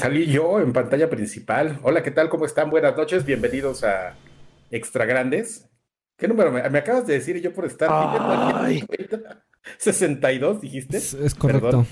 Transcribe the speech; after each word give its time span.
salí 0.00 0.24
yo 0.32 0.60
en 0.60 0.72
pantalla 0.72 1.10
principal. 1.10 1.78
Hola, 1.82 2.02
¿qué 2.02 2.10
tal? 2.10 2.30
¿Cómo 2.30 2.46
están? 2.46 2.70
Buenas 2.70 2.96
noches, 2.96 3.26
bienvenidos 3.26 3.84
a 3.84 4.16
Extra 4.70 5.04
Grandes. 5.04 5.68
¿Qué 6.16 6.26
número 6.26 6.50
me, 6.50 6.60
acabas 6.60 7.06
de 7.06 7.12
decir 7.12 7.38
yo 7.42 7.52
por 7.52 7.66
estar 7.66 7.90
Ay. 7.92 8.82
62, 9.76 10.62
dijiste? 10.62 10.96
Es, 10.96 11.34
correcto. 11.38 11.84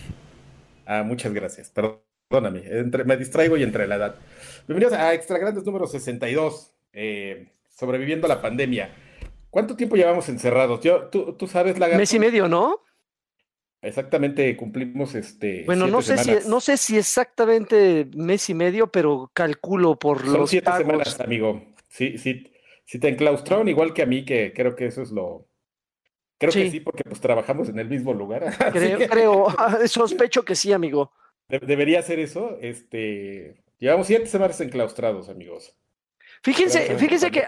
Ah, 0.86 1.02
muchas 1.02 1.34
gracias. 1.34 1.70
Perdóname, 1.70 2.62
me 3.04 3.16
distraigo 3.18 3.58
y 3.58 3.62
entre 3.62 3.86
la 3.86 3.96
edad. 3.96 4.14
Bienvenidos 4.66 4.98
a 4.98 5.12
Extra 5.12 5.36
Grandes 5.36 5.66
número 5.66 5.86
62, 5.86 6.72
eh, 6.94 7.52
sobreviviendo 7.68 8.24
a 8.24 8.30
la 8.30 8.40
pandemia. 8.40 8.90
¿Cuánto 9.50 9.76
tiempo 9.76 9.96
llevamos 9.96 10.30
encerrados? 10.30 10.80
Yo, 10.80 11.08
tú, 11.08 11.34
tú 11.34 11.46
sabes 11.46 11.78
la... 11.78 11.88
Mes 11.88 12.14
y 12.14 12.18
medio, 12.18 12.48
¿no? 12.48 12.80
Exactamente, 13.80 14.56
cumplimos 14.56 15.14
este. 15.14 15.62
Bueno, 15.64 15.86
no 15.86 16.02
sé 16.02 16.18
si 16.18 16.48
no 16.48 16.60
sé 16.60 16.76
si 16.76 16.98
exactamente 16.98 18.08
mes 18.16 18.48
y 18.50 18.54
medio, 18.54 18.88
pero 18.88 19.30
calculo 19.32 19.96
por 19.96 20.24
Son 20.24 20.40
los 20.40 20.50
siete 20.50 20.70
semanas, 20.76 21.20
amigo. 21.20 21.62
Sí, 21.88 22.18
sí, 22.18 22.50
sí 22.84 22.98
te 22.98 23.08
enclaustraron 23.08 23.68
igual 23.68 23.94
que 23.94 24.02
a 24.02 24.06
mí, 24.06 24.24
que 24.24 24.52
creo 24.52 24.74
que 24.74 24.86
eso 24.86 25.02
es 25.02 25.12
lo. 25.12 25.46
Creo 26.38 26.52
que 26.52 26.70
sí, 26.70 26.80
porque 26.80 27.04
pues 27.04 27.20
trabajamos 27.20 27.68
en 27.68 27.78
el 27.78 27.88
mismo 27.88 28.14
lugar. 28.14 28.44
Creo, 28.72 28.98
creo, 29.08 29.46
sospecho 29.86 30.44
que 30.44 30.54
sí, 30.54 30.72
amigo. 30.72 31.12
debería 31.48 32.00
ser 32.02 32.20
eso. 32.20 32.58
Este, 32.60 33.62
llevamos 33.78 34.06
siete 34.06 34.26
semanas 34.26 34.60
enclaustrados, 34.60 35.28
amigos. 35.28 35.76
Fíjense, 36.42 36.96
fíjense 36.96 37.30
que 37.30 37.44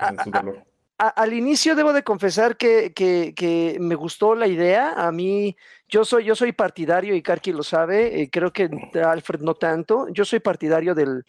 al 1.01 1.33
inicio 1.33 1.75
debo 1.75 1.95
de 1.95 2.03
confesar 2.03 2.57
que, 2.57 2.93
que, 2.93 3.77
me 3.81 3.95
gustó 3.95 4.35
la 4.35 4.47
idea. 4.47 4.93
A 4.93 5.11
mí, 5.13 5.57
yo 5.91 6.05
soy, 6.05 6.25
yo 6.25 6.35
soy 6.35 6.53
partidario, 6.53 7.15
y 7.15 7.23
Karki 7.23 7.53
lo 7.53 7.63
sabe, 7.63 8.23
eh, 8.23 8.31
creo 8.31 8.53
que 8.53 8.71
Alfred 9.05 9.41
no 9.41 9.55
tanto. 9.55 10.07
Yo 10.09 10.25
soy 10.25 10.41
partidario 10.41 10.95
del, 10.95 11.25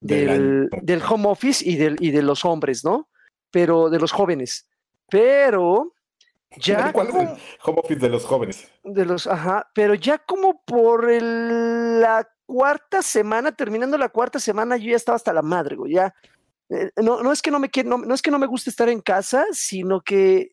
del, 0.00 0.68
del, 0.82 1.02
home 1.02 1.28
office 1.28 1.68
y, 1.68 1.76
del, 1.76 1.96
y 2.00 2.10
de 2.10 2.22
los 2.22 2.44
hombres, 2.44 2.84
¿no? 2.84 3.08
Pero 3.50 3.90
de 3.90 3.98
los 3.98 4.12
jóvenes. 4.12 4.68
Pero 5.08 5.94
ya. 6.56 6.92
¿Cuál 6.92 7.08
es 7.08 7.14
el 7.14 7.28
home 7.64 7.80
office 7.82 8.00
de 8.00 8.08
los 8.08 8.24
jóvenes? 8.24 8.70
De 8.84 9.04
los, 9.04 9.26
ajá, 9.26 9.70
pero 9.74 9.94
ya 9.94 10.18
como 10.18 10.62
por 10.62 11.10
la 11.10 12.28
cuarta 12.46 13.00
semana, 13.02 13.52
terminando 13.52 13.96
la 13.96 14.10
cuarta 14.10 14.38
semana, 14.38 14.76
yo 14.76 14.90
ya 14.90 14.96
estaba 14.96 15.16
hasta 15.16 15.32
la 15.32 15.42
madre, 15.42 15.76
güey. 15.76 15.94
Ya 15.94 16.14
eh, 16.68 16.90
no, 17.02 17.22
no, 17.22 17.32
es 17.32 17.42
que 17.42 17.50
no 17.50 17.58
me 17.58 17.70
no, 17.84 18.14
es 18.14 18.22
que 18.22 18.30
no 18.30 18.38
me 18.38 18.46
guste 18.46 18.70
estar 18.70 18.88
en 18.88 19.00
casa, 19.00 19.46
sino 19.52 20.00
que 20.00 20.52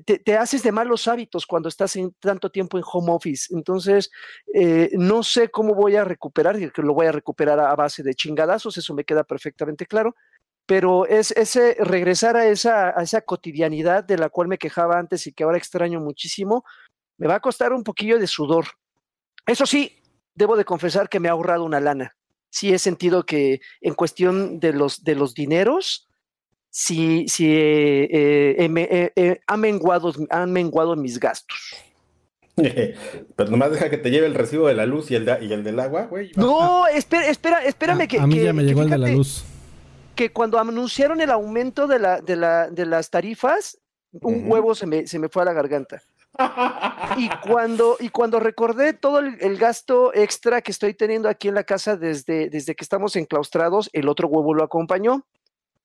te, 0.00 0.36
haces 0.36 0.62
de 0.62 0.72
malos 0.72 1.08
hábitos 1.08 1.46
cuando 1.46 1.68
estás 1.68 1.96
en 1.96 2.12
tanto 2.20 2.50
tiempo 2.50 2.78
en 2.78 2.84
home 2.90 3.12
office. 3.12 3.54
Entonces, 3.54 4.10
eh, 4.54 4.90
no 4.94 5.22
sé 5.22 5.48
cómo 5.48 5.74
voy 5.74 5.96
a 5.96 6.04
recuperar, 6.04 6.56
que 6.72 6.82
lo 6.82 6.94
voy 6.94 7.06
a 7.06 7.12
recuperar 7.12 7.60
a, 7.60 7.74
base 7.74 8.02
de 8.02 8.14
chingadazos, 8.14 8.76
eso 8.76 8.94
me 8.94 9.04
queda 9.04 9.24
perfectamente 9.24 9.86
claro. 9.86 10.14
Pero 10.66 11.06
es 11.06 11.30
ese 11.32 11.76
regresar 11.78 12.36
a 12.36 12.46
esa, 12.46 12.88
a 12.98 13.02
esa 13.02 13.20
cotidianidad 13.20 14.04
de 14.04 14.18
la 14.18 14.30
cual 14.30 14.48
me 14.48 14.58
quejaba 14.58 14.98
antes 14.98 15.26
y 15.26 15.32
que 15.32 15.44
ahora 15.44 15.58
extraño 15.58 16.00
muchísimo, 16.00 16.64
me 17.18 17.28
va 17.28 17.36
a 17.36 17.40
costar 17.40 17.72
un 17.72 17.84
poquillo 17.84 18.18
de 18.18 18.26
sudor. 18.26 18.66
Eso 19.46 19.64
sí, 19.64 20.02
debo 20.34 20.56
de 20.56 20.64
confesar 20.64 21.08
que 21.08 21.20
me 21.20 21.28
ha 21.28 21.32
ahorrado 21.32 21.64
una 21.64 21.80
lana 21.80 22.16
sí 22.56 22.72
he 22.72 22.78
sentido 22.78 23.26
que 23.26 23.60
en 23.82 23.92
cuestión 23.92 24.60
de 24.60 24.72
los, 24.72 25.04
de 25.04 25.14
los 25.14 25.34
dineros, 25.34 26.08
sí, 26.76 27.24
sí 27.26 27.46
eh, 27.48 28.56
eh, 28.58 29.12
eh, 29.16 29.40
ha 29.46 29.56
menguado, 29.56 30.12
han 30.28 30.52
menguado 30.52 30.94
mis 30.94 31.18
gastos. 31.18 31.74
Pero 32.56 33.50
nomás 33.50 33.70
deja 33.70 33.88
que 33.88 33.96
te 33.96 34.10
lleve 34.10 34.26
el 34.26 34.34
recibo 34.34 34.68
de 34.68 34.74
la 34.74 34.84
luz 34.84 35.10
y 35.10 35.14
el, 35.14 35.26
y 35.40 35.52
el 35.52 35.64
del 35.64 35.80
agua, 35.80 36.04
güey. 36.04 36.32
No, 36.36 36.86
espera, 36.86 37.28
espera, 37.28 37.64
espérame 37.64 38.02
a, 38.02 38.06
que. 38.06 38.20
A 38.20 38.26
mí 38.26 38.38
ya 38.38 38.52
me 38.52 38.64
llegó 38.64 38.82
el 38.82 38.90
de 38.90 38.98
la 38.98 39.08
luz. 39.08 39.44
Que 40.14 40.32
cuando 40.32 40.58
anunciaron 40.58 41.20
el 41.20 41.30
aumento 41.30 41.86
de, 41.86 41.98
la, 41.98 42.20
de, 42.20 42.36
la, 42.36 42.70
de 42.70 42.86
las 42.86 43.10
tarifas, 43.10 43.78
un 44.12 44.50
huevo 44.50 44.74
se 44.74 44.86
me, 44.86 45.06
se 45.06 45.18
me 45.18 45.28
fue 45.28 45.42
a 45.42 45.46
la 45.46 45.52
garganta. 45.52 46.02
Y 47.16 47.30
cuando, 47.48 47.96
y 47.98 48.10
cuando 48.10 48.40
recordé 48.40 48.92
todo 48.92 49.20
el, 49.20 49.56
gasto 49.56 50.14
extra 50.14 50.60
que 50.60 50.70
estoy 50.70 50.92
teniendo 50.92 51.28
aquí 51.28 51.48
en 51.48 51.54
la 51.54 51.64
casa 51.64 51.96
desde, 51.96 52.50
desde 52.50 52.74
que 52.74 52.84
estamos 52.84 53.16
enclaustrados, 53.16 53.88
el 53.92 54.08
otro 54.08 54.28
huevo 54.28 54.52
lo 54.54 54.64
acompañó. 54.64 55.24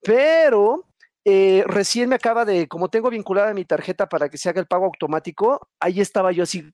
Pero 0.02 0.86
eh, 1.24 1.64
recién 1.68 2.10
me 2.10 2.16
acaba 2.16 2.46
de, 2.46 2.68
como 2.68 2.90
tengo 2.90 3.10
vinculada 3.10 3.54
mi 3.54 3.66
tarjeta 3.66 4.10
para 4.10 4.30
que 4.30 4.38
se 4.38 4.50
haga 4.50 4.62
el 4.62 4.68
pago 4.68 4.86
automático, 4.86 5.68
ahí 5.80 6.02
estaba 6.02 6.32
yo 6.32 6.44
así. 6.44 6.72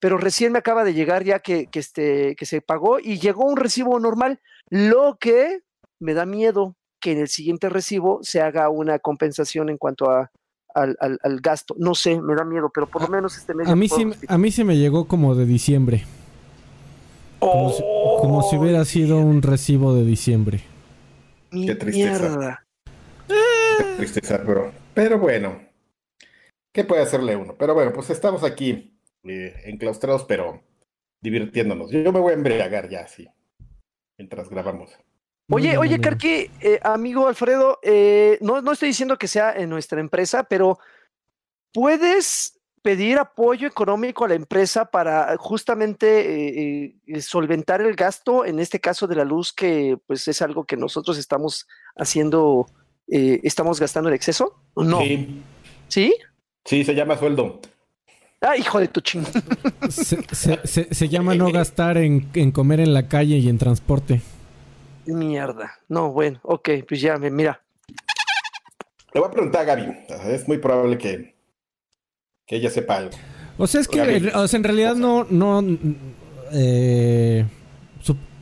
Pero 0.00 0.18
recién 0.18 0.52
me 0.52 0.58
acaba 0.58 0.84
de 0.84 0.94
llegar 0.94 1.24
ya 1.24 1.40
que, 1.40 1.66
que, 1.66 1.78
este, 1.78 2.36
que 2.36 2.46
se 2.46 2.60
pagó 2.60 2.98
y 3.00 3.18
llegó 3.18 3.44
un 3.46 3.56
recibo 3.56 3.98
normal, 3.98 4.40
lo 4.68 5.16
que 5.18 5.60
me 5.98 6.14
da 6.14 6.26
miedo 6.26 6.76
que 7.00 7.12
en 7.12 7.18
el 7.18 7.28
siguiente 7.28 7.68
recibo 7.68 8.20
se 8.22 8.40
haga 8.40 8.68
una 8.68 8.98
compensación 8.98 9.68
en 9.68 9.78
cuanto 9.78 10.10
a, 10.10 10.30
al, 10.74 10.96
al, 11.00 11.40
gasto. 11.40 11.74
No 11.78 11.94
sé, 11.94 12.20
me 12.20 12.34
da 12.34 12.44
miedo, 12.44 12.70
pero 12.72 12.88
por 12.88 13.02
lo 13.02 13.08
menos 13.08 13.36
este 13.36 13.54
mes. 13.54 13.68
A 13.68 13.76
mí, 13.76 13.88
sí, 13.88 14.06
a 14.26 14.38
mí 14.38 14.50
sí 14.50 14.64
me 14.64 14.76
llegó 14.76 15.06
como 15.06 15.34
de 15.34 15.46
diciembre. 15.46 16.04
Como, 17.38 18.42
si, 18.42 18.56
hubiera 18.56 18.84
sido 18.86 19.18
un 19.18 19.42
recibo 19.42 19.94
de 19.94 20.04
diciembre. 20.04 20.62
Qué 21.50 21.74
tristeza. 21.74 22.63
Qué 23.26 23.84
tristeza, 23.96 24.42
pero, 24.44 24.72
pero 24.94 25.18
bueno. 25.18 25.60
¿Qué 26.72 26.84
puede 26.84 27.02
hacerle 27.02 27.36
uno? 27.36 27.54
Pero 27.56 27.74
bueno, 27.74 27.92
pues 27.92 28.10
estamos 28.10 28.42
aquí 28.42 28.98
eh, 29.22 29.54
enclaustrados, 29.64 30.24
pero 30.24 30.62
divirtiéndonos. 31.20 31.90
Yo 31.90 32.12
me 32.12 32.20
voy 32.20 32.32
a 32.32 32.34
embriagar 32.34 32.88
ya, 32.88 33.06
sí. 33.06 33.28
Mientras 34.18 34.48
grabamos. 34.50 34.90
Oye, 35.50 35.76
oye, 35.76 36.00
Carqui, 36.00 36.50
eh, 36.60 36.80
amigo 36.82 37.28
Alfredo, 37.28 37.78
eh, 37.82 38.38
no, 38.40 38.62
no 38.62 38.72
estoy 38.72 38.88
diciendo 38.88 39.18
que 39.18 39.28
sea 39.28 39.52
en 39.52 39.68
nuestra 39.68 40.00
empresa, 40.00 40.44
pero 40.44 40.78
¿puedes 41.72 42.58
pedir 42.80 43.18
apoyo 43.18 43.68
económico 43.68 44.24
a 44.24 44.28
la 44.28 44.34
empresa 44.34 44.86
para 44.86 45.36
justamente 45.38 46.92
eh, 47.06 47.20
solventar 47.20 47.82
el 47.82 47.94
gasto, 47.94 48.44
en 48.44 48.58
este 48.58 48.80
caso 48.80 49.06
de 49.06 49.16
la 49.16 49.24
luz, 49.24 49.52
que 49.52 49.98
pues 50.06 50.28
es 50.28 50.40
algo 50.40 50.64
que 50.64 50.76
nosotros 50.76 51.18
estamos 51.18 51.66
haciendo, 51.96 52.66
estamos 53.06 53.80
gastando 53.80 54.08
en 54.08 54.14
exceso? 54.14 54.54
¿No? 54.76 55.00
Sí. 55.00 55.42
¿Sí? 55.88 56.14
Sí, 56.64 56.84
se 56.84 56.94
llama 56.94 57.18
sueldo. 57.18 57.60
Ah, 58.40 58.56
hijo 58.56 58.78
de 58.78 58.88
tu 58.88 59.00
ching. 59.00 59.24
Se, 59.88 61.08
llama 61.08 61.34
no 61.34 61.50
gastar 61.50 61.96
en, 61.96 62.28
en 62.34 62.52
comer 62.52 62.80
en 62.80 62.92
la 62.92 63.08
calle 63.08 63.38
y 63.38 63.48
en 63.48 63.58
transporte. 63.58 64.20
Mierda. 65.06 65.78
No, 65.88 66.12
bueno, 66.12 66.40
ok, 66.42 66.70
pues 66.86 67.00
ya, 67.00 67.16
mira. 67.18 67.62
Le 69.12 69.20
voy 69.20 69.28
a 69.28 69.32
preguntar 69.32 69.62
a 69.62 69.64
Gaby. 69.64 69.92
Es 70.26 70.48
muy 70.48 70.58
probable 70.58 70.98
que, 70.98 71.34
que 72.46 72.56
ella 72.56 72.70
sepa 72.70 72.96
algo. 72.96 73.12
O 73.56 73.66
sea, 73.66 73.80
es 73.80 73.88
que 73.88 74.00
o 74.34 74.48
sea, 74.48 74.56
en 74.56 74.64
realidad 74.64 74.96
no, 74.96 75.24
no 75.30 75.62
eh, 76.52 77.46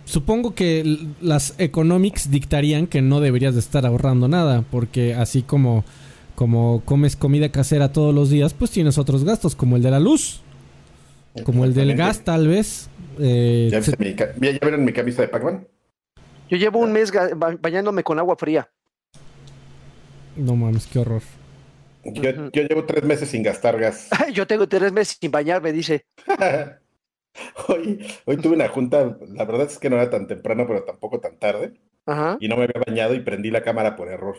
supongo 0.05 0.55
que 0.55 0.99
las 1.21 1.55
economics 1.59 2.31
dictarían 2.31 2.87
que 2.87 3.03
no 3.03 3.21
deberías 3.21 3.55
de 3.55 3.61
estar 3.61 3.87
ahorrando 3.87 4.29
nada, 4.29 4.65
porque 4.71 5.15
así 5.15 5.43
como, 5.43 5.85
como 6.35 6.83
comes 6.85 7.17
comida 7.17 7.51
casera 7.51 7.93
todos 7.93 8.15
los 8.15 8.31
días, 8.31 8.55
pues 8.55 8.71
tienes 8.71 8.99
otros 8.99 9.25
gastos, 9.25 9.55
como 9.55 9.77
el 9.77 9.83
de 9.83 9.91
la 9.91 10.01
luz, 10.01 10.43
como 11.45 11.65
el 11.65 11.75
del 11.75 11.97
gas 11.97 12.25
tal 12.25 12.49
vez. 12.49 12.89
Eh, 13.19 13.69
¿Ya, 13.71 13.81
vieron 14.37 14.85
mi 14.85 14.93
camisa 14.93 15.23
de 15.23 15.29
Pac-Man? 15.29 15.67
Yo 16.49 16.57
llevo 16.57 16.81
un 16.81 16.93
mes 16.93 17.13
bañándome 17.61 18.03
con 18.03 18.19
agua 18.19 18.37
fría. 18.37 18.71
No 20.37 20.57
mames, 20.57 20.87
qué 20.87 20.99
horror. 20.99 21.23
Yo, 22.05 22.33
llevo 22.51 22.85
tres 22.85 23.05
meses 23.05 23.29
sin 23.29 23.43
gastar 23.43 23.79
gas. 23.79 24.09
yo 24.33 24.47
tengo 24.47 24.69
tres 24.69 24.93
meses 24.93 25.19
sin 25.21 25.31
bañarme, 25.31 25.73
dice. 25.73 26.07
hoy, 27.69 28.05
hoy 28.25 28.37
tuve 28.37 28.55
una 28.55 28.69
junta, 28.69 29.17
la 29.29 29.45
verdad 29.45 29.67
es 29.67 29.79
que 29.79 29.91
no 29.91 29.97
era 29.97 30.11
tan 30.11 30.27
temprano, 30.27 30.67
pero 30.67 30.85
tampoco 30.85 31.21
tan 31.21 31.39
tarde. 31.39 31.75
Y 32.41 32.49
no 32.49 32.57
me 32.57 32.65
había 32.65 32.83
bañado 32.85 33.15
y 33.15 33.21
prendí 33.21 33.51
la 33.51 33.63
cámara 33.63 33.95
por 33.95 34.09
error. 34.09 34.37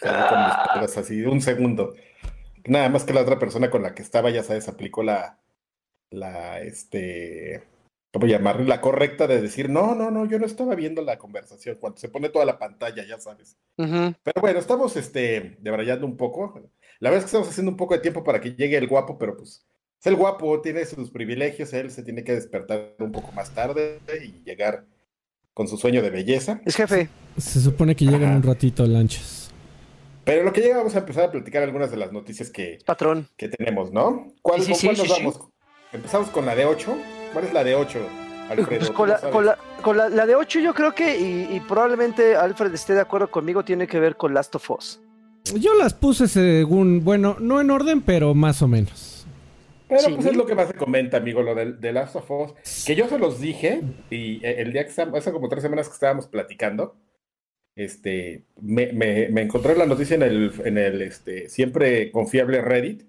Salí 0.00 0.28
con 0.72 0.82
mis 0.82 0.96
así, 0.96 1.22
un 1.22 1.40
segundo. 1.40 1.94
Nada 2.66 2.88
más 2.88 3.04
que 3.04 3.14
la 3.14 3.22
otra 3.22 3.38
persona 3.38 3.70
con 3.70 3.82
la 3.82 3.94
que 3.94 4.02
estaba, 4.02 4.30
ya 4.30 4.42
sabes, 4.42 4.68
aplicó 4.68 5.02
la, 5.02 5.38
la, 6.10 6.60
este, 6.60 7.62
¿cómo 8.12 8.26
llamarlo? 8.26 8.64
La 8.64 8.80
correcta 8.80 9.26
de 9.28 9.40
decir, 9.40 9.70
no, 9.70 9.94
no, 9.94 10.10
no, 10.10 10.26
yo 10.26 10.38
no 10.38 10.46
estaba 10.46 10.74
viendo 10.74 11.00
la 11.02 11.16
conversación, 11.16 11.76
cuando 11.80 11.98
se 11.98 12.08
pone 12.08 12.28
toda 12.28 12.44
la 12.44 12.58
pantalla, 12.58 13.06
ya 13.06 13.18
sabes. 13.18 13.56
Pero 13.76 14.40
bueno, 14.40 14.58
estamos 14.58 14.96
este, 14.96 15.56
debrayando 15.60 16.06
un 16.06 16.16
poco. 16.16 16.60
La 16.98 17.10
verdad 17.10 17.18
es 17.18 17.24
que 17.24 17.36
estamos 17.36 17.48
haciendo 17.48 17.70
un 17.70 17.78
poco 17.78 17.94
de 17.94 18.00
tiempo 18.00 18.24
para 18.24 18.40
que 18.40 18.54
llegue 18.54 18.76
el 18.76 18.88
guapo, 18.88 19.16
pero 19.16 19.36
pues 19.36 19.64
es 20.00 20.06
el 20.06 20.16
guapo, 20.16 20.62
tiene 20.62 20.86
sus 20.86 21.10
privilegios, 21.10 21.74
él 21.74 21.90
se 21.90 22.02
tiene 22.02 22.24
que 22.24 22.32
despertar 22.32 22.94
un 23.00 23.12
poco 23.12 23.32
más 23.32 23.50
tarde 23.50 24.00
y 24.24 24.42
llegar 24.44 24.86
con 25.52 25.68
su 25.68 25.76
sueño 25.76 26.00
de 26.00 26.08
belleza. 26.08 26.62
Es 26.64 26.74
jefe. 26.74 27.10
Se 27.36 27.60
supone 27.60 27.94
que 27.94 28.06
llegan 28.06 28.36
un 28.36 28.42
ratito 28.42 28.86
lanchas. 28.86 29.50
Pero 30.24 30.42
lo 30.42 30.54
que 30.54 30.62
llega 30.62 30.78
vamos 30.78 30.94
a 30.96 31.00
empezar 31.00 31.24
a 31.24 31.30
platicar 31.30 31.62
algunas 31.62 31.90
de 31.90 31.98
las 31.98 32.12
noticias 32.12 32.48
que, 32.50 32.78
Patrón. 32.86 33.28
que 33.36 33.48
tenemos, 33.48 33.92
¿no? 33.92 34.32
¿Cuál, 34.40 34.62
cuál 34.64 34.96
nos 34.96 35.08
vamos? 35.08 35.40
Empezamos 35.92 36.30
con 36.30 36.46
la 36.46 36.54
de 36.54 36.64
8. 36.64 36.96
¿Cuál 37.34 37.44
es 37.44 37.52
la 37.52 37.62
de 37.62 37.74
8? 37.74 37.98
Alfredo. 38.48 38.94
Con, 38.94 39.08
la, 39.96 40.26
de 40.26 40.34
8 40.34 40.60
yo 40.60 40.72
creo 40.72 40.94
que, 40.94 41.18
y, 41.18 41.60
probablemente 41.68 42.36
Alfred 42.36 42.72
esté 42.72 42.94
de 42.94 43.00
acuerdo 43.00 43.30
conmigo, 43.30 43.64
tiene 43.64 43.86
que 43.86 44.00
ver 44.00 44.16
con 44.16 44.32
Last 44.32 44.54
of 44.54 44.70
Us. 44.70 45.00
Yo 45.54 45.74
las 45.74 45.92
puse 45.92 46.26
según, 46.26 47.04
bueno, 47.04 47.36
no 47.38 47.60
en 47.60 47.70
orden, 47.70 48.00
pero 48.00 48.34
más 48.34 48.62
o 48.62 48.68
menos. 48.68 49.09
Pero 49.90 50.14
pues 50.14 50.26
es 50.26 50.36
lo 50.36 50.46
que 50.46 50.54
más 50.54 50.68
se 50.68 50.74
comenta, 50.74 51.16
amigo, 51.16 51.42
lo 51.42 51.54
de, 51.54 51.92
Last 51.92 52.14
of 52.16 52.30
Us. 52.30 52.84
Que 52.86 52.94
yo 52.94 53.08
se 53.08 53.18
los 53.18 53.40
dije, 53.40 53.82
y 54.08 54.36
eh, 54.44 54.60
el 54.62 54.72
día 54.72 54.84
que 54.84 54.90
estábamos, 54.90 55.18
hace 55.18 55.32
como 55.32 55.48
tres 55.48 55.62
semanas 55.62 55.88
que 55.88 55.94
estábamos 55.94 56.28
platicando, 56.28 56.96
este, 57.74 58.44
me, 58.60 58.92
me, 58.92 59.42
encontré 59.42 59.76
la 59.76 59.86
noticia 59.86 60.14
en 60.14 60.22
el, 60.22 60.52
en 60.64 60.78
el 60.78 61.02
este, 61.02 61.48
siempre 61.48 62.12
confiable 62.12 62.62
Reddit, 62.62 63.02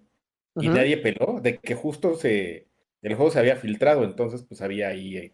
y 0.56 0.70
nadie 0.70 0.98
peló 0.98 1.40
de 1.40 1.60
que 1.60 1.76
justo 1.76 2.16
se, 2.16 2.68
el 3.02 3.16
juego 3.16 3.32
se 3.32 3.40
había 3.40 3.56
filtrado, 3.56 4.04
entonces 4.04 4.44
pues 4.44 4.62
había 4.62 4.90
ahí 4.90 5.18
eh, 5.18 5.34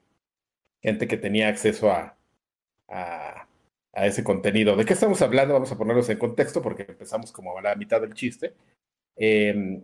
gente 0.81 1.07
que 1.07 1.17
tenía 1.17 1.47
acceso 1.47 1.91
a, 1.91 2.17
a, 2.87 3.47
ese 3.93 4.23
contenido. 4.23 4.75
¿De 4.75 4.85
qué 4.85 4.93
estamos 4.93 5.21
hablando? 5.21 5.53
Vamos 5.53 5.71
a 5.71 5.77
ponerlos 5.77 6.09
en 6.09 6.19
contexto 6.19 6.61
porque 6.61 6.85
empezamos 6.87 7.31
como 7.31 7.57
a 7.57 7.61
la 7.61 7.75
mitad 7.75 7.99
del 7.99 8.13
chiste. 8.13 8.53
Em, 9.15 9.83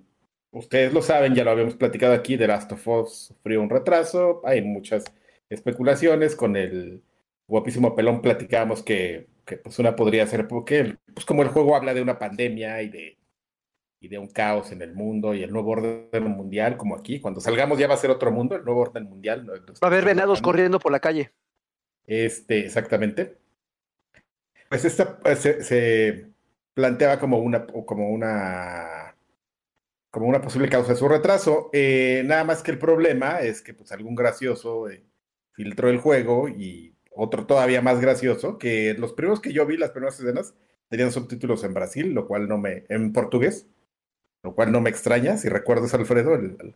ustedes 0.54 0.94
lo 0.94 1.02
saben, 1.02 1.36
ya 1.36 1.44
lo 1.44 1.52
habíamos 1.52 1.76
platicado 1.76 2.14
aquí, 2.14 2.38
The 2.38 2.48
Last 2.48 2.72
of 2.72 2.88
Us 2.88 3.14
sufrió 3.28 3.62
un 3.62 3.70
retraso, 3.70 4.42
hay 4.46 4.62
muchas 4.62 5.04
especulaciones, 5.50 6.36
con 6.36 6.56
el 6.56 7.04
guapísimo 7.48 7.96
pelón 7.96 8.22
platicamos 8.22 8.82
que, 8.82 9.28
que 9.46 9.58
pues 9.58 9.78
una 9.80 9.96
podría 9.96 10.26
ser 10.26 10.48
porque 10.48 10.98
pues 11.14 11.26
como 11.26 11.44
el 11.44 11.50
juego 11.50 11.76
habla 11.76 11.94
de 11.94 12.02
una 12.02 12.18
pandemia 12.18 12.82
y 12.82 12.90
de 12.90 13.18
y 14.04 14.10
de 14.10 14.18
un 14.18 14.28
caos 14.28 14.74
en 14.74 14.82
el 14.82 14.94
mundo 14.94 15.34
y 15.34 15.44
el 15.44 15.52
nuevo 15.54 15.72
orden 15.72 16.24
mundial, 16.24 16.76
como 16.76 16.94
aquí. 16.94 17.22
Cuando 17.22 17.40
salgamos 17.40 17.80
ya 17.80 17.88
va 17.88 17.94
a 17.94 17.98
ser 17.98 18.12
otro 18.12 18.34
mundo, 18.34 18.58
el 18.58 18.66
nuevo 18.66 18.82
orden 18.82 19.06
mundial. 19.06 19.50
Va 19.50 19.64
a 19.82 19.86
haber 19.88 20.04
venados 20.04 20.42
corriendo 20.42 20.78
por 20.78 20.92
la 20.92 21.00
calle. 21.00 21.32
Este, 22.06 22.66
exactamente. 22.66 23.38
Pues 24.68 24.84
esta 24.84 25.18
pues, 25.20 25.40
se, 25.40 26.28
planteaba 26.74 27.18
como 27.18 27.38
una, 27.38 27.66
como 27.66 28.10
una, 28.10 29.13
como 30.14 30.28
una 30.28 30.42
posible 30.42 30.70
causa 30.70 30.92
de 30.92 31.00
su 31.00 31.08
retraso. 31.08 31.72
Eh, 31.74 32.22
nada 32.26 32.44
más 32.44 32.62
que 32.62 32.70
el 32.70 32.78
problema 32.78 33.42
es 33.42 33.64
que 33.64 33.74
pues 33.74 33.92
algún 33.92 34.14
gracioso 34.14 34.88
eh, 34.88 35.04
filtró 35.54 35.90
el 35.90 35.98
juego 35.98 36.50
y 36.50 36.96
otro 37.16 37.48
todavía 37.48 37.82
más 37.82 38.00
gracioso, 38.00 38.60
que 38.60 38.94
los 38.94 39.14
primeros 39.14 39.42
que 39.42 39.54
yo 39.54 39.66
vi, 39.66 39.76
las 39.76 39.90
primeras 39.90 40.20
escenas, 40.20 40.54
tenían 40.88 41.12
subtítulos 41.12 41.64
en 41.64 41.74
Brasil, 41.74 42.14
lo 42.14 42.28
cual 42.28 42.48
no 42.48 42.60
me, 42.60 42.86
en 42.90 43.12
portugués, 43.12 43.66
lo 44.44 44.54
cual 44.54 44.72
no 44.72 44.82
me 44.82 44.92
extraña, 44.92 45.36
si 45.38 45.50
recuerdas, 45.50 45.96
Alfredo, 45.96 46.36
el, 46.36 46.76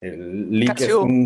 el, 0.00 0.50
link 0.50 0.76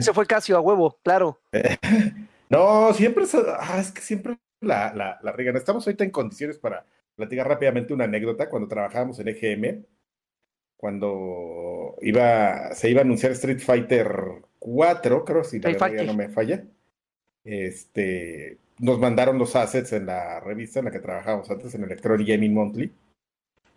Se 0.02 0.12
fue 0.12 0.26
Casio 0.26 0.58
a 0.58 0.60
huevo, 0.60 0.98
claro. 1.02 1.40
no, 2.50 2.92
siempre 2.92 3.24
es, 3.24 3.34
ah, 3.34 3.78
es 3.80 3.92
que 3.92 4.02
siempre 4.02 4.36
la, 4.60 4.92
la, 4.92 5.18
la. 5.22 5.58
Estamos 5.58 5.86
ahorita 5.86 6.04
en 6.04 6.10
condiciones 6.10 6.58
para 6.58 6.84
platicar 7.14 7.48
rápidamente 7.48 7.94
una 7.94 8.04
anécdota 8.04 8.50
cuando 8.50 8.68
trabajábamos 8.68 9.18
en 9.20 9.28
EGM, 9.28 9.86
cuando 10.76 11.96
iba, 12.02 12.74
se 12.74 12.90
iba 12.90 13.00
a 13.00 13.04
anunciar 13.04 13.32
Street 13.32 13.60
Fighter 13.60 14.08
4, 14.58 15.24
creo, 15.24 15.44
si 15.44 15.60
la 15.60 15.70
memoria 15.70 16.02
no 16.04 16.14
me 16.14 16.28
falla. 16.28 16.64
Este, 17.44 18.58
nos 18.78 18.98
mandaron 18.98 19.38
los 19.38 19.56
assets 19.56 19.92
en 19.92 20.06
la 20.06 20.40
revista 20.40 20.80
en 20.80 20.86
la 20.86 20.90
que 20.90 21.00
trabajábamos 21.00 21.50
antes, 21.50 21.74
en 21.74 21.84
Electronic 21.84 22.28
Gaming 22.28 22.54
Monthly 22.54 22.92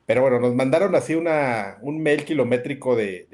pero 0.09 0.23
bueno, 0.23 0.39
nos 0.39 0.55
mandaron 0.55 0.95
así 0.95 1.13
una, 1.13 1.77
un 1.83 2.01
mail 2.01 2.25
kilométrico 2.25 2.95
de, 2.95 3.27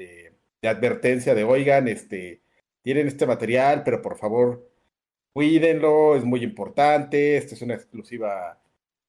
de, 0.60 0.68
advertencia 0.68 1.34
de, 1.34 1.42
oigan, 1.42 1.88
este, 1.88 2.42
tienen 2.82 3.06
este 3.06 3.24
material, 3.24 3.82
pero 3.82 4.02
por 4.02 4.18
favor, 4.18 4.68
cuídenlo, 5.32 6.16
es 6.16 6.24
muy 6.24 6.42
importante, 6.44 7.38
esta 7.38 7.54
es 7.54 7.62
una 7.62 7.72
exclusiva 7.72 8.60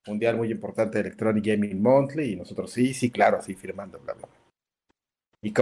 mundial 0.05 0.37
muy 0.37 0.49
importante 0.49 0.97
de 0.97 1.09
Electronic 1.09 1.45
Gaming 1.45 1.81
Monthly, 1.81 2.31
y 2.31 2.35
nosotros 2.37 2.71
sí, 2.71 2.93
sí, 2.93 3.11
claro, 3.11 3.39
así 3.39 3.53
firmando, 3.53 3.99
bla, 3.99 4.13
bla. 4.13 4.29
Y, 5.41 5.53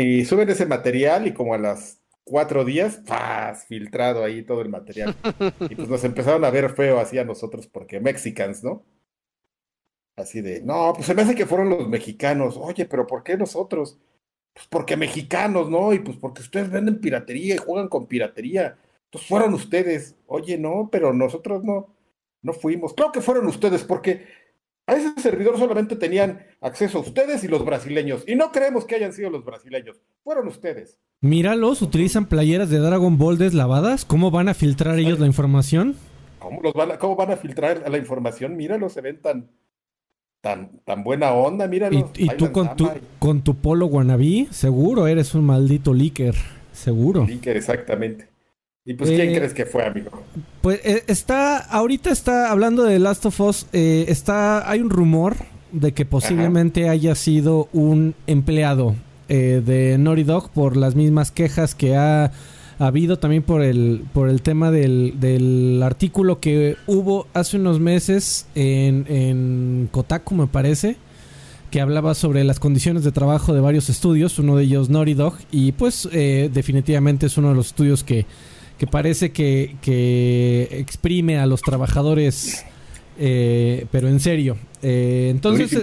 y 0.00 0.24
suben 0.24 0.50
ese 0.50 0.66
material 0.66 1.26
y 1.26 1.32
como 1.32 1.54
a 1.54 1.58
las 1.58 2.02
cuatro 2.24 2.64
días, 2.64 3.00
¡paz! 3.06 3.66
filtrado 3.66 4.24
ahí 4.24 4.42
todo 4.42 4.62
el 4.62 4.68
material. 4.68 5.14
Y 5.68 5.74
pues 5.74 5.88
nos 5.88 6.04
empezaron 6.04 6.44
a 6.44 6.50
ver 6.50 6.70
feo 6.70 6.98
así 6.98 7.18
a 7.18 7.24
nosotros 7.24 7.66
porque 7.66 8.00
Mexicans, 8.00 8.62
¿no? 8.62 8.84
Así 10.16 10.42
de, 10.42 10.60
no, 10.62 10.92
pues 10.94 11.06
se 11.06 11.14
me 11.14 11.22
hace 11.22 11.34
que 11.34 11.46
fueron 11.46 11.70
los 11.70 11.88
mexicanos. 11.88 12.56
Oye, 12.58 12.84
pero 12.84 13.06
¿por 13.06 13.22
qué 13.22 13.36
nosotros? 13.36 13.98
Pues 14.52 14.66
porque 14.68 14.96
mexicanos, 14.96 15.70
¿no? 15.70 15.92
Y 15.94 16.00
pues 16.00 16.18
porque 16.18 16.42
ustedes 16.42 16.70
venden 16.70 17.00
piratería 17.00 17.54
y 17.54 17.58
juegan 17.58 17.88
con 17.88 18.06
piratería. 18.06 18.76
Pues 19.10 19.26
fueron 19.26 19.54
ustedes. 19.54 20.14
Oye, 20.26 20.58
no, 20.58 20.88
pero 20.92 21.14
nosotros 21.14 21.64
no, 21.64 21.94
no 22.42 22.52
fuimos. 22.52 22.92
Claro 22.92 23.12
que 23.12 23.22
fueron 23.22 23.46
ustedes, 23.46 23.84
porque 23.84 24.26
a 24.86 24.94
ese 24.94 25.12
servidor 25.20 25.58
solamente 25.58 25.96
tenían 25.96 26.44
acceso 26.60 27.00
ustedes 27.00 27.44
y 27.44 27.48
los 27.48 27.64
brasileños. 27.64 28.24
Y 28.26 28.34
no 28.34 28.50
creemos 28.50 28.84
que 28.84 28.96
hayan 28.96 29.12
sido 29.12 29.30
los 29.30 29.44
brasileños. 29.44 30.00
Fueron 30.24 30.48
ustedes. 30.48 30.98
Míralos, 31.20 31.82
utilizan 31.82 32.26
playeras 32.26 32.68
de 32.68 32.78
Dragon 32.78 33.16
Ball 33.16 33.38
deslavadas. 33.38 34.04
¿Cómo 34.04 34.30
van 34.30 34.48
a 34.48 34.54
filtrar 34.54 34.98
ellos 34.98 35.20
la 35.20 35.26
información? 35.26 35.96
¿Cómo, 36.40 36.60
los 36.60 36.74
van 36.74 36.92
a, 36.92 36.98
¿Cómo 36.98 37.14
van 37.14 37.30
a 37.30 37.36
filtrar 37.36 37.88
la 37.88 37.96
información? 37.96 38.56
Míralos, 38.56 38.92
se 38.92 39.00
ven 39.00 39.22
tan, 39.22 39.50
tan, 40.40 40.80
tan 40.84 41.04
buena 41.04 41.32
onda, 41.32 41.68
mira. 41.68 41.88
Y, 41.92 42.04
y 42.16 42.28
tú 42.30 42.50
con 42.50 42.74
tu, 42.74 42.90
con 43.20 43.42
tu 43.42 43.54
polo 43.54 43.86
guanabí, 43.86 44.48
seguro 44.50 45.06
eres 45.06 45.36
un 45.36 45.46
maldito 45.46 45.94
líker, 45.94 46.34
seguro. 46.72 47.24
Líker, 47.24 47.56
exactamente. 47.56 48.31
¿Y 48.84 48.94
pues 48.94 49.10
quién 49.10 49.30
eh, 49.30 49.36
crees 49.36 49.54
que 49.54 49.64
fue, 49.64 49.84
amigo? 49.86 50.10
Pues 50.60 50.80
eh, 50.84 51.04
está, 51.06 51.58
ahorita 51.58 52.10
está 52.10 52.50
hablando 52.50 52.82
de 52.82 52.98
Last 52.98 53.26
of 53.26 53.40
Us, 53.40 53.66
eh, 53.72 54.06
está, 54.08 54.68
hay 54.68 54.80
un 54.80 54.90
rumor 54.90 55.36
de 55.70 55.92
que 55.92 56.04
posiblemente 56.04 56.88
haya 56.88 57.14
sido 57.14 57.68
un 57.72 58.14
empleado 58.26 58.94
de 59.28 59.96
Naughty 59.98 60.24
Dog 60.24 60.50
por 60.50 60.76
las 60.76 60.94
mismas 60.94 61.30
quejas 61.30 61.74
que 61.74 61.96
ha 61.96 62.32
ha 62.78 62.86
habido 62.86 63.18
también 63.18 63.44
por 63.44 63.62
el, 63.62 64.04
por 64.12 64.28
el 64.28 64.42
tema 64.42 64.72
del, 64.72 65.14
del 65.20 65.80
artículo 65.84 66.40
que 66.40 66.76
hubo 66.88 67.28
hace 67.32 67.56
unos 67.56 67.78
meses 67.78 68.46
en, 68.56 69.06
en 69.08 69.88
Kotaku, 69.92 70.34
me 70.34 70.48
parece, 70.48 70.96
que 71.70 71.80
hablaba 71.80 72.14
sobre 72.14 72.42
las 72.42 72.58
condiciones 72.58 73.04
de 73.04 73.12
trabajo 73.12 73.54
de 73.54 73.60
varios 73.60 73.88
estudios, 73.88 74.38
uno 74.40 74.56
de 74.56 74.64
ellos 74.64 74.90
Naughty 74.90 75.14
Dog, 75.14 75.34
y 75.52 75.72
pues 75.72 76.08
eh, 76.12 76.50
definitivamente 76.52 77.26
es 77.26 77.36
uno 77.36 77.50
de 77.50 77.54
los 77.54 77.68
estudios 77.68 78.02
que, 78.02 78.26
que 78.82 78.88
parece 78.88 79.30
que, 79.30 79.76
que 79.80 80.66
exprime 80.72 81.38
a 81.38 81.46
los 81.46 81.62
trabajadores, 81.62 82.64
eh, 83.16 83.86
pero 83.92 84.08
en 84.08 84.18
serio. 84.18 84.56
Eh, 84.82 85.28
entonces, 85.30 85.80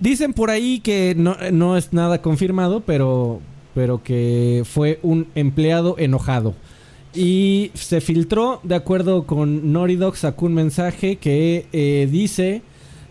dicen 0.00 0.32
por 0.32 0.48
ahí 0.48 0.80
que 0.80 1.14
no, 1.14 1.36
no 1.52 1.76
es 1.76 1.92
nada 1.92 2.22
confirmado, 2.22 2.80
pero 2.80 3.42
pero 3.74 4.02
que 4.02 4.62
fue 4.64 4.98
un 5.02 5.26
empleado 5.34 5.96
enojado. 5.98 6.54
Y 7.12 7.70
se 7.74 8.00
filtró, 8.00 8.60
de 8.62 8.76
acuerdo 8.76 9.26
con 9.26 9.70
Noridoc, 9.70 10.14
sacó 10.14 10.46
un 10.46 10.54
mensaje 10.54 11.16
que 11.16 11.66
eh, 11.74 12.08
dice, 12.10 12.62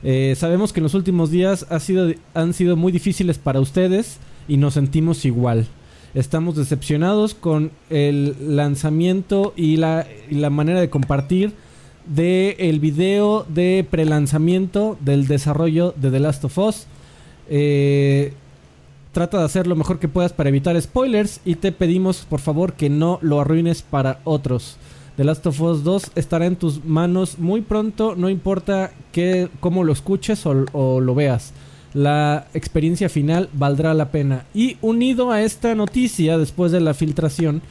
eh, 0.02 0.34
sabemos 0.36 0.74
que 0.74 0.80
en 0.80 0.86
los 0.86 0.96
últimos 0.96 1.30
días 1.30 1.68
ha 1.70 1.80
sido, 1.80 2.12
han 2.34 2.54
sido 2.56 2.76
muy 2.76 2.92
difíciles 2.92 3.38
para 3.38 3.60
ustedes 3.60 4.18
y 4.48 4.58
nos 4.58 4.74
sentimos 4.74 5.26
igual. 5.26 5.68
Estamos 6.18 6.56
decepcionados 6.56 7.36
con 7.36 7.72
el 7.90 8.56
lanzamiento 8.56 9.54
y 9.56 9.78
la, 9.78 10.08
la 10.32 10.50
manera 10.50 10.82
de 10.82 10.90
compartir 10.90 11.54
de 12.08 12.56
el 12.60 12.80
video 12.80 13.46
de 13.48 13.86
prelanzamiento 13.90 14.98
del 15.00 15.28
desarrollo 15.28 15.94
de 15.96 16.10
The 16.10 16.20
Last 16.20 16.44
of 16.46 16.58
Us. 16.58 16.88
Eh, 17.50 18.34
Trata 19.18 19.40
de 19.40 19.46
hacer 19.46 19.66
lo 19.66 19.76
mejor 19.76 19.98
que 19.98 20.08
puedas 20.08 20.32
para 20.32 20.50
evitar 20.50 20.80
spoilers 20.80 21.42
y 21.44 21.56
te 21.56 21.72
pedimos 21.72 22.26
por 22.30 22.40
favor 22.40 22.74
que 22.74 22.88
no 22.88 23.18
lo 23.24 23.42
arruines 23.42 23.82
para 23.82 24.20
otros. 24.26 24.78
The 25.16 25.24
Last 25.24 25.48
of 25.48 25.60
Us 25.60 25.84
2 25.84 26.12
estará 26.14 26.46
en 26.46 26.56
tus 26.56 26.86
manos 26.86 27.40
muy 27.40 27.62
pronto, 27.62 28.16
no 28.16 28.30
importa 28.30 28.92
que, 29.12 29.50
cómo 29.60 29.84
lo 29.84 29.92
escuches 29.92 30.46
o, 30.46 31.00
lo 31.02 31.16
veas. 31.16 31.52
La 31.94 32.48
experiencia 32.54 33.10
final 33.10 33.50
valdrá 33.54 33.94
la 33.94 34.12
pena. 34.12 34.46
Y 34.54 34.78
unido 34.82 35.32
a 35.32 35.42
esta 35.42 35.74
noticia, 35.76 36.38
después 36.38 36.72
de 36.72 36.82
la 36.82 36.94
filtración, 36.94 37.62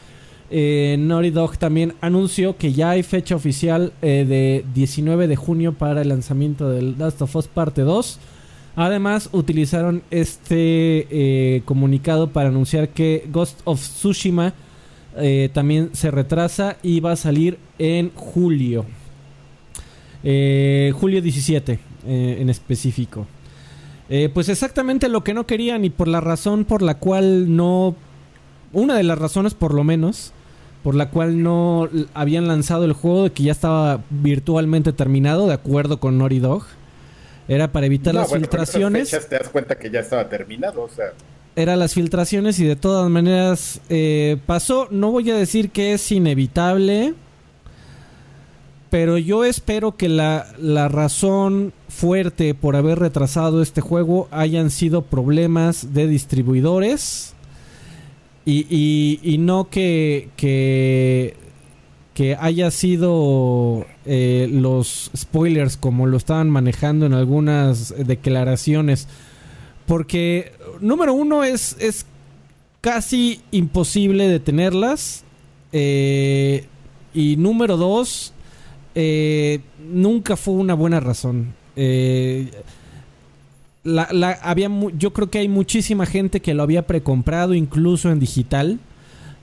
eh, 0.51 0.97
Naughty 0.99 1.31
Dog 1.31 1.59
también 1.59 1.95
anunció 2.01 2.57
que 2.57 2.73
ya 2.73 2.91
hay 2.91 3.03
fecha 3.03 3.35
oficial 3.35 3.93
eh, 4.01 4.25
de 4.27 4.65
19 4.75 5.27
de 5.27 5.37
junio 5.37 5.73
para 5.73 6.03
el 6.03 6.09
lanzamiento 6.09 6.71
del 6.71 6.97
Last 6.99 7.21
of 7.23 7.35
Us 7.35 7.49
Parte 7.49 7.83
2. 7.83 8.19
Además, 8.77 9.31
utilizaron 9.33 10.03
este 10.11 11.07
eh, 11.11 11.63
comunicado 11.65 12.31
para 12.31 12.51
anunciar 12.51 12.91
que 12.91 13.25
Ghost 13.33 13.61
of 13.65 13.81
Tsushima 13.81 14.53
eh, 15.17 15.49
también 15.53 15.91
se 15.95 16.11
retrasa 16.11 16.77
y 16.83 17.01
va 17.01 17.13
a 17.13 17.17
salir 17.17 17.59
en 17.79 18.11
julio. 18.15 18.85
Julio 20.23 21.23
17 21.23 21.79
en 22.05 22.51
específico. 22.51 23.29
Pues 24.33 24.49
exactamente 24.49 25.09
lo 25.09 25.25
que 25.25 25.35
no 25.35 25.47
querían 25.47 25.85
y 25.85 25.91
por 25.91 26.09
la 26.09 26.21
razón 26.21 26.65
por 26.65 26.83
la 26.83 26.99
cual 26.99 27.55
no... 27.57 27.95
Una 28.73 28.97
de 28.97 29.03
las 29.03 29.19
razones 29.19 29.55
por 29.55 29.73
lo 29.75 29.85
menos 29.85 30.33
por 30.87 30.95
la 30.95 31.11
cual 31.11 31.43
no 31.43 31.89
habían 32.15 32.47
lanzado 32.47 32.85
el 32.85 32.93
juego, 32.93 33.33
que 33.33 33.43
ya 33.43 33.51
estaba 33.51 34.05
virtualmente 34.09 34.93
terminado, 34.93 35.49
de 35.49 35.55
acuerdo 35.55 35.99
con 35.99 36.17
Naughty 36.17 36.39
Dog. 36.39 36.63
Era 37.49 37.73
para 37.73 37.87
evitar 37.87 38.15
las 38.15 38.33
filtraciones. 38.33 39.11
te 39.11 39.37
das 39.37 39.49
cuenta 39.49 39.77
que 39.77 39.91
ya 39.91 39.99
estaba 39.99 40.29
terminado, 40.29 40.83
o 40.83 40.89
sea. 40.89 41.07
Era 41.57 41.75
las 41.75 41.93
filtraciones 41.93 42.61
y 42.61 42.67
de 42.67 42.77
todas 42.77 43.11
maneras 43.11 43.81
eh, 43.89 44.37
pasó. 44.47 44.87
No 44.93 45.11
voy 45.11 45.29
a 45.33 45.35
decir 45.35 45.71
que 45.71 45.93
es 45.93 46.13
inevitable, 46.13 47.15
pero 48.91 49.19
yo 49.19 49.45
espero 49.45 49.97
que 49.97 50.09
la, 50.09 50.47
la 50.59 50.89
razón 50.89 51.73
fuerte 51.89 52.55
por 52.55 52.77
haber 52.77 52.99
retrasado 52.99 53.63
este 53.63 53.81
juego 53.81 54.29
hayan 54.31 54.71
sido 54.71 55.03
problemas 55.03 55.93
de 55.93 56.07
distribuidores 56.07 57.35
y, 58.49 59.19
y, 59.25 59.39
no 59.39 59.69
que, 59.71 60.29
que, 60.37 61.35
que 62.15 62.37
haya 62.39 62.71
sido 62.71 63.85
eh, 64.05 64.49
los 64.53 65.11
spoilers 65.17 65.77
como 65.77 66.07
lo 66.07 66.17
estaban 66.17 66.49
manejando 66.49 67.07
en 67.07 67.13
algunas 67.13 67.93
declaraciones. 67.99 69.09
Porque, 69.85 70.53
número 70.81 71.13
uno, 71.13 71.43
es, 71.43 71.77
es 71.81 72.07
casi 72.81 73.41
imposible 73.51 74.29
detenerlas. 74.29 75.25
Eh, 75.73 76.67
y 77.13 77.37
número 77.37 77.77
dos, 77.77 78.33
eh, 78.97 79.61
nunca 79.89 80.37
fue 80.37 80.55
una 80.55 80.75
buena 80.75 80.99
razón. 80.99 81.55
Eh, 81.77 82.51
la, 83.85 84.05
había, 84.43 84.69
yo 84.99 85.13
creo 85.13 85.31
que 85.31 85.39
hay 85.39 85.49
muchísima 85.49 86.07
gente 86.07 86.41
que 86.41 86.55
lo 86.55 86.63
había 86.63 86.87
precomprado 86.87 87.55
incluso 87.55 88.11
en 88.11 88.19
digital. 88.19 88.81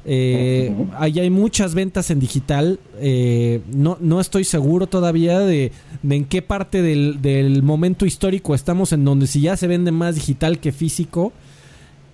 Eh, 0.06 0.76
ahí 0.98 1.20
hay 1.20 1.30
muchas 1.30 1.76
ventas 1.76 2.10
en 2.10 2.20
digital. 2.20 2.80
Eh, 3.00 3.62
no, 3.72 3.98
no 4.02 4.20
estoy 4.20 4.44
seguro 4.44 4.88
todavía 4.88 5.40
de, 5.40 5.72
en 6.08 6.26
qué 6.26 6.42
parte 6.42 6.82
del, 6.82 7.64
momento 7.64 8.06
histórico 8.06 8.54
estamos 8.56 8.92
en 8.92 9.06
donde 9.06 9.28
si 9.28 9.42
ya 9.42 9.56
se 9.56 9.68
vende 9.68 9.92
más 9.92 10.16
digital 10.16 10.60
que 10.60 10.72
físico. 10.72 11.32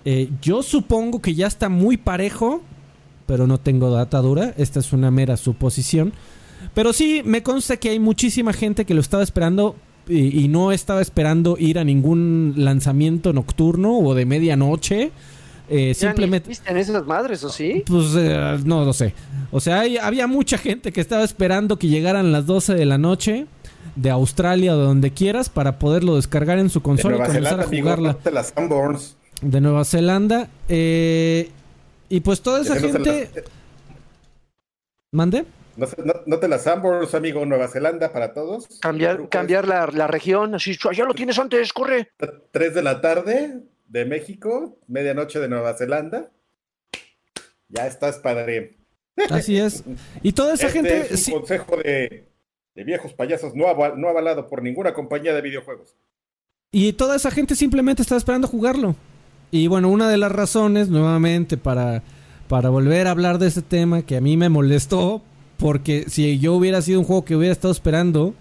Eh, 0.04 0.30
yo 0.40 0.62
supongo 0.62 1.20
que 1.20 1.34
ya 1.34 1.46
está 1.46 1.68
muy 1.68 1.96
parejo, 1.96 2.62
pero 3.26 3.46
no 3.46 3.58
tengo 3.58 3.90
data 3.90 4.18
dura. 4.18 4.54
Esta 4.56 4.78
es 4.78 4.92
una 4.92 5.10
mera 5.10 5.36
suposición. 5.36 6.12
Pero 6.74 6.92
sí, 6.92 7.22
me 7.24 7.42
consta 7.42 7.76
que 7.76 7.90
hay 7.90 7.98
muchísima 7.98 8.52
gente 8.52 8.84
que 8.84 8.94
lo 8.94 9.00
estaba 9.00 9.22
esperando 9.22 9.76
y, 10.08 10.48
no 10.48 10.72
estaba 10.72 11.00
esperando 11.00 11.56
ir 11.58 11.78
a 11.78 11.84
ningún 11.84 12.54
lanzamiento 12.56 13.32
nocturno 13.32 13.98
o 13.98 14.14
de 14.14 14.26
medianoche. 14.26 15.12
Eh, 15.68 15.94
simplemente. 15.94 16.52
en 16.66 16.76
esas 16.76 17.06
madres 17.06 17.44
o 17.44 17.48
sí? 17.48 17.84
Pues 17.86 18.06
eh, 18.16 18.58
no 18.64 18.84
lo 18.84 18.92
sé. 18.92 19.14
O 19.52 19.60
sea, 19.60 19.84
había 20.02 20.26
mucha 20.26 20.58
gente 20.58 20.90
que 20.92 21.00
estaba 21.00 21.22
esperando 21.22 21.78
que 21.78 21.86
llegaran 21.86 22.32
las 22.32 22.46
12 22.46 22.74
de 22.74 22.86
la 22.86 22.98
noche 22.98 23.46
de 23.94 24.10
Australia 24.10 24.74
o 24.74 24.78
de 24.78 24.84
donde 24.84 25.12
quieras 25.12 25.48
para 25.48 25.78
poderlo 25.78 26.16
descargar 26.16 26.58
en 26.58 26.70
su 26.70 26.82
consola 26.82 27.16
y 27.16 27.20
comenzar 27.20 27.60
a 27.60 27.64
jugarla. 27.64 28.18
de 29.42 29.60
Nueva 29.60 29.84
Zelanda. 29.84 30.48
Eh, 30.68 31.50
y 32.08 32.20
pues 32.20 32.40
toda 32.40 32.62
esa 32.62 32.76
gente. 32.76 33.30
¿Mande? 35.12 35.44
No, 35.76 36.38
te 36.38 36.48
las 36.48 36.62
Sambors, 36.62 37.14
amigo, 37.14 37.44
Nueva 37.46 37.68
Zelanda 37.68 38.12
para 38.12 38.34
todos. 38.34 38.66
Cambiar, 38.80 39.28
cambiar 39.28 39.66
la, 39.66 40.06
región, 40.06 40.54
así, 40.54 40.76
ya 40.92 41.04
lo 41.04 41.14
tienes 41.14 41.38
antes, 41.38 41.72
corre. 41.72 42.10
Tres 42.50 42.74
de 42.74 42.82
la 42.82 43.00
tarde 43.00 43.60
de 43.88 44.04
México, 44.04 44.78
medianoche 44.86 45.38
de 45.38 45.48
Nueva 45.48 45.74
Zelanda. 45.74 46.30
Ya 47.68 47.86
estás, 47.86 48.18
padre. 48.18 48.78
Así 49.30 49.58
es. 49.58 49.84
Y 50.22 50.32
toda 50.32 50.54
esa 50.54 50.66
este 50.66 50.78
gente. 50.78 51.14
Es 51.14 51.28
un 51.28 51.34
consejo 51.40 51.76
de, 51.76 52.26
viejos 52.74 53.12
payasos 53.14 53.54
no, 53.54 53.66
no 53.96 54.08
avalado 54.08 54.48
por 54.48 54.62
ninguna 54.62 54.92
compañía 54.94 55.34
de 55.34 55.42
videojuegos. 55.42 55.96
Y 56.72 56.92
toda 56.92 57.16
esa 57.16 57.30
gente 57.30 57.54
simplemente 57.56 58.02
está 58.02 58.16
esperando 58.16 58.46
jugarlo. 58.46 58.94
Y 59.50 59.66
bueno, 59.66 59.88
una 59.88 60.08
de 60.08 60.16
las 60.16 60.30
razones, 60.30 60.88
nuevamente, 60.88 61.56
para, 61.56 62.02
para 62.48 62.68
volver 62.68 63.08
a 63.08 63.10
hablar 63.10 63.38
de 63.38 63.48
ese 63.48 63.62
tema 63.62 64.02
que 64.02 64.16
a 64.16 64.20
mí 64.20 64.36
me 64.36 64.48
molestó, 64.48 65.22
porque 65.60 66.06
si 66.08 66.38
yo 66.38 66.54
hubiera 66.54 66.80
sido 66.82 66.98
un 66.98 67.04
juego 67.04 67.24
que 67.24 67.36
hubiera 67.36 67.52
estado 67.52 67.70
esperando, 67.70 68.34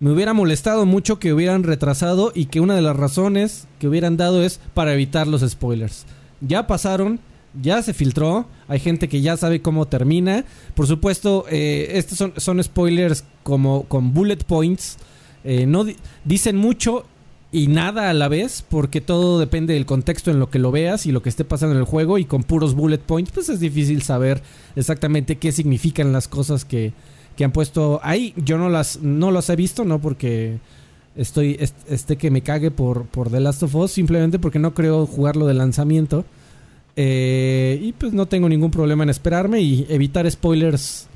me 0.00 0.10
hubiera 0.10 0.34
molestado 0.34 0.84
mucho 0.86 1.18
que 1.18 1.32
hubieran 1.32 1.62
retrasado 1.62 2.32
y 2.34 2.46
que 2.46 2.60
una 2.60 2.74
de 2.74 2.82
las 2.82 2.96
razones 2.96 3.68
que 3.78 3.88
hubieran 3.88 4.16
dado 4.16 4.42
es 4.42 4.60
para 4.74 4.92
evitar 4.92 5.28
los 5.28 5.48
spoilers. 5.48 6.04
Ya 6.40 6.66
pasaron, 6.66 7.20
ya 7.60 7.80
se 7.82 7.94
filtró, 7.94 8.46
hay 8.66 8.80
gente 8.80 9.08
que 9.08 9.20
ya 9.20 9.36
sabe 9.36 9.62
cómo 9.62 9.86
termina. 9.86 10.44
Por 10.74 10.86
supuesto, 10.86 11.46
eh, 11.48 11.92
estos 11.94 12.18
son, 12.18 12.32
son, 12.36 12.62
spoilers 12.62 13.24
como 13.44 13.84
con 13.84 14.12
bullet 14.12 14.38
points. 14.44 14.98
Eh, 15.44 15.64
no 15.66 15.86
dicen 16.24 16.56
mucho 16.56 17.06
y 17.50 17.68
nada 17.68 18.10
a 18.10 18.14
la 18.14 18.28
vez, 18.28 18.62
porque 18.68 19.00
todo 19.00 19.40
depende 19.40 19.72
del 19.72 19.86
contexto 19.86 20.30
en 20.30 20.38
lo 20.38 20.50
que 20.50 20.58
lo 20.58 20.70
veas 20.70 21.06
y 21.06 21.12
lo 21.12 21.22
que 21.22 21.30
esté 21.30 21.44
pasando 21.44 21.74
en 21.74 21.80
el 21.80 21.86
juego. 21.86 22.18
Y 22.18 22.26
con 22.26 22.42
puros 22.42 22.74
bullet 22.74 22.98
points, 22.98 23.32
pues 23.32 23.48
es 23.48 23.60
difícil 23.60 24.02
saber 24.02 24.42
exactamente 24.76 25.36
qué 25.36 25.50
significan 25.52 26.12
las 26.12 26.28
cosas 26.28 26.64
que, 26.64 26.92
han 27.42 27.52
puesto 27.52 28.00
ahí. 28.02 28.34
Yo 28.36 28.58
no 28.58 28.68
las, 28.68 29.00
no 29.00 29.30
las 29.30 29.48
he 29.48 29.56
visto, 29.56 29.84
no 29.84 30.00
porque 30.00 30.58
estoy 31.16 31.58
este 31.88 32.16
que 32.16 32.30
me 32.30 32.42
cague 32.42 32.70
por, 32.70 33.06
por 33.06 33.30
The 33.30 33.40
Last 33.40 33.62
of 33.62 33.74
Us, 33.76 33.92
simplemente 33.92 34.38
porque 34.38 34.58
no 34.58 34.74
creo 34.74 35.06
jugarlo 35.06 35.46
de 35.46 35.54
lanzamiento. 35.54 36.26
Eh, 36.96 37.78
y 37.80 37.92
pues 37.92 38.12
no 38.12 38.26
tengo 38.26 38.48
ningún 38.48 38.72
problema 38.72 39.04
en 39.04 39.10
esperarme 39.10 39.60
y 39.60 39.86
evitar 39.88 40.30
spoilers. 40.30 41.06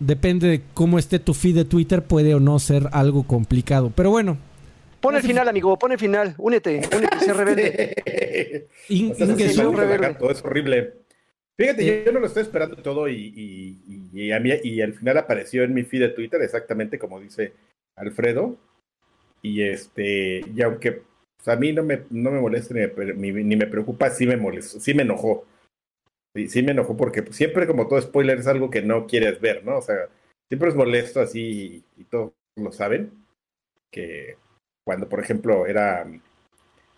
Depende 0.00 0.48
de 0.48 0.62
cómo 0.74 0.98
esté 0.98 1.18
tu 1.18 1.32
feed 1.32 1.54
de 1.54 1.64
Twitter, 1.64 2.04
puede 2.04 2.34
o 2.34 2.40
no 2.40 2.58
ser 2.58 2.88
algo 2.92 3.22
complicado. 3.22 3.92
Pero 3.94 4.10
bueno, 4.10 4.38
Pon 5.06 5.14
el 5.14 5.22
final, 5.22 5.46
amigo, 5.46 5.78
pon 5.78 5.92
el 5.92 6.00
final. 6.00 6.34
Únete, 6.36 6.80
únete, 6.96 7.20
sé 7.20 7.32
rebelde. 7.32 8.66
Sí. 8.88 9.14
es 9.16 10.44
horrible. 10.44 10.94
Fíjate, 11.56 12.04
yo, 12.04 12.10
no 12.10 12.18
lo 12.18 12.26
estoy 12.26 12.42
esperando 12.42 12.74
todo 12.78 13.08
y, 13.08 13.78
y, 14.12 14.32
a 14.32 14.40
mí, 14.40 14.50
y 14.64 14.80
al 14.80 14.94
final 14.94 15.18
apareció 15.18 15.62
en 15.62 15.74
mi 15.74 15.84
feed 15.84 16.00
de 16.00 16.08
Twitter 16.08 16.42
exactamente 16.42 16.98
como 16.98 17.20
dice 17.20 17.52
Alfredo. 17.94 18.56
Y 19.42 19.62
este, 19.62 20.40
y 20.52 20.62
aunque 20.62 21.02
pues, 21.36 21.46
a 21.46 21.54
mí 21.54 21.72
no 21.72 21.84
me, 21.84 22.02
no 22.10 22.32
me 22.32 22.40
molesta 22.40 22.74
ni 22.74 23.32
me, 23.32 23.44
ni 23.44 23.54
me 23.54 23.68
preocupa, 23.68 24.10
sí 24.10 24.26
me 24.26 24.36
molestó, 24.36 24.80
sí 24.80 24.92
me 24.92 25.04
enojó. 25.04 25.46
Sí, 26.34 26.48
sí 26.48 26.62
me 26.64 26.72
enojó 26.72 26.96
porque 26.96 27.22
pues, 27.22 27.36
siempre 27.36 27.68
como 27.68 27.86
todo 27.86 28.02
spoiler 28.02 28.40
es 28.40 28.48
algo 28.48 28.70
que 28.70 28.82
no 28.82 29.06
quieres 29.06 29.40
ver, 29.40 29.64
¿no? 29.64 29.78
O 29.78 29.82
sea, 29.82 30.08
siempre 30.48 30.68
es 30.68 30.74
molesto 30.74 31.20
así 31.20 31.84
y 31.96 32.04
todos 32.06 32.32
lo 32.56 32.72
saben. 32.72 33.12
Que 33.92 34.36
cuando 34.86 35.08
por 35.08 35.18
ejemplo 35.18 35.66
era, 35.66 36.06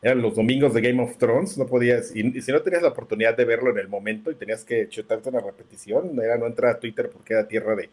eran 0.02 0.21
los 0.21 0.37
domingos 0.37 0.75
de 0.75 0.83
Game 0.83 1.02
of 1.02 1.16
Thrones, 1.16 1.57
no 1.57 1.66
podías, 1.66 2.14
y, 2.14 2.42
si 2.42 2.52
no 2.52 2.61
tenías 2.61 2.83
la 2.83 2.90
oportunidad 2.90 3.35
de 3.35 3.47
verlo 3.47 3.71
en 3.71 3.78
el 3.78 3.88
momento 3.88 4.30
y 4.30 4.35
tenías 4.35 4.62
que 4.62 4.90
chutarte 4.90 5.30
una 5.30 5.40
repetición, 5.40 6.21
era 6.21 6.37
no 6.37 6.47
entrar 6.47 6.76
a 6.76 6.78
Twitter 6.78 7.09
porque 7.09 7.33
era 7.33 7.49
tierra 7.49 7.75
de, 7.75 7.88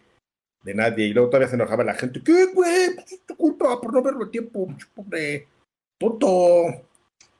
de 0.63 0.73
nadie, 0.73 1.05
y 1.05 1.13
luego 1.13 1.29
todavía 1.29 1.47
se 1.47 1.55
enojaba 1.55 1.85
la 1.85 1.93
gente, 1.93 2.21
¿qué, 2.21 2.47
güey? 2.47 2.87
Es 2.97 3.21
tu 3.25 3.37
culpa 3.37 3.79
por 3.79 3.93
no 3.93 4.03
verlo 4.03 4.25
a 4.25 4.31
tiempo, 4.31 4.67
pobre, 4.93 5.47
tonto. 5.97 6.65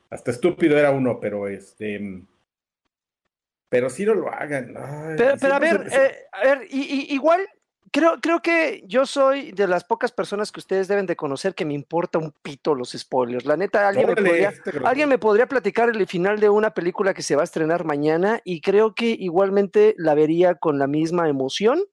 Hasta 0.09 0.31
estúpido 0.31 0.77
era 0.77 0.91
uno, 0.91 1.19
pero 1.19 1.49
este... 1.49 2.21
Pero 3.67 3.89
si 3.89 4.05
no 4.05 4.13
lo 4.13 4.31
hagan. 4.31 4.73
pero, 5.17 5.53
a 5.53 5.59
ver, 5.59 5.87
eh, 5.91 6.15
a 6.31 6.43
ver, 6.45 6.67
igual 6.71 7.41
Creo, 7.95 8.19
creo 8.19 8.41
que 8.41 8.83
yo 8.85 9.05
soy 9.05 9.53
de 9.53 9.69
las 9.69 9.85
pocas 9.85 10.11
personas 10.11 10.51
que 10.51 10.59
ustedes 10.59 10.89
deben 10.89 11.05
de 11.05 11.15
conocer 11.15 11.55
que 11.55 11.63
me 11.63 11.73
importa 11.73 12.19
un 12.19 12.33
pito 12.41 12.75
los 12.75 12.91
spoilers. 12.91 13.45
La 13.45 13.55
neta, 13.55 13.87
alguien, 13.87 14.07
me 14.07 14.15
podría, 14.17 14.49
este 14.49 14.71
alguien 14.83 15.07
me 15.07 15.17
podría 15.17 15.47
platicar 15.47 15.87
el 15.87 16.05
final 16.05 16.41
de 16.41 16.49
una 16.49 16.71
película 16.71 17.13
que 17.13 17.21
se 17.21 17.37
va 17.37 17.43
a 17.43 17.45
estrenar 17.45 17.85
mañana 17.85 18.41
y 18.43 18.59
creo 18.59 18.93
que 18.95 19.15
igualmente 19.17 19.95
la 19.97 20.13
vería 20.13 20.55
con 20.55 20.77
la 20.77 20.87
misma 20.87 21.29
emoción 21.29 21.85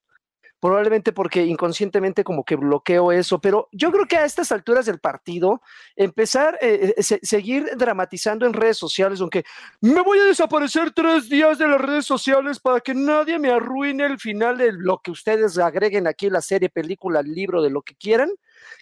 probablemente 0.62 1.12
porque 1.12 1.44
inconscientemente 1.44 2.22
como 2.22 2.44
que 2.44 2.54
bloqueo 2.54 3.10
eso, 3.10 3.40
pero 3.40 3.68
yo 3.72 3.90
creo 3.90 4.06
que 4.06 4.16
a 4.16 4.24
estas 4.24 4.52
alturas 4.52 4.86
del 4.86 5.00
partido, 5.00 5.60
empezar, 5.96 6.56
eh, 6.60 6.94
eh 6.96 7.02
seguir 7.02 7.72
dramatizando 7.76 8.46
en 8.46 8.52
redes 8.52 8.78
sociales, 8.78 9.20
aunque 9.20 9.42
me 9.80 10.00
voy 10.02 10.20
a 10.20 10.24
desaparecer 10.24 10.92
tres 10.92 11.28
días 11.28 11.58
de 11.58 11.66
las 11.66 11.80
redes 11.80 12.06
sociales 12.06 12.60
para 12.60 12.78
que 12.78 12.94
nadie 12.94 13.40
me 13.40 13.50
arruine 13.50 14.06
el 14.06 14.20
final 14.20 14.56
de 14.56 14.70
lo 14.70 14.98
que 14.98 15.10
ustedes 15.10 15.58
agreguen 15.58 16.06
aquí, 16.06 16.30
la 16.30 16.40
serie, 16.40 16.68
película, 16.68 17.22
libro, 17.22 17.60
de 17.60 17.70
lo 17.70 17.82
que 17.82 17.96
quieran, 17.96 18.30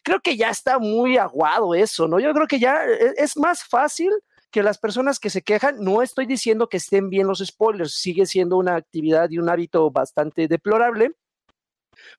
creo 0.02 0.20
que 0.20 0.36
ya 0.36 0.50
está 0.50 0.78
muy 0.78 1.16
aguado 1.16 1.74
eso, 1.74 2.06
¿no? 2.06 2.20
Yo 2.20 2.34
creo 2.34 2.46
que 2.46 2.58
ya 2.58 2.84
eh, 2.84 3.14
es 3.16 3.38
más 3.38 3.64
fácil 3.64 4.10
que 4.50 4.62
las 4.62 4.76
personas 4.76 5.18
que 5.18 5.30
se 5.30 5.40
quejan, 5.40 5.76
no 5.82 6.02
estoy 6.02 6.26
diciendo 6.26 6.68
que 6.68 6.76
estén 6.76 7.08
bien 7.08 7.26
los 7.26 7.38
spoilers, 7.38 7.94
sigue 7.94 8.26
siendo 8.26 8.58
una 8.58 8.76
actividad 8.76 9.30
y 9.30 9.38
un 9.38 9.48
hábito 9.48 9.90
bastante 9.90 10.46
deplorable, 10.46 11.12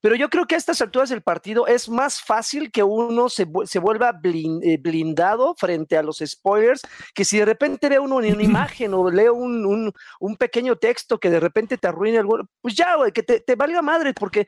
Pero 0.01 0.15
yo 0.15 0.29
creo 0.29 0.45
que 0.45 0.55
a 0.55 0.57
estas 0.57 0.81
alturas 0.81 1.09
del 1.09 1.21
partido 1.21 1.67
es 1.67 1.89
más 1.89 2.21
fácil 2.21 2.71
que 2.71 2.83
uno 2.83 3.29
se, 3.29 3.47
se 3.65 3.79
vuelva 3.79 4.19
eh, 4.23 4.77
blindado 4.77 5.55
frente 5.55 5.97
a 5.97 6.03
los 6.03 6.23
spoilers, 6.25 6.81
que 7.13 7.25
si 7.25 7.38
de 7.38 7.45
repente 7.45 7.89
ve 7.89 8.00
uno 8.00 8.15
una 8.15 8.27
imagen 8.43 8.93
o 8.93 9.09
lee 9.09 9.29
un, 9.29 9.93
un, 10.19 10.35
pequeño 10.38 10.75
texto 10.77 11.19
que 11.19 11.29
de 11.29 11.39
repente 11.39 11.77
te 11.77 11.88
arruine 11.88 12.17
algo, 12.17 12.39
pues 12.61 12.75
ya, 12.75 12.95
güey, 12.95 13.11
que 13.11 13.23
te, 13.23 13.39
te, 13.39 13.55
valga 13.55 13.81
madre, 13.81 14.13
porque 14.13 14.47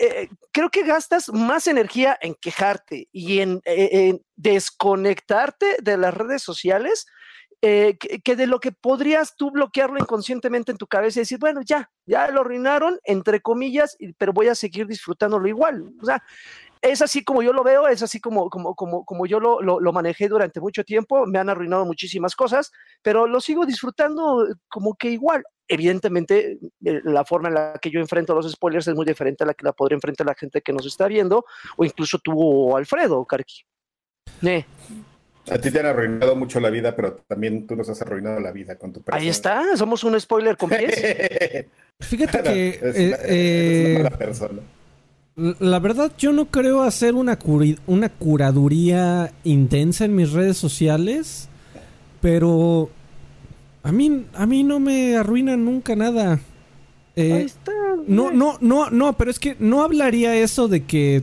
eh, 0.00 0.28
creo 0.52 0.70
que 0.70 0.84
gastas 0.84 1.28
más 1.32 1.66
energía 1.66 2.16
en 2.20 2.34
quejarte 2.34 3.08
y 3.12 3.40
en, 3.40 3.60
en 3.64 4.22
desconectarte 4.36 5.76
de 5.82 5.96
las 5.96 6.14
redes 6.14 6.42
sociales 6.42 7.06
eh, 7.62 7.96
que, 7.98 8.36
de 8.36 8.46
lo 8.46 8.60
que 8.60 8.70
podrías 8.70 9.34
tú 9.34 9.50
bloquearlo 9.50 9.98
inconscientemente 9.98 10.72
en 10.72 10.78
tu 10.78 10.86
cabeza 10.86 11.18
y 11.18 11.22
decir, 11.22 11.38
bueno, 11.38 11.62
ya, 11.64 11.90
ya 12.04 12.30
lo 12.30 12.42
arruinaron, 12.42 12.98
entre 13.04 13.40
comillas, 13.40 13.96
pero 14.18 14.32
voy 14.32 14.48
a 14.48 14.54
seguir 14.54 14.86
disfrutándolo 14.86 15.48
igual. 15.48 15.92
O 16.00 16.04
sea, 16.04 16.22
es 16.82 17.02
así 17.02 17.24
como 17.24 17.42
yo 17.42 17.52
lo 17.52 17.64
veo, 17.64 17.88
es 17.88 18.02
así 18.02 18.20
como, 18.20 18.50
como, 18.50 18.74
como, 18.74 19.04
como 19.04 19.26
yo 19.26 19.40
lo, 19.40 19.60
lo, 19.60 19.92
manejé 19.92 20.28
durante 20.28 20.60
mucho 20.60 20.84
tiempo, 20.84 21.26
me 21.26 21.38
han 21.38 21.48
arruinado 21.48 21.84
muchísimas 21.86 22.36
cosas, 22.36 22.70
pero 23.02 23.26
lo 23.26 23.40
sigo 23.40 23.64
disfrutando 23.66 24.46
como 24.68 24.94
que 24.94 25.10
igual. 25.10 25.42
Evidentemente, 25.68 26.58
eh, 26.84 27.00
la 27.02 27.24
forma 27.24 27.48
en 27.48 27.54
la 27.54 27.78
que 27.80 27.90
yo 27.90 27.98
enfrento 27.98 28.34
los 28.34 28.50
spoilers 28.52 28.86
es 28.86 28.94
muy 28.94 29.04
diferente 29.04 29.42
a 29.42 29.48
la 29.48 29.54
que 29.54 29.64
la 29.64 29.72
podría 29.72 29.96
enfrentar 29.96 30.26
la 30.26 30.34
gente 30.34 30.60
que 30.60 30.72
nos 30.72 30.86
está 30.86 31.08
viendo, 31.08 31.44
o 31.76 31.84
incluso 31.84 32.18
tú 32.18 32.34
o 32.36 32.76
Alfredo, 32.76 33.24
Karki. 33.24 33.62
Eh. 34.42 34.64
A 35.50 35.58
ti 35.58 35.70
te 35.70 35.80
han 35.80 35.86
arruinado 35.86 36.34
mucho 36.34 36.58
la 36.58 36.70
vida, 36.70 36.96
pero 36.96 37.20
también 37.28 37.66
tú 37.66 37.76
nos 37.76 37.88
has 37.88 38.02
arruinado 38.02 38.40
la 38.40 38.50
vida 38.50 38.76
con 38.76 38.92
tu 38.92 39.00
persona. 39.00 39.22
Ahí 39.22 39.28
está, 39.28 39.76
somos 39.76 40.02
un 40.04 40.18
spoiler 40.20 40.56
con 40.56 40.70
pies. 40.70 41.66
Fíjate 42.00 42.42
que. 42.42 42.68
Es, 42.82 42.96
eh, 42.96 43.16
eh, 43.24 44.10
persona. 44.18 44.60
La 45.36 45.78
verdad, 45.78 46.12
yo 46.16 46.32
no 46.32 46.46
creo 46.46 46.82
hacer 46.82 47.14
una, 47.14 47.38
una 47.86 48.08
curaduría 48.08 49.32
intensa 49.44 50.06
en 50.06 50.16
mis 50.16 50.32
redes 50.32 50.56
sociales, 50.56 51.48
pero 52.22 52.88
a 53.82 53.92
mí, 53.92 54.26
a 54.32 54.46
mí 54.46 54.64
no 54.64 54.80
me 54.80 55.16
arruina 55.16 55.56
nunca 55.56 55.94
nada. 55.94 56.40
Eh, 57.14 57.32
Ahí 57.32 57.44
está. 57.44 57.72
No, 58.06 58.30
no, 58.30 58.56
no, 58.60 58.90
no, 58.90 59.12
pero 59.12 59.30
es 59.30 59.38
que 59.38 59.56
no 59.58 59.82
hablaría 59.82 60.34
eso 60.36 60.68
de 60.68 60.84
que 60.84 61.22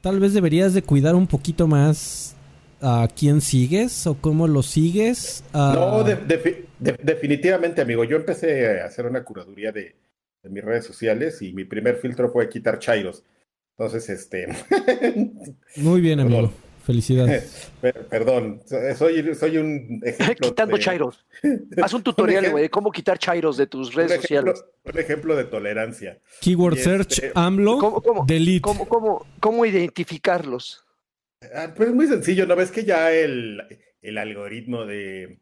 tal 0.00 0.20
vez 0.20 0.32
deberías 0.32 0.72
de 0.72 0.82
cuidar 0.82 1.14
un 1.14 1.26
poquito 1.26 1.66
más 1.66 2.33
a 2.80 3.08
quién 3.14 3.40
sigues 3.40 4.06
o 4.06 4.14
cómo 4.14 4.46
lo 4.46 4.62
sigues? 4.62 5.44
No, 5.52 6.04
definitivamente, 6.78 7.80
amigo. 7.82 8.04
Yo 8.04 8.16
empecé 8.16 8.80
a 8.80 8.86
hacer 8.86 9.06
una 9.06 9.24
curaduría 9.24 9.72
de, 9.72 9.96
mis 10.44 10.62
redes 10.62 10.84
sociales 10.84 11.40
y 11.40 11.52
mi 11.52 11.64
primer 11.64 11.96
filtro 11.96 12.30
fue 12.30 12.48
quitar 12.48 12.78
chairos. 12.78 13.22
Entonces, 13.76 14.08
este. 14.10 14.48
Muy 15.76 16.00
bien, 16.00 16.20
amigo. 16.20 16.52
Felicidades. 16.84 17.72
Perdón, 18.10 18.60
soy, 18.66 19.34
soy 19.34 19.56
un 19.56 20.02
ejemplo. 20.04 20.48
Quitando 20.48 20.76
chairos. 20.76 21.24
Haz 21.82 21.94
un 21.94 22.02
tutorial, 22.02 22.50
güey, 22.50 22.64
de 22.64 22.70
cómo 22.70 22.92
quitar 22.92 23.18
chairos 23.18 23.56
de 23.56 23.66
tus 23.66 23.94
redes 23.94 24.20
sociales. 24.20 24.62
Un 24.84 24.98
ejemplo 24.98 25.34
de 25.34 25.44
tolerancia. 25.44 26.20
Keyword 26.42 26.76
search, 26.76 27.12
este, 27.12 27.32
AMLO, 27.34 27.78
¿Cómo, 27.78 28.24
delete. 28.26 28.60
cómo, 28.60 29.26
cómo 29.40 29.64
identificarlos? 29.64 30.83
Ah, 31.54 31.72
pues 31.74 31.88
es 31.88 31.94
muy 31.94 32.06
sencillo, 32.06 32.46
¿no 32.46 32.56
ves 32.56 32.70
que 32.70 32.84
ya 32.84 33.12
el, 33.12 33.60
algoritmo 34.18 34.84
de, 34.84 35.40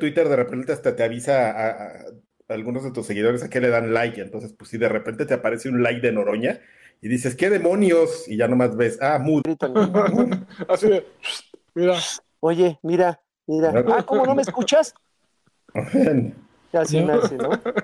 Twitter 0.00 0.28
de 0.28 0.36
repente 0.36 0.72
hasta 0.72 0.96
te 0.96 1.02
avisa 1.02 1.50
a, 1.50 2.04
algunos 2.48 2.84
de 2.84 2.92
tus 2.92 3.06
seguidores 3.06 3.42
a 3.42 3.50
que 3.50 3.60
le 3.60 3.68
dan 3.68 3.94
like? 3.94 4.20
Entonces, 4.20 4.52
pues 4.52 4.70
si 4.70 4.78
de 4.78 4.88
repente 4.88 5.26
te 5.26 5.34
aparece 5.34 5.68
un 5.68 5.82
like 5.82 6.00
de 6.00 6.12
Noroña 6.12 6.60
y 7.00 7.08
dices, 7.08 7.34
¿qué 7.34 7.50
demonios? 7.50 8.28
Y 8.28 8.36
ya 8.36 8.48
nomás 8.48 8.76
ves, 8.76 8.98
ah, 9.00 9.18
mood. 9.18 9.42
Así 10.68 10.88
de, 10.88 11.06
mira. 11.74 11.96
Oye, 12.40 12.78
mira, 12.82 13.20
mira. 13.46 13.72
Ah, 13.88 14.02
¿cómo 14.04 14.26
no 14.26 14.34
me 14.34 14.42
escuchas? 14.42 14.94
Así 16.72 17.00
¿no? 17.00 17.20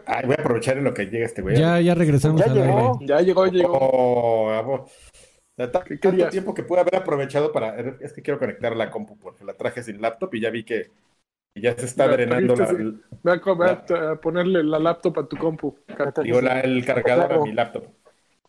Ay, 0.07 0.25
voy 0.25 0.35
a 0.38 0.40
aprovechar 0.40 0.79
en 0.79 0.85
lo 0.85 0.94
que 0.94 1.07
llega 1.07 1.27
este 1.27 1.42
güey. 1.42 1.57
Ya, 1.57 1.81
ya 1.81 1.94
regresamos. 1.94 2.40
Ya 2.40 2.53
llegó. 2.53 2.99
Ya 3.03 3.21
llegó, 3.21 3.47
llegó. 3.47 3.79
Oh, 3.81 4.87
tanto 5.66 6.29
tiempo 6.31 6.55
que 6.55 6.62
pude 6.62 6.81
haber 6.81 6.97
aprovechado 6.97 7.53
para. 7.53 7.77
Es 8.01 8.12
que 8.12 8.23
quiero 8.23 8.38
conectar 8.38 8.77
la 8.77 8.90
compu 8.90 9.18
porque 9.18 9.44
la 9.44 9.55
traje 9.55 9.83
sin 9.83 10.01
laptop 10.01 10.33
y 10.35 10.40
ya 10.40 10.51
vi 10.51 10.64
que 10.64 10.90
ya 11.55 11.77
se 11.77 11.87
está 11.87 12.07
drenando 12.07 12.55
la. 12.55 12.73
Voy 13.23 13.68
a, 13.68 14.16
ponerle 14.21 14.62
la 14.62 14.79
laptop 14.79 15.18
a 15.18 15.27
tu 15.27 15.37
compu. 15.37 15.77
Digo, 16.23 16.38
el 16.38 16.85
cargador 16.85 17.33
a 17.33 17.40
mi 17.40 17.53
laptop. 17.53 17.85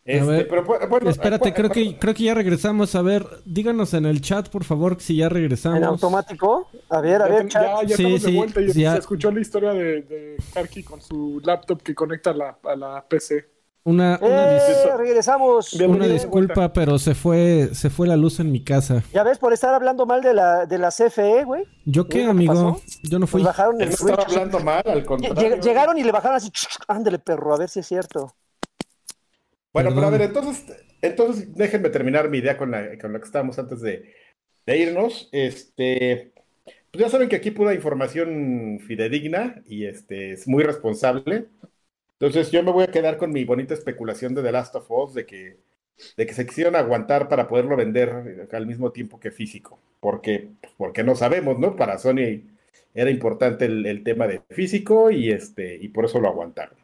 Este, 0.02 0.44
pero, 0.46 0.64
bueno, 0.64 1.10
espérate, 1.10 1.52
creo 1.52 1.68
que 1.68 1.98
creo 1.98 2.14
que 2.14 2.24
ya 2.24 2.34
regresamos. 2.34 2.94
A 2.94 3.02
ver, 3.02 3.26
díganos 3.44 3.92
en 3.92 4.06
el 4.06 4.20
chat, 4.20 4.48
por 4.48 4.64
favor, 4.64 5.00
si 5.00 5.16
ya 5.16 5.28
regresamos. 5.28 5.78
¿En 5.78 5.84
automático? 5.84 6.68
A 6.88 7.00
ver, 7.00 7.20
a 7.20 7.28
ver, 7.28 7.48
chat. 7.48 7.62
Ya, 7.62 7.82
ya 7.82 7.94
estamos 7.94 8.22
de 8.22 8.36
vuelta 8.36 8.60
y 8.60 8.70
se 8.70 8.96
escuchó 8.96 9.30
la 9.30 9.40
historia 9.40 9.72
de, 9.72 10.02
de 10.02 10.36
Karki 10.54 10.82
con 10.82 11.00
su 11.00 11.40
laptop 11.44 11.82
que 11.82 11.94
conecta 11.94 12.32
la, 12.32 12.58
a 12.64 12.76
la 12.76 13.04
PC. 13.06 13.59
Una, 13.82 14.18
una, 14.20 14.56
eh, 14.56 14.96
regresamos. 14.98 15.72
una 15.72 16.06
disculpa, 16.06 16.70
pero 16.72 16.98
se 16.98 17.14
fue, 17.14 17.70
se 17.72 17.88
fue 17.88 18.06
la 18.06 18.16
luz 18.16 18.38
en 18.38 18.52
mi 18.52 18.62
casa. 18.62 19.02
Ya 19.14 19.22
ves, 19.22 19.38
por 19.38 19.54
estar 19.54 19.72
hablando 19.72 20.04
mal 20.04 20.20
de 20.20 20.34
la, 20.34 20.66
de 20.66 20.76
la 20.76 20.90
CFE, 20.90 21.44
güey. 21.44 21.64
¿Yo 21.86 22.06
qué, 22.06 22.24
amigo? 22.24 22.78
Yo 23.04 23.18
no 23.18 23.26
fui. 23.26 23.40
Pues 23.40 23.56
bajaron 23.56 23.80
el 23.80 23.88
estaba 23.88 24.22
hablando 24.22 24.60
mal, 24.60 24.82
al 24.84 25.04
contrario. 25.06 25.56
Llegaron 25.60 25.96
y 25.96 26.04
le 26.04 26.12
bajaron 26.12 26.36
así, 26.36 26.52
ándale, 26.88 27.18
perro, 27.18 27.54
a 27.54 27.58
ver 27.58 27.70
si 27.70 27.80
es 27.80 27.86
cierto. 27.86 28.34
Bueno, 29.72 29.90
pero 29.94 30.08
a 30.08 30.10
ver, 30.10 30.22
entonces, 30.22 30.66
entonces 31.00 31.54
déjenme 31.54 31.88
terminar 31.88 32.28
mi 32.28 32.38
idea 32.38 32.58
con 32.58 32.70
la, 32.70 32.98
con 32.98 33.14
la 33.14 33.18
que 33.18 33.24
estábamos 33.24 33.58
antes 33.58 33.80
de, 33.80 34.12
de 34.66 34.78
irnos. 34.78 35.30
Este, 35.32 36.32
pues 36.90 37.04
ya 37.04 37.08
saben 37.08 37.30
que 37.30 37.36
aquí 37.36 37.50
pura 37.50 37.72
información 37.72 38.78
fidedigna 38.86 39.62
y 39.66 39.86
este, 39.86 40.32
es 40.32 40.46
muy 40.46 40.64
responsable. 40.64 41.46
Entonces 42.20 42.50
yo 42.50 42.62
me 42.62 42.70
voy 42.70 42.84
a 42.84 42.90
quedar 42.90 43.16
con 43.16 43.32
mi 43.32 43.44
bonita 43.44 43.72
especulación 43.72 44.34
de 44.34 44.42
The 44.42 44.52
Last 44.52 44.76
of 44.76 44.90
Us 44.90 45.14
de 45.14 45.24
que, 45.24 45.56
de 46.18 46.26
que 46.26 46.34
se 46.34 46.44
quisieron 46.44 46.76
aguantar 46.76 47.30
para 47.30 47.48
poderlo 47.48 47.76
vender 47.76 48.48
al 48.52 48.66
mismo 48.66 48.92
tiempo 48.92 49.18
que 49.18 49.30
físico. 49.30 49.78
Porque, 50.00 50.50
porque 50.76 51.02
no 51.02 51.14
sabemos, 51.14 51.58
¿no? 51.58 51.76
Para 51.76 51.98
Sony 51.98 52.42
era 52.92 53.10
importante 53.10 53.64
el, 53.64 54.02
tema 54.04 54.26
de 54.26 54.42
físico 54.50 55.10
y 55.10 55.30
este, 55.30 55.76
y 55.76 55.88
por 55.88 56.04
eso 56.04 56.20
lo 56.20 56.28
aguantaron. 56.28 56.76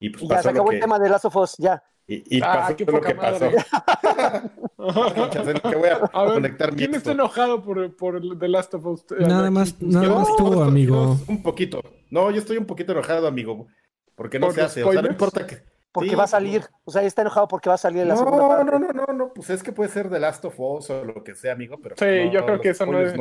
Y 0.00 0.08
pues 0.08 0.26
ya 0.28 0.42
se 0.42 0.48
acabó 0.48 0.72
el 0.72 0.80
tema 0.80 0.98
de 0.98 1.10
Last 1.10 1.26
of 1.26 1.36
Us, 1.36 1.56
ya. 1.58 1.82
Y, 2.06 2.40
ah, 2.42 2.68
pasó 2.68 2.90
lo 2.90 3.00
que 3.00 3.14
pasó. 3.14 3.50
¿Quién 6.76 6.94
está 6.94 7.12
enojado 7.12 7.62
por, 7.62 7.96
por 7.96 8.38
The 8.38 8.48
Last 8.48 8.74
of 8.74 8.86
Us? 8.86 9.04
Nada 9.18 9.50
más, 9.50 9.80
nada 9.80 10.14
más 10.14 10.28
tú, 10.36 10.62
amigo. 10.62 11.18
Un 11.28 11.42
poquito. 11.42 11.82
No, 12.10 12.30
yo 12.30 12.38
estoy 12.38 12.56
un 12.56 12.66
poquito 12.66 12.92
enojado, 12.92 13.26
amigo. 13.26 13.66
Porque 14.14 14.38
no 14.38 14.50
se 14.50 14.62
hace, 14.62 14.84
o 14.84 14.92
sea, 14.92 15.02
no 15.02 15.08
importa 15.08 15.46
que. 15.46 15.62
Porque 15.92 16.16
va 16.16 16.24
a 16.24 16.28
salir, 16.28 16.64
o 16.84 16.90
sea, 16.90 17.02
está 17.02 17.22
enojado 17.22 17.46
porque 17.46 17.68
va 17.68 17.76
a 17.76 17.78
salir 17.78 18.02
en 18.02 18.08
la 18.08 18.14
no, 18.14 18.24
segunda 18.24 18.48
parte. 18.48 18.64
No, 18.64 18.78
no, 18.78 18.92
no, 18.92 19.12
no, 19.12 19.32
pues 19.32 19.50
es 19.50 19.62
que 19.62 19.70
puede 19.70 19.90
ser 19.90 20.10
The 20.10 20.18
Last 20.18 20.44
of 20.44 20.58
Us 20.58 20.90
o 20.90 21.04
lo 21.04 21.22
que 21.22 21.34
sea, 21.36 21.52
amigo, 21.52 21.78
pero. 21.80 21.94
Sí, 21.96 22.30
yo 22.32 22.44
creo 22.44 22.60
que 22.60 22.70
eso 22.70 22.86
no 22.86 23.00
es. 23.00 23.14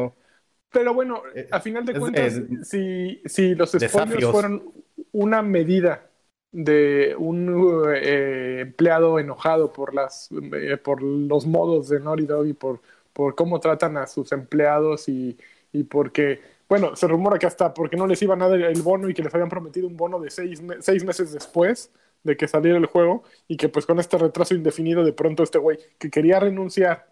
Pero 0.72 0.94
bueno, 0.96 1.22
eh, 1.36 1.48
a 1.52 1.60
final 1.60 1.86
de 1.86 2.00
cuentas, 2.00 2.42
si, 2.64 3.22
si 3.26 3.54
los 3.54 3.72
spoilers 3.72 4.26
fueron 4.26 4.74
una 5.12 5.44
medida 5.44 6.10
de 6.52 7.16
un 7.18 7.86
eh, 7.96 8.60
empleado 8.62 9.20
enojado 9.20 9.72
por 9.72 9.94
las 9.94 10.30
eh, 10.32 10.78
por 10.78 11.02
los 11.02 11.46
modos 11.46 11.90
de 11.90 12.00
Naughty 12.00 12.26
Dog 12.26 12.48
y 12.48 12.54
por, 12.54 12.82
por 13.12 13.36
cómo 13.36 13.60
tratan 13.60 13.98
a 13.98 14.08
sus 14.08 14.32
empleados 14.32 15.10
y, 15.10 15.38
y 15.72 15.84
porque 15.84 16.42
bueno, 16.74 16.96
se 16.96 17.08
rumora 17.08 17.38
que 17.38 17.46
hasta 17.46 17.72
porque 17.72 17.96
no 17.96 18.08
les 18.08 18.20
iban 18.24 18.42
a 18.42 18.50
dar 18.50 18.60
el 18.60 18.82
bono 18.82 19.08
y 19.08 19.14
que 19.14 19.22
les 19.22 19.32
habían 19.32 19.48
prometido 19.48 19.88
un 19.88 19.96
bono 19.96 20.20
de 20.20 20.32
seis, 20.32 20.60
seis 20.80 21.06
meses 21.06 21.32
después 21.32 21.92
de 22.24 22.36
que 22.36 22.48
saliera 22.48 22.80
el 22.80 22.88
juego 22.88 23.22
y 23.48 23.58
que 23.58 23.70
pues 23.70 23.86
con 23.86 24.00
este 24.00 24.18
retraso 24.18 24.56
indefinido 24.56 25.04
de 25.04 25.14
pronto 25.14 25.44
este 25.44 25.60
güey 25.60 25.78
que 26.00 26.10
quería 26.10 26.40
renunciar 26.40 27.12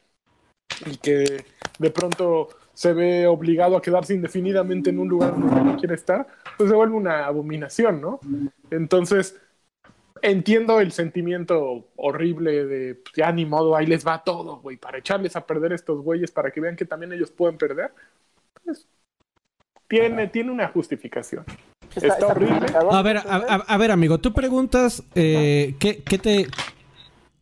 y 0.88 0.97
que 0.97 1.45
de 1.78 1.91
pronto 1.91 2.47
se 2.74 2.93
ve 2.93 3.28
obligado 3.28 3.78
a 3.78 3.84
quedarse 3.84 4.15
indefinidamente 4.15 4.89
en 4.89 4.97
un 4.97 5.10
lugar 5.10 5.39
donde 5.39 5.63
no 5.63 5.78
quiere 5.78 5.93
estar, 5.93 6.26
pues 6.58 6.67
se 6.67 6.76
vuelve 6.76 6.95
una 6.95 7.28
abominación, 7.28 8.02
¿no? 8.02 8.19
Entonces, 8.71 9.39
entiendo 10.24 10.80
el 10.80 10.91
sentimiento 10.91 11.86
horrible 11.97 12.65
de, 12.65 12.95
pues, 12.95 13.13
ya 13.15 13.32
ni 13.32 13.45
modo, 13.45 13.76
ahí 13.76 13.86
les 13.86 14.08
va 14.08 14.24
todo, 14.24 14.58
güey, 14.58 14.78
para 14.78 14.97
echarles 14.97 15.36
a 15.36 15.45
perder 15.45 15.74
estos 15.74 16.02
güeyes, 16.02 16.32
para 16.32 16.50
que 16.50 16.62
vean 16.62 16.76
que 16.76 16.86
también 16.86 17.13
ellos 17.13 17.30
pueden 17.30 17.60
perder. 17.60 17.91
Pues, 18.63 18.88
tiene, 19.91 20.27
tiene 20.27 20.51
una 20.51 20.69
justificación. 20.69 21.43
Está, 21.93 22.27
horrible. 22.27 22.65
A 22.89 23.01
ver, 23.01 23.17
a, 23.17 23.77
ver, 23.77 23.91
amigo, 23.91 24.19
tú 24.19 24.32
preguntas 24.34 25.04
eh, 25.13 25.75
¿qué, 25.80 26.17
te... 26.17 26.47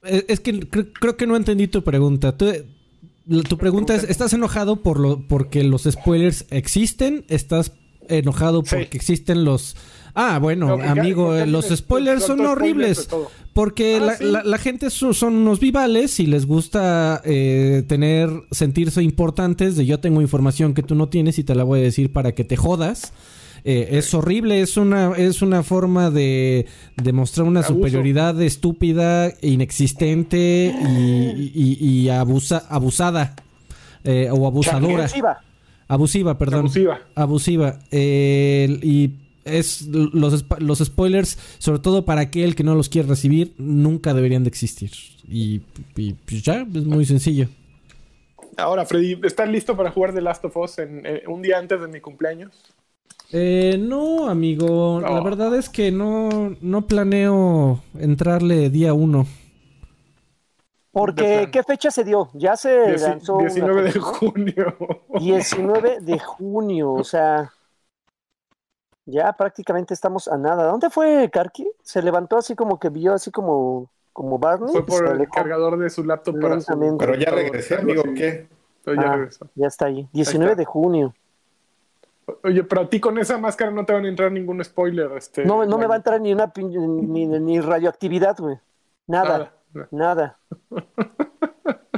Eh, 0.03 0.25
es 0.27 0.39
que 0.39 0.59
creo 0.61 1.15
que 1.15 1.27
no 1.27 1.35
entendí 1.35 1.67
tu 1.67 1.83
pregunta. 1.83 2.35
tu 2.35 3.57
pregunta 3.59 3.93
es, 3.93 4.03
¿estás 4.03 4.33
enojado 4.33 4.81
por 4.81 4.99
lo, 4.99 5.27
porque 5.27 5.63
los 5.63 5.83
spoilers 5.83 6.47
existen? 6.49 7.23
¿Estás 7.29 7.73
enojado 8.07 8.63
porque 8.63 8.89
existen 8.93 9.45
los... 9.45 9.75
Ah, 10.21 10.37
bueno, 10.37 10.73
amigo, 10.73 11.33
los 11.45 11.69
spoilers 11.69 12.25
son 12.25 12.45
horribles. 12.45 13.07
Porque 13.53 14.01
ah, 14.01 14.41
la, 14.43 14.57
gente 14.57 14.89
son, 14.89 15.33
unos 15.33 15.61
vivales 15.61 16.19
y 16.19 16.25
les 16.25 16.45
gusta 16.45 17.21
eh, 17.23 17.83
tener, 17.87 18.29
sentirse 18.51 19.01
importantes 19.01 19.77
de 19.77 19.85
yo 19.85 20.01
tengo 20.01 20.19
información 20.19 20.73
que 20.73 20.83
tú 20.83 20.93
no 20.93 21.07
tienes 21.07 21.39
y 21.39 21.45
te 21.45 21.55
la 21.55 21.63
voy 21.63 21.79
a 21.79 21.83
decir 21.83 22.11
para 22.11 22.33
que 22.33 22.43
te 22.43 22.57
jodas. 22.57 23.13
Eh, 23.63 23.87
es 23.91 24.13
horrible, 24.13 24.59
es 24.59 24.75
una, 24.75 25.13
es 25.15 25.41
una 25.41 25.63
forma 25.63 26.11
de 26.11 26.65
demostrar 26.97 27.47
una 27.47 27.63
superioridad 27.63 28.41
estúpida, 28.41 29.31
inexistente 29.41 30.75
y, 31.55 32.09
abusa, 32.09 32.65
abusada 32.67 33.35
eh, 34.03 34.27
o 34.31 34.47
abusadora. 34.47 35.05
Abusiva. 35.05 35.39
Abusiva, 35.87 36.37
perdón. 36.37 36.59
Abusiva. 36.59 36.99
Abusiva. 37.15 37.79
y 37.89 39.11
es 39.51 39.87
los, 39.87 40.45
los 40.59 40.79
spoilers, 40.79 41.37
sobre 41.57 41.79
todo 41.79 42.05
para 42.05 42.21
aquel 42.21 42.55
que 42.55 42.63
no 42.63 42.75
los 42.75 42.89
quiere 42.89 43.07
recibir, 43.07 43.53
nunca 43.57 44.13
deberían 44.13 44.43
de 44.43 44.49
existir. 44.49 44.91
Y, 45.27 45.59
pues 45.59 46.43
ya, 46.43 46.61
es 46.61 46.85
muy 46.85 47.05
sencillo. 47.05 47.47
Ahora, 48.57 48.85
Freddy, 48.85 49.19
¿estás 49.23 49.47
listo 49.47 49.75
para 49.77 49.91
jugar 49.91 50.13
The 50.13 50.21
Last 50.21 50.43
of 50.45 50.57
Us 50.57 50.79
en, 50.79 51.05
eh, 51.05 51.23
un 51.27 51.41
día 51.41 51.57
antes 51.57 51.79
de 51.79 51.87
mi 51.87 52.01
cumpleaños? 52.01 52.73
Eh, 53.31 53.77
no, 53.79 54.27
amigo. 54.27 54.99
La 55.01 55.21
verdad 55.21 55.55
es 55.55 55.69
que 55.69 55.91
no, 55.91 56.55
no 56.61 56.87
planeo 56.87 57.81
entrarle 57.99 58.69
día 58.69 58.93
uno. 58.93 59.27
Porque, 60.91 61.49
¿qué 61.51 61.63
fecha 61.63 61.91
se 61.91 62.03
dio? 62.03 62.29
Ya 62.33 62.57
se 62.57 62.97
lanzó. 62.97 63.37
19 63.37 63.83
de 63.83 63.99
junio. 63.99 64.75
19 65.19 65.99
de 66.01 66.19
junio, 66.19 66.93
o 66.93 67.03
sea. 67.03 67.53
Ya 69.11 69.33
prácticamente 69.33 69.93
estamos 69.93 70.27
a 70.27 70.37
nada. 70.37 70.65
¿Dónde 70.65 70.89
fue 70.89 71.29
Karki? 71.31 71.69
Se 71.81 72.01
levantó 72.01 72.37
así 72.37 72.55
como 72.55 72.79
que 72.79 72.89
vio 72.89 73.13
así 73.13 73.31
como, 73.31 73.89
como 74.13 74.37
Barney. 74.37 74.71
Fue 74.71 74.85
por 74.85 75.07
el 75.07 75.27
cargador 75.29 75.77
de 75.77 75.89
su 75.89 76.03
laptop 76.03 76.39
para 76.39 76.61
su... 76.61 76.97
Pero 76.97 77.15
ya 77.15 77.31
regresé, 77.31 77.75
amigo, 77.75 78.03
¿qué? 78.15 78.47
ya 78.85 79.13
ah, 79.13 79.29
Ya 79.55 79.67
está 79.67 79.85
ahí. 79.85 80.07
19 80.13 80.55
de 80.55 80.65
junio. 80.65 81.13
Oye, 82.43 82.63
pero 82.63 82.81
a 82.81 82.89
ti 82.89 82.99
con 82.99 83.17
esa 83.17 83.37
máscara 83.37 83.71
no 83.71 83.85
te 83.85 83.93
van 83.93 84.05
a 84.05 84.09
entrar 84.09 84.31
ningún 84.31 84.63
spoiler. 84.63 85.11
Este, 85.13 85.45
no, 85.45 85.65
no 85.65 85.77
me 85.77 85.87
va 85.87 85.95
a 85.95 85.97
entrar 85.97 86.21
ni 86.21 86.31
una 86.31 86.51
ni, 86.55 87.25
ni 87.25 87.59
radioactividad, 87.59 88.37
güey. 88.37 88.57
Nada, 89.07 89.51
nada. 89.73 89.87
nada. 89.91 90.39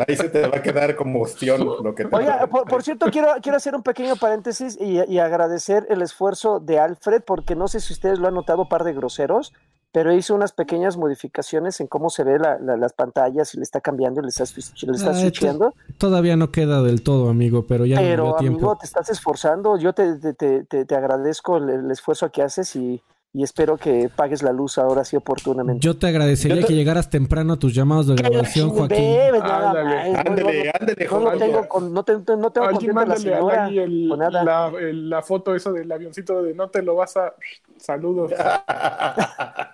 Ahí 0.08 0.16
se 0.16 0.30
te 0.30 0.48
va 0.48 0.58
a 0.58 0.62
quedar 0.62 0.96
como 0.96 1.22
ostión 1.22 1.66
lo 1.66 1.96
que 1.96 2.06
te 2.06 2.16
Oye, 2.16 2.32
por, 2.48 2.84
cierto, 2.84 3.08
quiero, 3.12 3.30
quiero 3.42 3.58
hacer 3.58 3.76
un 3.76 3.84
pequeño 3.84 4.16
paréntesis 4.16 4.78
y, 4.80 5.20
agradecer 5.20 5.86
el 5.90 6.02
esfuerzo 6.02 6.60
de 6.60 6.80
Alfred, 6.80 7.22
porque 7.26 7.56
no 7.56 7.68
sé 7.68 7.80
si 7.80 7.94
ustedes 7.94 8.20
lo 8.20 8.28
han 8.28 8.34
notado, 8.34 8.68
par 8.68 8.84
de 8.84 8.94
groseros, 8.94 9.54
pero 9.92 10.14
hizo 10.14 10.34
unas 10.34 10.54
pequeñas 10.54 10.98
modificaciones 10.98 11.80
en 11.82 11.88
cómo 11.88 12.10
se 12.10 12.24
ve 12.24 12.40
las 12.40 12.94
pantallas 12.94 13.54
y 13.54 13.58
le 13.58 13.64
está 13.64 13.82
cambiando, 13.82 14.22
le 14.22 14.30
está, 14.30 14.46
le 14.46 14.94
está 14.94 15.12
ah, 15.12 15.72
Todavía 15.98 16.38
no 16.38 16.52
queda 16.52 16.82
del 16.82 17.04
todo, 17.04 17.30
amigo, 17.30 17.66
pero 17.68 17.86
ya 17.86 17.98
Pero, 17.98 18.38
amigo, 18.38 18.78
te 18.78 18.86
estás 18.86 19.10
esforzando. 19.10 19.78
Yo 19.78 19.94
te, 19.94 20.16
te, 20.16 20.64
te, 20.64 20.86
te 20.86 20.96
agradezco 20.96 21.58
el, 21.58 21.92
esfuerzo 21.92 22.32
que 22.32 22.42
haces 22.42 22.76
y 22.76 23.02
y 23.34 23.44
espero 23.44 23.78
que 23.78 24.10
pagues 24.14 24.44
la 24.44 24.52
luz 24.52 24.78
ahora 24.78 25.06
sí 25.06 25.16
oportunamente. 25.16 25.80
Yo 25.80 25.98
te 25.98 26.08
agradecería 26.08 26.66
que 26.66 26.74
llegaras 26.74 27.10
temprano 27.10 27.54
a 27.54 27.60
tus 27.60 27.74
llamados 27.74 28.08
de 28.08 28.16
grabación, 28.16 28.70
Joaquín. 28.72 28.98
Ándale, 28.98 30.18
ándale, 30.18 30.72
ándale, 30.74 31.08
no, 31.10 31.38
tengo 31.38 31.70
con, 31.70 31.94
no, 31.94 32.04
te, 32.04 32.14
no 32.14 32.52
tengo 32.52 32.72
contenta 32.72 33.06
la 33.06 33.16
señora 33.16 33.68
el, 33.70 34.10
La, 34.10 34.72
la, 34.72 35.22
foto 35.22 35.56
esa 35.56 35.72
del 35.72 35.90
avioncito 35.90 36.44
de 36.44 36.54
no 36.54 36.70
te 36.70 36.82
lo 36.82 36.96
vas 36.96 37.16
a... 37.16 37.34
Saludos. 37.78 38.32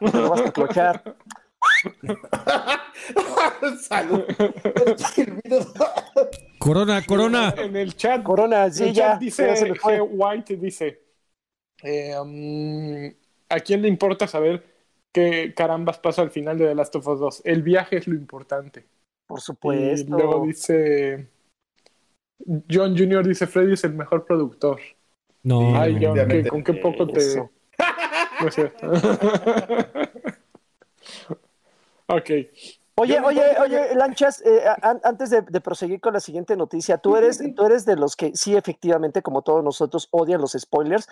no 0.02 0.12
te 0.12 0.17
lo 0.17 0.30
vas 0.30 0.41
a 0.41 0.52
clochar. 0.52 1.15
Salud. 3.82 4.24
corona, 6.60 7.02
corona. 7.06 7.54
En 7.58 7.76
el 7.76 7.96
chat. 7.96 8.22
Corona, 8.24 8.70
sí, 8.70 8.93
ya. 8.93 9.17
Dice 9.17 9.72
White, 10.02 10.58
dice... 10.58 11.02
Eh, 11.84 12.17
um, 12.20 13.12
¿a 13.50 13.60
quién 13.60 13.82
le 13.82 13.88
importa 13.88 14.28
saber 14.28 14.64
qué 15.14 15.54
carambas 15.56 16.00
pasa 16.00 16.22
al 16.22 16.32
final 16.32 16.58
de 16.58 16.68
The 16.68 16.76
Last 16.76 16.96
of 16.96 17.08
Us 17.08 17.20
2? 17.20 17.42
El 17.46 17.64
viaje 17.64 17.98
es 17.98 18.08
lo 18.08 18.16
importante. 18.16 18.88
Por 19.28 19.42
supuesto. 19.42 20.08
Y 20.08 20.10
luego 20.10 20.46
dice. 20.46 21.28
John 22.70 22.98
Jr. 22.98 23.28
dice: 23.28 23.48
Freddy 23.48 23.74
es 23.74 23.84
el 23.84 23.94
mejor 23.94 24.26
productor. 24.26 24.80
No. 25.44 25.80
Ay, 25.80 26.00
John, 26.02 26.18
¿con 26.50 26.64
qué 26.64 26.74
poco 26.74 27.08
te.? 27.08 27.50
No 28.40 28.52
sé. 28.52 28.66
ok. 32.08 32.30
Oye, 33.00 33.20
oye, 33.20 33.44
oye, 33.60 33.96
Lanchas, 33.96 34.42
eh, 34.46 34.64
antes 34.82 35.30
de, 35.30 35.42
de, 35.42 35.62
proseguir 35.62 36.00
con 36.00 36.14
la 36.14 36.20
siguiente 36.20 36.56
noticia, 36.56 36.98
tú 36.98 37.16
eres, 37.16 37.40
tú 37.56 37.66
eres 37.66 37.86
de 37.86 37.96
los 37.96 38.16
que 38.16 38.36
sí, 38.36 38.56
efectivamente, 38.56 39.22
como 39.22 39.44
todos 39.44 39.64
nosotros, 39.64 40.08
odian 40.12 40.42
los 40.42 40.54
spoilers, 40.54 41.08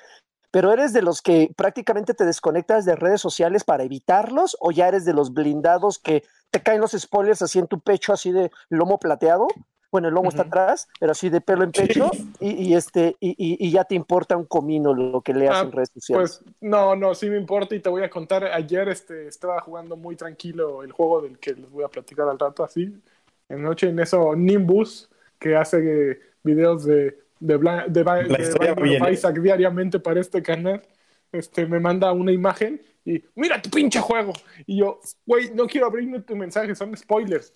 pero 0.56 0.72
eres 0.72 0.94
de 0.94 1.02
los 1.02 1.22
que 1.22 1.52
prácticamente 1.54 2.13
te 2.13 2.24
desconectas 2.24 2.86
de 2.86 2.96
redes 2.96 3.20
sociales 3.20 3.65
para 3.65 3.84
evitarlos 3.84 4.56
o 4.62 4.72
ya 4.72 4.88
eres 4.88 5.04
de 5.04 5.12
los 5.12 5.34
blindados 5.34 6.00
que 6.00 6.24
te 6.50 6.63
caen 6.63 6.80
los 6.80 6.94
spoilers 6.94 7.41
así 7.41 7.60
en 7.60 7.68
tu 7.68 7.82
pecho, 7.82 8.13
así 8.13 8.32
de 8.32 8.50
lomo 8.70 8.98
plateado. 8.98 9.50
Bueno, 9.91 10.08
el 10.08 10.13
lomo 10.13 10.30
está 10.30 10.44
atrás, 10.44 10.88
pero 10.98 11.12
así 11.12 11.28
de 11.28 11.41
pelo 11.41 11.65
en 11.65 11.74
pecho, 11.74 12.10
y, 12.39 12.74
este, 12.74 13.18
y, 13.20 13.70
ya 13.70 13.84
te 13.84 13.96
importa 13.96 14.38
un 14.38 14.46
comino 14.46 14.94
lo 14.94 15.20
que 15.20 15.34
leas 15.34 15.58
ah, 15.58 15.62
en 15.63 15.74
redes 15.74 15.89
sociales. 15.94 16.41
Pues 16.41 16.56
no, 16.62 16.96
no, 16.96 17.13
sí 17.15 17.30
me 17.30 17.36
importa 17.36 17.76
y 17.76 17.82
te 17.82 17.89
voy 17.89 18.04
a 18.04 18.10
contar. 18.10 18.46
Ayer 18.46 18.88
este, 18.88 19.28
estaba 19.28 19.60
jugando 19.60 19.98
muy 19.98 20.15
tranquilo 20.15 20.84
el 20.84 20.94
juego 20.94 21.22
del 21.22 21.38
que 21.38 21.54
les 21.54 21.70
voy 21.70 21.84
a 21.84 21.89
platicar 21.89 22.30
al 22.30 22.39
rato, 22.39 22.63
así. 22.63 22.98
En 23.50 23.62
noche 23.62 23.89
en 23.89 24.00
eso, 24.00 24.34
Nimbus, 24.38 25.10
que 25.38 25.58
hace 25.58 26.18
videos 26.44 26.86
de 26.86 27.24
de, 27.39 27.58
de, 27.88 29.12
Isaac 29.12 29.39
diariamente 29.39 30.00
para 30.00 30.21
este 30.21 30.41
canal, 30.41 30.82
este, 31.32 31.65
me 31.65 31.80
manda 31.80 32.12
una 32.12 32.32
imagen 32.32 32.82
y 33.04 33.24
mira 33.36 33.62
tu 33.62 33.69
pinche 33.69 34.00
juego. 34.00 34.34
Y 34.65 34.78
yo, 34.78 35.00
güey, 35.26 35.52
no 35.54 35.67
quiero 35.67 35.88
abrirme 35.88 36.21
tu 36.21 36.36
mensaje, 36.36 36.74
son 36.76 36.95
spoilers. 36.95 37.54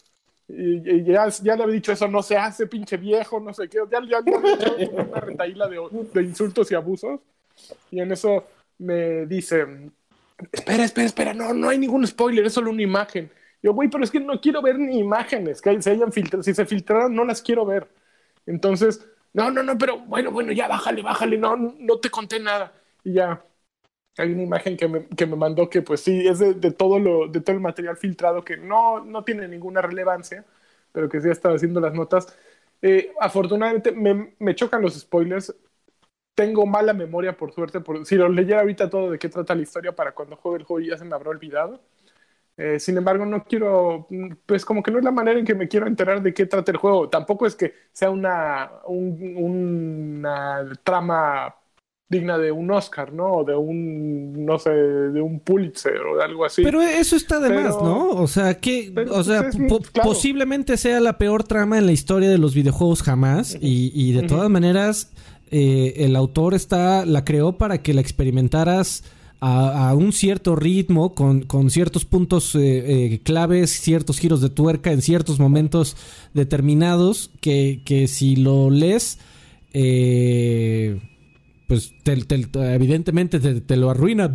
Y, 0.47 1.03
ya, 1.03 1.27
ya, 1.29 1.55
le 1.55 1.63
había 1.63 1.75
dicho 1.75 1.91
eso, 1.91 2.07
no 2.07 2.23
se 2.23 2.35
hace, 2.35 2.67
pinche 2.67 2.97
viejo, 2.97 3.39
no 3.39 3.53
sé 3.53 3.69
qué. 3.69 3.79
Ya, 3.91 3.99
ya, 4.07 4.19
le 4.21 4.83
hecho 4.83 4.95
una 4.95 5.19
retaíla 5.19 5.67
de, 5.67 5.79
de, 6.13 6.23
insultos 6.23 6.71
y 6.71 6.75
abusos. 6.75 7.19
Y 7.91 7.99
en 7.99 8.11
eso 8.11 8.45
me 8.79 9.25
dice, 9.25 9.65
espera, 10.51 10.83
espera, 10.83 11.05
espera, 11.05 11.33
no, 11.33 11.53
no 11.53 11.69
hay 11.69 11.77
ningún 11.77 12.05
spoiler, 12.05 12.45
es 12.45 12.53
solo 12.53 12.71
una 12.71 12.81
imagen. 12.81 13.29
Yo, 13.61 13.73
güey, 13.73 13.89
pero 13.89 14.03
es 14.03 14.11
que 14.11 14.19
no 14.19 14.39
quiero 14.39 14.61
ver 14.61 14.79
ni 14.79 14.99
imágenes 14.99 15.61
que 15.61 15.81
se 15.81 15.91
hayan 15.91 16.11
filtrado. 16.11 16.43
Si 16.43 16.53
se 16.53 16.65
filtraron, 16.65 17.13
no 17.13 17.25
las 17.25 17.41
quiero 17.41 17.65
ver. 17.65 17.87
Entonces, 18.45 19.05
no, 19.33 19.51
no, 19.51 19.63
no, 19.63 19.77
pero 19.77 19.99
bueno, 19.99 20.31
bueno, 20.31 20.51
ya 20.51 20.67
bájale, 20.67 21.01
bájale, 21.01 21.37
no, 21.37 21.55
no 21.55 21.99
te 21.99 22.09
conté 22.09 22.39
nada. 22.39 22.73
Y 23.03 23.13
ya 23.13 23.43
hay 24.17 24.33
una 24.33 24.43
imagen 24.43 24.77
que 24.77 24.87
me, 24.87 25.07
que 25.07 25.25
me 25.25 25.35
mandó 25.35 25.69
que 25.69 25.81
pues 25.81 26.01
sí, 26.01 26.27
es 26.27 26.39
de, 26.39 26.71
todo 26.71 26.99
lo, 26.99 27.27
de 27.27 27.41
todo 27.41 27.55
el 27.55 27.61
material 27.61 27.97
filtrado 27.97 28.43
que 28.43 28.57
no, 28.57 29.03
no 29.05 29.23
tiene 29.23 29.47
ninguna 29.47 29.81
relevancia, 29.81 30.45
pero 30.91 31.09
que 31.09 31.21
sí 31.21 31.29
estaba 31.29 31.55
haciendo 31.55 31.79
las 31.79 31.93
notas. 31.93 32.37
Eh, 32.81 33.13
afortunadamente 33.19 33.91
me, 33.91 34.35
me, 34.39 34.55
chocan 34.55 34.81
los 34.81 34.95
spoilers. 34.99 35.55
Tengo 36.35 36.65
mala 36.65 36.93
memoria, 36.93 37.37
por 37.37 37.53
suerte. 37.53 37.81
Por, 37.81 38.05
si 38.05 38.15
lo 38.15 38.29
leyera 38.29 38.61
ahorita 38.61 38.89
todo 38.89 39.11
de 39.11 39.19
qué 39.19 39.29
trata 39.29 39.55
la 39.55 39.63
historia 39.63 39.95
para 39.95 40.13
cuando 40.13 40.37
juegue 40.37 40.59
el 40.59 40.63
juego 40.65 40.87
ya 40.87 40.97
se 40.97 41.05
me 41.05 41.15
habrá 41.15 41.31
olvidado. 41.31 41.81
Eh, 42.61 42.77
sin 42.77 42.97
embargo, 42.97 43.25
no 43.25 43.45
quiero, 43.45 44.05
pues 44.45 44.65
como 44.65 44.83
que 44.83 44.91
no 44.91 44.97
es 44.97 45.05
la 45.05 45.11
manera 45.11 45.39
en 45.39 45.45
que 45.45 45.55
me 45.55 45.69
quiero 45.69 45.87
enterar 45.87 46.21
de 46.21 46.33
qué 46.33 46.45
trata 46.45 46.71
el 46.71 46.77
juego. 46.77 47.07
Tampoco 47.07 47.47
es 47.47 47.55
que 47.55 47.73
sea 47.93 48.09
una, 48.09 48.69
una 48.85 50.67
trama 50.83 51.55
digna 52.09 52.37
de 52.37 52.51
un 52.51 52.69
Oscar, 52.71 53.13
¿no? 53.13 53.31
O 53.31 53.43
de 53.45 53.55
un, 53.55 54.45
no 54.45 54.59
sé, 54.59 54.71
de 54.71 55.21
un 55.21 55.39
Pulitzer 55.39 56.01
o 56.01 56.17
de 56.17 56.23
algo 56.25 56.43
así. 56.43 56.61
Pero 56.61 56.81
eso 56.81 57.15
está 57.15 57.39
de 57.39 57.49
más, 57.49 57.81
¿no? 57.81 58.09
O 58.09 58.27
sea, 58.27 58.59
que, 58.59 58.93
o 59.09 59.23
sea, 59.23 59.49
pues, 59.51 59.91
posiblemente 60.03 60.75
sea 60.75 60.99
la 60.99 61.17
peor 61.17 61.45
trama 61.45 61.77
en 61.77 61.85
la 61.85 61.93
historia 61.93 62.27
de 62.27 62.39
los 62.39 62.55
videojuegos 62.55 63.03
jamás 63.03 63.57
y, 63.61 64.11
de 64.11 64.23
todas 64.23 64.49
maneras 64.49 65.13
eh, 65.49 65.93
el 66.03 66.17
autor 66.17 66.55
está, 66.55 67.05
la 67.05 67.23
creó 67.23 67.53
para 67.53 67.77
que 67.81 67.93
la 67.93 68.01
experimentaras 68.01 69.03
a, 69.41 69.93
un 69.95 70.11
cierto 70.11 70.55
ritmo, 70.55 71.13
con, 71.13 71.69
ciertos 71.69 72.05
puntos 72.05 72.55
eh, 72.55 73.13
eh, 73.13 73.19
claves, 73.23 73.71
ciertos 73.71 74.19
giros 74.19 74.41
de 74.41 74.49
tuerca 74.49 74.91
en 74.91 75.01
ciertos 75.01 75.39
momentos 75.39 75.95
determinados, 76.33 77.31
que, 77.39 77.81
que 77.85 78.07
si 78.07 78.35
lo 78.35 78.69
lees, 78.69 79.19
eh, 79.73 80.99
pues 81.69 81.93
evidentemente 82.55 83.39
te, 83.39 83.77
lo 83.77 83.91
arruina. 83.91 84.33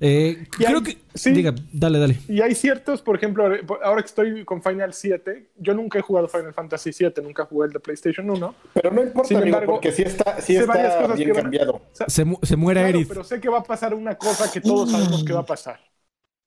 Eh, 0.00 0.46
creo 0.48 0.80
que... 0.80 0.96
Sí, 1.12 1.32
diga, 1.32 1.52
dale, 1.72 1.98
dale. 1.98 2.18
Y 2.28 2.40
hay 2.40 2.54
ciertos, 2.54 3.02
por 3.02 3.16
ejemplo, 3.16 3.50
ahora 3.82 4.00
que 4.00 4.06
estoy 4.06 4.44
con 4.44 4.62
Final 4.62 4.94
7, 4.94 5.50
yo 5.56 5.74
nunca 5.74 5.98
he 5.98 6.02
jugado 6.02 6.28
Final 6.28 6.54
Fantasy 6.54 6.92
7, 6.92 7.20
nunca 7.20 7.46
jugué 7.46 7.66
el 7.66 7.72
de 7.72 7.80
PlayStation 7.80 8.30
1. 8.30 8.54
Pero 8.74 8.92
no 8.92 9.02
importa, 9.02 9.28
Sin 9.28 9.38
embargo, 9.38 9.72
porque 9.72 9.90
sí 9.90 10.02
está, 10.02 10.40
sí 10.40 10.54
está 10.54 11.14
bien 11.14 11.32
cambiado. 11.32 11.82
se, 11.92 12.24
se, 12.42 12.56
muere 12.56 12.80
claro, 12.92 13.00
Pero 13.08 13.24
sé 13.24 13.40
que 13.40 13.48
va 13.48 13.58
a 13.58 13.64
pasar 13.64 13.92
una 13.92 14.14
cosa 14.16 14.52
que 14.52 14.60
todos 14.60 14.92
sabemos 14.92 15.24
que 15.24 15.32
va 15.32 15.40
a 15.40 15.46
pasar. 15.46 15.80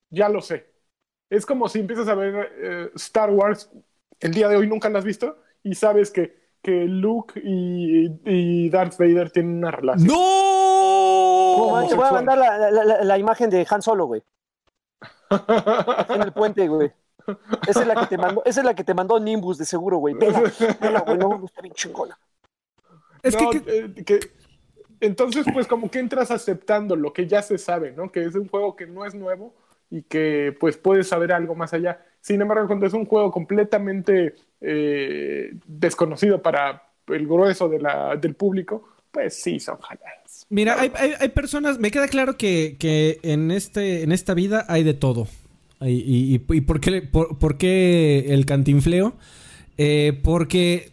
Ya 0.09 0.29
lo 0.29 0.41
sé. 0.41 0.71
Es 1.29 1.45
como 1.45 1.67
si 1.67 1.79
empiezas 1.79 2.07
a 2.07 2.15
ver 2.15 2.53
eh, 2.57 2.89
Star 2.95 3.31
Wars, 3.31 3.69
el 4.21 4.33
día 4.33 4.47
de 4.47 4.55
hoy 4.55 4.65
nunca 4.65 4.89
la 4.89 4.99
has 4.99 5.05
visto, 5.05 5.41
y 5.61 5.75
sabes 5.75 6.09
que 6.09 6.38
que 6.61 6.85
Luke 6.85 7.39
y, 7.43 8.69
Darth 8.69 8.97
Vader 8.97 9.31
tienen 9.31 9.57
una 9.57 9.71
relación. 9.71 10.07
¡No! 10.07 11.85
te 11.87 11.95
voy 11.95 12.07
a 12.07 12.11
mandar 12.11 12.37
la, 12.37 13.17
imagen 13.17 13.49
de 13.49 13.65
Han 13.69 13.81
Solo, 13.81 14.05
güey. 14.05 14.23
en 16.09 16.21
el 16.21 16.33
puente, 16.33 16.67
güey. 16.67 16.91
Esa 17.67 17.81
es 17.81 17.87
la 17.87 17.95
que 17.95 18.07
te 18.07 18.17
mandó, 18.17 18.43
esa 18.45 18.61
es 18.61 18.65
la 18.65 18.73
que 18.73 18.83
te 18.83 18.93
mandó 18.93 19.19
Nimbus, 19.19 19.57
de 19.57 19.65
seguro, 19.65 19.97
güey. 19.97 20.15
Vela, 20.15 21.01
güey, 21.05 21.17
no, 21.17 21.45
está 21.45 21.61
bien 21.61 21.73
chingona. 21.73 22.17
Es 23.21 23.35
eh, 23.35 23.93
que, 24.05 24.19
entonces, 24.99 25.45
pues, 25.53 25.67
como 25.67 25.89
que 25.89 25.99
entras 25.99 26.31
aceptando 26.31 26.95
lo 26.95 27.13
que 27.13 27.27
ya 27.27 27.41
se 27.41 27.57
sabe, 27.57 27.91
¿no? 27.91 28.11
Que 28.11 28.25
es 28.25 28.35
un 28.35 28.47
juego 28.47 28.75
que 28.75 28.87
no 28.87 29.05
es 29.05 29.15
nuevo 29.15 29.53
y 29.89 30.03
que, 30.03 30.55
pues, 30.59 30.77
puedes 30.77 31.07
saber 31.07 31.31
algo 31.31 31.55
más 31.55 31.73
allá. 31.73 32.05
Sin 32.21 32.41
embargo, 32.41 32.67
cuando 32.67 32.85
es 32.85 32.93
un 32.93 33.05
juego 33.05 33.31
completamente 33.31 34.35
eh, 34.61 35.51
desconocido 35.65 36.41
para 36.41 36.83
el 37.07 37.25
grueso 37.25 37.69
de 37.69 37.79
la, 37.79 38.15
del 38.15 38.35
público, 38.35 38.89
pues 39.11 39.41
sí, 39.41 39.59
son 39.59 39.77
jaladas. 39.79 40.45
Mira, 40.49 40.79
hay, 40.79 40.91
hay, 41.19 41.29
personas, 41.29 41.79
me 41.79 41.91
queda 41.91 42.07
claro 42.07 42.37
que, 42.37 42.75
que, 42.79 43.19
en, 43.23 43.51
este, 43.51 44.03
en 44.03 44.11
esta 44.11 44.33
vida 44.33 44.65
hay 44.67 44.83
de 44.83 44.93
todo. 44.93 45.27
¿Y, 45.81 46.35
y, 46.35 46.39
por, 46.39 46.81
qué, 46.81 47.01
por, 47.01 47.57
qué 47.57 48.25
el 48.33 48.45
cantinfleo? 48.45 49.13
Eh, 49.77 50.19
porque 50.23 50.91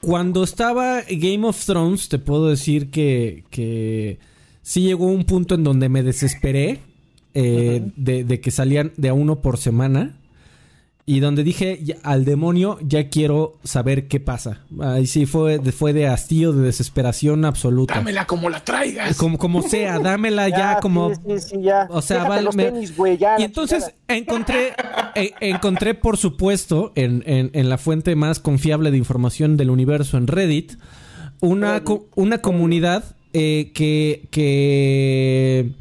cuando 0.00 0.44
estaba 0.44 1.00
Game 1.10 1.46
of 1.46 1.64
Thrones, 1.64 2.08
te 2.08 2.18
puedo 2.18 2.48
decir 2.48 2.90
que, 2.90 3.44
que 3.50 4.18
sí 4.62 4.82
llegó 4.82 5.06
un 5.06 5.24
punto 5.24 5.56
en 5.56 5.64
donde 5.64 5.88
me 5.88 6.02
desesperé 6.02 6.80
eh, 7.34 7.82
de, 7.96 8.24
de, 8.24 8.40
que 8.40 8.50
salían 8.50 8.92
de 8.96 9.08
a 9.08 9.14
uno 9.14 9.40
por 9.40 9.58
semana. 9.58 10.18
Y 11.04 11.18
donde 11.18 11.42
dije 11.42 11.98
al 12.04 12.24
demonio, 12.24 12.78
ya 12.80 13.08
quiero 13.08 13.58
saber 13.64 14.06
qué 14.06 14.20
pasa. 14.20 14.60
Ahí 14.80 15.08
sí 15.08 15.26
fue, 15.26 15.58
fue 15.72 15.92
de 15.92 16.06
hastío, 16.06 16.52
de 16.52 16.62
desesperación 16.62 17.44
absoluta. 17.44 17.94
Dámela 17.94 18.24
como 18.24 18.48
la 18.48 18.64
traigas. 18.64 19.16
Como, 19.16 19.36
como 19.36 19.62
sea, 19.62 19.98
dámela 19.98 20.48
ya, 20.48 20.78
como. 20.80 21.12
Sí, 21.12 21.40
sí, 21.40 21.62
ya. 21.62 21.88
O 21.90 22.02
sea, 22.02 22.22
vale. 22.22 22.48
y 23.38 23.42
entonces 23.42 23.92
encontré, 24.06 24.74
eh, 25.16 25.32
encontré, 25.40 25.94
por 25.94 26.16
supuesto, 26.18 26.92
en, 26.94 27.24
en, 27.26 27.68
la 27.68 27.78
fuente 27.78 28.14
más 28.14 28.38
confiable 28.38 28.92
de 28.92 28.98
información 28.98 29.56
del 29.56 29.70
universo, 29.70 30.18
en 30.18 30.28
Reddit, 30.28 30.74
una, 31.40 31.82
una 32.14 32.38
comunidad 32.38 33.16
eh, 33.32 33.72
que. 33.74 34.28
que 34.30 35.72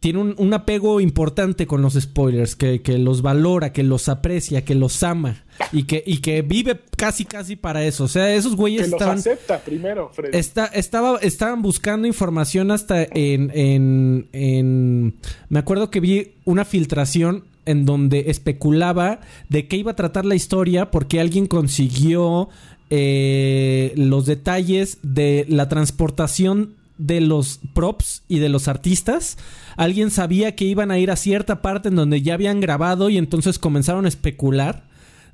tiene 0.00 0.20
un, 0.20 0.54
apego 0.54 1.00
importante 1.00 1.66
con 1.66 1.82
los 1.82 1.94
spoilers, 1.94 2.54
que, 2.54 2.80
los 2.98 3.20
valora, 3.20 3.72
que 3.72 3.82
los 3.82 4.08
aprecia, 4.08 4.64
que 4.64 4.76
los 4.76 5.02
ama 5.02 5.44
y 5.72 5.84
que, 5.84 6.04
y 6.06 6.18
que 6.18 6.42
vive 6.42 6.80
casi 6.96 7.24
casi 7.24 7.56
para 7.56 7.84
eso. 7.84 8.04
O 8.04 8.08
sea, 8.08 8.32
esos 8.32 8.54
güeyes 8.54 8.82
que 8.82 8.90
estaban... 8.90 9.16
Los 9.16 9.26
acepta 9.26 9.58
primero, 9.58 10.10
Fred. 10.12 10.34
estaba, 10.34 11.18
estaban 11.20 11.62
buscando 11.62 12.06
información 12.06 12.70
hasta 12.70 13.02
en, 13.02 13.50
en, 13.52 14.28
en... 14.32 15.14
Me 15.48 15.58
acuerdo 15.58 15.90
que 15.90 15.98
vi 15.98 16.32
una 16.44 16.64
filtración 16.64 17.44
en 17.66 17.84
donde 17.84 18.30
especulaba 18.30 19.20
de 19.48 19.66
qué 19.66 19.76
iba 19.76 19.92
a 19.92 19.96
tratar 19.96 20.24
la 20.24 20.36
historia 20.36 20.92
porque 20.92 21.20
alguien 21.20 21.46
consiguió 21.46 22.48
eh, 22.88 23.92
los 23.96 24.24
detalles 24.24 24.98
de 25.02 25.44
la 25.48 25.68
transportación 25.68 26.77
de 26.98 27.20
los 27.20 27.60
props 27.72 28.22
y 28.28 28.40
de 28.40 28.48
los 28.48 28.68
artistas, 28.68 29.38
alguien 29.76 30.10
sabía 30.10 30.54
que 30.54 30.64
iban 30.64 30.90
a 30.90 30.98
ir 30.98 31.10
a 31.10 31.16
cierta 31.16 31.62
parte 31.62 31.88
en 31.88 31.96
donde 31.96 32.22
ya 32.22 32.34
habían 32.34 32.60
grabado 32.60 33.08
y 33.08 33.16
entonces 33.16 33.58
comenzaron 33.58 34.04
a 34.04 34.08
especular 34.08 34.82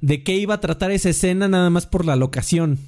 de 0.00 0.22
qué 0.22 0.34
iba 0.36 0.54
a 0.54 0.60
tratar 0.60 0.90
esa 0.90 1.08
escena 1.08 1.48
nada 1.48 1.70
más 1.70 1.86
por 1.86 2.04
la 2.04 2.16
locación. 2.16 2.78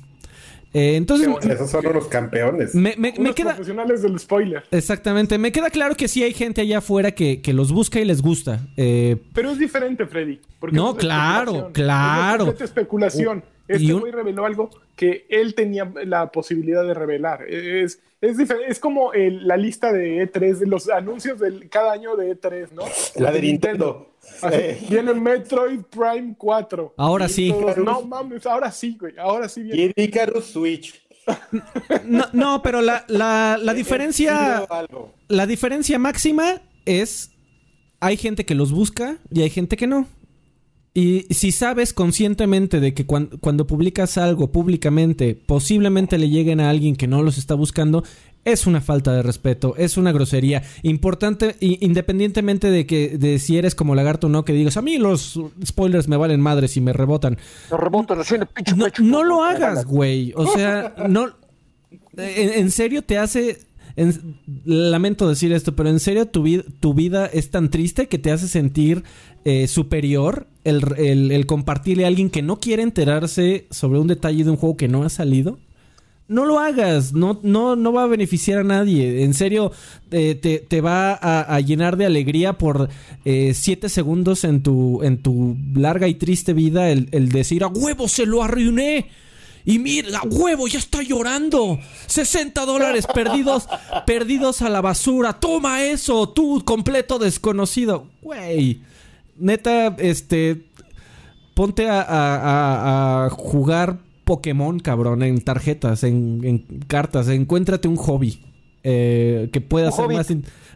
Eh, 0.75 0.97
entonces, 0.97 1.27
esos 1.49 1.71
son 1.71 1.85
los 1.85 2.07
campeones. 2.07 2.75
Me, 2.75 2.95
me, 2.99 3.13
queda, 3.35 3.55
profesionales 3.55 4.03
del 4.03 4.19
spoiler. 4.19 4.63
Exactamente. 4.71 5.39
Me 5.39 5.51
queda 5.51 5.71
claro 5.71 5.95
que 5.95 6.07
sí 6.07 6.23
hay 6.23 6.35
gente 6.35 6.61
allá 6.61 6.79
afuera 6.79 7.13
que, 7.13 7.41
los 7.55 7.73
busca 7.73 7.99
y 7.99 8.05
les 8.05 8.21
gusta. 8.21 8.61
Eh, 8.77 9.17
Pero 9.33 9.53
es 9.53 9.59
diferente, 9.59 10.05
Freddy. 10.07 10.39
no, 10.73 10.95
claro, 10.95 11.71
claro. 11.73 12.53
Es 12.53 12.61
especulación. 12.61 13.43
Este 13.69 13.93
güey 13.93 14.13
reveló 14.13 14.45
algo 14.45 14.71
que 14.95 15.27
él 15.29 15.55
tenía 15.55 15.91
la 16.05 16.31
posibilidad 16.31 16.85
de 16.85 16.95
revelar. 16.95 17.43
Es, 17.49 18.01
es, 18.21 18.39
es 18.69 18.79
como 18.81 19.13
la 19.15 19.57
lista 19.57 19.93
de 19.93 20.25
E3, 20.25 20.59
de 20.59 20.67
los 20.67 20.89
anuncios 20.89 21.39
de 21.39 21.69
cada 21.69 21.93
año 21.93 22.17
de 22.17 22.37
E3, 22.39 22.71
¿no? 22.73 22.83
La 23.17 23.31
de 23.31 23.43
Nintendo. 23.43 24.15
viene 24.89 25.15
Metroid 25.15 25.81
Prime 25.83 26.35
4. 26.37 26.95
Ahora 26.97 27.29
sí. 27.29 27.55
no 27.77 28.03
mames, 28.03 28.47
ahora 28.47 28.71
sí, 28.71 28.97
güey. 28.99 29.15
Ahora 29.19 29.49
sí 29.49 29.63
viene. 29.63 29.93
Y 29.97 30.03
Icarus 30.03 30.47
Switch. 30.47 31.03
No, 32.33 32.63
pero 32.63 32.83
la, 32.83 33.05
la, 33.09 33.59
la 33.61 33.75
diferencia. 33.75 34.67
La 35.29 35.47
diferencia 35.47 35.99
máxima 35.99 36.63
es. 36.85 37.33
Hay 37.99 38.17
gente 38.17 38.45
que 38.45 38.55
los 38.55 38.73
busca 38.73 39.19
y 39.31 39.43
hay 39.43 39.51
gente 39.51 39.77
que 39.77 39.87
no. 39.87 40.07
Y 40.97 41.27
si 41.29 41.53
sabes 41.53 41.93
conscientemente 41.93 42.81
de 42.81 42.95
que 42.95 43.05
cuando, 43.05 43.67
publicas 43.67 44.17
algo 44.17 44.51
públicamente, 44.51 45.35
posiblemente 45.35 46.17
le 46.17 46.31
lleguen 46.31 46.59
a 46.59 46.71
alguien 46.71 46.97
que 46.97 47.07
no 47.07 47.23
los 47.23 47.37
está 47.37 47.55
buscando, 47.55 48.03
es 48.47 48.67
una 48.67 48.81
falta 48.81 49.13
de 49.13 49.23
respeto, 49.23 49.75
es 49.77 49.99
una 49.99 50.11
grosería. 50.11 50.63
Importante, 50.83 51.55
independientemente 51.61 52.71
de 52.71 52.87
que 52.87 53.19
de 53.19 53.39
si 53.39 53.59
eres 53.59 53.75
como 53.75 53.95
lagarto 53.95 54.29
o 54.29 54.31
no, 54.31 54.47
que 54.47 54.55
digas, 54.55 54.79
a 54.79 54.83
mí 54.83 54.97
los 54.97 55.39
spoilers 55.67 56.09
me 56.09 56.17
valen 56.17 56.41
madres 56.41 56.79
y 56.79 56.81
me 56.81 56.95
rebotan. 56.95 57.37
rebotan, 57.71 58.21
no, 58.75 58.87
no 58.99 59.23
lo 59.23 59.45
hagas, 59.45 59.85
güey. 59.85 60.33
O 60.35 60.47
sea, 60.57 60.95
no. 61.11 61.27
en 62.17 62.71
serio 62.71 63.03
te 63.03 63.19
hace 63.19 63.59
lamento 64.65 65.29
decir 65.29 65.53
esto, 65.53 65.75
pero 65.75 65.89
en 65.89 66.01
serio 66.01 66.27
tu, 66.27 66.45
tu 66.81 66.95
vida 66.95 67.27
es 67.27 67.51
tan 67.51 67.71
triste 67.71 68.09
que 68.09 68.19
te 68.19 68.31
hace 68.31 68.47
sentir 68.47 69.05
eh, 69.49 69.69
superior 69.69 70.49
el, 70.65 71.47
compartirle 71.47 72.05
a 72.05 72.09
alguien 72.09 72.31
que 72.31 72.43
no 72.43 72.59
quiere 72.59 72.83
enterarse 72.83 73.69
sobre 73.71 74.01
un 74.01 74.09
detalle 74.09 74.43
de 74.43 74.51
un 74.51 74.57
juego 74.57 74.77
que 74.77 74.89
no 74.89 75.05
ha 75.05 75.09
salido. 75.09 75.61
No 76.27 76.45
lo 76.45 76.59
hagas, 76.59 77.13
no, 77.13 77.39
no, 77.45 77.77
no 77.77 77.93
va 77.93 78.03
a 78.03 78.09
beneficiar 78.09 78.59
a 78.59 78.65
nadie. 78.65 79.23
En 79.23 79.35
serio, 79.35 79.71
eh, 80.11 80.35
te, 80.69 80.81
va 80.81 81.13
a, 81.13 81.61
llenar 81.61 81.97
de 81.97 82.07
alegría 82.07 82.55
por 82.55 82.89
eh, 83.25 83.53
siete 83.55 83.89
segundos 83.89 84.43
en 84.43 84.65
tu, 84.65 85.05
en 85.05 85.23
tu 85.23 85.57
larga 85.77 86.09
y 86.09 86.15
triste 86.15 86.53
vida 86.53 86.91
el, 86.91 87.09
el 87.13 87.29
decir, 87.29 87.63
a 87.63 87.69
huevo 87.69 88.09
se 88.09 88.27
lo 88.27 88.43
arruiné 88.43 89.07
y 89.65 89.81
mira, 89.81 90.23
huevo, 90.25 90.67
ya 90.67 90.81
está 90.81 91.03
llorando. 91.03 91.79
60 92.07 92.65
dólares 92.65 93.07
perdidos, 93.13 93.69
perdidos 94.07 94.63
a 94.63 94.71
la 94.71 94.81
basura. 94.81 95.35
Toma 95.35 95.85
eso, 95.85 96.29
tú 96.31 96.65
completo 96.65 97.21
desconocido. 97.21 98.09
Güey, 98.23 98.81
neta, 99.39 99.95
este, 99.99 100.67
ponte 101.55 101.87
a, 101.89 103.29
jugar 103.31 103.99
Pokémon, 104.25 104.81
cabrón, 104.81 105.23
en 105.23 105.41
tarjetas, 105.43 106.03
en, 106.05 106.65
cartas. 106.87 107.29
Encuéntrate 107.29 107.89
un 107.89 107.97
hobby 107.97 108.45
eh, 108.83 109.49
que 109.53 109.61
pueda 109.61 109.91
ser 109.93 110.09
más 110.09 110.29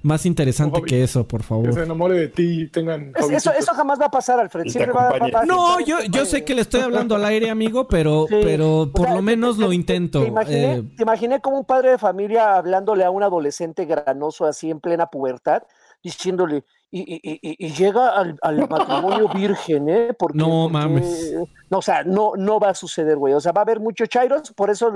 más 0.03 0.25
interesante 0.25 0.81
que 0.83 1.03
eso, 1.03 1.27
por 1.27 1.43
favor. 1.43 1.67
Que 1.67 1.73
se 1.73 1.83
enamore 1.83 2.15
de 2.15 2.29
ti 2.29 2.63
y 2.63 2.69
tengan. 2.69 3.13
eso, 3.31 3.53
eso 3.53 3.73
jamás 3.75 4.01
va 4.01 4.07
a 4.07 4.11
pasar, 4.11 4.41
Alfred. 4.41 4.67
Siempre 4.67 4.93
va, 4.93 5.11
a 5.11 5.45
No, 5.45 5.81
yo, 5.81 5.99
yo 6.11 6.25
sé 6.25 6.45
que 6.45 6.55
le 6.55 6.63
estoy 6.63 6.81
hablando 6.81 7.15
al 7.15 7.25
aire, 7.25 7.51
amigo, 7.51 7.87
pero, 7.87 8.27
pero 8.29 8.91
por 8.95 9.11
lo 9.11 9.23
menos 9.23 9.59
lo 9.59 9.73
intento. 9.73 10.23
Eh. 10.47 10.83
Te 10.97 11.03
imaginé, 11.03 11.41
como 11.41 11.59
un 11.59 11.65
padre 11.65 11.91
de 11.93 11.99
familia 11.99 12.57
hablándole 12.57 13.05
a 13.05 13.11
un 13.11 13.23
adolescente 13.23 13.85
granoso 13.85 14.47
así 14.47 14.71
en 14.71 14.81
plena 14.81 15.07
pubertad, 15.07 15.63
diciéndole, 16.03 16.65
y, 16.93 17.73
llega 17.73 18.11
al, 18.11 18.39
matrimonio 18.69 19.29
virgen, 19.29 19.89
¿eh? 19.89 20.13
Porque, 20.19 20.39
no 20.39 20.69
mames. 20.69 21.35
No, 21.71 21.79
o 21.79 21.83
sea, 21.83 22.03
no, 22.03 22.33
no 22.37 22.59
va 22.59 22.71
a 22.71 22.75
suceder, 22.75 23.17
güey. 23.17 23.33
O 23.35 23.41
sea, 23.41 23.53
va 23.53 23.61
a 23.61 23.65
haber 23.65 23.79
muchos 23.79 24.09
chairos, 24.09 24.53
por 24.53 24.71
eso 24.71 24.93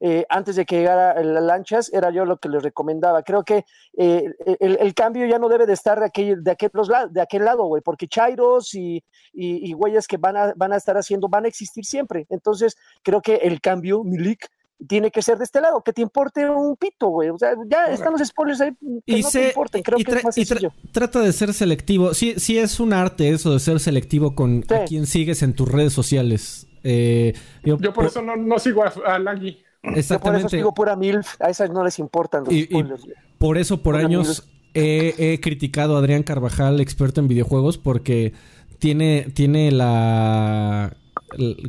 eh, 0.00 0.26
antes 0.28 0.56
de 0.56 0.64
que 0.64 0.78
llegara 0.78 1.22
las 1.22 1.42
lanchas, 1.42 1.92
era 1.92 2.10
yo 2.10 2.24
lo 2.24 2.38
que 2.38 2.48
les 2.48 2.62
recomendaba. 2.62 3.22
Creo 3.22 3.44
que 3.44 3.64
eh, 3.96 4.24
el, 4.58 4.94
cambio 4.94 5.26
ya 5.26 5.38
no 5.38 5.48
debe 5.48 5.66
de 5.66 5.72
estar 5.72 6.00
de 6.00 6.06
aquel, 6.06 6.42
de 6.42 6.50
aquel, 6.50 6.70
de 7.10 7.20
aquel 7.20 7.44
lado, 7.44 7.64
güey, 7.66 7.82
porque 7.82 8.08
chairos 8.08 8.74
y, 8.74 9.04
y, 9.32 9.72
güeyes 9.72 10.08
que 10.08 10.16
van 10.16 10.36
a, 10.36 10.52
van 10.56 10.72
a 10.72 10.76
estar 10.76 10.96
haciendo, 10.96 11.28
van 11.28 11.44
a 11.44 11.48
existir 11.48 11.84
siempre. 11.84 12.26
Entonces, 12.28 12.76
creo 13.02 13.22
que 13.22 13.36
el 13.36 13.60
cambio, 13.60 14.02
Milik, 14.02 14.48
tiene 14.86 15.10
que 15.10 15.22
ser 15.22 15.38
de 15.38 15.44
este 15.44 15.60
lado, 15.60 15.82
que 15.82 15.92
te 15.92 16.02
importe 16.02 16.48
un 16.48 16.76
pito, 16.76 17.08
güey. 17.08 17.30
O 17.30 17.38
sea, 17.38 17.54
ya 17.68 17.86
están 17.86 18.12
los 18.12 18.26
spoilers 18.26 18.60
ahí, 18.60 18.72
que 19.06 19.22
no 19.22 19.28
te 19.30 19.48
importen, 19.48 19.82
creo 19.82 19.98
que 19.98 20.12
es 20.12 20.24
más 20.24 20.34
sencillo. 20.34 20.72
trata 20.92 21.20
de 21.20 21.32
ser 21.32 21.54
selectivo. 21.54 22.14
Sí, 22.14 22.34
sí 22.36 22.58
es 22.58 22.78
un 22.80 22.92
arte 22.92 23.30
eso 23.30 23.52
de 23.52 23.60
ser 23.60 23.80
selectivo 23.80 24.34
con 24.34 24.64
a 24.68 24.84
quien 24.84 25.06
sigues 25.06 25.42
en 25.42 25.54
tus 25.54 25.70
redes 25.70 25.92
sociales. 25.92 26.66
Eh, 26.82 27.34
yo, 27.64 27.78
por, 27.92 28.06
eso 28.06 28.22
no, 28.22 28.58
sigo 28.58 28.84
a, 28.84 28.92
a 29.06 29.18
Lagui. 29.18 29.62
Exactamente. 29.82 30.12
Yo 30.12 30.20
por 30.20 30.36
eso 30.36 30.48
sigo 30.48 30.74
pura 30.74 30.96
MILF, 30.96 31.40
a 31.40 31.50
esas 31.50 31.70
no 31.70 31.82
les 31.84 31.98
importan 31.98 32.44
los 32.44 32.54
spoilers. 32.54 33.06
por 33.38 33.58
eso 33.58 33.82
por 33.82 33.96
años 33.96 34.48
he, 34.74 35.14
he 35.18 35.40
criticado 35.40 35.96
a 35.96 36.00
Adrián 36.00 36.22
Carvajal, 36.22 36.80
experto 36.80 37.20
en 37.20 37.28
videojuegos, 37.28 37.78
porque 37.78 38.34
tiene, 38.78 39.28
tiene 39.34 39.70
la 39.72 40.96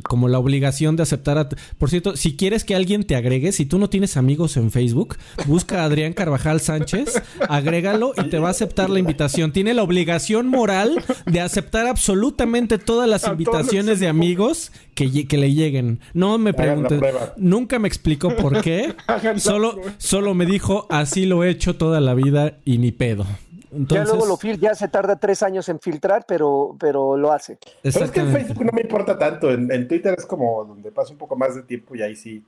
como 0.02 0.28
la 0.28 0.38
obligación 0.38 0.96
de 0.96 1.02
aceptar 1.02 1.38
a... 1.38 1.48
Por 1.78 1.90
cierto, 1.90 2.16
si 2.16 2.36
quieres 2.36 2.64
que 2.64 2.74
alguien 2.74 3.04
te 3.04 3.16
agregue, 3.16 3.52
si 3.52 3.66
tú 3.66 3.78
no 3.78 3.90
tienes 3.90 4.16
amigos 4.16 4.56
en 4.56 4.70
Facebook, 4.70 5.16
busca 5.46 5.82
a 5.82 5.84
Adrián 5.84 6.12
Carvajal 6.12 6.60
Sánchez, 6.60 7.22
agrégalo 7.48 8.12
y 8.16 8.28
te 8.30 8.38
va 8.38 8.48
a 8.48 8.50
aceptar 8.52 8.90
la 8.90 8.98
invitación. 8.98 9.52
Tiene 9.52 9.74
la 9.74 9.82
obligación 9.82 10.48
moral 10.48 11.04
de 11.26 11.40
aceptar 11.40 11.86
absolutamente 11.86 12.78
todas 12.78 13.08
las 13.08 13.26
invitaciones 13.26 14.00
de 14.00 14.08
amigos. 14.08 14.72
que, 14.94 15.26
que 15.26 15.38
le 15.38 15.52
lleguen. 15.52 16.00
No 16.14 16.38
me 16.38 16.52
preguntes, 16.54 17.00
nunca 17.36 17.78
me 17.78 17.88
explicó 17.88 18.34
por 18.36 18.62
qué, 18.62 18.94
solo, 19.36 19.80
solo 19.98 20.34
me 20.34 20.46
dijo, 20.46 20.86
así 20.90 21.26
lo 21.26 21.44
he 21.44 21.50
hecho 21.50 21.76
toda 21.76 22.00
la 22.00 22.14
vida 22.14 22.58
y 22.64 22.78
ni 22.78 22.92
pedo 22.92 23.26
ya 23.70 24.04
luego 24.04 24.26
lo 24.26 24.36
fil 24.36 24.58
ya 24.58 24.74
se 24.74 24.88
tarda 24.88 25.16
tres 25.16 25.42
años 25.42 25.68
en 25.68 25.80
filtrar, 25.80 26.24
pero, 26.26 26.76
pero 26.78 27.16
lo 27.16 27.32
hace. 27.32 27.58
Pero 27.82 28.04
es 28.04 28.10
que 28.10 28.20
en 28.20 28.32
Facebook 28.32 28.64
no 28.64 28.72
me 28.72 28.82
importa 28.82 29.18
tanto. 29.18 29.50
En, 29.50 29.88
Twitter 29.88 30.14
es 30.16 30.26
como 30.26 30.64
donde 30.64 30.92
paso 30.92 31.12
un 31.12 31.18
poco 31.18 31.36
más 31.36 31.54
de 31.54 31.62
tiempo 31.62 31.94
y 31.94 32.02
ahí 32.02 32.16
sí. 32.16 32.44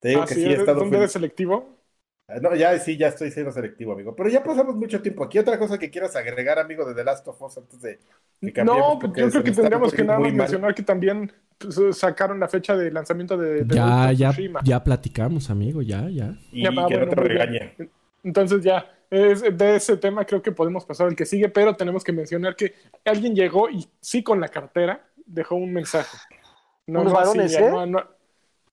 Te 0.00 0.10
digo 0.10 0.22
ah, 0.22 0.26
que 0.26 0.34
sí, 0.34 0.44
he 0.46 0.54
estado. 0.54 0.80
¿Dónde 0.80 0.96
eres 0.96 1.12
selectivo? 1.12 1.76
Ah, 2.26 2.38
no, 2.40 2.54
ya 2.54 2.78
sí, 2.78 2.96
ya 2.96 3.08
estoy 3.08 3.30
siendo 3.30 3.52
selectivo, 3.52 3.92
amigo. 3.92 4.14
Pero 4.14 4.28
ya 4.28 4.42
pasamos 4.42 4.76
mucho 4.76 5.02
tiempo. 5.02 5.24
Aquí 5.24 5.38
otra 5.38 5.58
cosa 5.58 5.78
que 5.78 5.90
quieras 5.90 6.16
agregar, 6.16 6.58
amigo, 6.58 6.86
de 6.86 6.94
The 6.94 7.04
Last 7.04 7.26
of 7.28 7.42
Us 7.42 7.58
antes 7.58 7.80
de 7.82 7.98
que 8.52 8.64
No, 8.64 9.00
yo 9.00 9.12
creo 9.12 9.42
que 9.42 9.52
tendríamos 9.52 9.92
que 9.92 10.04
nada 10.04 10.18
más 10.18 10.32
mencionar 10.32 10.74
que 10.74 10.82
también 10.82 11.30
pues, 11.58 11.98
sacaron 11.98 12.40
la 12.40 12.48
fecha 12.48 12.74
de 12.74 12.90
lanzamiento 12.90 13.36
de, 13.36 13.66
ya, 13.68 14.12
ya, 14.12 14.34
ya 14.64 14.82
platicamos, 14.82 15.50
amigo, 15.50 15.82
ya, 15.82 16.08
ya. 16.08 16.34
Y 16.52 16.62
que 16.62 16.70
no 16.70 16.86
te 16.86 17.14
regañe. 17.14 17.74
Entonces 18.22 18.62
ya, 18.62 18.86
es, 19.10 19.42
de 19.42 19.76
ese 19.76 19.96
tema 19.96 20.24
creo 20.24 20.40
que 20.40 20.52
podemos 20.52 20.84
pasar 20.84 21.08
al 21.08 21.16
que 21.16 21.26
sigue, 21.26 21.48
pero 21.48 21.74
tenemos 21.74 22.04
que 22.04 22.12
mencionar 22.12 22.54
que 22.54 22.74
alguien 23.04 23.34
llegó 23.34 23.68
y 23.68 23.88
sí 24.00 24.22
con 24.22 24.40
la 24.40 24.48
cartera 24.48 25.04
dejó 25.26 25.56
un 25.56 25.72
mensaje. 25.72 26.16
No, 26.86 27.04
los 27.04 27.12
varones, 27.12 27.54
¿eh? 27.54 27.72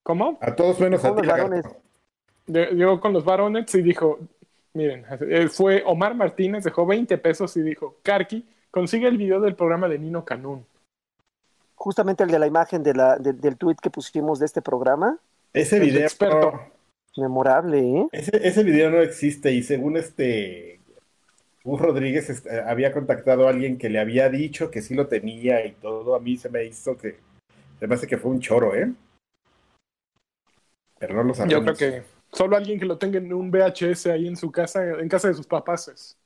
¿Cómo? 0.04 0.38
A 0.42 0.56
todos 0.56 0.80
menos 0.80 1.04
a 1.04 1.16
ti. 1.16 1.22
Los 1.22 1.28
varones. 1.28 1.66
Llegó 2.48 3.00
con 3.00 3.14
los 3.14 3.26
varones 3.26 3.74
y 3.76 3.82
dijo, 3.82 4.20
miren, 4.74 5.06
fue 5.50 5.84
Omar 5.86 6.16
Martínez, 6.16 6.64
dejó 6.64 6.86
20 6.86 7.18
pesos 7.18 7.58
y 7.58 7.62
dijo, 7.62 7.98
Karki, 8.04 8.48
consigue 8.72 9.08
el 9.08 9.18
video 9.18 9.42
del 9.42 9.56
programa 9.56 9.88
de 9.88 10.00
Nino 10.00 10.24
Canún. 10.24 10.66
Justamente 11.76 12.24
el 12.24 12.32
de 12.32 12.40
la 12.40 12.48
imagen 12.48 12.84
de 12.84 12.94
la, 12.94 13.18
del 13.18 13.58
tweet 13.58 13.76
que 13.82 13.90
pusimos 13.90 14.40
de 14.40 14.46
este 14.46 14.62
programa. 14.62 15.18
Ese 15.54 15.80
video. 15.80 16.04
Experto. 16.04 16.77
Memorable, 17.18 17.80
¿eh? 17.80 18.08
Ese, 18.12 18.48
ese 18.48 18.64
video 18.64 18.90
no 18.90 19.02
existe 19.02 19.52
y 19.52 19.64
según 19.64 19.98
este 19.98 20.78
Gus 21.68 21.82
Rodríguez 21.82 22.30
este, 22.30 22.62
había 22.62 22.94
contactado 22.94 23.46
a 23.46 23.50
alguien 23.50 23.78
que 23.78 23.90
le 23.90 24.00
había 24.00 24.30
dicho 24.30 24.72
que 24.72 24.82
sí 24.82 24.96
lo 24.96 25.08
tenía 25.08 25.66
y 25.66 25.74
todo. 25.74 26.16
A 26.16 26.20
mí 26.20 26.38
se 26.38 26.50
me 26.50 26.64
hizo 26.64 26.98
que. 26.98 27.18
Se 27.80 27.88
me 27.88 27.96
hace 27.96 28.08
que 28.08 28.18
fue 28.18 28.32
un 28.32 28.40
choro, 28.40 28.74
¿eh? 28.74 28.92
Pero 30.98 31.16
no 31.16 31.24
lo 31.24 31.34
sabemos. 31.34 31.54
Yo 31.54 31.62
creo 31.62 31.76
que 31.76 32.04
solo 32.32 32.56
alguien 32.56 32.80
que 32.80 32.86
lo 32.86 32.98
tenga 32.98 33.18
en 33.18 33.34
un 33.34 33.52
VHS 33.52 34.08
ahí 34.08 34.28
en 34.28 34.38
su 34.38 34.50
casa, 34.50 34.82
en 34.84 35.10
casa 35.10 35.28
de 35.28 35.34
sus 35.34 35.46
papás. 35.46 36.18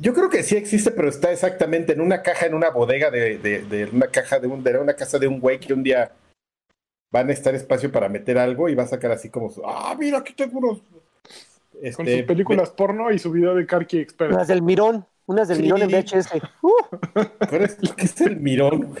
Yo 0.00 0.12
creo 0.12 0.28
que 0.28 0.42
sí 0.42 0.54
existe, 0.56 0.90
pero 0.90 1.08
está 1.08 1.32
exactamente 1.32 1.94
en 1.94 2.02
una 2.02 2.20
caja, 2.22 2.44
en 2.44 2.54
una 2.54 2.68
bodega 2.68 3.10
de, 3.10 3.38
de, 3.38 3.62
de 3.62 3.86
una 3.86 4.08
caja 4.08 4.38
de 4.38 4.46
un, 4.48 4.62
de 4.62 4.78
una 4.78 4.94
casa 4.94 5.18
de 5.18 5.26
un 5.26 5.40
güey 5.40 5.58
que 5.58 5.72
un 5.72 5.82
día 5.82 6.12
va 7.14 7.20
a 7.20 7.24
necesitar 7.24 7.54
espacio 7.54 7.90
para 7.90 8.08
meter 8.08 8.38
algo 8.38 8.68
y 8.68 8.74
va 8.74 8.84
a 8.84 8.88
sacar 8.88 9.10
así 9.12 9.30
como, 9.30 9.50
ah, 9.64 9.94
mira, 9.98 10.18
aquí 10.18 10.34
tengo 10.34 10.58
unos... 10.58 10.82
Este, 11.80 11.96
Con 11.96 12.06
sus 12.06 12.22
películas 12.22 12.70
porno 12.70 13.10
y 13.12 13.18
su 13.18 13.30
video 13.30 13.54
de 13.54 13.64
Karki 13.64 13.98
Expert. 13.98 14.32
Unas 14.32 14.48
del 14.48 14.62
Mirón, 14.62 15.06
unas 15.26 15.46
del 15.46 15.60
Mirón 15.60 15.82
en 15.82 15.90
VHS. 15.90 16.28
Uh. 16.62 16.72
¿Pero 17.50 17.64
es, 17.64 17.76
¿Qué 17.76 18.04
es 18.04 18.20
el 18.20 18.40
Mirón? 18.40 18.94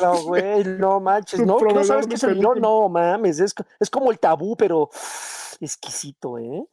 no, 0.00 0.22
güey, 0.24 0.64
no 0.64 1.00
manches. 1.00 1.40
No, 1.40 1.58
¿no 1.58 1.84
sabes 1.84 2.06
qué 2.06 2.16
es 2.16 2.24
el 2.24 2.36
Mirón? 2.36 2.60
No, 2.60 2.88
mames, 2.88 3.40
es, 3.40 3.54
es 3.80 3.90
como 3.90 4.10
el 4.10 4.18
tabú, 4.18 4.56
pero 4.56 4.90
exquisito, 5.60 6.38
¿eh? 6.38 6.64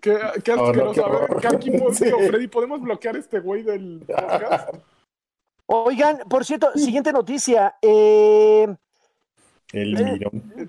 Qué, 0.00 0.16
qué 0.44 0.52
asqueroso. 0.52 1.04
a 1.04 1.10
ver, 1.10 1.40
Karki, 1.40 1.70
Freddy, 2.28 2.46
¿podemos 2.46 2.80
bloquear 2.80 3.16
este 3.16 3.40
güey 3.40 3.62
del 3.62 4.04
podcast? 4.06 4.74
Oigan, 5.66 6.20
por 6.30 6.44
cierto, 6.44 6.70
siguiente 6.76 7.12
noticia. 7.12 7.76
Eh, 7.82 8.68
el 9.72 9.92
mirón. 9.94 10.68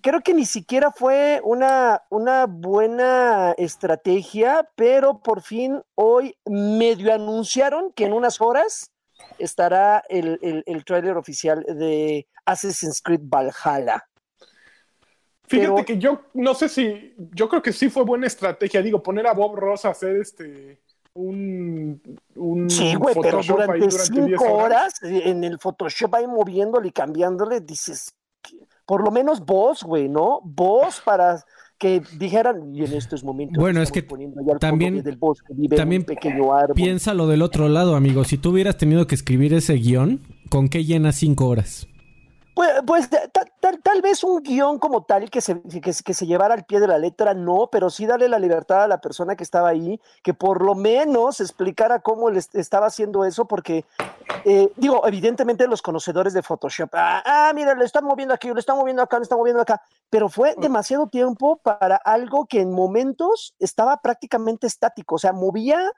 creo, 0.00 0.20
que 0.22 0.34
ni 0.34 0.44
siquiera 0.44 0.90
fue 0.90 1.40
una, 1.44 2.02
una 2.10 2.46
buena 2.46 3.52
estrategia, 3.58 4.68
pero 4.74 5.20
por 5.20 5.42
fin 5.42 5.82
hoy 5.94 6.36
medio 6.46 7.12
anunciaron 7.12 7.92
que 7.92 8.06
en 8.06 8.12
unas 8.12 8.40
horas 8.40 8.92
estará 9.38 10.02
el, 10.08 10.38
el, 10.42 10.62
el 10.66 10.84
tráiler 10.84 11.16
oficial 11.16 11.64
de 11.68 12.26
Assassin's 12.44 13.02
Creed 13.02 13.20
Valhalla. 13.22 14.04
Fíjate 15.48 15.84
que 15.84 15.98
yo 15.98 16.26
no 16.34 16.54
sé 16.54 16.68
si, 16.68 17.14
yo 17.16 17.48
creo 17.48 17.62
que 17.62 17.72
sí 17.72 17.88
fue 17.88 18.04
buena 18.04 18.26
estrategia, 18.26 18.82
digo, 18.82 19.02
poner 19.02 19.26
a 19.26 19.32
Bob 19.32 19.56
Ross 19.56 19.86
a 19.86 19.90
hacer 19.90 20.16
este 20.16 20.82
un, 21.18 22.00
un 22.36 22.70
sí, 22.70 22.94
güey, 22.94 23.14
pero 23.20 23.40
durante, 23.42 23.90
cinco 23.90 24.44
horas. 24.44 24.94
en 25.02 25.42
el 25.44 25.58
Photoshop 25.58 26.14
ahí 26.14 26.26
moviéndole 26.26 26.88
y 26.88 26.92
cambiándole, 26.92 27.60
dices, 27.60 28.14
por 28.86 29.04
lo 29.04 29.10
menos 29.10 29.44
vos, 29.44 29.82
güey, 29.82 30.08
¿no? 30.08 30.40
Vos 30.44 31.02
para 31.04 31.44
que 31.76 32.02
dijeran, 32.18 32.74
y 32.74 32.84
en 32.84 32.92
estos 32.92 33.22
momentos. 33.22 33.60
Bueno, 33.60 33.82
es 33.82 33.92
que 33.92 34.02
también, 34.60 35.02
del 35.02 35.18
también 35.76 36.04
pequeño 36.04 36.50
piensa 36.74 37.14
lo 37.14 37.26
del 37.26 37.42
otro 37.42 37.68
lado, 37.68 37.94
amigo. 37.94 38.24
Si 38.24 38.38
tú 38.38 38.50
hubieras 38.50 38.76
tenido 38.76 39.06
que 39.06 39.14
escribir 39.14 39.54
ese 39.54 39.74
guion, 39.74 40.20
¿con 40.48 40.68
qué 40.68 40.84
llenas 40.84 41.16
cinco 41.16 41.48
horas? 41.48 41.86
Pues, 42.58 42.72
pues 42.84 43.08
tal, 43.84 44.02
vez 44.02 44.24
un 44.24 44.42
guion 44.42 44.80
como 44.80 45.04
tal 45.04 45.30
que 45.30 45.40
se, 45.40 45.60
que, 45.62 45.92
se 45.92 46.26
llevara 46.26 46.54
al 46.54 46.64
pie 46.64 46.80
de 46.80 46.88
la 46.88 46.98
letra, 46.98 47.32
no, 47.32 47.68
pero 47.70 47.88
sí 47.88 48.04
darle 48.04 48.28
la 48.28 48.40
libertad 48.40 48.82
a 48.82 48.88
la 48.88 49.00
persona 49.00 49.36
que 49.36 49.44
estaba 49.44 49.68
ahí, 49.68 50.00
que 50.24 50.34
por 50.34 50.64
lo 50.64 50.74
menos 50.74 51.40
explicara 51.40 52.00
cómo 52.00 52.30
le 52.30 52.40
estaba 52.54 52.86
haciendo 52.86 53.24
eso, 53.24 53.44
porque, 53.44 53.84
eh, 54.44 54.72
digo, 54.74 55.06
evidentemente 55.06 55.68
los 55.68 55.82
conocedores 55.82 56.32
de 56.32 56.42
Photoshop, 56.42 56.90
ah, 56.94 57.22
ah, 57.24 57.52
mira, 57.54 57.76
le 57.76 57.84
están 57.84 58.04
moviendo 58.04 58.34
aquí, 58.34 58.52
le 58.52 58.58
están 58.58 58.76
moviendo 58.76 59.02
acá, 59.02 59.18
le 59.18 59.22
están 59.22 59.38
moviendo 59.38 59.62
acá, 59.62 59.80
pero 60.10 60.28
fue 60.28 60.56
demasiado 60.58 61.06
tiempo 61.06 61.58
para 61.58 61.94
algo 61.94 62.46
que 62.46 62.60
en 62.60 62.72
momentos 62.72 63.54
estaba 63.60 63.98
prácticamente 63.98 64.66
estático, 64.66 65.14
o 65.14 65.18
sea, 65.18 65.32
movía 65.32 65.92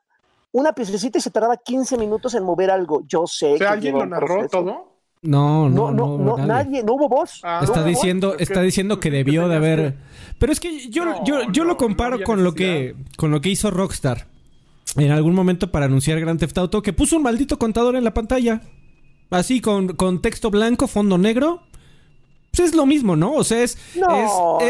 una 0.53 0.75
piececita 0.75 1.17
y 1.17 1.23
se 1.23 1.31
tardaba 1.31 1.57
15 1.57 1.97
minutos 1.97 2.35
en 2.35 2.45
mover 2.45 2.71
algo. 2.71 3.01
Yo 3.07 3.27
sé. 3.27 3.55
que 3.55 3.67
¿alguien 3.67 3.97
lo 3.97 4.05
narró 4.05 4.47
todo? 4.47 4.91
No, 5.23 5.69
no, 5.69 5.91
no, 5.91 6.17
no, 6.17 6.37
nadie. 6.39 6.83
no 6.83 6.95
hubo 6.95 7.09
voz. 7.09 7.41
Ah, 7.43 7.61
está 7.63 7.85
diciendo, 7.85 8.37
está 8.39 8.63
diciendo 8.63 9.01
que 9.01 9.11
debió 9.11 9.49
de 9.49 9.57
haber. 9.57 9.97
Pero 10.39 10.51
es 10.51 10.61
que 10.61 10.89
yo, 10.89 11.05
yo, 11.25 11.51
yo 11.53 11.65
lo 11.65 11.77
comparo 11.77 12.23
con 12.23 12.43
lo 12.43 12.55
que, 12.55 12.95
con 13.19 13.31
lo 13.31 13.43
que 13.43 13.51
hizo 13.51 13.71
Rockstar 13.71 14.27
en 14.97 15.11
algún 15.11 15.35
momento 15.35 15.71
para 15.71 15.87
anunciar 15.87 16.19
Grand 16.21 16.41
Theft 16.41 16.57
Auto, 16.59 16.83
que 16.83 16.93
puso 16.93 17.17
un 17.17 17.23
maldito 17.23 17.59
contador 17.59 17.97
en 17.97 18.05
la 18.05 18.15
pantalla, 18.15 18.63
así 19.31 19.61
con, 19.61 19.89
con 19.89 20.23
texto 20.23 20.51
blanco, 20.51 20.87
fondo 20.87 21.19
negro, 21.19 21.63
pues 22.51 22.71
es 22.71 22.75
lo 22.75 22.85
mismo, 22.85 23.17
¿no? 23.17 23.35
O 23.35 23.45
sea, 23.45 23.63
es, 23.63 23.79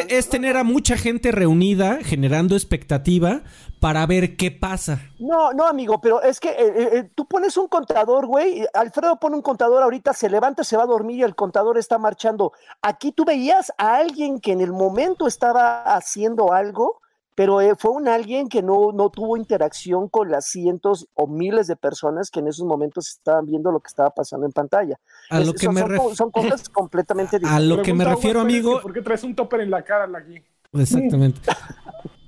es, 0.08 0.28
tener 0.28 0.56
a 0.56 0.64
mucha 0.64 0.96
gente 0.96 1.32
reunida, 1.32 1.98
generando 2.02 2.54
expectativa 2.54 3.42
para 3.80 4.04
ver 4.06 4.36
qué 4.36 4.50
pasa. 4.50 5.00
No, 5.18 5.52
no, 5.54 5.66
amigo, 5.66 6.00
pero 6.00 6.22
es 6.22 6.38
que 6.38 6.50
eh, 6.50 6.54
eh, 6.58 6.88
eh, 6.92 7.10
tú 7.14 7.26
pones 7.26 7.56
un 7.56 7.68
contador, 7.68 8.26
güey. 8.26 8.66
Alfredo 8.74 9.18
pone 9.18 9.36
un 9.36 9.42
contador 9.42 9.82
ahorita, 9.82 10.12
se 10.12 10.28
levanta, 10.28 10.62
se 10.62 10.76
va 10.76 10.82
a 10.82 10.86
dormir 10.86 11.18
y 11.18 11.22
el 11.22 11.34
contador 11.34 11.78
está 11.78 11.96
marchando. 11.96 12.52
Aquí 12.82 13.12
tú 13.12 13.24
veías 13.24 13.72
a 13.78 13.96
alguien 13.96 14.40
que 14.40 14.52
en 14.52 14.60
el 14.60 14.72
momento 14.72 15.26
estaba 15.26 15.82
haciendo 15.82 16.52
algo 16.52 17.00
pero 17.40 17.62
eh, 17.62 17.74
fue 17.74 17.92
un 17.92 18.07
alguien 18.07 18.50
que 18.50 18.61
no, 18.61 18.92
no 18.92 19.09
tuvo 19.09 19.35
interacción 19.35 20.11
con 20.11 20.31
las 20.31 20.44
cientos 20.44 21.08
o 21.14 21.27
miles 21.27 21.69
de 21.69 21.75
personas 21.75 22.31
que 22.31 22.40
en 22.40 22.48
esos 22.48 22.67
momentos 22.67 23.08
estaban 23.08 23.46
viendo 23.46 23.73
lo 23.73 23.81
que 23.81 23.88
estaba 23.88 24.10
pasando 24.10 24.44
en 24.44 24.52
pantalla. 24.52 25.00
A 25.31 25.40
lo 25.40 25.54
que 25.54 25.64
son, 25.64 25.75
me 25.75 25.81
son, 26.14 26.31
cosas 26.31 26.69
completamente 26.69 27.38
diferentes. 27.38 27.73
A 27.73 27.77
lo 27.77 27.81
que 27.81 27.94
me 27.94 28.04
refiero, 28.04 28.42
amigo. 28.42 28.83
¿Por 28.83 28.92
qué 28.92 29.00
traes 29.00 29.25
un 29.25 29.35
topper 29.35 29.62
en 29.62 29.71
la 29.71 29.83
cara, 29.83 30.06
aquí? 30.19 30.44
Exactamente. 30.75 31.40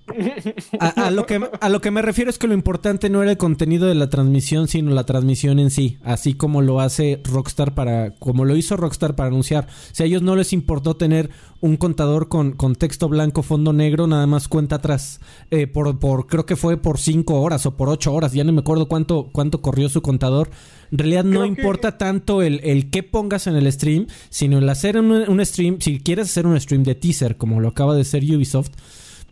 A, 0.78 1.10
lo 1.10 1.26
que, 1.26 1.40
a 1.60 1.68
lo 1.68 1.80
que 1.80 1.90
me 1.90 2.02
refiero 2.02 2.30
es 2.30 2.38
que 2.38 2.46
lo 2.46 2.54
importante 2.54 3.10
no 3.10 3.22
era 3.22 3.30
el 3.30 3.36
contenido 3.36 3.86
de 3.86 3.94
la 3.94 4.10
transmisión, 4.10 4.68
sino 4.68 4.92
la 4.92 5.04
transmisión 5.04 5.58
en 5.58 5.70
sí, 5.70 5.98
así 6.02 6.34
como 6.34 6.62
lo 6.62 6.80
hace 6.80 7.20
Rockstar 7.24 7.74
para, 7.74 8.12
como 8.12 8.44
lo 8.44 8.56
hizo 8.56 8.76
Rockstar 8.76 9.14
para 9.14 9.28
anunciar. 9.28 9.66
Si 9.92 10.02
a 10.02 10.06
ellos 10.06 10.22
no 10.22 10.36
les 10.36 10.52
importó 10.52 10.96
tener 10.96 11.30
un 11.60 11.76
contador 11.76 12.28
con, 12.28 12.52
con 12.52 12.74
texto 12.74 13.08
blanco, 13.08 13.42
fondo 13.42 13.72
negro, 13.72 14.06
nada 14.06 14.26
más 14.26 14.48
cuenta 14.48 14.76
atrás, 14.76 15.20
eh, 15.50 15.66
por, 15.66 15.98
por, 15.98 16.26
creo 16.26 16.44
que 16.44 16.56
fue 16.56 16.76
por 16.76 16.98
cinco 16.98 17.40
horas 17.40 17.66
o 17.66 17.76
por 17.76 17.88
ocho 17.88 18.12
horas, 18.12 18.32
ya 18.32 18.42
no 18.42 18.52
me 18.52 18.60
acuerdo 18.60 18.88
cuánto, 18.88 19.28
cuánto 19.32 19.62
corrió 19.62 19.88
su 19.88 20.02
contador. 20.02 20.50
En 20.90 20.98
realidad 20.98 21.24
no 21.24 21.46
importa 21.46 21.96
tanto 21.96 22.42
el, 22.42 22.60
el 22.64 22.90
qué 22.90 23.02
pongas 23.02 23.46
en 23.46 23.54
el 23.54 23.70
stream, 23.72 24.08
sino 24.28 24.58
el 24.58 24.68
hacer 24.68 24.98
un, 24.98 25.10
un 25.10 25.46
stream, 25.46 25.78
si 25.80 26.00
quieres 26.00 26.26
hacer 26.26 26.46
un 26.46 26.60
stream 26.60 26.82
de 26.82 26.94
teaser, 26.94 27.36
como 27.36 27.60
lo 27.60 27.68
acaba 27.68 27.94
de 27.94 28.04
ser 28.04 28.24
Ubisoft, 28.24 28.72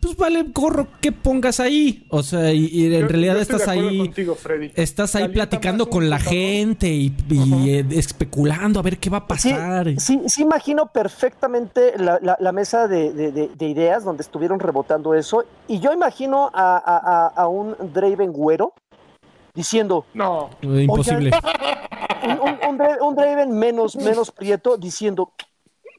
pues 0.01 0.17
vale 0.17 0.43
gorro 0.53 0.87
que 0.99 1.11
pongas 1.11 1.59
ahí. 1.59 2.05
O 2.09 2.23
sea, 2.23 2.51
y, 2.51 2.93
en 2.93 3.07
realidad 3.07 3.37
estás 3.37 3.67
ahí. 3.67 4.11
estás 4.75 5.15
ahí 5.15 5.29
platicando 5.29 5.89
con 5.89 6.09
la 6.09 6.19
gente 6.19 6.87
y, 6.89 7.13
eh, 7.67 7.85
especulando 7.91 8.79
a 8.79 8.83
ver 8.83 8.97
qué 8.97 9.09
va 9.09 9.19
a 9.19 9.27
pasar. 9.27 9.87
Sí, 9.99 10.21
sí, 10.27 10.41
imagino 10.41 10.87
perfectamente 10.87 11.93
la, 11.97 12.51
mesa 12.51 12.87
de, 12.87 13.51
ideas 13.59 14.03
donde 14.03 14.23
estuvieron 14.23 14.59
rebotando 14.59 15.13
eso. 15.13 15.45
Y 15.67 15.79
yo 15.79 15.93
imagino 15.93 16.49
a, 16.53 17.47
un 17.47 17.75
Draven 17.93 18.31
güero 18.31 18.73
diciendo. 19.53 20.05
No, 20.15 20.49
imposible. 20.61 21.31
un, 22.67 22.81
un, 23.01 23.15
Draven 23.15 23.51
menos, 23.51 23.95
menos 23.95 24.31
prieto 24.31 24.77
diciendo 24.77 25.33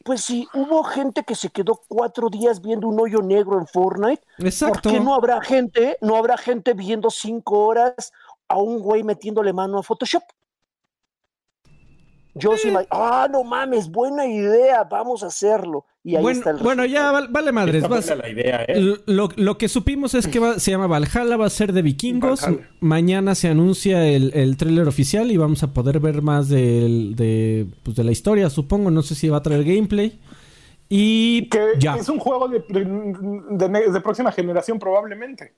pues 0.04 0.22
sí, 0.22 0.48
hubo 0.54 0.82
gente 0.84 1.24
que 1.24 1.34
se 1.34 1.50
quedó 1.50 1.80
cuatro 1.88 2.28
días 2.28 2.60
viendo 2.60 2.88
un 2.88 3.00
hoyo 3.00 3.22
negro 3.22 3.58
en 3.58 3.66
Fortnite. 3.66 4.22
Exacto. 4.38 4.82
¿Por 4.82 4.92
qué 4.92 5.00
no 5.00 5.14
habrá 5.14 5.40
gente, 5.40 5.96
no 6.00 6.16
habrá 6.16 6.36
gente 6.36 6.74
viendo 6.74 7.10
cinco 7.10 7.66
horas 7.66 8.12
a 8.48 8.58
un 8.58 8.80
güey 8.80 9.02
metiéndole 9.02 9.52
mano 9.52 9.78
a 9.78 9.82
Photoshop? 9.82 10.22
Yo 12.34 12.56
sí, 12.56 12.72
ah, 12.90 13.28
no 13.30 13.44
mames, 13.44 13.90
buena 13.90 14.26
idea, 14.26 14.84
vamos 14.84 15.22
a 15.22 15.26
hacerlo. 15.26 15.84
Y 16.04 16.16
ahí 16.16 16.22
bueno, 16.22 16.38
está 16.38 16.50
el 16.50 16.56
bueno, 16.56 16.84
ya 16.84 17.12
vale 17.12 17.52
madres. 17.52 17.84
la 17.88 18.28
idea, 18.28 18.64
¿eh? 18.66 18.96
lo, 19.06 19.58
que 19.58 19.68
supimos 19.68 20.14
es 20.14 20.26
que 20.26 20.40
se 20.58 20.70
llama 20.70 20.86
Valhalla, 20.86 21.36
va 21.36 21.46
a 21.46 21.50
ser 21.50 21.72
de 21.72 21.82
vikingos. 21.82 22.44
Mañana 22.80 23.34
se 23.34 23.48
anuncia 23.48 24.08
el, 24.08 24.32
el 24.34 24.56
tráiler 24.56 24.88
oficial 24.88 25.30
y 25.30 25.36
vamos 25.36 25.62
a 25.62 25.72
poder 25.72 26.00
ver 26.00 26.22
más 26.22 26.48
de, 26.48 27.66
pues, 27.84 27.96
de 27.96 28.04
la 28.04 28.10
historia, 28.10 28.50
supongo. 28.50 28.90
No 28.90 29.02
sé 29.02 29.14
si 29.14 29.28
va 29.28 29.36
a 29.36 29.42
traer 29.42 29.62
gameplay. 29.62 30.18
Y 30.88 31.48
que 31.48 31.60
ya. 31.78 31.96
es 31.96 32.08
un 32.08 32.18
juego 32.18 32.48
de, 32.48 32.64
de, 32.68 34.00
próxima 34.00 34.32
generación 34.32 34.78
probablemente. 34.78 35.54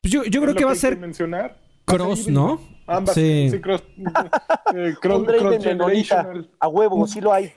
Pues 0.00 0.12
yo, 0.12 0.24
yo 0.24 0.40
creo 0.40 0.54
que, 0.54 0.64
va 0.64 0.72
a 0.72 0.76
ser 0.76 0.98
mencionar. 0.98 1.56
cross, 1.84 2.28
¿no? 2.28 2.60
Ambas, 2.86 3.14
sí, 3.14 3.50
cross, 3.62 3.82
eh, 4.74 4.94
cross, 5.00 5.24
cross 5.24 6.48
A 6.58 6.68
huevo, 6.68 7.06
sí 7.06 7.20
lo 7.20 7.32
hay. 7.32 7.52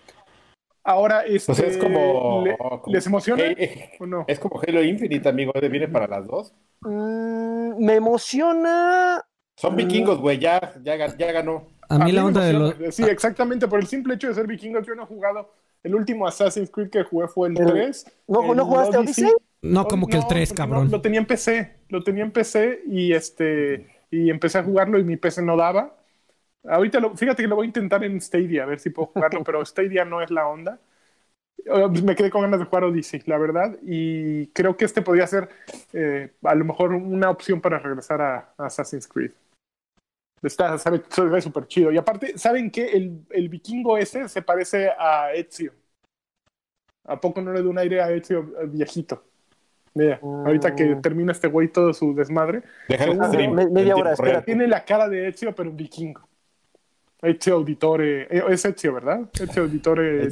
Ahora, 0.88 1.26
este, 1.26 1.68
es 1.68 1.78
como, 1.78 2.46
¿les 2.86 3.06
emociona 3.06 3.44
Es 4.26 4.40
como 4.40 4.62
Halo 4.66 4.82
Infinite, 4.82 5.28
amigo. 5.28 5.52
¿Viene 5.70 5.90
para 5.90 6.08
las 6.08 6.26
dos? 6.26 6.54
Mm, 6.80 7.84
me 7.84 7.96
emociona. 7.96 9.22
Son 9.58 9.76
vikingos, 9.76 10.18
güey. 10.20 10.40
Ya, 10.40 10.76
ya, 10.82 10.96
ganó. 10.96 11.68
A 11.90 12.00
mí, 12.00 12.14
la 12.14 12.24
onda 12.24 12.42
de 12.42 12.54
los... 12.54 12.76
Sí, 12.92 13.04
exactamente. 13.04 13.68
Por 13.68 13.82
el 13.82 13.88
simple 13.88 14.14
hecho 14.14 14.30
de 14.30 14.36
ser 14.36 14.48
vikingos, 14.48 14.88
yo 14.88 14.96
no 14.96 15.04
he 15.04 15.08
jugado. 15.08 15.52
El 15.84 15.94
último 15.94 16.26
Assassin's 16.26 16.72
Creed 16.72 16.90
que 16.90 17.04
jugué 17.04 17.28
fue 17.28 17.50
el 17.50 17.56
3. 17.56 18.06
¿No, 18.30 18.56
¿no 18.56 18.66
jugaste 18.66 18.98
Odyssey? 18.98 19.34
No, 19.62 19.86
como 19.88 20.08
que 20.08 20.16
el 20.16 20.28
3, 20.28 20.54
cabrón. 20.54 20.90
lo 20.90 21.02
tenía 21.02 21.20
en 21.20 21.26
PC. 21.26 21.80
Lo 21.90 22.02
tenía 22.02 22.24
en 22.24 22.32
PC 22.32 22.84
y 22.88 23.12
este 23.12 23.97
y 24.12 24.30
empecé 24.30 24.60
a 24.60 24.64
jugarlo 24.64 25.00
y 25.00 25.04
mi 25.04 25.18
PC 25.18 25.42
no 25.42 25.58
daba. 25.58 25.96
Ahorita, 26.64 27.00
lo, 27.00 27.16
fíjate 27.16 27.44
que 27.44 27.48
lo 27.48 27.56
voy 27.56 27.66
a 27.66 27.68
intentar 27.68 28.04
en 28.04 28.20
Stadia, 28.22 28.64
a 28.64 28.66
ver 28.66 28.80
si 28.80 28.90
puedo 28.90 29.08
jugarlo, 29.08 29.44
pero 29.46 29.66
Stadia 29.66 30.06
no 30.06 30.22
es 30.22 30.32
la 30.32 30.48
onda. 30.48 30.80
Eh, 31.66 31.88
me 32.04 32.16
quedé 32.16 32.30
con 32.30 32.42
ganas 32.42 32.60
de 32.60 32.66
jugar 32.66 32.86
Odyssey, 32.86 33.22
la 33.26 33.38
verdad, 33.38 33.78
y 33.82 34.48
creo 34.48 34.78
que 34.78 34.86
este 34.86 35.02
podría 35.02 35.28
ser 35.28 35.50
eh, 35.94 36.34
a 36.44 36.56
lo 36.56 36.66
mejor 36.66 36.94
una 36.94 37.30
opción 37.30 37.62
para 37.62 37.80
regresar 37.80 38.22
a, 38.22 38.54
Assassin's 38.58 39.08
Creed. 39.08 39.32
Está, 40.42 40.78
sabe, 40.78 41.02
súper 41.42 41.68
chido. 41.68 41.92
Y 41.92 41.98
aparte, 41.98 42.38
¿saben 42.38 42.70
qué? 42.70 42.92
El, 42.92 43.26
el, 43.32 43.50
vikingo 43.50 43.98
ese 43.98 44.30
se 44.30 44.42
parece 44.44 44.90
a 44.98 45.34
Ezio. 45.34 45.74
¿A 47.06 47.20
poco 47.20 47.42
no 47.42 47.52
le 47.54 47.64
da 47.64 47.70
un 47.70 47.80
aire 47.80 48.02
a 48.02 48.12
Ezio 48.12 48.54
viejito? 48.68 49.27
Mira, 49.98 50.20
ahorita 50.22 50.76
que 50.76 50.96
termina 50.96 51.32
este 51.32 51.48
güey 51.48 51.70
todo 51.70 51.94
su 51.94 52.14
desmadre. 52.14 52.64
media 53.70 53.96
hora, 53.96 54.14
espera. 54.14 54.42
Tiene 54.44 54.68
la 54.68 54.86
cara 54.86 55.10
de 55.10 55.28
Ezio, 55.30 55.54
pero 55.56 55.70
un 55.70 55.78
vikingo. 55.78 56.28
Ezio 57.22 57.56
Auditore. 57.56 58.24
Eh, 58.30 58.44
es 58.50 58.66
Ezio, 58.66 58.94
¿verdad? 58.94 59.22
Ezio 59.34 59.64
Auditore. 59.64 60.30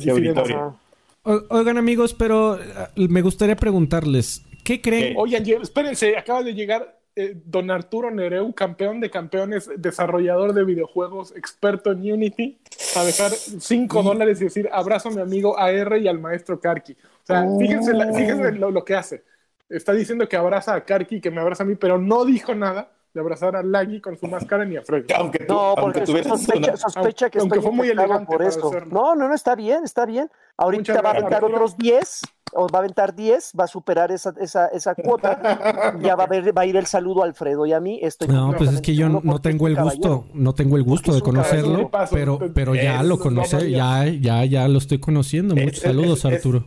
Oigan, 1.50 1.78
amigos, 1.78 2.14
pero 2.14 2.60
eh, 2.60 3.08
me 3.10 3.22
gustaría 3.22 3.56
preguntarles, 3.56 4.44
¿qué 4.64 4.80
creen? 4.80 5.16
Oigan, 5.18 5.44
espérense, 5.62 6.16
acaba 6.16 6.44
de 6.44 6.54
llegar 6.54 7.00
eh, 7.18 7.34
don 7.46 7.72
Arturo 7.72 8.12
Nereu, 8.12 8.54
campeón 8.54 9.00
de 9.00 9.10
campeones, 9.10 9.70
desarrollador 9.78 10.54
de 10.54 10.66
videojuegos, 10.66 11.34
experto 11.38 11.94
en 11.94 12.12
Unity, 12.12 12.60
a 12.96 13.06
dejar 13.06 13.32
5 13.32 14.04
dólares 14.04 14.42
y 14.42 14.44
decir 14.44 14.70
abrazo 14.72 15.08
a 15.08 15.14
mi 15.14 15.22
amigo 15.22 15.58
AR 15.58 15.98
y 15.98 16.10
al 16.10 16.20
maestro 16.20 16.60
Karki. 16.60 16.92
O 16.92 17.26
sea, 17.26 17.48
fíjense, 17.58 17.94
fíjense 18.14 18.52
lo, 18.52 18.84
que 18.84 18.96
hace. 18.96 19.24
Está 19.70 19.94
diciendo 19.94 20.28
que 20.30 20.38
abraza 20.38 20.76
a 20.76 20.86
Karki, 20.86 21.20
que 21.20 21.32
me 21.32 21.42
abraza 21.42 21.64
a 21.64 21.66
mí, 21.66 21.76
pero 21.76 21.98
no 21.98 22.24
dijo 22.26 22.54
nada 22.54 22.92
de 23.16 23.22
abrazar 23.22 23.56
a 23.56 23.64
Laggy 23.64 24.02
con 24.02 24.18
su 24.18 24.28
máscara 24.28 24.66
ni 24.66 24.76
a 24.76 24.82
Fred. 24.82 25.06
Aunque 25.16 25.46
no, 25.48 25.74
porque 25.80 26.06
sospecha, 26.06 26.76
sospecha, 26.76 27.30
que 27.30 27.40
aunque 27.40 27.62
fue 27.62 27.72
muy 27.72 27.90
elegante 27.90 28.26
por 28.26 28.44
eso. 28.44 28.72
No, 28.92 29.16
no, 29.16 29.28
no, 29.30 29.34
está 29.34 29.56
bien, 29.56 29.86
está 29.86 30.06
bien. 30.06 30.30
Ahorita 30.58 31.02
va 31.02 31.12
a 31.12 31.14
aventar 31.14 31.44
otros 31.44 31.78
10, 31.78 32.22
o 32.54 32.68
va 32.68 32.80
a 32.80 32.82
aventar 32.82 33.16
10, 33.16 33.54
va 33.58 33.64
a 33.64 33.68
superar 33.68 34.12
esa, 34.12 34.34
esa, 34.40 34.68
esa 34.68 34.96
cuota. 34.96 35.96
ya 36.02 36.16
va 36.16 36.26
a, 36.26 36.28
ver, 36.28 36.56
va 36.56 36.64
a 36.64 36.66
ir 36.66 36.76
el 36.76 36.86
saludo 36.86 37.24
a 37.24 37.26
Alfredo 37.26 37.66
y 37.66 37.72
a 37.72 37.80
mí. 37.80 38.00
Estoy 38.04 38.28
no, 38.28 38.54
pues 38.58 38.72
es 38.74 38.82
que 38.82 38.94
yo 38.96 39.08
no, 39.08 39.40
tengo 39.40 39.68
el 39.68 39.78
gusto, 39.78 40.28
no 40.34 40.54
tengo 40.54 40.76
el 40.76 40.84
gusto 40.84 41.14
de 41.14 41.22
conocerlo, 41.22 41.90
pero, 42.12 42.40
pero 42.54 42.76
ya 42.76 43.02
lo 43.02 43.18
conoce, 43.18 43.72
ya, 43.72 44.06
ya, 44.06 44.44
ya 44.44 44.68
lo 44.68 44.78
estoy 44.78 45.00
conociendo. 45.00 45.56
Muchos 45.56 45.80
saludos, 45.80 46.26
Arturo. 46.26 46.66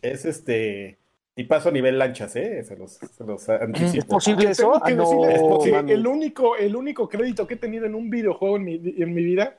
es 0.00 0.24
este 0.24 0.98
y 1.38 1.44
paso 1.44 1.68
a 1.68 1.72
nivel 1.72 1.96
lanchas, 1.96 2.34
¿eh? 2.34 2.64
Se 2.64 2.76
los, 2.76 2.94
se 2.94 3.24
los 3.24 3.48
anticipo. 3.48 3.98
¿Es 3.98 4.04
posible 4.06 4.50
eso? 4.50 4.84
el, 4.84 6.04
único, 6.04 6.56
el 6.56 6.74
único 6.74 7.08
crédito 7.08 7.46
que 7.46 7.54
he 7.54 7.58
tenido 7.58 7.86
en 7.86 7.94
un 7.94 8.10
videojuego 8.10 8.56
en 8.56 8.64
mi, 8.64 8.74
en 8.74 9.14
mi 9.14 9.22
vida 9.22 9.56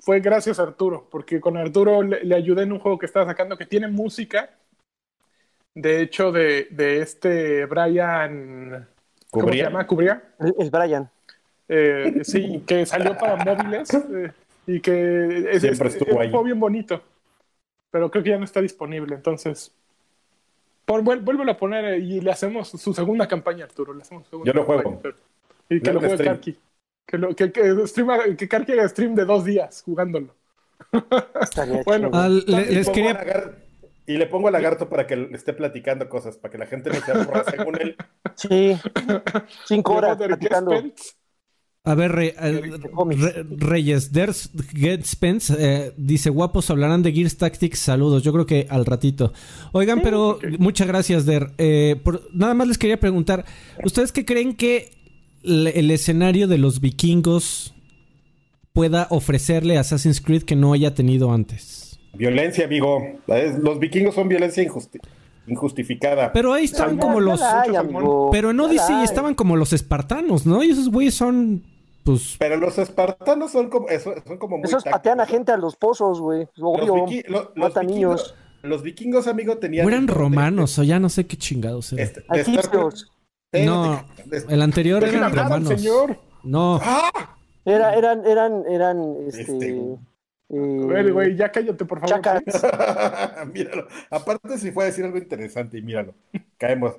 fue 0.00 0.20
gracias 0.20 0.58
a 0.58 0.62
Arturo, 0.62 1.06
porque 1.10 1.38
con 1.38 1.58
Arturo 1.58 2.02
le, 2.02 2.34
ayudé 2.34 2.62
en 2.62 2.72
un 2.72 2.78
juego 2.78 2.98
que 2.98 3.04
estaba 3.04 3.26
sacando 3.26 3.58
que 3.58 3.66
tiene 3.66 3.88
música, 3.88 4.48
de 5.74 6.00
hecho, 6.00 6.32
de, 6.32 6.68
de 6.70 7.02
este 7.02 7.66
Brian... 7.66 8.88
¿Cómo 9.30 9.50
se 9.50 9.58
llama? 9.58 9.86
¿Cubría? 9.86 10.22
El, 10.38 10.70
Brian. 10.70 11.10
Eh, 11.68 12.20
sí, 12.22 12.64
que 12.66 12.86
salió 12.86 13.18
para 13.18 13.36
móviles 13.44 13.92
eh, 13.92 14.32
y 14.66 14.80
que 14.80 15.50
es, 15.50 15.60
Siempre 15.60 15.88
estuvo 15.88 16.20
ahí. 16.20 16.32
bien 16.42 16.58
bonito, 16.58 17.02
pero 17.90 18.10
creo 18.10 18.24
que 18.24 18.30
ya 18.30 18.38
no 18.38 18.46
está 18.46 18.62
disponible, 18.62 19.14
entonces 19.14 19.74
vuélvelo 20.88 21.50
a 21.50 21.56
poner 21.56 21.84
eh, 21.84 21.98
y 21.98 22.20
le 22.20 22.30
hacemos 22.30 22.68
su 22.68 22.94
segunda 22.94 23.28
campaña, 23.28 23.64
Arturo. 23.64 23.94
Le 23.94 24.02
hacemos 24.02 24.26
Yo 24.30 24.52
lo 24.52 24.64
juego. 24.64 25.00
y 25.68 25.80
que 25.80 25.92
lo 25.92 26.00
juegue 26.00 26.24
Karki. 26.24 26.58
Que, 27.06 27.18
lo, 27.18 27.34
que, 27.34 27.50
que, 27.52 28.36
que 28.36 28.48
Karki 28.48 28.72
haga 28.72 28.88
stream 28.88 29.14
de 29.14 29.24
dos 29.24 29.44
días 29.44 29.82
jugándolo. 29.82 30.34
bueno, 31.86 32.10
les 32.46 32.88
quería... 32.90 33.54
Y 34.06 34.16
le 34.16 34.26
pongo 34.26 34.48
a 34.48 34.50
Lagarto 34.50 34.88
para 34.88 35.06
que 35.06 35.16
le 35.16 35.36
esté 35.36 35.52
platicando 35.52 36.08
cosas, 36.08 36.38
para 36.38 36.50
que 36.50 36.56
la 36.56 36.66
gente 36.66 36.88
no 36.88 36.96
se 36.96 37.12
aburra 37.12 37.44
según 37.44 37.78
él. 37.78 37.94
Sí, 38.36 38.74
cinco 39.66 39.96
horas 39.96 40.16
platicando. 40.16 40.82
A 41.84 41.94
ver, 41.94 42.34
Reyes, 43.50 44.12
Ders 44.12 44.50
Get 44.74 45.04
Spence 45.04 45.54
eh, 45.58 45.92
dice, 45.96 46.28
guapos, 46.28 46.68
hablarán 46.70 47.02
de 47.02 47.12
Gears 47.12 47.38
Tactics, 47.38 47.78
saludos, 47.78 48.22
yo 48.22 48.32
creo 48.32 48.44
que 48.44 48.66
al 48.68 48.84
ratito. 48.84 49.32
Oigan, 49.72 50.02
pero 50.02 50.38
muchas 50.58 50.86
gracias, 50.86 51.24
Der. 51.24 51.52
Eh, 51.56 51.96
nada 52.34 52.52
más 52.52 52.68
les 52.68 52.78
quería 52.78 53.00
preguntar, 53.00 53.46
¿ustedes 53.84 54.12
qué 54.12 54.26
creen 54.26 54.54
que 54.54 54.90
el, 55.42 55.90
escenario 55.90 56.46
de 56.46 56.58
los 56.58 56.80
vikingos 56.80 57.74
pueda 58.72 59.06
ofrecerle 59.10 59.78
a 59.78 59.80
Assassin's 59.80 60.20
Creed 60.20 60.42
que 60.42 60.56
no 60.56 60.74
haya 60.74 60.94
tenido 60.94 61.32
antes? 61.32 61.98
Violencia, 62.12 62.66
amigo. 62.66 63.02
Los 63.62 63.78
vikingos 63.78 64.14
son 64.14 64.28
violencia 64.28 64.62
injustificada. 65.48 66.32
Pero 66.32 66.52
ahí 66.52 66.64
estaban 66.64 66.98
como 66.98 67.20
los... 67.20 67.40
pero 68.30 68.50
en 68.50 68.60
Odyssey 68.60 69.02
estaban 69.02 69.34
como 69.34 69.56
los 69.56 69.72
espartanos, 69.72 70.46
¿no? 70.46 70.62
Y 70.62 70.70
esos 70.70 70.90
güeyes 70.90 71.14
son 71.14 71.64
pues, 72.08 72.36
Pero 72.38 72.56
los 72.56 72.78
espartanos 72.78 73.52
son 73.52 73.68
como, 73.68 73.86
son 74.24 74.38
como 74.38 74.64
Esos 74.64 74.82
patean 74.84 75.20
a 75.20 75.26
gente 75.26 75.52
a 75.52 75.58
los 75.58 75.76
pozos, 75.76 76.20
güey. 76.20 76.46
Obvio, 76.58 77.06
los, 77.28 77.50
matan 77.54 77.86
niños. 77.86 78.34
los 78.62 78.82
vikingos, 78.82 79.26
amigo, 79.26 79.58
tenían. 79.58 79.84
O 79.84 79.90
eran 79.90 80.08
romanos, 80.08 80.78
o 80.78 80.84
ya 80.84 80.98
no 80.98 81.10
sé 81.10 81.26
qué 81.26 81.36
chingados 81.36 81.92
eran. 81.92 82.06
Este, 82.06 82.24
no, 83.66 84.04
el 84.48 84.62
anterior 84.62 85.04
eran 85.04 85.34
romanos. 85.34 85.68
Señor. 85.80 86.18
No. 86.44 86.80
¡Ah! 86.82 87.36
Era, 87.66 87.94
eran, 87.94 88.26
eran, 88.26 88.64
eran, 88.66 89.16
este... 89.26 89.42
este 89.42 89.98
eh, 90.50 91.10
güey, 91.10 91.36
ya 91.36 91.50
cállate, 91.50 91.84
por 91.84 92.00
favor. 92.00 92.22
míralo. 93.52 93.86
Aparte, 94.10 94.58
si 94.58 94.70
fue 94.72 94.84
a 94.84 94.86
decir 94.86 95.04
algo 95.04 95.18
interesante, 95.18 95.78
y 95.78 95.82
míralo. 95.82 96.14
Caemos. 96.56 96.96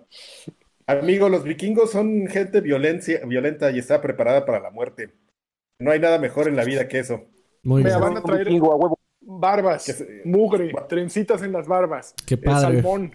Amigo, 0.86 1.30
los 1.30 1.43
vikingos 1.43 1.91
son 1.91 2.28
gente 2.28 2.62
violencia, 2.62 3.22
violenta 3.26 3.72
y 3.72 3.80
está 3.80 4.02
preparada 4.02 4.45
para 4.45 4.60
la 4.60 4.72
muerte. 4.72 5.14
No 5.80 5.91
hay 5.91 6.00
nada 6.00 6.20
mejor 6.20 6.47
en 6.47 6.56
la 6.56 6.64
vida 6.64 6.88
que 6.88 7.00
eso. 7.00 7.26
Muy 7.64 7.84
bien. 7.84 8.00
van 8.00 8.18
a 8.18 8.22
traer 8.22 8.50
barbas, 9.22 10.04
mugre, 10.26 10.74
trencitas 10.88 11.41
en 11.43 11.52
las 11.52 11.68
barbas. 11.68 12.14
Qué 12.26 12.38
padre. 12.38 12.82
salmón. 12.82 13.12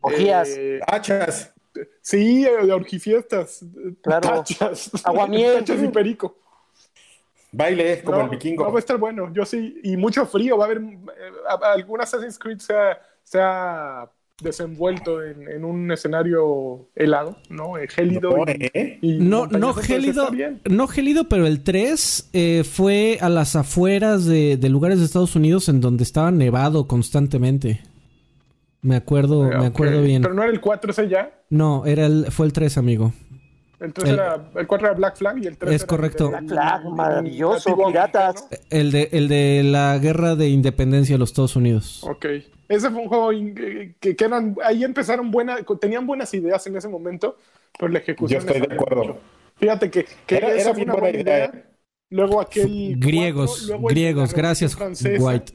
Ojías. 0.00 0.48
Eh, 0.56 0.80
hachas. 0.86 1.52
Sí, 2.00 2.44
de 2.44 2.72
orgifiestas. 2.72 3.64
Claro. 4.02 4.28
Tachas. 4.28 4.90
Aguamiel. 5.04 5.54
Tachas 5.58 5.82
y 5.82 5.88
perico. 5.88 6.36
Baile 7.52 8.02
como 8.02 8.20
el 8.20 8.28
vikingo. 8.28 8.70
va 8.70 8.76
a 8.76 8.78
estar 8.78 8.98
bueno, 8.98 9.32
yo 9.32 9.44
sí. 9.44 9.80
Y 9.82 9.96
mucho 9.96 10.26
frío, 10.26 10.56
va 10.56 10.64
a 10.64 10.66
haber. 10.66 10.78
Eh, 10.78 11.56
algunas 11.74 12.12
Assassin's 12.12 12.38
Creed 12.38 12.58
se 12.58 13.40
ha, 13.40 14.10
desenvuelto 14.42 15.22
en, 15.22 15.64
un 15.64 15.92
escenario 15.92 16.88
helado, 16.94 17.36
¿no? 17.50 17.76
Eh, 17.76 17.88
gélido. 17.88 18.30
No, 18.30 18.44
y, 19.02 19.18
no, 19.18 19.46
no 19.46 19.74
gélido. 19.74 20.30
No 20.68 20.86
gélido, 20.86 21.28
pero 21.28 21.46
el 21.46 21.62
3 21.62 22.30
eh, 22.32 22.64
fue 22.64 23.18
a 23.20 23.28
las 23.28 23.56
afueras 23.56 24.24
de, 24.24 24.58
lugares 24.70 24.98
de 25.00 25.04
Estados 25.04 25.36
Unidos 25.36 25.68
en 25.68 25.80
donde 25.80 26.04
estaba 26.04 26.30
nevado 26.30 26.86
constantemente. 26.86 27.82
Me 28.82 28.96
acuerdo, 28.96 29.42
me 29.42 29.66
acuerdo 29.66 30.00
bien. 30.00 30.22
¿Pero 30.22 30.32
no 30.32 30.42
era 30.42 30.52
el 30.52 30.60
4 30.60 30.90
ese 30.92 31.08
ya? 31.08 31.38
No, 31.50 31.84
era 31.84 32.06
el, 32.06 32.26
fue 32.30 32.46
el 32.46 32.52
3, 32.54 32.78
amigo. 32.78 33.12
El 33.80 33.94
3 33.94 34.10
era, 34.10 34.50
el 34.56 34.66
4 34.66 34.86
era 34.88 34.94
Black 34.94 35.16
Flag 35.16 35.38
y 35.38 35.46
el 35.46 35.56
3 35.56 35.72
es 35.72 35.84
correcto. 35.86 36.28
Black 36.28 36.48
Flag, 36.48 36.84
maravilloso, 36.90 37.76
piratas. 37.86 38.46
El 38.68 38.92
de, 38.92 39.08
el 39.12 39.28
de 39.28 39.62
la 39.64 39.98
guerra 39.98 40.36
de 40.36 40.48
independencia 40.48 41.14
de 41.14 41.18
los 41.18 41.30
Estados 41.30 41.56
Unidos. 41.56 42.04
Ok. 42.04 42.26
Ese 42.68 42.90
fue 42.90 43.00
un 43.00 43.08
juego 43.08 43.30
que, 43.30 44.16
que 44.16 44.24
eran, 44.24 44.54
ahí 44.62 44.84
empezaron 44.84 45.30
buenas, 45.30 45.60
tenían 45.80 46.06
buenas 46.06 46.32
ideas 46.34 46.64
en 46.66 46.76
ese 46.76 46.88
momento, 46.88 47.36
pero 47.78 47.90
la 47.90 47.98
ejecución. 48.00 48.42
Yo 48.42 48.46
estoy 48.46 48.68
de 48.68 48.74
acuerdo. 48.74 49.18
Fíjate 49.56 49.90
que, 49.90 50.06
que 50.26 50.36
era, 50.36 50.54
esa 50.54 50.74
fue 50.74 50.84
una 50.84 50.94
buena 50.94 51.18
idea. 51.18 51.52
Luego 52.10 52.40
aquel. 52.40 52.96
Griegos, 52.98 53.72
griegos, 53.88 54.34
gracias, 54.34 54.76
White. 55.18 55.52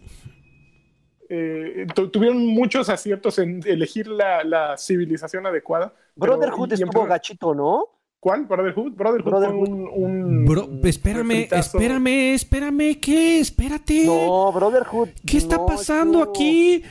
Eh, 1.29 1.87
tuvieron 2.11 2.45
muchos 2.45 2.89
aciertos 2.89 3.39
en 3.39 3.61
elegir 3.65 4.07
la, 4.07 4.43
la 4.43 4.77
civilización 4.77 5.45
adecuada. 5.45 5.93
Brotherhood 6.15 6.73
estuvo 6.73 7.05
gachito, 7.05 7.53
¿no? 7.53 7.94
¿Cuál? 8.25 8.45
Brotherhood. 8.45 8.93
Brotherhood, 8.93 9.29
Brotherhood. 9.29 9.67
fue 9.67 9.89
un. 9.97 10.45
Bro, 10.45 10.67
espérame, 10.83 11.47
espérame, 11.51 12.33
espérame, 12.33 12.99
¿qué? 12.99 13.37
Espérate. 13.39 14.07
No, 14.07 14.51
Brotherhood. 14.51 15.09
¿Qué 15.23 15.37
está 15.37 15.63
pasando 15.63 16.23
aquí? 16.23 16.81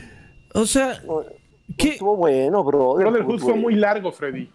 O 0.54 0.64
sea. 0.64 1.02
¿qué? 1.76 1.88
estuvo 1.88 2.14
bueno, 2.14 2.62
bro. 2.62 2.94
Brotherhood 2.94 3.40
fue 3.40 3.54
muy 3.54 3.74
largo, 3.74 4.12
Freddy. 4.12 4.48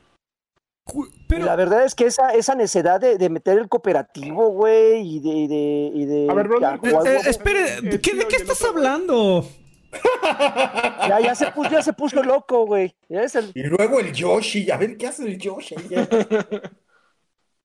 Pero... 1.27 1.43
La 1.43 1.57
verdad 1.57 1.84
es 1.84 1.95
que 1.95 2.05
esa, 2.05 2.34
esa 2.34 2.55
necesidad 2.55 3.01
de, 3.01 3.17
de 3.17 3.30
meter 3.30 3.59
el 3.59 3.67
cooperativo, 3.67 4.47
güey, 4.51 5.17
y 5.17 5.19
de, 5.19 5.47
de, 5.49 5.91
y 5.93 6.05
de. 6.05 6.27
A 6.30 6.34
ver, 6.34 6.47
Brotherhood. 6.47 7.05
Eh, 7.05 7.13
eh, 7.13 7.21
espere, 7.25 7.82
¿de 7.82 7.99
qué, 7.99 8.15
¿de 8.15 8.25
qué 8.25 8.38
estás 8.38 8.63
hablando? 8.63 9.45
Ya, 11.07 11.19
ya 11.19 11.35
se 11.35 11.51
puso, 11.51 11.69
ya 11.69 11.81
se 11.81 11.93
puso 11.93 12.23
loco, 12.23 12.65
güey. 12.65 12.95
Y 13.53 13.63
luego 13.63 13.99
el 13.99 14.13
Yoshi, 14.13 14.69
a 14.71 14.77
ver 14.77 14.97
qué 14.97 15.07
hace 15.07 15.25
el 15.25 15.37
Yoshi. 15.37 15.75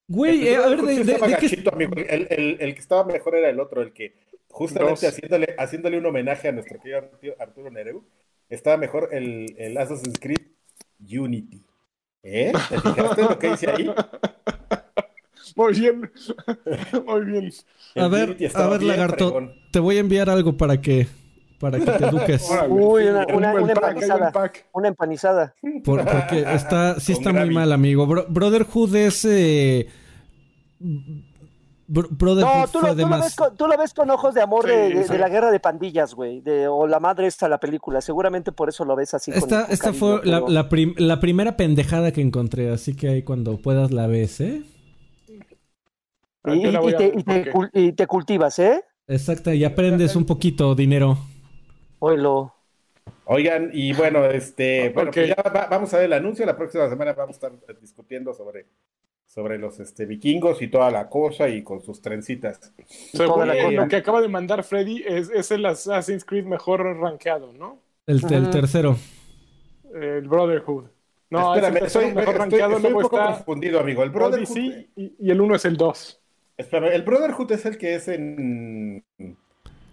Güey, 0.07 0.49
eh, 0.49 0.57
a 0.57 0.69
ver, 0.69 0.83
de, 0.83 1.01
El, 2.11 2.27
el, 2.31 2.57
el, 2.61 2.75
que 2.75 2.81
estaba 2.81 3.05
mejor 3.05 3.37
era 3.37 3.49
el 3.49 3.59
otro, 3.59 3.81
el 3.81 3.95
que 3.95 4.13
justamente 4.49 5.07
haciéndole, 5.07 5.55
haciéndole 5.59 5.99
un 5.99 6.07
homenaje 6.07 6.49
a 6.49 6.53
nuestro 6.53 6.79
querido 6.79 7.09
Arturo 7.39 7.71
Nereu, 7.71 8.05
estaba 8.51 8.77
mejor 8.77 9.09
el, 9.13 9.55
el 9.57 9.77
Assassin's 9.79 10.19
Creed 10.21 10.43
Unity. 11.01 11.65
¿Eh? 12.23 12.53
¿Te 12.69 12.81
fijaste 12.81 13.23
lo 13.23 13.39
que 13.39 13.51
hice 13.51 13.71
ahí? 13.71 13.95
Muy 15.57 15.73
bien, 15.73 16.11
muy 17.07 17.25
bien. 17.25 17.53
a 17.97 18.09
ver, 18.09 18.37
a 18.55 18.69
ver, 18.69 18.83
lagarto, 18.83 19.53
te 19.71 19.79
voy 19.79 19.99
a 19.99 20.01
enviar 20.01 20.29
algo 20.29 20.57
para 20.57 20.81
que 20.81 21.07
para 21.65 21.79
que 21.79 21.87
te 21.87 22.05
eduques. 22.05 22.51
Uy, 22.69 23.05
una, 23.07 23.53
empanizada. 23.53 24.33
Una 24.73 24.89
empanizada. 24.89 25.55
porque 25.83 26.45
está, 26.53 27.01
sí 27.01 27.13
está 27.13 27.33
muy 27.33 27.51
mal, 27.51 27.73
amigo. 27.73 28.07
Brotherhood 28.07 28.95
es. 28.95 29.25
Eh, 29.25 29.89
Brotherhood 31.87 32.41
no, 32.41 32.69
tú, 32.69 32.81
lo, 32.81 32.95
ves 32.95 33.35
con, 33.35 33.57
tú, 33.57 33.67
lo, 33.67 33.79
ves 33.79 33.95
con, 33.95 34.11
ojos 34.11 34.35
de 34.35 34.43
amor 34.43 34.67
de, 34.67 35.07
la 35.19 35.29
guerra 35.31 35.51
de 35.51 35.61
pandillas, 35.61 36.15
güey. 36.15 36.43
O 36.69 36.87
la 36.87 37.01
madre 37.01 37.27
esta 37.27 37.49
la 37.49 37.59
película. 37.59 38.03
Seguramente 38.03 38.53
por 38.53 38.69
eso 38.69 38.85
lo 38.85 38.95
ves 38.95 39.15
así. 39.15 39.31
Esta, 39.31 39.65
esta 39.65 39.95
fue 39.95 40.21
la, 40.25 40.43
la, 40.47 41.21
primera 41.21 41.57
pendejada 41.57 42.13
que 42.13 42.21
encontré. 42.21 42.71
Así 42.71 42.95
que 42.95 43.09
ahí 43.09 43.23
cuando 43.23 43.57
puedas 43.57 43.91
la 43.91 44.07
ves, 44.07 44.41
¿eh? 44.43 44.63
Y, 46.47 46.63
te, 46.93 47.71
y 47.73 47.93
te 47.93 48.07
cultivas, 48.07 48.59
¿eh? 48.59 48.85
Exacto, 49.07 49.53
y 49.53 49.65
aprendes 49.65 50.15
un 50.15 50.27
poquito 50.27 50.75
dinero. 50.75 51.19
Oigan, 53.27 53.71
y 53.73 53.93
bueno, 53.95 54.25
este, 54.27 54.91
bueno, 54.91 55.11
pues 55.11 55.29
ya 55.29 55.69
vamos 55.71 55.93
a 55.95 55.97
ver 55.97 56.07
el 56.07 56.13
anuncio. 56.13 56.45
La 56.45 56.57
próxima 56.57 56.89
semana 56.89 57.13
vamos 57.15 57.43
a 57.43 57.47
estar 57.49 57.81
discutiendo 57.81 58.35
sobre, 58.35 58.67
sobre 59.27 59.59
los 59.59 59.81
este, 59.81 60.05
vikingos 60.05 60.61
y 60.61 60.69
toda 60.69 60.91
la 60.91 61.09
cosa 61.09 61.49
y 61.49 61.63
con 61.63 61.81
sus 61.81 62.03
trencitas. 62.03 62.73
lo 63.15 63.89
que 63.89 63.97
acaba 63.97 64.21
de 64.21 64.29
mandar 64.29 64.63
Freddy 64.63 65.03
es, 65.07 65.31
es, 65.31 65.51
el 65.51 65.65
Assassin's 65.65 66.25
Creed 66.25 66.45
mejor 66.45 66.83
rankeado, 66.99 67.53
¿no? 67.53 67.79
El, 68.07 68.21
tercero. 68.51 68.97
El 69.95 70.29
Brotherhood. 70.29 70.85
No, 71.31 71.55
Espérame, 71.55 71.89
soy, 71.89 72.13
mejor 72.13 72.37
rankeado, 72.37 72.77
estoy 72.77 72.93
un 72.93 73.03
poco 73.03 73.17
confundido, 73.17 73.81
amigo. 73.81 74.03
El 74.03 74.11
Brotherhood. 74.11 74.57
y, 74.57 75.15
y, 75.19 75.31
el 75.31 75.41
uno 75.41 75.55
es 75.55 75.65
el 75.65 75.79
2. 75.79 76.21
Espera, 76.59 76.95
el 76.95 77.03
Brotherhood 77.03 77.51
es 77.53 77.65
el 77.65 77.79
que 77.79 77.95
es 77.95 78.07
en 78.09 79.03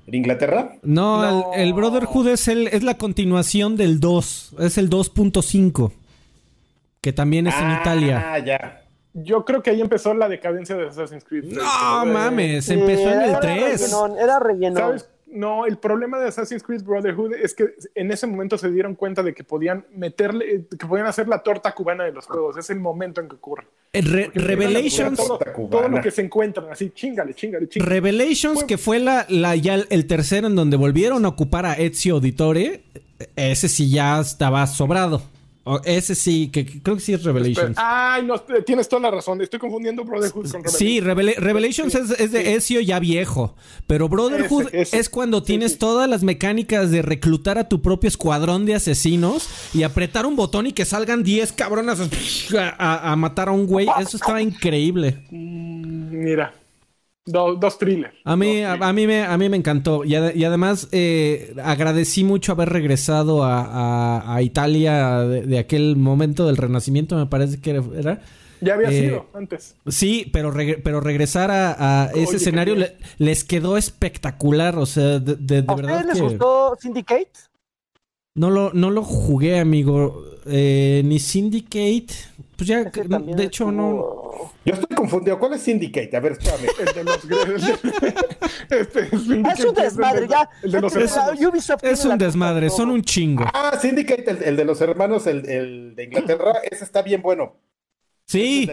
¿En 0.08 0.16
Inglaterra? 0.16 0.74
No, 0.82 1.54
El, 1.54 1.74
Brotherhood 1.74 2.28
es, 2.30 2.48
el, 2.48 2.68
es 2.68 2.84
la 2.84 2.98
continuación 2.98 3.78
del 3.78 4.00
2. 4.00 4.56
Es 4.60 4.78
el 4.78 4.90
2.5. 4.90 5.92
Que 7.02 7.14
también 7.14 7.48
es 7.48 7.56
en 7.56 7.66
ah, 7.66 7.80
Italia. 7.82 8.34
Ah, 8.34 8.40
ya. 8.40 8.82
Yo 9.14 9.44
creo 9.44 9.62
que 9.62 9.72
ahí 9.72 9.82
empezó 9.82 10.14
la 10.14 10.30
decadencia 10.30 10.76
de 10.76 10.88
Assassin's 10.88 11.24
Creed. 11.24 11.46
No, 11.46 12.06
mames, 12.06 12.70
empezó 12.70 13.10
en 13.10 13.22
el 13.22 13.40
3. 13.40 13.94
era 14.22 14.40
relleno. 14.40 14.80
¿Sabes? 14.80 15.10
No, 15.32 15.66
el 15.66 15.78
problema 15.78 16.20
de 16.20 16.28
Assassin's 16.28 16.64
Creed 16.64 16.84
Brotherhood 16.84 17.34
es 17.34 17.54
que 17.54 17.74
en 17.96 18.12
ese 18.12 18.28
momento 18.28 18.58
se 18.58 18.70
dieron 18.70 18.96
cuenta 18.96 19.24
de 19.24 19.34
que 19.34 19.44
podían 19.44 19.86
meterle, 19.96 20.66
que 20.78 20.86
podían 20.86 21.08
hacer 21.08 21.28
la 21.28 21.40
torta 21.40 21.74
cubana 21.74 22.04
de 22.04 22.12
los 22.12 22.26
juegos. 22.26 22.58
Es 22.58 22.70
el 22.70 22.80
momento 22.80 23.22
en 23.22 23.30
que 23.30 23.36
ocurre. 23.36 23.68
Revelations. 23.94 25.20
Todo, 25.70 25.88
lo 25.88 26.02
que 26.02 26.12
se 26.12 26.22
encuentran, 26.22 26.72
así, 26.72 26.92
chingale, 26.92 27.34
chingale, 27.34 27.68
chingale. 27.68 27.90
Revelations, 27.90 28.64
que 28.64 28.78
fue 28.78 29.00
la, 29.00 29.26
la, 29.30 29.56
ya 29.56 29.76
el 29.76 30.08
tercero 30.08 30.48
en 30.48 30.56
donde 30.56 30.78
volvieron 30.78 31.26
a 31.26 31.30
ocupar 31.30 31.66
a 31.66 31.74
Ezio 31.74 32.16
Auditore, 32.16 32.84
ese 33.36 33.68
sí 33.68 33.90
ya 33.90 34.20
estaba 34.20 34.66
sobrado 34.68 35.22
ese 35.84 36.16
sí, 36.16 36.50
que 36.52 36.66
creo 36.82 36.96
que 36.96 37.02
sí 37.02 37.14
es 37.14 37.24
Revelations. 37.24 37.78
Ay, 37.78 38.24
no, 38.24 38.40
tienes 38.66 38.90
toda 38.90 39.04
la 39.04 39.12
razón. 39.12 39.42
Estoy 39.42 39.60
confundiendo 39.60 40.04
Brotherhood 40.04 40.52
con 40.52 40.64
Revelations. 40.64 40.78
Sí, 40.78 41.00
Revelations 41.00 41.96
es, 41.96 42.32
de 42.32 42.56
Ezio 42.56 42.82
ya 42.82 43.00
viejo. 43.00 43.56
Pero 43.88 44.10
Brotherhood 44.10 44.70
es 44.74 45.10
cuando 45.10 45.44
tienes 45.44 45.78
todas 45.78 46.10
las 46.10 46.24
mecánicas 46.24 46.92
de 46.92 47.02
reclutar 47.02 47.58
a 47.58 47.70
tu 47.70 47.82
propio 47.82 48.08
escuadrón 48.08 48.66
de 48.66 48.76
asesinos 48.76 49.50
y 49.74 49.84
apretar 49.84 50.26
un 50.26 50.36
botón 50.36 50.68
y 50.68 50.74
que 50.74 50.86
salgan 50.86 51.24
10 51.24 51.54
cabronas 51.54 52.00
a, 52.78 53.16
matar 53.16 53.50
a 53.50 53.52
un 53.52 53.68
güey. 53.68 53.88
Eso 54.00 54.18
estaba 54.18 54.42
increíble. 54.42 55.24
Mm, 55.30 56.61
mira 57.32 57.60
dos 57.60 57.78
thrillers. 57.78 58.14
A 58.24 58.36
mí, 58.36 58.64
a, 58.64 58.94
mí 58.94 59.08
me, 59.08 59.24
a 59.24 59.38
mí 59.38 59.50
me 59.50 59.58
encantó. 59.58 60.04
Y, 60.04 60.16
además 60.16 60.88
eh, 60.92 61.54
agradecí 61.64 62.24
mucho 62.24 62.52
haber 62.52 62.70
regresado 62.70 63.42
a, 63.44 64.40
Italia 64.42 65.20
de, 65.20 65.60
aquel 65.60 65.96
momento 65.96 66.46
del 66.46 66.58
Renacimiento, 66.58 67.16
me 67.16 67.26
parece 67.26 67.60
que 67.60 67.82
era. 67.98 68.22
Ya 68.62 68.76
había 68.76 68.90
eh, 68.90 69.02
sido 69.02 69.26
antes. 69.34 69.76
Sí, 69.88 70.30
pero, 70.32 70.54
pero 70.84 71.02
regresar 71.02 71.50
a, 71.52 72.12
ese 72.14 72.38
escenario 72.38 72.76
les 73.18 73.44
quedó 73.44 73.78
espectacular. 73.78 74.78
O 74.78 74.86
sea, 74.86 75.20
de, 75.20 75.64
¿A 75.68 75.76
verdad. 75.76 76.06
les 76.06 76.22
gustó 76.22 76.78
Syndicate? 76.80 77.32
No 78.36 78.50
lo, 78.50 78.72
no 78.74 78.92
lo 78.92 79.04
jugué, 79.04 79.60
amigo. 79.60 80.24
Eh, 80.46 81.02
ni 81.04 81.20
Syndicate. 81.20 82.14
Pues 82.56 82.68
ya, 82.68 82.84
de 82.84 83.44
hecho, 83.44 83.72
no. 83.72 84.31
Yo 84.66 84.74
estoy 84.74 84.96
confundido. 84.96 85.40
¿Cuál 85.40 85.54
es 85.54 85.62
Syndicate? 85.62 86.16
A 86.16 86.20
ver, 86.20 86.34
espérame. 86.34 86.68
el 86.80 86.94
de 86.94 87.04
los. 87.04 87.24
este, 88.70 89.10
es 89.16 89.66
un 89.66 89.74
desmadre, 89.74 90.28
ya. 90.28 90.50
El 90.64 90.72
de 90.72 90.82
los 90.82 90.96
Ubisoft 90.96 91.84
es 91.84 92.06
un 92.06 92.18
desmadre, 92.18 92.70
son 92.70 92.90
un 92.90 93.02
chingo. 93.02 93.46
Ah, 93.54 93.78
Syndicate, 93.80 94.38
el, 94.48 94.56
de 94.56 94.66
los 94.66 94.82
hermanos, 94.82 95.28
el, 95.28 95.48
el 95.50 95.96
de 95.96 96.04
Inglaterra, 96.06 96.54
ese 96.70 96.84
está 96.84 97.02
bien 97.02 97.22
bueno. 97.22 97.56
Sí. 98.32 98.70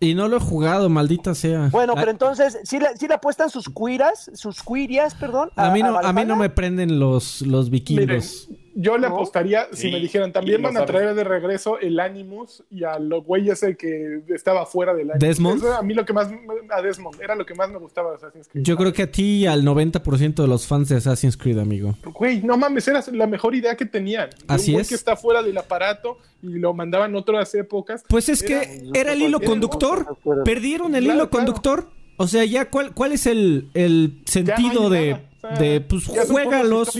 Y 0.00 0.14
no 0.14 0.28
lo 0.28 0.38
he 0.38 0.40
jugado, 0.40 0.88
maldita 0.88 1.34
sea. 1.34 1.68
Bueno, 1.70 1.92
pero 1.94 2.08
ah. 2.08 2.12
entonces, 2.12 2.58
¿sí 2.64 2.78
le, 2.78 2.96
sí 2.96 3.06
le 3.06 3.14
apuestan 3.14 3.50
sus 3.50 3.68
cuiras, 3.68 4.30
sus 4.32 4.62
cuirias, 4.62 5.14
perdón? 5.14 5.50
A, 5.56 5.70
mí 5.70 5.82
no, 5.82 5.98
a, 5.98 6.12
mí 6.14 6.24
no 6.24 6.36
me 6.36 6.48
prenden 6.48 6.98
los, 6.98 7.42
los 7.42 7.68
vikingos. 7.68 8.48
Yo 8.74 8.98
le 8.98 9.06
apostaría, 9.06 9.68
si 9.72 9.90
me 9.90 10.00
dijeran, 10.00 10.32
también 10.32 10.62
van 10.62 10.76
a 10.76 10.86
traer 10.86 11.14
de 11.14 11.24
regreso 11.24 11.78
el 11.78 12.00
Animus 12.00 12.62
y 12.70 12.84
a 12.84 12.98
los 12.98 13.24
güeyes 13.24 13.60
que 13.78 14.22
estaba 14.28 14.66
fuera 14.66 14.94
del 14.94 15.10
Animus. 15.10 15.20
Desmond. 15.20 15.64
a 15.66 15.82
mí 15.82 15.94
lo 15.94 16.04
que 16.04 16.12
más, 16.12 16.28
a 16.70 16.82
Desmond, 16.82 17.20
era 17.20 17.34
lo 17.34 17.44
que 17.44 17.54
más 17.54 17.70
me 17.70 17.78
gustaba 17.78 18.10
de 18.10 18.16
Assassin's 18.16 18.48
Creed. 18.48 18.64
Yo 18.64 18.76
creo 18.76 18.92
que 18.92 19.02
a 19.02 19.10
ti 19.10 19.42
y 19.42 19.46
al 19.46 19.64
90% 19.64 20.34
de 20.34 20.48
los 20.48 20.66
fans 20.66 20.88
de 20.88 20.96
Assassin's 20.96 21.36
Creed, 21.36 21.58
amigo. 21.58 21.94
Güey, 22.04 22.42
no 22.42 22.56
mames, 22.56 22.86
era 22.88 23.02
la 23.12 23.26
mejor 23.26 23.54
idea 23.54 23.76
que 23.76 23.84
tenían. 23.84 24.30
Así 24.48 24.74
es. 24.74 24.88
que 24.88 24.94
está 24.94 25.16
fuera 25.16 25.42
del 25.42 25.56
aparato 25.58 26.18
y 26.42 26.58
lo 26.58 26.74
mandaban 26.74 27.14
otras 27.14 27.54
épocas. 27.54 28.04
Pues 28.08 28.28
es 28.28 28.42
que 28.42 28.90
era, 28.94 29.12
el 29.12 29.22
hilo 29.22 29.40
conductor. 29.40 30.18
Perdieron 30.44 30.94
el 30.94 31.06
hilo 31.06 31.30
conductor. 31.30 31.88
O 32.16 32.26
sea, 32.26 32.44
ya, 32.44 32.70
¿cuál, 32.70 32.92
cuál 32.92 33.12
es 33.12 33.26
el, 33.26 33.70
el 33.74 34.22
sentido 34.26 34.90
de, 34.90 35.18
de, 35.58 35.80
pues, 35.80 36.06
juégalos? 36.06 36.90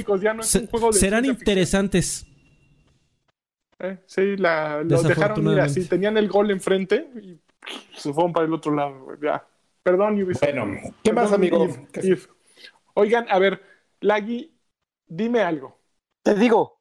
serán 0.92 1.24
interesantes. 1.24 2.26
Eh, 3.78 3.98
sí, 4.06 4.36
la, 4.36 4.82
los 4.84 5.02
dejaron 5.02 5.50
ir 5.52 5.60
así. 5.60 5.84
Tenían 5.86 6.16
el 6.16 6.28
gol 6.28 6.50
enfrente 6.50 7.08
y 7.20 7.40
se 7.96 8.12
fueron 8.12 8.32
para 8.32 8.46
el 8.46 8.52
otro 8.52 8.74
lado. 8.74 9.08
Ya. 9.20 9.44
Perdón, 9.82 10.24
Bueno, 10.40 10.78
¿qué 11.02 11.12
más, 11.12 11.32
amigo? 11.32 11.66
Oigan, 12.94 13.26
a 13.28 13.38
ver, 13.38 13.60
Lagui, 14.00 14.54
dime 15.06 15.40
algo. 15.40 15.80
Te 16.22 16.34
digo. 16.34 16.80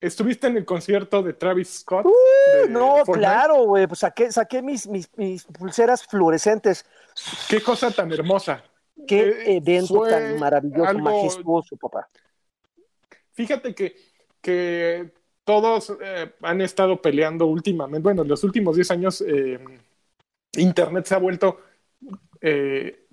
¿Estuviste 0.00 0.46
en 0.46 0.56
el 0.56 0.64
concierto 0.64 1.22
de 1.22 1.32
Travis 1.32 1.80
Scott? 1.80 2.06
Uh, 2.06 2.68
no, 2.70 3.02
claro, 3.04 3.64
güey. 3.64 3.86
Pues 3.88 3.98
saqué, 4.00 4.30
saqué 4.30 4.62
mis, 4.62 4.86
mis, 4.86 5.10
mis, 5.16 5.44
pulseras 5.44 6.04
fluorescentes. 6.06 6.86
Qué 7.48 7.60
cosa 7.60 7.90
tan 7.90 8.12
hermosa. 8.12 8.62
Qué 9.08 9.28
eh, 9.28 9.56
evento 9.56 10.06
tan 10.06 10.38
maravilloso, 10.38 10.98
majestuoso, 10.98 11.76
papá. 11.76 12.08
Fíjate 13.32 13.74
que, 13.74 13.96
que 14.40 15.12
todos 15.44 15.96
eh, 16.02 16.32
han 16.42 16.60
estado 16.60 17.00
peleando 17.00 17.46
últimamente. 17.46 18.02
Bueno, 18.02 18.22
en 18.22 18.28
los 18.28 18.44
últimos 18.44 18.76
10 18.76 18.90
años, 18.90 19.24
eh, 19.26 19.58
Internet 20.56 21.06
se 21.06 21.14
ha 21.14 21.18
vuelto. 21.18 21.60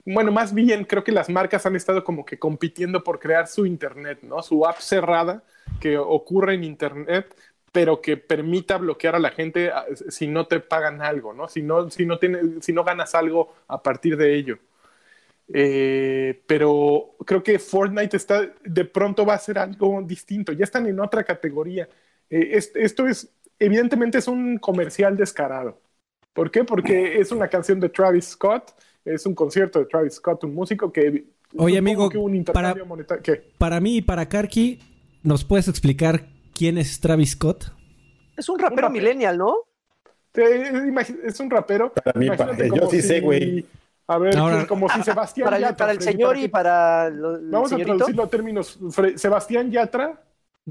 bueno, 0.06 0.32
más 0.32 0.54
bien 0.54 0.84
creo 0.86 1.04
que 1.04 1.12
las 1.12 1.30
marcas 1.30 1.66
han 1.66 1.76
estado 1.76 2.04
como 2.04 2.26
que 2.26 2.38
compitiendo 2.38 3.04
por 3.04 3.20
crear 3.20 3.48
su 3.48 3.66
Internet, 3.66 4.20
¿no? 4.22 4.43
Su 4.43 4.66
app 4.66 4.80
cerrada 4.80 5.43
que 5.80 5.98
ocurre 5.98 6.56
en 6.56 6.64
Internet, 6.64 7.36
pero 7.72 8.02
que 8.02 8.16
permita 8.18 8.78
bloquear 8.78 9.16
a 9.16 9.20
la 9.20 9.32
gente 9.32 9.70
ah, 9.70 9.86
si 10.10 10.28
no 10.28 10.48
te 10.48 10.60
pagan 10.60 11.02
algo, 11.02 11.34
¿no? 11.34 11.48
Si 11.48 11.62
no, 11.62 11.89
si 11.89 12.06
no, 12.06 12.20
tiene, 12.20 12.62
si 12.62 12.72
no 12.72 12.84
ganas 12.84 13.16
algo 13.16 13.54
a 13.68 13.82
partir 13.84 14.16
de 14.18 14.36
ello. 14.36 14.60
Eh, 15.54 16.43
pero 16.48 17.16
creo 17.26 17.43
que 17.43 17.60
Fortnite 17.60 18.18
está, 18.18 18.52
de 18.64 18.86
pronto 18.86 19.26
va 19.26 19.36
a 19.36 19.39
ser 19.39 19.60
algo 19.60 20.02
distinto, 20.02 20.52
ya 20.52 20.64
están 20.64 20.88
en 20.88 21.00
otra 21.00 21.24
categoría. 21.24 21.88
Eh, 22.30 22.60
esto 22.76 23.08
es, 23.08 23.30
evidentemente 23.60 24.18
es 24.18 24.28
un 24.28 24.58
comercial 24.58 25.16
descarado. 25.16 25.80
¿Por 26.34 26.52
qué? 26.52 26.64
Porque 26.64 27.20
es 27.20 27.32
una 27.32 27.48
canción 27.48 27.80
de 27.80 27.89
Travis 27.89 28.26
Scott, 28.26 28.74
es 29.06 29.26
un 29.26 29.36
concierto 29.36 29.80
de 29.80 29.86
Travis 29.86 30.16
Scott, 30.16 30.43
un 30.43 30.54
músico 30.54 30.91
que... 30.91 31.26
Oye, 31.58 31.78
amigo, 31.78 32.10
para, 32.52 32.76
para 33.58 33.80
mí 33.80 33.98
y 33.98 34.02
para 34.02 34.28
Karki, 34.28 34.80
¿Nos 35.26 35.43
puedes 35.43 35.68
explicar 35.68 36.28
quién 36.54 36.78
es 36.78 37.00
Travis 37.00 37.32
Scott? 37.32 37.72
Es 38.38 38.48
un 38.48 38.60
rapero, 38.60 38.91
millennial, 38.91 39.39
¿no? 39.39 39.56
es 40.36 41.39
un 41.39 41.50
rapero. 41.50 41.91
Para 41.93 42.20
mí, 42.20 42.28
yo 42.76 42.88
sí 42.91 43.02
sé, 43.02 43.22
güey. 43.22 43.66
A 44.08 44.18
ver, 44.20 44.68
como 44.68 44.88
si 44.89 45.01
Sebastián 45.03 45.45
para, 45.45 45.60
Yatra. 45.60 45.78
Para 45.78 45.91
el 45.93 46.01
señor 46.01 46.38
y 46.38 46.47
para. 46.47 47.12
Vamos 47.12 47.74
a 47.74 47.78
traducirlo 47.78 48.24
a 48.24 48.28
términos. 48.28 48.80
Sebastián 49.16 49.72
Yatra. 49.72 50.22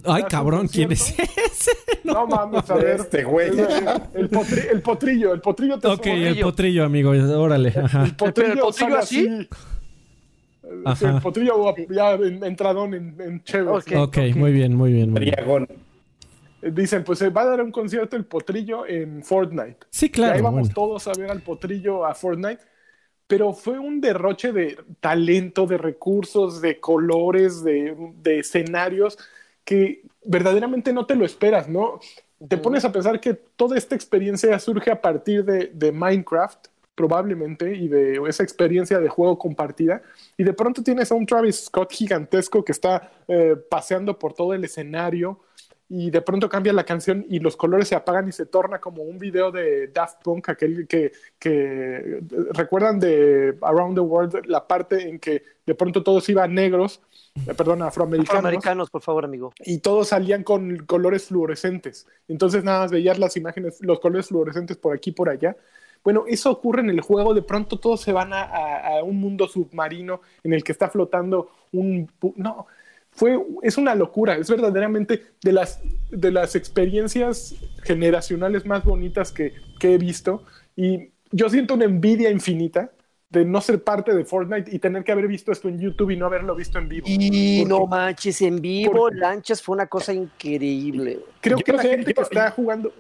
Ay, 0.05 0.25
cabrón, 0.25 0.67
¿quién 0.67 0.91
es 0.93 1.17
ese? 1.19 1.71
No, 2.05 2.27
mames, 2.27 2.69
a 2.69 2.75
ver. 2.75 3.01
Este 3.01 3.25
güey. 3.25 3.49
El, 3.49 4.29
el 4.71 4.83
potrillo, 4.83 5.33
el 5.33 5.41
potrillo 5.41 5.79
te 5.79 5.89
Ok, 5.89 6.07
el 6.07 6.41
potrillo, 6.41 6.85
amigo, 6.85 7.11
órale. 7.11 7.73
Ajá. 7.77 8.05
El 8.05 8.17
potrillo, 8.17 8.53
¿El 8.53 8.59
potrillo 8.59 8.99
así? 8.99 9.49
El 11.03 11.21
potrillo 11.23 11.75
ya 11.91 12.15
entradón 12.15 12.95
en, 12.95 13.21
en 13.21 13.45
chévere. 13.45 13.97
ok, 13.97 14.19
muy 14.35 14.53
bien, 14.53 14.75
muy 14.75 14.93
bien. 14.93 15.15
Dicen, 16.61 17.05
pues 17.05 17.19
se 17.19 17.29
va 17.29 17.43
a 17.43 17.47
dar 17.47 17.63
un 17.63 17.71
concierto 17.71 18.17
el 18.17 18.25
potrillo 18.25 18.87
en 18.87 19.23
Fortnite. 19.23 19.79
Sí, 19.91 20.11
claro. 20.11 20.35
Y 20.35 20.37
ahí 20.37 20.43
vamos 20.43 20.71
todos 20.71 21.07
a 21.09 21.13
ver 21.13 21.31
al 21.31 21.43
potrillo 21.43 22.05
a 22.05 22.15
Fortnite. 22.15 22.61
Pero 23.35 23.53
fue 23.53 23.81
un 23.81 24.01
derroche 24.01 24.53
de 24.53 24.79
talento, 25.01 25.67
de 25.67 25.77
recursos, 25.77 26.61
de 26.61 26.79
colores, 26.79 27.65
de, 27.65 27.97
de 28.23 28.39
escenarios 28.39 29.19
que 29.65 30.03
verdaderamente 30.25 30.93
no 30.93 31.05
te 31.05 31.17
lo 31.17 31.25
esperas, 31.25 31.69
¿no? 31.69 31.99
Te 32.49 32.57
pones 32.59 32.85
a 32.85 32.93
pensar 32.93 33.19
que 33.19 33.35
toda 33.35 33.77
esta 33.77 33.97
experiencia 33.97 34.57
surge 34.61 34.89
a 34.93 35.01
partir 35.01 35.45
de, 35.45 35.73
de 35.75 35.91
Minecraft 35.91 36.69
probablemente, 36.95 37.75
y 37.75 37.89
de 37.89 38.23
esa 38.29 38.45
experiencia 38.45 39.01
de 39.01 39.09
juego 39.09 39.37
compartida. 39.37 40.01
Y 40.37 40.45
de 40.45 40.53
pronto 40.53 40.81
tienes 40.81 41.11
a 41.11 41.17
un 41.17 41.27
Travis 41.27 41.65
Scott 41.65 41.93
gigantesco 41.93 42.65
que 42.65 42.71
está 42.71 43.11
eh, 43.27 43.57
paseando 43.69 44.17
por 44.17 44.33
todo 44.33 44.55
el 44.55 44.63
escenario 44.63 45.41
y 45.89 46.11
de 46.11 46.23
pronto 46.23 46.49
cambia 46.49 46.73
la 46.73 46.85
canción 46.85 47.27
y 47.29 47.39
los 47.41 47.57
colores 47.57 47.89
se 47.89 47.95
apagan 47.95 48.29
y 48.29 48.33
se 48.33 48.47
torna 48.47 48.81
como 48.81 49.03
un 49.03 49.19
video 49.19 49.53
de 49.53 49.89
Daft 49.89 50.23
Punk, 50.23 50.49
aquel 50.49 50.87
que, 50.89 51.13
que 51.39 52.21
recuerdan 52.53 52.99
de 52.99 53.57
Around 53.61 53.95
the 53.95 54.01
World, 54.01 54.47
la 54.47 54.67
parte 54.67 55.09
en 55.09 55.19
que 55.19 55.43
de 55.67 55.75
pronto 55.75 56.03
todos 56.03 56.29
iban 56.29 56.55
negros, 56.55 57.01
eh, 57.47 57.55
perdón, 57.55 57.83
afroamericanos. 57.83 58.39
Afroamericanos, 58.39 58.91
por 58.91 59.03
favor, 59.03 59.25
amigo. 59.25 59.53
Y 59.61 59.79
todos 59.79 60.09
salían 60.09 60.43
con 60.43 60.79
colores 60.87 61.27
fluorescentes. 61.27 62.07
Entonces 62.29 62.65
nada 62.65 62.81
más 62.81 62.91
veías 62.91 63.19
las 63.19 63.37
imágenes, 63.37 63.79
los 63.81 64.01
colores 64.01 64.29
fluorescentes 64.29 64.77
por 64.77 64.95
aquí 64.95 65.13
por 65.13 65.29
allá. 65.29 65.57
Bueno, 66.03 66.25
eso 66.27 66.51
ocurre 66.51 66.83
en 66.83 66.91
el 66.91 67.01
juego, 67.01 67.33
de 67.33 67.43
pronto 67.43 67.79
todos 67.79 68.03
se 68.03 68.13
van 68.13 68.33
a, 68.33 69.03
un 69.03 69.19
mundo 69.19 69.49
submarino 69.49 70.21
en 70.43 70.53
el 70.53 70.63
que 70.63 70.73
está 70.73 70.91
flotando 70.91 71.49
un... 71.73 72.11
No, 72.37 72.67
fue, 73.15 73.39
es 73.63 73.79
una 73.79 73.95
locura, 73.95 74.37
es 74.37 74.51
verdaderamente 74.51 75.23
de 75.43 75.53
las, 75.53 75.81
de 76.11 76.31
las 76.31 76.57
experiencias 76.57 77.55
generacionales 77.83 78.67
más 78.67 78.85
bonitas 78.85 79.33
que, 79.33 79.53
que 79.79 79.95
he 79.95 79.99
visto 79.99 80.45
y 80.77 81.11
yo 81.31 81.49
siento 81.49 81.75
una 81.75 81.85
envidia 81.85 82.31
infinita 82.31 82.93
de 83.31 83.45
no 83.45 83.61
ser 83.61 83.83
parte 83.83 84.15
de 84.15 84.25
Fortnite 84.25 84.75
y 84.75 84.79
tener 84.79 85.03
que 85.03 85.13
haber 85.13 85.27
visto 85.27 85.51
esto 85.51 85.69
en 85.69 85.81
YouTube 85.81 86.11
y 86.11 86.17
no 86.17 86.27
haberlo 86.27 86.55
visto 86.55 86.79
en 86.79 86.89
vivo. 86.89 87.07
Y 87.09 87.65
no 87.67 87.87
manches, 87.87 88.41
en 88.43 88.61
vivo, 88.61 89.11
Lanchas 89.11 89.61
fue 89.61 89.75
una 89.75 89.89
cosa 89.89 90.13
increíble. 90.13 91.19
Creo 91.41 91.59
que 91.59 91.73
la 91.73 91.83
gente 91.83 92.15
que 92.15 92.23
está 92.23 92.51
jugando... 92.53 92.93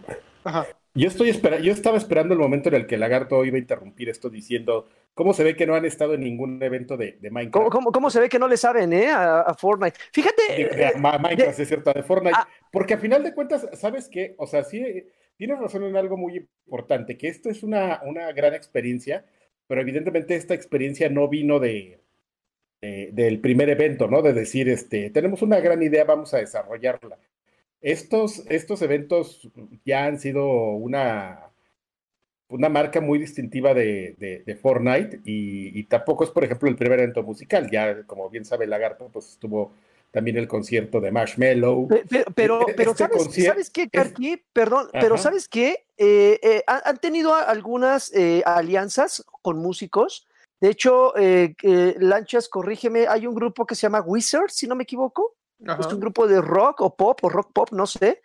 Ajá. 0.42 0.66
Yo, 0.96 1.08
estoy 1.08 1.32
yo 1.62 1.72
estaba 1.72 1.96
esperando 1.96 2.34
el 2.34 2.40
momento 2.40 2.68
en 2.68 2.76
el 2.76 2.86
que 2.86 2.96
Lagarto 2.96 3.44
iba 3.44 3.56
a 3.56 3.60
interrumpir 3.60 4.08
esto 4.08 4.30
diciendo 4.30 4.88
cómo 5.12 5.34
se 5.34 5.42
ve 5.42 5.56
que 5.56 5.66
no 5.66 5.74
han 5.74 5.84
estado 5.84 6.14
en 6.14 6.20
ningún 6.20 6.62
evento 6.62 6.96
de, 6.96 7.18
Minecraft. 7.20 7.68
¿Cómo, 7.92 8.10
se 8.10 8.20
ve 8.20 8.28
que 8.28 8.38
no 8.38 8.46
le 8.46 8.56
saben 8.56 8.92
eh, 8.92 9.10
a, 9.10 9.52
Fortnite? 9.58 9.98
Fíjate. 10.12 10.42
De, 10.52 10.92
Minecraft, 10.98 11.58
es 11.58 11.68
cierto, 11.68 11.92
de 11.92 12.04
Fortnite. 12.04 12.36
Ah. 12.38 12.46
porque 12.70 12.94
a 12.94 12.98
final 12.98 13.24
de 13.24 13.34
cuentas, 13.34 13.68
¿sabes 13.72 14.08
qué? 14.08 14.36
O 14.38 14.46
sea, 14.46 14.62
sí, 14.62 15.04
tienes 15.36 15.58
razón 15.58 15.82
en 15.82 15.96
algo 15.96 16.16
muy 16.16 16.48
importante, 16.66 17.18
que 17.18 17.26
esto 17.26 17.50
es 17.50 17.64
una, 17.64 18.00
una 18.04 18.30
gran 18.32 18.54
experiencia, 18.54 19.24
pero 19.66 19.80
evidentemente 19.80 20.36
esta 20.36 20.54
experiencia 20.54 21.08
no 21.08 21.28
vino 21.28 21.58
de, 21.58 22.04
del 22.80 23.40
primer 23.40 23.68
evento, 23.68 24.08
¿no? 24.08 24.22
De 24.22 24.32
decir, 24.32 24.68
este, 24.68 25.10
tenemos 25.10 25.42
una 25.42 25.58
gran 25.58 25.82
idea, 25.82 26.04
vamos 26.04 26.34
a 26.34 26.38
desarrollarla. 26.38 27.18
Estos, 27.84 28.42
estos 28.48 28.80
eventos 28.80 29.46
ya 29.84 30.06
han 30.06 30.18
sido 30.18 30.46
una, 30.46 31.50
una 32.48 32.70
marca 32.70 33.02
muy 33.02 33.18
distintiva 33.18 33.74
de, 33.74 34.42
de, 34.46 34.56
Fortnite 34.56 35.20
y, 35.22 35.84
tampoco 35.84 36.24
es, 36.24 36.30
por 36.30 36.44
ejemplo, 36.44 36.70
el 36.70 36.76
primer 36.76 36.98
evento 37.00 37.22
musical. 37.22 37.70
Ya, 37.70 38.04
como 38.04 38.30
bien 38.30 38.46
sabe 38.46 38.66
Lagarto, 38.66 39.10
pues 39.12 39.32
estuvo 39.32 39.74
también 40.10 40.38
el 40.38 40.48
concierto 40.48 40.98
de 40.98 41.10
Marshmello. 41.10 41.86
Pero, 42.34 42.64
pero, 42.74 42.88
este 42.96 43.44
¿sabes, 43.44 43.68
qué, 43.68 43.90
Carti? 43.90 44.42
Perdón, 44.54 44.88
pero 44.90 45.18
¿sabes 45.18 45.46
qué? 45.46 45.84
Eh, 45.98 46.40
eh, 46.42 46.62
han 46.66 46.96
tenido 46.96 47.34
algunas 47.34 48.10
eh, 48.14 48.42
alianzas 48.46 49.22
con 49.42 49.58
músicos. 49.58 50.26
De 50.58 50.70
hecho, 50.70 51.12
Lanchas, 51.98 52.48
corrígeme, 52.48 53.08
hay 53.08 53.26
un 53.26 53.34
grupo 53.34 53.66
que 53.66 53.74
se 53.74 53.82
llama 53.82 54.00
Wizard, 54.00 54.48
si 54.48 54.66
no 54.66 54.74
me 54.74 54.84
equivoco. 54.84 55.34
Es 55.58 55.86
un 55.92 56.00
grupo 56.00 56.26
de 56.26 56.40
rock 56.40 56.80
o 56.80 56.96
pop 56.96 57.18
o 57.22 57.28
rock 57.28 57.52
pop, 57.52 57.68
no 57.72 57.86
sé, 57.86 58.20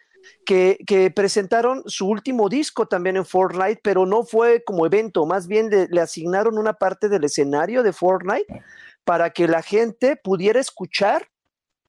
que, 0.46 0.78
que, 0.86 1.12
presentaron 1.12 1.84
su 1.86 2.08
último 2.08 2.50
disco 2.50 2.88
también 2.88 3.18
en 3.18 3.26
Fortnite, 3.26 3.80
pero 3.84 4.06
no 4.06 4.24
fue 4.24 4.64
como 4.64 4.86
evento, 4.86 5.26
más 5.26 5.48
bien 5.48 5.70
le, 5.70 6.02
asignaron 6.02 6.58
una 6.58 6.74
parte 6.74 7.10
del 7.10 7.24
escenario 7.24 7.84
de 7.84 7.94
Fortnite 7.94 8.64
para 9.04 9.30
que 9.32 9.48
la 9.48 9.62
gente 9.62 10.16
pudiera 10.16 10.60
escuchar 10.60 11.28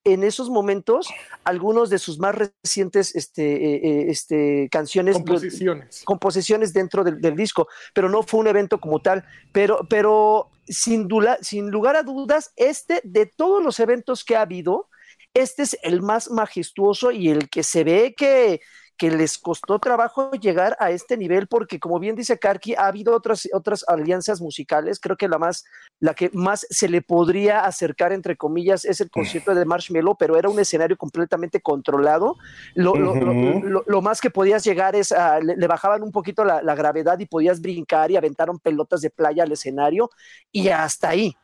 en 0.03 0.23
esos 0.23 0.49
momentos 0.49 1.07
algunos 1.43 1.89
de 1.89 1.99
sus 1.99 2.17
más 2.17 2.35
recientes 2.35 3.15
este, 3.15 3.43
eh, 3.53 3.75
eh, 3.83 4.05
este, 4.09 4.67
canciones 4.71 5.15
composiciones. 5.15 6.01
composiciones 6.03 6.73
dentro 6.73 7.03
del, 7.03 7.35
disco 7.35 7.67
pero 7.93 8.09
no 8.09 8.23
fue 8.23 8.39
un 8.39 8.47
evento 8.47 8.79
como 8.79 8.99
tal. 8.99 9.23
Pero 9.51 9.85
pero 9.87 10.49
sin, 10.67 11.07
sin 11.41 11.69
lugar 11.69 11.95
a 11.95 12.03
dudas 12.03 12.51
este 12.55 13.01
de 13.03 13.27
todos 13.27 13.63
los 13.63 13.79
eventos 13.79 14.23
que 14.23 14.35
ha 14.35 14.41
habido 14.41 14.89
este 15.33 15.63
es 15.63 15.77
el 15.83 16.01
más 16.01 16.29
majestuoso 16.29 17.11
y 17.11 17.29
el 17.29 17.49
que 17.49 17.63
se 17.63 17.83
ve 17.83 18.13
que, 18.15 18.61
que 18.97 19.09
les 19.09 19.39
costó 19.39 19.79
trabajo 19.79 20.29
llegar 20.31 20.77
a 20.79 20.91
este 20.91 21.17
nivel 21.17 21.47
porque 21.47 21.79
como 21.79 21.99
bien 21.99 22.15
dice 22.15 22.37
Karki 22.37 22.75
ha 22.75 22.85
habido 22.85 23.15
otras 23.15 23.47
otras 23.51 23.83
alianzas 23.87 24.41
musicales. 24.41 24.99
Creo 24.99 25.17
que 25.17 25.27
la 25.27 25.39
más 25.39 25.63
la 25.99 26.13
que 26.13 26.29
más 26.33 26.67
se 26.69 26.87
le 26.87 27.01
podría 27.01 27.61
acercar 27.65 28.11
entre 28.13 28.37
comillas 28.37 28.85
es 28.85 29.01
el 29.01 29.09
concierto 29.09 29.55
de 29.55 29.65
Marshmello 29.65 30.13
pero 30.13 30.37
era 30.37 30.49
un 30.49 30.59
escenario 30.59 30.97
completamente 30.97 31.61
controlado. 31.61 32.35
Lo, 32.75 32.93
lo, 32.93 34.01
más 34.01 34.21
que 34.21 34.29
podías 34.29 34.63
llegar 34.63 34.95
es 34.95 35.11
a, 35.11 35.39
le, 35.39 35.67
bajaban 35.67 36.03
un 36.03 36.11
poquito 36.11 36.43
la, 36.45 36.61
la, 36.61 36.75
gravedad 36.75 37.17
y 37.19 37.25
podías 37.25 37.59
brincar 37.59 38.11
y 38.11 38.17
aventaron 38.17 38.59
pelotas 38.59 39.01
de 39.01 39.09
playa 39.09 39.43
al 39.43 39.51
escenario 39.51 40.11
y 40.51 40.69
hasta 40.69 41.09
ahí 41.09 41.35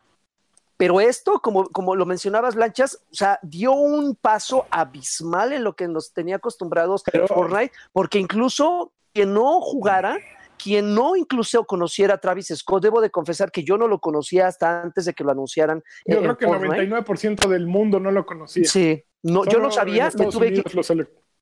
pero 0.78 1.02
esto, 1.02 1.40
como, 1.40 1.68
como 1.70 1.96
lo 1.96 2.06
mencionabas, 2.06 2.56
Lanchas, 2.56 3.04
o 3.12 3.16
sea, 3.16 3.40
dio 3.42 3.74
un 3.74 4.16
paso 4.16 4.68
abismal 4.70 5.52
en 5.54 5.64
lo 5.64 5.76
que 5.76 5.88
nos 5.88 6.14
tenía 6.14 6.36
acostumbrados 6.36 7.04
Fortnite, 7.28 7.74
porque 7.92 8.20
incluso 8.20 8.94
quien 9.12 9.34
no 9.34 9.60
jugara, 9.60 10.20
quien 10.58 10.94
no 10.94 11.16
incluso 11.16 11.66
conociera 11.66 12.14
a 12.14 12.18
Travis 12.20 12.54
Scott, 12.56 12.84
debo 12.84 13.02
de 13.02 13.10
confesar 13.10 13.52
que 13.52 13.64
yo 13.64 13.78
no 13.78 13.88
lo 13.88 14.00
conocía 14.00 14.48
hasta 14.48 14.84
antes 14.84 15.06
de 15.06 15.14
que 15.14 15.24
lo 15.24 15.32
anunciaran. 15.32 15.84
Yo 16.06 16.20
creo 16.20 16.38
que 16.38 16.46
el 16.46 16.52
99% 16.52 17.48
del 17.48 17.66
mundo 17.66 18.00
no 18.00 18.12
lo 18.12 18.26
conocía. 18.26 18.66
Sí, 18.66 19.04
no, 19.24 19.46
yo 19.46 19.60
no 19.60 19.72
sabía, 19.72 20.12
tuve 20.12 20.54
que, 20.54 20.64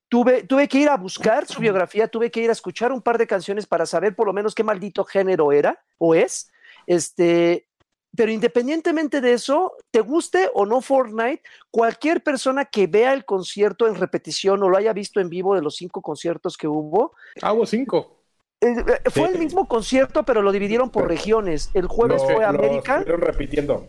tuve, 0.08 0.44
tuve 0.44 0.68
que 0.70 0.78
ir 0.78 0.88
a 0.88 0.96
buscar 0.96 1.46
su 1.46 1.60
biografía, 1.60 2.08
tuve 2.08 2.32
que 2.32 2.40
ir 2.40 2.50
a 2.50 2.54
escuchar 2.54 2.94
un 2.94 3.02
par 3.02 3.18
de 3.18 3.28
canciones 3.28 3.68
para 3.68 3.86
saber 3.86 4.16
por 4.16 4.28
lo 4.28 4.34
menos 4.34 4.56
qué 4.56 4.64
maldito 4.64 5.04
género 5.04 5.52
era 5.52 5.84
o 5.98 6.16
es. 6.16 6.50
Este, 6.88 7.68
pero 8.16 8.32
independientemente 8.32 9.22
de 9.22 9.34
eso, 9.34 9.74
te 9.92 10.02
guste 10.02 10.50
o 10.54 10.66
no 10.66 10.82
Fortnite, 10.82 11.42
cualquier 11.72 12.24
persona 12.24 12.66
que 12.66 12.88
vea 12.88 13.14
el 13.14 13.26
concierto 13.26 13.88
en 13.88 13.96
repetición 13.96 14.62
o 14.64 14.70
lo 14.70 14.78
haya 14.78 14.94
visto 14.94 15.20
en 15.20 15.30
vivo 15.30 15.56
de 15.56 15.62
los 15.62 15.76
cinco 15.76 16.02
conciertos 16.02 16.58
que 16.58 16.68
hubo. 16.68 17.14
Ah, 17.42 17.54
hubo 17.54 17.66
cinco. 17.66 18.22
Eh, 18.62 18.74
eh, 18.78 19.10
fue 19.10 19.28
el 19.30 19.38
mismo 19.38 19.68
concierto, 19.68 20.24
pero 20.24 20.42
lo 20.42 20.52
dividieron 20.52 20.90
por 20.90 21.08
regiones. 21.08 21.70
El 21.74 21.88
jueves 21.88 22.24
fue 22.24 22.44
América. 22.44 23.04
Lo 23.06 23.18
repitiendo. 23.18 23.88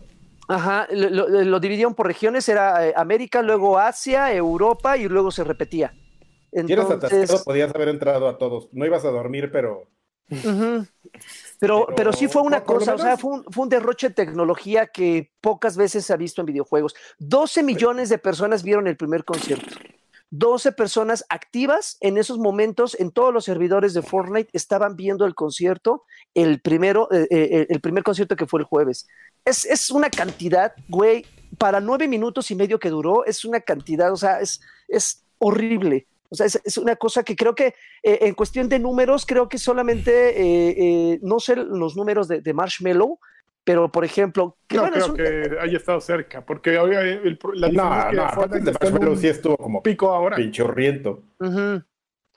Ajá, 0.49 0.87
lo, 0.91 1.59
dividieron 1.59 1.93
por 1.93 2.07
regiones, 2.07 2.47
era 2.47 2.87
eh, 2.87 2.93
América, 2.95 3.41
luego 3.41 3.77
Asia, 3.77 4.33
Europa 4.33 4.97
y 4.97 5.07
luego 5.07 5.29
se 5.29 5.43
repetía. 5.43 5.93
Entonces, 6.53 7.43
podías 7.43 7.75
haber 7.75 7.89
entrado 7.89 8.29
a 8.29 8.37
todos. 8.37 8.69
No 8.71 8.85
ibas 8.85 9.03
a 9.03 9.09
dormir, 9.09 9.51
pero 9.51 9.89
pero, 11.59 11.87
pero, 11.95 12.13
sí 12.13 12.27
fue 12.27 12.41
una 12.41 12.63
cosa, 12.63 12.95
o 12.95 12.97
sea, 12.97 13.17
fue 13.17 13.41
un, 13.55 13.69
derroche 13.69 14.09
de 14.09 14.15
tecnología 14.15 14.87
que 14.87 15.31
pocas 15.41 15.77
veces 15.77 16.05
se 16.05 16.13
ha 16.13 16.17
visto 16.17 16.41
en 16.41 16.47
videojuegos. 16.47 16.95
12 17.19 17.63
millones 17.63 18.09
de 18.09 18.17
personas 18.17 18.63
vieron 18.63 18.87
el 18.87 18.97
primer 18.97 19.23
concierto. 19.23 19.75
12 20.29 20.73
personas 20.73 21.23
activas 21.29 21.97
en 22.01 22.17
esos 22.17 22.37
momentos 22.37 22.99
en 22.99 23.11
todos 23.11 23.33
los 23.33 23.45
servidores 23.45 23.93
de 23.93 24.01
Fortnite 24.01 24.49
estaban 24.51 24.97
viendo 24.97 25.25
el 25.25 25.35
concierto, 25.35 26.03
el 26.33 26.59
primero, 26.59 27.09
eh, 27.11 27.27
eh, 27.31 27.67
el 27.69 27.79
primer 27.79 28.03
concierto 28.03 28.35
que 28.35 28.45
fue 28.45 28.59
el 28.59 28.65
jueves. 28.65 29.07
Es, 29.45 29.63
es, 29.63 29.89
una 29.89 30.09
cantidad, 30.09 30.73
güey, 30.89 31.25
para 31.57 31.79
nueve 31.79 32.09
minutos 32.09 32.51
y 32.51 32.55
medio 32.55 32.77
que 32.77 32.89
duró, 32.89 33.23
es 33.25 33.45
una 33.45 33.61
cantidad, 33.61 34.11
o 34.11 34.17
sea, 34.17 34.41
es, 34.41 34.59
es 34.89 35.23
horrible. 35.39 36.07
O 36.29 36.35
sea, 36.35 36.45
es, 36.45 36.77
una 36.77 36.95
cosa 36.95 37.23
que 37.23 37.35
creo 37.35 37.55
que 37.55 37.73
eh, 38.03 38.19
en 38.21 38.33
cuestión 38.33 38.69
de 38.69 38.79
números, 38.79 39.25
creo 39.25 39.47
que 39.47 39.57
solamente, 39.57 40.11
eh, 40.29 40.75
eh, 40.77 41.19
no 41.21 41.39
sé 41.39 41.55
los 41.55 41.95
números 41.95 42.27
de, 42.27 42.53
Marshmallow, 42.53 43.19
pero 43.63 43.91
por 43.91 44.05
ejemplo... 44.05 44.57
Que, 44.67 44.77
no 44.77 44.91
creo 44.91 45.13
que 45.13 45.57
haya 45.59 45.77
estado 45.77 46.01
cerca, 46.01 46.45
porque 46.45 46.75
el, 46.75 47.39
la 47.53 47.69
no, 47.69 48.11
no, 48.11 48.47
de 48.47 48.71
Marshmallow 48.71 49.15
sí 49.15 49.27
estuvo 49.27 49.57
como 49.57 49.81
pico 49.83 50.09
ahora. 50.13 50.35
pinchorriento. 50.35 51.23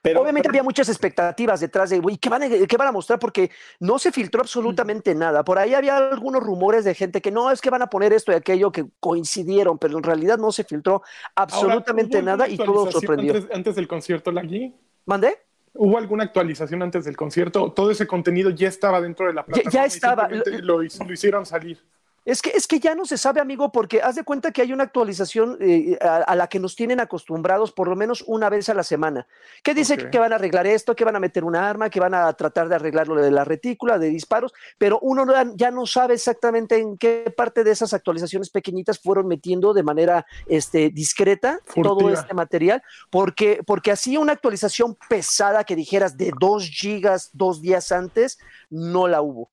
Obviamente 0.03 0.49
había 0.49 0.63
muchas 0.63 0.89
expectativas 0.89 1.61
detrás 1.61 1.91
de, 1.91 2.01
¿qué 2.19 2.29
van, 2.31 2.43
a, 2.43 2.49
¿qué 2.49 2.77
van 2.79 2.89
a 2.89 2.93
mostrar? 2.93 3.19
Porque 3.19 3.51
no 3.81 3.99
se 3.99 4.11
filtró 4.11 4.41
absolutamente 4.41 5.15
nada. 5.15 5.45
Por 5.45 5.59
ahí 5.59 5.75
había 5.75 5.97
algunos 5.99 6.43
rumores 6.43 6.85
de 6.85 6.95
gente 6.95 7.21
que 7.21 7.31
no, 7.31 7.51
es 7.51 7.61
que 7.61 7.69
van 7.69 7.83
a 7.83 7.89
poner 7.89 8.13
esto 8.15 8.33
y 8.33 8.35
aquello 8.35 8.73
que 8.73 8.87
coincidieron, 8.99 9.79
pero 9.79 9.99
en 9.99 10.03
realidad 10.03 10.39
no 10.39 10.53
se 10.53 10.65
filtró 10.65 11.03
absolutamente 11.35 12.23
nada 12.23 12.49
y 12.49 12.57
todo 12.57 12.91
sorprendió. 12.91 13.35
Antes, 13.53 13.75
del 13.75 13.87
concierto, 13.87 14.33
¿Lagui? 14.33 14.75
¿Mandé? 15.05 15.39
¿Hubo 15.75 15.99
alguna 15.99 16.25
actualización 16.25 16.83
antes 16.83 17.05
del 17.05 17.17
concierto? 17.17 17.71
¿Todo 17.73 17.91
ese 17.91 18.07
contenido 18.07 18.51
ya 18.51 18.69
estaba 18.69 19.01
dentro 19.01 19.27
de 19.27 19.35
la 19.35 19.45
plataforma? 19.45 19.71
Ya, 19.71 19.85
estaba. 19.85 20.29
lo 20.63 20.83
hicieron 20.83 21.45
salir. 21.45 21.79
Es 22.25 22.43
que, 22.43 22.51
es 22.51 22.67
que 22.67 22.81
ya 22.81 22.95
no 22.95 23.07
se 23.07 23.17
sabe, 23.17 23.41
amigo, 23.41 23.73
porque 23.73 24.03
haz 24.03 24.15
de 24.15 24.25
cuenta 24.25 24.53
que 24.53 24.61
hay 24.61 24.73
una 24.73 24.85
actualización 24.85 25.57
eh, 25.61 25.99
a, 26.01 26.35
la 26.37 26.49
que 26.49 26.61
nos 26.61 26.77
tienen 26.77 27.01
acostumbrados 27.01 27.73
por 27.73 27.89
lo 27.89 27.97
menos 27.97 28.23
una 28.27 28.51
vez 28.51 28.69
a 28.69 28.75
la 28.75 28.83
semana. 28.83 29.27
Que 29.63 29.75
dice 29.75 29.97
que, 29.97 30.19
van 30.19 30.33
a 30.33 30.37
arreglar 30.37 30.67
esto, 30.67 30.95
que 30.95 31.05
van 31.05 31.17
a 31.17 31.21
meter 31.21 31.45
un 31.45 31.57
arma, 31.57 31.89
que 31.89 31.99
van 31.99 32.15
a 32.15 32.31
tratar 32.35 32.69
de 32.69 32.75
arreglar 32.75 33.09
lo 33.09 33.17
de 33.17 33.31
la 33.31 33.45
retícula, 33.45 33.99
de 33.99 34.09
disparos, 34.09 34.53
pero 34.77 34.99
uno 35.01 35.25
ya 35.57 35.71
no 35.71 35.87
sabe 35.87 36.15
exactamente 36.15 36.79
en 36.79 36.99
qué 36.99 37.33
parte 37.35 37.65
de 37.65 37.71
esas 37.71 37.95
actualizaciones 37.95 38.51
pequeñitas 38.51 38.99
fueron 38.99 39.27
metiendo 39.27 39.73
de 39.73 39.83
manera 39.83 40.27
este, 40.47 40.91
discreta 40.91 41.61
todo 41.83 42.11
este 42.11 42.35
material, 42.35 42.83
porque, 43.11 43.63
porque 43.67 43.93
así 43.93 44.17
una 44.17 44.33
actualización 44.33 44.97
pesada 45.09 45.65
que 45.65 45.77
dijeras 45.77 46.17
de 46.17 46.33
dos 46.39 46.69
gigas 46.69 47.31
dos 47.33 47.61
días 47.61 47.93
antes, 47.93 48.39
no 48.69 49.09
la 49.09 49.23
hubo. 49.23 49.51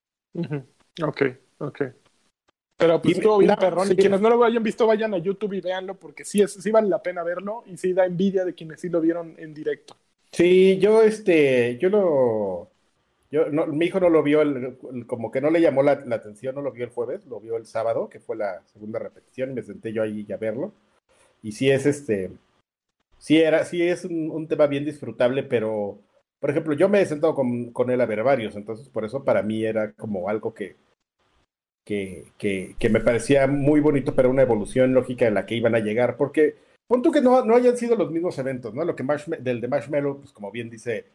Ok, 1.02 1.22
ok. 1.60 1.82
Pero 2.78 3.02
pues 3.02 3.18
estuvo 3.18 3.40
bien 3.40 3.56
perrón. 3.60 3.92
Y 3.92 3.96
quienes 3.96 4.22
no 4.22 4.30
lo 4.30 4.44
hayan 4.44 4.62
visto, 4.62 4.86
vayan 4.86 5.14
a 5.16 5.18
YouTube 5.18 5.54
y 5.54 5.62
véanlo, 5.62 5.96
porque 5.96 6.24
sí, 6.24 6.42
es, 6.42 6.54
sí 6.54 6.70
vale 6.70 6.88
la 6.88 7.02
pena 7.02 7.24
verlo 7.24 7.64
y 7.66 7.76
sí 7.76 7.92
da 7.92 8.06
envidia 8.06 8.46
de 8.46 8.54
quienes 8.54 8.80
sí 8.80 8.90
lo 8.90 9.02
vieron 9.02 9.36
en 9.38 9.54
directo. 9.54 9.96
Sí, 10.32 10.78
yo 10.78 11.02
este, 11.02 11.80
yo 11.80 11.90
lo, 11.90 12.70
yo 13.32 13.50
no, 13.50 13.66
mi 13.66 13.88
hijo 13.88 14.00
no 14.00 14.10
lo 14.10 14.22
vio, 14.22 14.42
como 15.08 15.32
que 15.32 15.42
no 15.42 15.50
le 15.50 15.62
llamó 15.62 15.82
la, 15.82 15.94
atención, 15.94 16.54
no 16.54 16.62
lo 16.62 16.72
vio 16.72 16.86
el 16.86 16.92
jueves, 16.92 17.26
lo 17.26 17.40
vio 17.40 17.58
el 17.58 17.66
sábado, 17.66 18.10
que 18.10 18.20
fue 18.20 18.36
la 18.36 18.62
segunda 18.68 19.00
repetición, 19.00 19.52
y 19.52 19.54
me 19.54 19.64
senté 19.64 19.92
yo 19.92 20.04
ahí 20.04 20.26
a 20.32 20.38
verlo. 20.38 20.74
Y 21.42 21.54
sí 21.54 21.72
es 21.72 21.86
este, 21.86 22.32
sí 23.18 23.38
era, 23.38 23.66
sí 23.66 23.82
es 23.82 24.06
un, 24.06 24.48
tema 24.48 24.68
bien 24.68 24.86
disfrutable, 24.86 25.44
pero, 25.44 26.00
por 26.40 26.52
ejemplo, 26.52 26.74
yo 26.74 26.90
me 26.90 27.02
he 27.02 27.06
sentado 27.06 27.34
con, 27.34 27.72
con 27.72 27.90
él 27.90 28.02
a 28.02 28.06
ver 28.06 28.24
varios, 28.24 28.56
entonces 28.56 28.88
por 28.90 29.04
eso 29.06 29.24
para 29.24 29.42
mí 29.42 29.66
era 29.66 29.94
como 29.94 30.30
algo 30.30 30.54
que, 30.54 30.76
que, 31.88 32.76
que, 32.78 32.90
me 32.90 33.00
parecía 33.00 33.48
muy 33.48 33.80
bonito, 33.80 34.14
pero 34.14 34.30
una 34.30 34.42
evolución 34.42 34.94
lógica 34.94 35.26
en 35.26 35.36
la 35.36 35.46
que 35.46 35.56
iban 35.56 35.74
a 35.74 35.80
llegar, 35.80 36.18
porque 36.18 36.56
punto 36.86 37.12
que 37.14 37.22
no, 37.22 37.46
no 37.46 37.56
hayan 37.56 37.78
sido 37.78 37.96
los 37.96 38.12
mismos 38.12 38.38
eventos, 38.40 38.74
¿no? 38.74 38.84
Lo 38.84 38.94
que 38.94 39.06
del 39.40 39.62
de 39.62 39.68
Marshmallow, 39.70 40.20
pues 40.20 40.34
como 40.34 40.52
bien 40.52 40.70
dice 40.70 41.06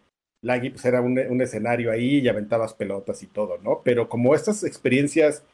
Laggy, 0.40 0.70
pues 0.70 0.84
era 0.86 1.02
un, 1.02 1.18
un, 1.18 1.42
escenario 1.42 1.92
ahí 1.92 2.20
y 2.20 2.28
aventabas 2.28 2.72
pelotas 2.72 3.22
y 3.22 3.26
todo, 3.26 3.58
¿no? 3.58 3.82
Pero 3.84 4.08
como 4.08 4.34
estas 4.34 4.64
experiencias 4.64 5.44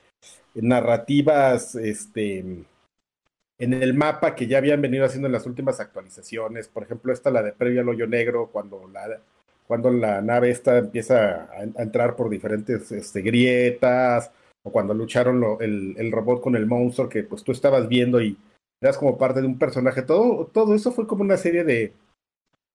narrativas, 0.54 1.74
este, 1.74 2.38
en 3.58 3.72
el 3.72 3.94
mapa 3.94 4.36
que 4.36 4.46
ya 4.46 4.58
habían 4.58 4.80
venido 4.80 5.04
haciendo 5.04 5.26
en 5.26 5.32
las 5.32 5.46
últimas 5.46 5.80
actualizaciones, 5.80 6.68
por 6.68 6.84
ejemplo, 6.84 7.12
esta 7.12 7.32
la 7.32 7.42
de 7.42 7.52
previo 7.52 7.80
al 7.80 7.88
hoyo 7.88 8.06
negro, 8.06 8.50
cuando 8.52 8.86
la, 8.86 9.20
cuando 9.66 9.90
la 9.90 10.22
nave 10.22 10.50
esta 10.50 10.78
empieza 10.78 11.46
a, 11.46 11.60
a 11.76 11.82
entrar 11.82 12.14
por 12.14 12.30
diferentes 12.30 12.92
este, 12.92 13.20
grietas, 13.22 14.30
o 14.68 14.72
cuando 14.72 14.92
lucharon 14.92 15.42
el, 15.60 15.94
el, 15.96 16.12
robot 16.12 16.42
con 16.42 16.54
el 16.54 16.66
monstruo 16.66 17.08
que 17.08 17.22
pues 17.22 17.42
tú 17.42 17.52
estabas 17.52 17.88
viendo 17.88 18.20
y 18.20 18.36
eras 18.80 18.98
como 18.98 19.16
parte 19.16 19.40
de 19.40 19.46
un 19.46 19.58
personaje, 19.58 20.02
todo, 20.02 20.46
todo 20.46 20.74
eso 20.74 20.92
fue 20.92 21.06
como 21.06 21.22
una 21.22 21.38
serie 21.38 21.64
de, 21.64 21.94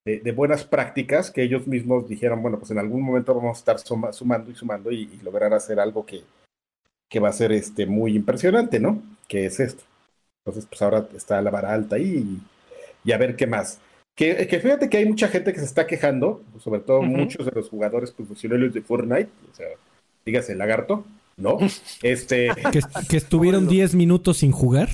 de, 0.05 0.31
buenas 0.31 0.65
prácticas 0.65 1.31
que 1.31 1.43
ellos 1.43 1.67
mismos 1.67 2.09
dijeron, 2.09 2.41
bueno, 2.41 2.57
pues 2.57 2.71
en 2.71 2.79
algún 2.79 3.03
momento 3.03 3.33
vamos 3.35 3.57
a 3.57 3.59
estar 3.59 3.79
sumando 4.13 4.51
y 4.51 4.55
sumando 4.55 4.91
y, 4.91 5.05
lograr 5.23 5.53
hacer 5.53 5.79
algo 5.79 6.05
que, 6.05 6.23
que 7.09 7.19
va 7.19 7.29
a 7.29 7.33
ser 7.33 7.51
este, 7.51 7.85
muy 7.85 8.15
impresionante, 8.15 8.79
¿no? 8.79 9.01
Que 9.27 9.45
es 9.45 9.59
esto. 9.59 9.83
Entonces, 10.43 10.67
pues 10.67 10.81
ahora 10.81 11.07
está 11.15 11.41
la 11.41 11.51
vara 11.51 11.73
alta 11.73 11.95
ahí 11.95 12.41
y, 13.05 13.11
a 13.11 13.17
ver 13.17 13.35
qué 13.35 13.47
más. 13.47 13.79
Que, 14.15 14.47
que, 14.47 14.59
fíjate 14.59 14.89
que 14.89 14.97
hay 14.97 15.05
mucha 15.05 15.27
gente 15.27 15.53
que 15.53 15.59
se 15.59 15.65
está 15.65 15.87
quejando, 15.87 16.41
sobre 16.59 16.81
todo 16.81 17.01
muchos 17.01 17.45
de 17.45 17.51
los 17.51 17.69
jugadores 17.69 18.11
profesionales 18.11 18.73
de 18.73 18.81
Fortnite, 18.81 19.29
o 19.51 19.55
sea, 19.55 19.67
dígase 20.25 20.55
lagarto, 20.55 21.05
¿no? 21.37 21.57
Este. 22.01 22.49
Que, 23.09 23.17
estuvieron 23.17 23.67
10 23.67 23.95
minutos 23.95 24.37
sin 24.37 24.51
jugar. 24.51 24.89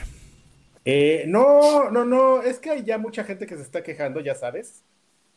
Eh, 0.85 1.25
no, 1.27 1.91
no, 1.91 2.05
no, 2.05 2.41
es 2.41 2.59
que 2.59 2.71
hay 2.71 2.83
ya 2.83 2.97
mucha 2.97 3.23
gente 3.23 3.45
que 3.45 3.55
se 3.55 3.61
está 3.61 3.83
quejando, 3.83 4.21
ya 4.21 4.33
sabes, 4.33 4.81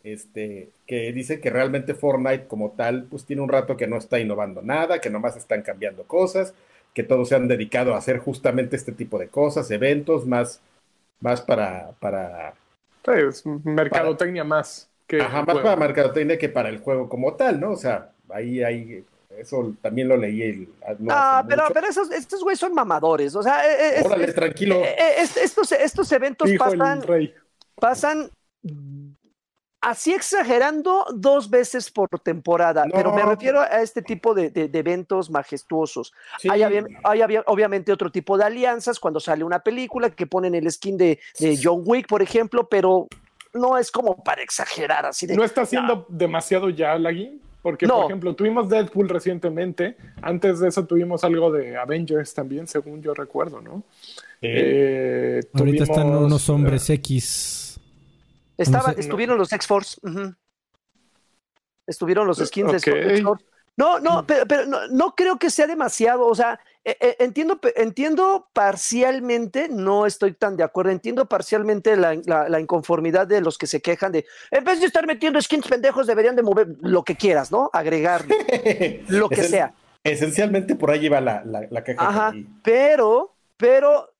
este, 0.04 0.70
que 0.86 1.12
dice 1.12 1.40
que 1.40 1.50
realmente 1.50 1.94
Fortnite 1.94 2.46
como 2.46 2.70
tal, 2.70 3.04
pues 3.04 3.24
tiene 3.24 3.42
un 3.42 3.48
rato 3.48 3.76
que 3.76 3.86
no 3.86 3.96
está 3.96 4.18
innovando 4.18 4.62
nada, 4.62 5.00
que 5.00 5.10
nomás 5.10 5.36
están 5.36 5.62
cambiando 5.62 6.04
cosas, 6.04 6.54
que 6.94 7.02
todos 7.02 7.28
se 7.28 7.34
han 7.34 7.48
dedicado 7.48 7.94
a 7.94 7.98
hacer 7.98 8.18
justamente 8.18 8.76
este 8.76 8.92
tipo 8.92 9.18
de 9.18 9.28
cosas, 9.28 9.70
eventos, 9.70 10.26
más, 10.26 10.60
más 11.20 11.40
para, 11.40 11.92
para... 12.00 12.54
es 13.06 13.44
mercadotecnia 13.44 14.44
más. 14.44 14.88
Que 15.06 15.20
ajá, 15.20 15.44
más 15.44 15.58
para 15.58 15.76
mercadotecnia 15.76 16.38
que 16.38 16.48
para 16.48 16.68
el 16.68 16.78
juego 16.78 17.08
como 17.08 17.34
tal, 17.34 17.60
¿no? 17.60 17.72
O 17.72 17.76
sea, 17.76 18.12
ahí 18.30 18.62
hay 18.62 19.04
eso 19.38 19.74
también 19.80 20.08
lo 20.08 20.16
leí. 20.16 20.42
El, 20.42 20.68
ah, 21.10 21.44
pero, 21.48 21.64
pero 21.72 21.86
esos, 21.88 22.10
estos 22.10 22.42
güeyes 22.42 22.60
son 22.60 22.74
mamadores. 22.74 23.34
O 23.34 23.42
sea, 23.42 23.66
eh, 23.66 24.00
eh, 24.00 24.32
tranquilo. 24.32 24.76
Eh, 24.76 25.16
estos, 25.20 25.72
estos 25.72 26.10
eventos 26.12 26.50
pasan, 26.58 27.02
pasan 27.76 28.30
así 29.82 30.14
exagerando 30.14 31.04
dos 31.12 31.50
veces 31.50 31.90
por 31.90 32.08
temporada, 32.22 32.84
pero 32.92 33.12
me 33.12 33.22
refiero 33.22 33.60
a 33.60 33.82
este 33.82 34.00
tipo 34.00 34.32
de, 34.32 34.52
eventos 34.54 35.28
majestuosos. 35.28 36.14
Hay, 36.48 36.62
obviamente 37.46 37.92
otro 37.92 38.10
tipo 38.10 38.38
de 38.38 38.44
alianzas 38.44 39.00
cuando 39.00 39.18
sale 39.20 39.44
una 39.44 39.58
película 39.58 40.08
que 40.10 40.26
ponen 40.26 40.54
el 40.54 40.70
skin 40.70 40.96
de, 40.96 41.18
John 41.60 41.82
Wick, 41.84 42.06
por 42.06 42.22
ejemplo, 42.22 42.68
pero 42.68 43.08
no 43.52 43.76
es 43.76 43.90
como 43.90 44.22
para 44.22 44.40
exagerar 44.40 45.04
así 45.04 45.26
¿No 45.26 45.44
está 45.44 45.66
siendo 45.66 46.06
demasiado 46.08 46.70
ya, 46.70 46.96
Lagui? 46.96 47.40
Porque, 47.62 47.86
por 47.86 48.04
ejemplo, 48.06 48.34
tuvimos 48.34 48.68
Deadpool 48.68 49.08
recientemente. 49.08 49.96
Antes 50.20 50.58
de 50.58 50.68
eso 50.68 50.84
tuvimos 50.84 51.22
algo 51.22 51.52
de 51.52 51.76
Avengers 51.76 52.34
también, 52.34 52.66
según 52.66 53.00
yo 53.00 53.14
recuerdo, 53.14 53.60
¿no? 53.60 53.84
Eh, 54.40 55.40
Ahorita 55.54 55.84
están 55.84 56.08
unos 56.08 56.48
hombres 56.48 56.90
X. 56.90 57.80
Estaba, 58.58 58.92
estuvieron 58.92 59.38
los 59.38 59.52
X-Force. 59.52 60.00
Estuvieron 61.86 62.26
los 62.26 62.38
skins 62.38 62.72
de 62.72 62.78
X-Force. 62.78 63.44
No, 63.76 64.00
no, 64.00 64.26
pero, 64.26 64.46
pero 64.46 64.66
no, 64.90 65.14
creo 65.14 65.38
que 65.38 65.48
sea 65.48 65.66
demasiado. 65.66 66.26
O 66.26 66.34
sea, 66.34 66.54
eh, 66.54 66.58
eh, 66.58 66.71
entiendo, 66.84 67.60
entiendo 67.76 68.48
parcialmente, 68.52 69.68
no 69.68 70.06
estoy 70.06 70.32
tan 70.32 70.56
de 70.56 70.64
acuerdo, 70.64 70.90
entiendo 70.90 71.26
parcialmente 71.26 71.96
la, 71.96 72.60
inconformidad 72.60 73.26
de 73.26 73.40
los 73.40 73.58
que 73.58 73.66
se 73.66 73.80
quejan 73.80 74.12
de, 74.12 74.26
en 74.50 74.64
vez 74.64 74.80
de 74.80 74.86
estar 74.86 75.06
metiendo 75.06 75.40
skins 75.40 75.66
pendejos, 75.68 76.06
deberían 76.06 76.36
de 76.36 76.42
mover 76.42 76.68
lo 76.80 77.04
que 77.04 77.16
quieras, 77.16 77.52
¿no? 77.52 77.70
Agregar 77.72 78.24
lo 79.08 79.28
que 79.28 79.44
sea. 79.44 79.74
Esencialmente 80.04 80.74
por 80.74 80.90
ahí 80.90 81.08
va 81.08 81.20
la, 81.20 81.42
la, 81.44 81.84
queja. 81.84 82.08
Ajá, 82.08 82.32
pero, 82.64 83.34
pero 83.56 84.11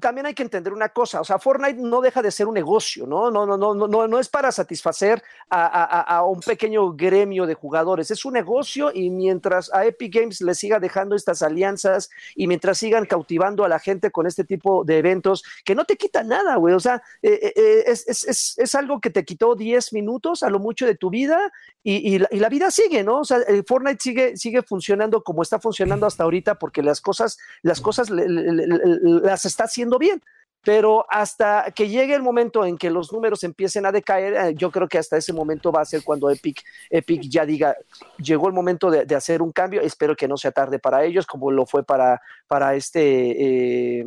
también 0.00 0.26
hay 0.26 0.34
que 0.34 0.42
entender 0.42 0.72
una 0.72 0.88
cosa, 0.88 1.20
o 1.20 1.24
sea, 1.24 1.38
Fortnite 1.38 1.80
no 1.80 2.00
deja 2.00 2.22
de 2.22 2.30
ser 2.30 2.46
un 2.46 2.54
negocio, 2.54 3.06
¿no? 3.06 3.30
No, 3.30 3.46
no, 3.46 3.56
no, 3.56 3.74
no, 3.74 4.08
no 4.08 4.18
es 4.18 4.28
para 4.28 4.50
satisfacer 4.50 5.22
a, 5.50 6.24
un 6.24 6.40
pequeño 6.40 6.92
gremio 6.92 7.46
de 7.46 7.54
jugadores, 7.54 8.10
es 8.10 8.24
un 8.24 8.34
negocio 8.34 8.90
y 8.92 9.10
mientras 9.10 9.72
a 9.72 9.84
Epic 9.84 10.14
Games 10.14 10.40
le 10.40 10.54
siga 10.54 10.80
dejando 10.80 11.14
estas 11.14 11.42
alianzas 11.42 12.10
y 12.34 12.46
mientras 12.46 12.78
sigan 12.78 13.06
cautivando 13.06 13.64
a 13.64 13.68
la 13.68 13.78
gente 13.78 14.10
con 14.10 14.26
este 14.26 14.44
tipo 14.44 14.84
de 14.84 14.98
eventos, 14.98 15.44
que 15.64 15.74
no 15.74 15.84
te 15.84 15.96
quita 15.96 16.22
nada, 16.22 16.56
güey, 16.56 16.74
o 16.74 16.80
sea, 16.80 17.02
eh, 17.22 17.38
eh, 17.42 17.52
eh, 17.56 17.84
es, 17.86 18.74
algo 18.74 19.00
que 19.00 19.10
te 19.10 19.24
quitó 19.24 19.54
10 19.54 19.92
minutos 19.92 20.42
a 20.42 20.50
lo 20.50 20.58
mucho 20.58 20.86
de 20.86 20.94
tu 20.94 21.10
vida 21.10 21.52
y, 21.84 22.18
la, 22.18 22.48
vida 22.48 22.70
sigue, 22.70 23.02
¿no? 23.02 23.20
O 23.20 23.24
sea, 23.24 23.38
Fortnite 23.66 24.00
sigue, 24.00 24.36
sigue 24.36 24.62
funcionando 24.62 25.22
como 25.22 25.42
está 25.42 25.58
funcionando 25.58 26.06
hasta 26.06 26.24
ahorita 26.24 26.58
porque 26.58 26.82
las 26.82 27.00
cosas, 27.00 27.38
las 27.62 27.80
cosas 27.80 28.08
las 28.10 29.44
está 29.52 29.64
haciendo 29.64 29.98
bien. 29.98 30.20
Pero 30.64 31.04
hasta 31.08 31.72
que 31.74 31.88
llegue 31.88 32.14
el 32.14 32.22
momento 32.22 32.64
en 32.64 32.78
que 32.78 32.88
los 32.88 33.12
números 33.12 33.42
empiecen 33.42 33.84
a 33.84 33.90
decaer, 33.90 34.34
eh, 34.34 34.54
yo 34.54 34.70
creo 34.70 34.86
que 34.86 34.96
hasta 34.96 35.16
ese 35.16 35.32
momento 35.32 35.72
va 35.72 35.80
a 35.80 35.84
ser 35.84 36.04
cuando 36.04 36.30
Epic, 36.30 36.62
Epic 36.88 37.22
ya 37.22 37.44
diga, 37.44 37.76
llegó 38.18 38.46
el 38.46 38.54
momento 38.54 38.88
de, 38.88 39.12
hacer 39.16 39.42
un 39.42 39.50
cambio. 39.50 39.80
Espero 39.80 40.14
que 40.14 40.28
no 40.28 40.36
sea 40.36 40.52
tarde 40.52 40.78
para 40.78 41.04
ellos, 41.04 41.26
como 41.26 41.50
lo 41.50 41.66
fue 41.66 41.82
para, 41.82 42.22
para 42.46 42.76
este 42.76 44.00
eh, 44.00 44.06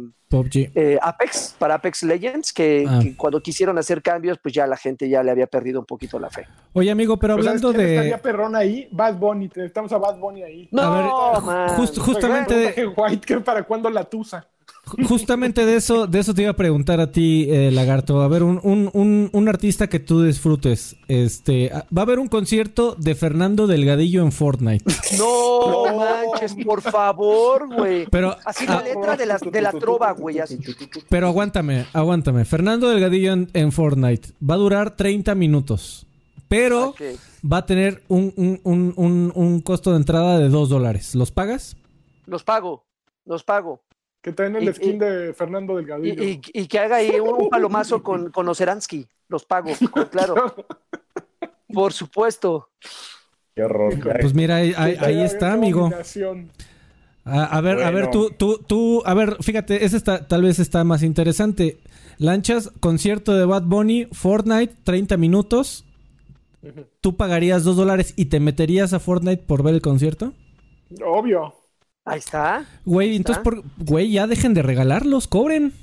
eh, 0.54 0.98
Apex, 1.02 1.56
para 1.60 1.76
Apex 1.76 2.04
Legends, 2.04 2.52
ah. 2.52 2.54
que, 2.56 3.16
cuando 3.18 3.41
quisieron 3.41 3.78
hacer 3.78 4.02
cambios, 4.02 4.38
pues 4.41 4.54
ya 4.54 4.66
la 4.66 4.78
gente 4.78 5.10
ya 5.10 5.24
le 5.24 5.32
había 5.32 5.48
perdido 5.48 5.82
un 5.82 5.86
poquito 5.86 6.20
la 6.20 6.30
fe. 6.30 6.48
Oye, 6.72 6.89
amigo, 6.89 7.18
pero 7.18 7.36
pues, 7.36 7.48
hablando 7.48 7.74
de. 7.74 7.96
Estaría 7.96 8.22
perrón 8.22 8.56
ahí, 8.56 8.88
Bad 8.91 9.16
Bunny, 9.16 9.52
estamos 9.56 9.91
a 9.91 9.98
Bad 9.98 10.20
Bunny 10.20 10.43
ahí. 10.43 10.70
No, 10.72 11.41
justamente. 12.00 12.88
White, 12.96 13.41
¿para 13.41 13.64
cuándo 13.64 13.89
la 13.89 14.06
tusa? 14.06 14.48
Justamente 14.86 15.66
de 15.66 15.76
eso, 15.78 16.06
de 16.06 16.20
eso 16.20 16.34
te 16.34 16.44
iba 16.44 16.52
a 16.52 16.56
preguntar 16.56 17.00
a 17.00 17.12
ti, 17.12 17.48
eh, 17.50 17.72
Lagarto. 17.72 18.22
A 18.22 18.28
ver, 18.28 18.44
un, 18.44 18.60
un, 18.64 19.30
un, 19.32 19.48
artista 19.50 19.88
que 19.88 20.00
tú 20.00 20.22
disfrutes. 20.22 20.96
Este, 21.08 21.72
ah, 21.74 21.86
va 21.96 22.04
a 22.04 22.06
haber 22.06 22.20
un 22.20 22.28
concierto 22.28 22.96
de 22.96 23.16
Fernando 23.16 23.66
Delgadillo 23.66 24.22
en 24.22 24.32
Fortnite. 24.32 24.86
No, 25.18 25.86
manches, 25.96 26.56
por 26.64 26.82
favor, 26.82 27.74
güey. 27.74 28.06
Pero 28.12 28.36
así 28.46 28.68
la 28.68 28.78
ah, 28.78 28.84
letra 28.84 29.18
de 29.18 29.26
la, 29.26 29.38
de 29.38 29.62
la 29.62 29.72
trova, 29.72 30.12
güey. 30.12 30.40
Pero 31.10 31.28
aguántame, 31.28 31.86
aguántame. 31.94 32.46
Fernando 32.46 32.90
Delgadillo 32.90 33.34
en, 33.54 33.72
Fortnite 33.72 34.30
va 34.48 34.56
a 34.56 34.58
durar 34.58 34.96
30 34.96 35.34
minutos. 35.36 36.06
Pero 36.48 36.94
va 37.52 37.58
a 37.58 37.66
tener 37.66 38.04
un, 38.08 38.32
un, 38.36 38.94
un, 38.96 39.32
un 39.34 39.62
costo 39.62 39.92
de 39.92 39.98
entrada 39.98 40.38
de 40.38 40.50
2 40.50 40.70
dólares. 40.70 41.16
¿Los 41.16 41.32
pagas? 41.32 41.76
Los 42.28 42.44
pago, 42.44 42.86
los 43.26 43.44
pago. 43.44 43.85
Que 44.26 44.32
traen 44.32 44.55
el 44.55 44.73
skin 44.73 44.97
de 44.97 45.36
Fernando 45.36 45.76
Delgadillo. 45.76 46.23
Y, 46.23 46.41
y, 46.51 46.65
que 46.65 46.80
haga 46.80 46.95
ahí 46.95 47.19
un, 47.19 47.47
palomazo 47.51 48.01
con, 48.01 48.32
con 48.32 48.49
Oseransky. 48.49 49.07
Los 49.28 49.45
pago, 49.45 49.69
claro. 50.09 50.55
Por 51.71 51.93
supuesto. 51.93 52.71
Qué 53.53 53.61
horror. 53.61 53.93
Pues 54.19 54.34
mira, 54.34 54.55
ahí, 54.55 55.21
está, 55.21 55.53
amigo. 55.53 55.91
A, 57.23 57.61
ver, 57.61 57.84
a 57.84 57.91
ver, 57.91 58.09
tú, 58.09 58.32
tú, 58.36 58.63
tú, 58.65 59.03
a 59.05 59.13
ver, 59.13 59.38
fíjate, 59.43 59.86
ese 59.86 59.95
está, 59.95 60.28
tal 60.28 60.41
vez 60.41 60.57
está 60.57 60.84
más 60.84 61.03
interesante. 61.03 61.78
Lanchas, 62.17 62.71
concierto 62.80 63.32
de 63.32 63.45
Bad 63.45 63.65
Bunny, 63.65 64.07
Fortnite, 64.11 64.73
30 64.86 65.17
minutos. 65.17 65.86
¿Tú 66.99 67.15
pagarías 67.15 67.63
2 67.63 67.78
dólares 67.78 68.15
y 68.15 68.26
te 68.26 68.39
meterías 68.39 68.91
a 68.93 68.99
Fortnite 68.99 69.43
por 69.43 69.61
ver 69.61 69.76
el 69.76 69.84
concierto? 69.84 70.34
Obvio. 71.05 71.53
Ahí 72.06 72.20
está. 72.20 72.66
Güey, 72.86 73.16
entonces, 73.16 73.43
por, 73.43 73.64
güey, 73.78 74.12
ya 74.12 74.28
dejen 74.28 74.53
de 74.53 74.62
regalarlos, 74.62 75.28
cobren. 75.28 75.74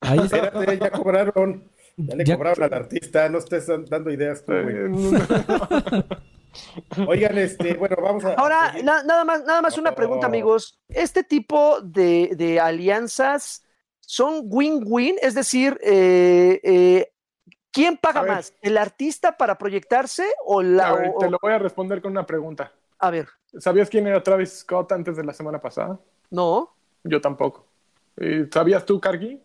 Ahí 0.00 0.18
está. 0.18 0.52
ya 0.74 0.90
cobraron. 0.90 1.64
Ya 1.96 2.14
le 2.14 2.24
cobraron 2.24 2.62
al 2.62 2.74
artista, 2.74 3.26
no 3.30 3.38
estés 3.38 3.66
dando 3.88 4.10
ideas 4.10 4.44
tú, 4.44 4.52
güey. 4.52 5.14
Oigan, 7.08 7.38
este, 7.38 7.74
bueno, 7.74 7.96
vamos 8.02 8.24
a. 8.24 8.34
Ahora, 8.34 8.74
nada 8.82 9.24
más, 9.24 9.44
nada 9.44 9.62
más 9.62 9.78
una 9.78 9.94
pregunta, 9.94 10.26
amigos. 10.26 10.78
¿Este 10.88 11.24
tipo 11.24 11.80
de, 11.80 12.32
de 12.36 12.60
alianzas 12.60 13.64
son 14.00 14.42
win-win? 14.44 15.16
Es 15.22 15.34
decir, 15.34 15.78
eh, 15.82 16.60
eh, 16.62 17.12
¿quién 17.72 17.96
paga 17.96 18.22
más? 18.22 18.54
¿El 18.60 18.76
artista 18.76 19.36
para 19.36 19.56
proyectarse 19.56 20.26
o 20.44 20.62
la.? 20.62 21.14
te 21.18 21.30
lo 21.30 21.38
voy 21.40 21.52
a 21.52 21.58
responder 21.58 22.02
con 22.02 22.12
una 22.12 22.26
pregunta. 22.26 22.72
A 22.98 23.10
ver. 23.10 23.28
¿Sabías 23.58 23.88
quién 23.88 24.06
era 24.06 24.22
Travis 24.22 24.60
Scott 24.60 24.92
antes 24.92 25.16
de 25.16 25.24
la 25.24 25.32
semana 25.32 25.60
pasada? 25.60 25.98
No. 26.30 26.74
Yo 27.04 27.20
tampoco. 27.20 27.66
¿Sabías 28.50 28.84
tú, 28.84 29.00
Cargi? 29.00 29.40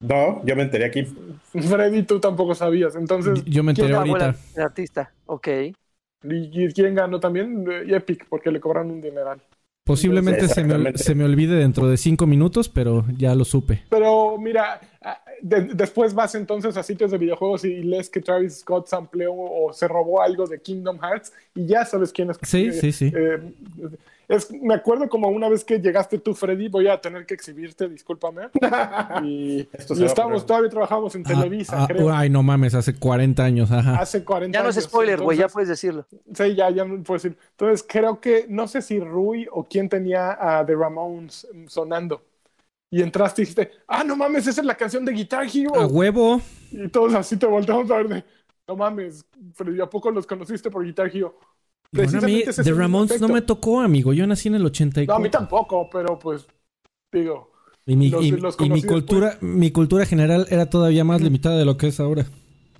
No, 0.00 0.44
yo 0.44 0.54
me 0.54 0.62
enteré 0.62 0.84
aquí. 0.84 1.04
Freddy, 1.52 2.02
tú 2.02 2.20
tampoco 2.20 2.54
sabías. 2.54 2.96
Entonces. 2.96 3.42
Yo 3.44 3.62
me 3.62 3.72
enteré 3.72 3.94
ahorita. 3.94 4.34
El 4.54 4.62
artista, 4.62 5.12
ok. 5.26 5.48
¿Y 6.22 6.72
quién 6.72 6.94
ganó 6.94 7.20
también? 7.20 7.66
Epic, 7.88 8.26
porque 8.28 8.50
le 8.50 8.60
cobran 8.60 8.90
un 8.90 9.00
dineral. 9.00 9.40
Posiblemente 9.86 10.48
se 10.48 10.64
me, 10.64 10.98
se 10.98 11.14
me, 11.14 11.22
olvide 11.22 11.54
dentro 11.54 11.86
de 11.88 11.96
cinco 11.96 12.26
minutos, 12.26 12.68
pero 12.68 13.04
ya 13.16 13.36
lo 13.36 13.44
supe. 13.44 13.84
Pero 13.88 14.36
mira, 14.36 14.80
ah, 15.00 15.22
después 15.40 16.12
vas 16.12 16.34
entonces 16.34 16.76
a 16.76 16.82
sitios 16.82 17.12
de 17.12 17.18
videojuegos 17.18 17.64
y 17.64 17.84
lees 17.84 18.10
que 18.10 18.20
Travis 18.20 18.58
Scott 18.58 18.88
sampleó 18.88 19.32
o 19.32 19.72
se 19.72 19.86
robó 19.86 20.20
algo 20.20 20.44
de 20.48 20.60
Kingdom 20.60 20.98
Hearts 20.98 21.32
y 21.54 21.66
ya 21.66 21.84
sabes 21.84 22.10
quién 22.12 22.30
es. 22.30 22.38
Sí, 22.42 22.72
sí, 22.72 22.90
sí. 22.90 23.12
Eh, 23.14 23.38
es, 24.28 24.50
me 24.50 24.74
acuerdo 24.74 25.08
como 25.08 25.28
una 25.28 25.48
vez 25.48 25.64
que 25.64 25.78
llegaste 25.78 26.18
tú, 26.18 26.34
Freddy, 26.34 26.68
voy 26.68 26.88
a 26.88 27.00
tener 27.00 27.26
que 27.26 27.34
exhibirte, 27.34 27.88
discúlpame. 27.88 28.48
Y, 29.22 29.68
estamos, 30.04 30.44
todavía 30.44 30.68
trabajamos 30.68 31.14
en 31.14 31.22
ah, 31.26 31.28
Televisa, 31.28 31.82
ah, 31.82 31.86
creo. 31.86 32.12
Ay, 32.12 32.28
no 32.28 32.42
mames, 32.42 32.74
hace 32.74 32.94
40 32.94 33.42
años, 33.42 33.70
ajá. 33.70 33.96
Hace 34.00 34.24
40 34.24 34.52
ya 34.52 34.60
años. 34.60 34.74
Ya 34.74 34.80
no 34.80 34.80
es 34.80 34.88
spoiler, 34.88 35.20
güey, 35.20 35.38
ya 35.38 35.48
puedes 35.48 35.68
decirlo. 35.68 36.06
Sí, 36.34 36.54
ya, 36.54 36.70
ya 36.70 36.84
puedo 36.84 37.14
decir. 37.14 37.36
Entonces, 37.52 37.86
creo 37.88 38.20
que, 38.20 38.46
no 38.48 38.66
sé 38.68 38.82
si 38.82 38.98
Rui 38.98 39.46
o 39.50 39.64
quién 39.64 39.88
tenía 39.88 40.36
a 40.38 40.64
The 40.66 40.74
Ramones 40.74 41.46
sonando. 41.68 42.22
Y 42.90 43.02
entraste 43.02 43.42
y 43.42 43.44
dijiste, 43.44 43.70
ah, 43.86 44.04
no 44.04 44.16
mames, 44.16 44.46
esa 44.46 44.60
es 44.60 44.66
la 44.66 44.76
canción 44.76 45.04
de 45.04 45.12
Guitar 45.12 45.46
Hero. 45.52 45.74
A 45.74 45.86
huevo. 45.86 46.40
Y 46.70 46.88
todos 46.88 47.14
así 47.14 47.36
te 47.36 47.46
volteamos 47.46 47.90
a 47.90 47.96
ver 47.96 48.08
de, 48.08 48.24
no 48.68 48.76
mames, 48.76 49.24
Freddy, 49.54 49.80
¿a 49.80 49.90
poco 49.90 50.10
los 50.10 50.26
conociste 50.26 50.70
por 50.70 50.84
Guitar 50.84 51.10
Hero? 51.14 51.38
Bueno, 51.92 52.18
a 52.18 52.20
mí 52.22 52.44
The 52.44 52.72
Ramones 52.72 53.20
no 53.20 53.28
me 53.28 53.42
tocó, 53.42 53.80
amigo. 53.80 54.12
Yo 54.12 54.26
nací 54.26 54.48
en 54.48 54.56
el 54.56 54.66
84. 54.66 55.12
No, 55.12 55.18
a 55.18 55.22
mí 55.22 55.30
tampoco, 55.30 55.88
pero 55.90 56.18
pues, 56.18 56.46
digo. 57.12 57.52
Y 57.86 57.96
mi, 57.96 58.10
mi 58.10 58.82
cultura, 58.82 59.38
mi 59.40 59.70
cultura 59.70 60.04
general 60.04 60.46
era 60.50 60.68
todavía 60.68 61.04
más 61.04 61.20
limitada 61.20 61.56
de 61.56 61.64
lo 61.64 61.76
que 61.76 61.88
es 61.88 62.00
ahora. 62.00 62.26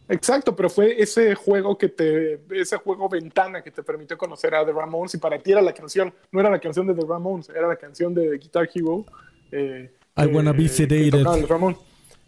Exacto, 0.09 0.55
pero 0.55 0.71
fue 0.71 1.01
ese 1.01 1.35
juego 1.35 1.77
que 1.77 1.89
te, 1.89 2.41
ese 2.51 2.77
juego 2.77 3.09
ventana 3.09 3.63
que 3.63 3.73
te 3.73 3.83
permitió 3.83 4.17
conocer 4.17 4.55
a 4.55 4.65
The 4.65 4.73
Ramones 4.73 5.15
y 5.15 5.19
para 5.19 5.39
ti 5.39 5.53
era 5.53 5.61
la 5.61 5.73
canción, 5.73 6.13
no 6.31 6.41
era 6.41 6.51
la 6.51 6.61
canción 6.61 6.87
de 6.87 6.95
The 6.95 7.07
Ramones, 7.07 7.49
era 7.49 7.67
la 7.67 7.77
canción 7.77 8.15
de 8.15 8.39
Guitar 8.39 8.69
Hero. 8.73 9.05
Eh, 9.51 9.91
I 10.17 10.27
wanna 10.27 10.53
be 10.53 10.69
sedated. 10.69 11.27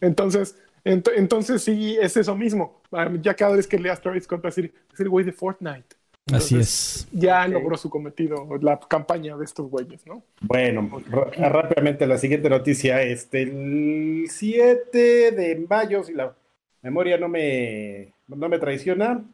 Entonces, 0.01 0.57
entonces 0.85 1.62
sí, 1.62 1.97
es 2.01 2.16
eso 2.16 2.37
mismo. 2.37 2.83
Ah, 2.91 3.11
ya 3.20 3.35
cada 3.35 3.57
vez 3.57 3.66
que 3.66 3.79
leas 3.79 4.01
decir, 4.43 4.74
es 4.93 5.01
el 5.01 5.09
güey 5.09 5.24
de 5.24 5.33
Fortnite. 5.33 5.97
Así 6.33 6.59
es. 6.59 7.09
Ya 7.12 7.47
logró 7.49 7.76
su 7.76 7.89
cometido, 7.89 8.47
la 8.61 8.79
campaña 8.79 9.37
de 9.37 9.45
estos 9.45 9.68
güeyes, 9.70 10.07
¿no? 10.07 10.22
Bueno, 10.43 11.03
rápidamente 11.37 12.07
la 12.07 12.18
siguiente 12.18 12.51
noticia, 12.51 13.03
este, 13.03 13.43
el 13.43 14.26
7 14.29 15.33
de 15.33 15.66
mayo, 15.68 16.03
si 16.03 16.14
la 16.14 16.35
memoria 16.83 17.16
no 17.18 17.29
me, 17.29 18.12
no 18.26 18.49
me 18.49 18.59
traiciona, 18.59 19.24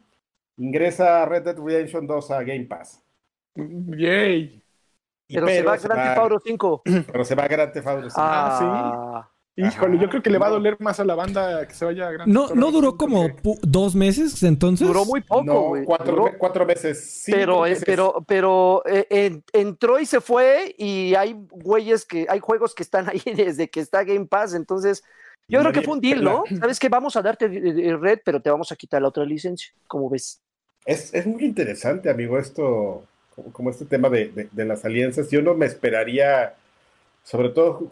ingresa 0.57 1.25
Red 1.25 1.43
Dead 1.43 1.57
Redemption 1.57 2.07
2 2.07 2.31
a 2.31 2.43
Game 2.43 2.65
Pass. 2.65 3.01
Yay. 3.55 4.61
pero, 5.27 5.47
se 5.47 5.63
va 5.63 5.73
a 5.73 5.77
Grand 5.77 6.01
Theft 6.01 6.17
Auto 6.17 6.39
5. 6.39 6.81
Pero 7.11 7.25
se 7.25 7.35
va 7.35 7.43
a 7.43 7.47
Grand 7.47 7.71
Theft 7.73 7.87
Auto 7.87 8.09
5. 8.09 8.13
Ah, 8.17 9.21
sí. 9.23 9.34
Híjole, 9.57 9.97
yo 9.99 10.09
creo 10.09 10.21
que 10.21 10.29
le 10.29 10.37
va 10.37 10.47
a 10.47 10.49
doler 10.49 10.75
más 10.81 10.99
a 10.99 11.05
la 11.05 11.15
banda 11.15 11.65
que 11.65 11.73
se 11.73 11.85
vaya 11.85 12.09
a 12.09 12.11
Grand 12.11 12.31
No, 12.31 12.49
no 12.53 12.71
duró 12.71 12.97
como 12.97 13.29
dos 13.61 13.95
meses 13.95 14.43
entonces. 14.43 14.85
Duró 14.85 15.05
muy 15.05 15.21
poco, 15.21 15.69
güey. 15.69 15.85
cuatro, 15.85 16.31
cuatro, 16.37 16.65
meses. 16.65 17.23
pero, 17.25 17.65
eh, 17.65 17.77
pero, 17.85 18.25
pero 18.27 18.83
eh, 18.85 19.41
entró 19.53 19.97
y 19.97 20.05
se 20.05 20.19
fue 20.19 20.75
y 20.77 21.15
hay 21.15 21.33
güeyes 21.49 22.05
que, 22.05 22.25
hay 22.27 22.39
juegos 22.39 22.75
que 22.75 22.83
están 22.83 23.07
ahí 23.09 23.21
desde 23.33 23.69
que 23.69 23.79
está 23.79 24.03
Game 24.03 24.25
Pass, 24.25 24.55
entonces 24.55 25.03
yo 25.47 25.61
creo 25.61 25.71
que 25.71 25.81
fue 25.81 25.93
un 25.93 26.01
deal, 26.01 26.23
¿no? 26.23 26.43
Sabes 26.59 26.79
que 26.79 26.89
vamos 26.89 27.15
a 27.15 27.21
darte 27.21 27.47
red, 27.47 28.19
pero 28.25 28.41
te 28.41 28.49
vamos 28.49 28.71
a 28.71 28.75
quitar 28.75 29.01
la 29.01 29.07
otra 29.07 29.23
licencia, 29.23 29.71
como 29.87 30.09
ves. 30.09 30.41
Es, 30.85 31.13
es 31.13 31.25
muy 31.25 31.45
interesante, 31.45 32.09
amigo, 32.09 32.37
esto, 32.39 33.03
como, 33.53 33.69
este 33.69 33.85
tema 33.85 34.09
de, 34.09 34.49
de 34.51 34.65
las 34.65 34.83
alianzas. 34.83 35.29
Yo 35.29 35.41
no 35.41 35.53
me 35.53 35.67
esperaría 35.67 36.55
sobre 37.25 37.49
todo 37.49 37.89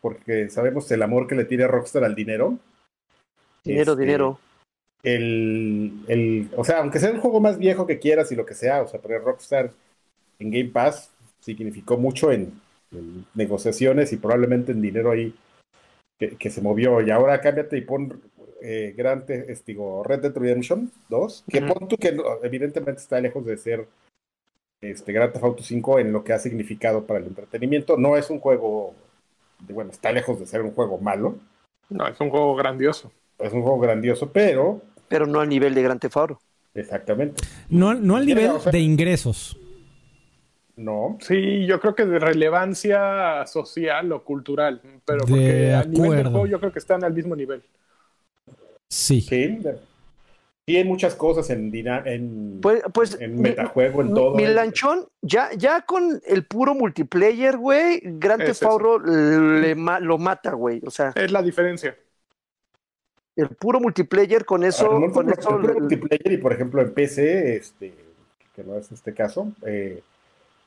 porque 0.00 0.48
sabemos 0.48 0.90
el 0.92 1.02
amor 1.02 1.26
que 1.26 1.34
le 1.34 1.44
tiene 1.44 1.66
Rockstar 1.66 2.04
al 2.04 2.14
dinero. 2.14 2.56
Dinero, 3.64 3.92
este, 3.92 4.00
dinero. 4.00 4.38
El, 5.02 5.92
el, 6.06 6.50
o 6.56 6.62
sea, 6.62 6.78
aunque 6.78 7.00
sea 7.00 7.10
un 7.10 7.20
juego 7.20 7.40
más 7.40 7.58
viejo 7.58 7.86
que 7.86 7.98
quieras 7.98 8.30
y 8.30 8.36
lo 8.36 8.46
que 8.46 8.54
sea, 8.54 8.82
o 8.82 8.86
sea, 8.86 9.00
pero 9.00 9.18
Rockstar 9.18 9.72
en 10.38 10.50
Game 10.52 10.70
Pass 10.70 11.10
significó 11.40 11.96
mucho 11.96 12.30
en, 12.30 12.60
negociaciones 13.34 14.12
y 14.12 14.16
probablemente 14.16 14.72
en 14.72 14.82
dinero 14.82 15.10
ahí 15.10 15.34
que, 16.18 16.50
se 16.50 16.60
movió. 16.60 17.00
Y 17.00 17.10
ahora 17.10 17.40
cámbiate 17.40 17.76
y 17.76 17.82
pon 17.82 18.20
eh, 18.62 18.94
digo, 19.66 20.04
Red 20.04 20.20
Dead 20.20 20.36
Redemption 20.36 20.90
2, 21.08 21.44
que 21.48 21.62
pon 21.62 21.88
tú 21.88 21.96
que 21.96 22.16
evidentemente 22.42 23.00
está 23.00 23.20
lejos 23.20 23.44
de 23.44 23.56
ser 23.56 23.86
este, 24.80 25.12
Grand 25.12 25.32
Theft 25.32 25.44
Auto 25.44 25.62
5 25.62 25.98
en 25.98 26.12
lo 26.12 26.24
que 26.24 26.32
ha 26.32 26.38
significado 26.38 27.04
para 27.04 27.20
el 27.20 27.26
entretenimiento. 27.26 27.96
No 27.96 28.16
es 28.16 28.30
un 28.30 28.40
juego, 28.40 28.94
bueno, 29.68 29.90
está 29.90 30.12
lejos 30.12 30.38
de 30.40 30.46
ser 30.46 30.62
un 30.62 30.72
juego 30.72 30.98
malo. 30.98 31.36
No, 31.88 32.06
es 32.06 32.20
un 32.20 32.30
juego 32.30 32.54
grandioso. 32.54 33.10
Es 33.38 33.52
un 33.52 33.62
juego 33.62 33.78
grandioso, 33.78 34.30
pero... 34.32 34.82
Pero 35.08 35.26
no 35.26 35.40
al 35.40 35.48
nivel 35.48 35.74
de 35.74 35.82
Grand 35.82 36.00
Theft 36.00 36.16
Auto. 36.16 36.40
Exactamente. 36.74 37.42
No, 37.68 37.94
no 37.94 38.16
al 38.16 38.26
nivel 38.26 38.52
de 38.70 38.78
ingresos. 38.78 39.56
No. 40.76 41.18
Sí, 41.20 41.66
yo 41.66 41.80
creo 41.80 41.94
que 41.94 42.06
de 42.06 42.18
relevancia 42.18 43.44
social 43.46 44.10
o 44.12 44.24
cultural, 44.24 44.80
pero 45.04 45.26
porque 45.26 45.74
a 45.74 45.84
nivel 45.84 46.24
de 46.24 46.30
juego 46.30 46.46
yo 46.46 46.58
creo 46.58 46.72
que 46.72 46.78
están 46.78 47.04
al 47.04 47.12
mismo 47.12 47.36
nivel. 47.36 47.62
Sí. 48.88 49.20
Sí, 49.20 49.60
Sí, 50.66 50.76
hay 50.76 50.84
muchas 50.84 51.14
cosas 51.14 51.50
en, 51.50 51.74
en, 51.74 52.60
pues, 52.60 52.82
pues, 52.92 53.20
en 53.20 53.40
metajuego, 53.40 54.02
en 54.02 54.14
todo. 54.14 54.36
Mi 54.36 54.46
lanchón, 54.46 55.06
ya, 55.22 55.50
ya 55.56 55.82
con 55.82 56.20
el 56.26 56.44
puro 56.44 56.74
multiplayer, 56.74 57.56
güey, 57.56 58.00
Grand 58.04 58.44
Theft 58.44 58.62
Auto 58.62 58.98
le 58.98 59.74
lo 59.74 60.18
mata, 60.18 60.52
güey. 60.52 60.80
O 60.86 60.90
sea. 60.90 61.12
Es 61.16 61.32
la 61.32 61.42
diferencia. 61.42 61.96
El 63.36 63.48
puro 63.48 63.80
multiplayer 63.80 64.44
con 64.44 64.64
eso. 64.64 64.88
con 65.12 65.30
el 65.30 65.36
puro 65.38 65.80
multiplayer 65.80 66.32
y 66.32 66.36
por 66.36 66.52
ejemplo 66.52 66.82
en 66.82 66.92
PC, 66.92 67.56
este, 67.56 67.94
que 68.54 68.62
no 68.62 68.76
es 68.76 68.92
este 68.92 69.14
caso, 69.14 69.52
eh, 69.64 70.02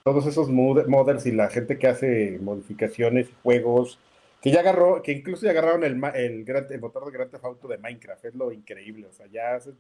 todos 0.03 0.25
esos 0.25 0.49
modders 0.49 1.25
y 1.25 1.31
la 1.31 1.49
gente 1.49 1.77
que 1.77 1.87
hace 1.87 2.39
modificaciones, 2.41 3.27
juegos, 3.41 3.99
que 4.43 4.51
ya 4.51 4.59
agarró, 4.59 5.01
que 5.01 5.13
incluso 5.13 5.45
ya 5.45 5.51
agarraron 5.51 5.85
el, 5.85 6.03
el, 6.15 6.45
el 6.69 6.81
motor 6.81 7.05
de 7.05 7.11
Grand 7.11 7.31
Theft 7.31 7.45
Auto 7.45 7.67
de 7.69 7.77
Minecraft, 7.77 8.25
es 8.25 8.35
lo 8.35 8.51
increíble, 8.51 9.07
o 9.07 9.13
sea, 9.13 9.25
ya 9.27 9.55
hacen, 9.55 9.77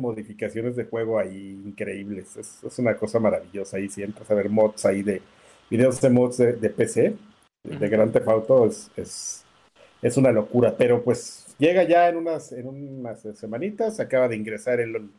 modificaciones 0.00 0.76
de 0.76 0.86
juego 0.86 1.18
ahí 1.18 1.60
increíbles, 1.62 2.38
es, 2.38 2.64
es, 2.64 2.78
una 2.78 2.96
cosa 2.96 3.20
maravillosa 3.20 3.76
ahí, 3.76 3.90
si 3.90 4.02
entras 4.02 4.30
a 4.30 4.34
ver 4.34 4.48
mods 4.48 4.86
ahí 4.86 5.02
de, 5.02 5.20
videos 5.68 6.00
de 6.00 6.08
mods 6.08 6.38
de, 6.38 6.70
PC, 6.70 7.16
de 7.64 7.88
Grand 7.90 8.14
Theft 8.14 8.28
Auto, 8.28 8.66
es, 8.66 8.90
es, 8.96 9.44
es, 10.00 10.16
una 10.16 10.32
locura, 10.32 10.74
pero 10.78 11.04
pues 11.04 11.54
llega 11.58 11.82
ya 11.82 12.08
en 12.08 12.16
unas, 12.16 12.52
en 12.52 12.66
unas 12.68 13.20
semanitas, 13.34 14.00
acaba 14.00 14.26
de 14.26 14.36
ingresar 14.36 14.80
el, 14.80 15.10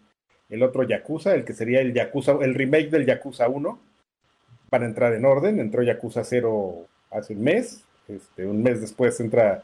el 0.49 0.63
otro 0.63 0.81
Yakuza, 0.81 1.35
el 1.35 1.45
que 1.45 1.53
sería 1.53 1.79
el 1.79 1.93
Yakuza, 1.93 2.39
el 2.41 2.55
remake 2.55 2.89
del 2.89 3.05
Yakuza 3.05 3.47
1, 3.49 3.79
para 4.71 4.87
entrar 4.87 5.13
en 5.13 5.25
orden, 5.25 5.59
entró 5.59 5.83
Yakuza 5.83 6.23
0 6.23 6.87
hace 7.11 7.33
un 7.33 7.43
mes, 7.43 7.86
este, 8.07 8.45
un 8.45 8.63
mes 8.63 8.81
después 8.81 9.19
entra 9.19 9.63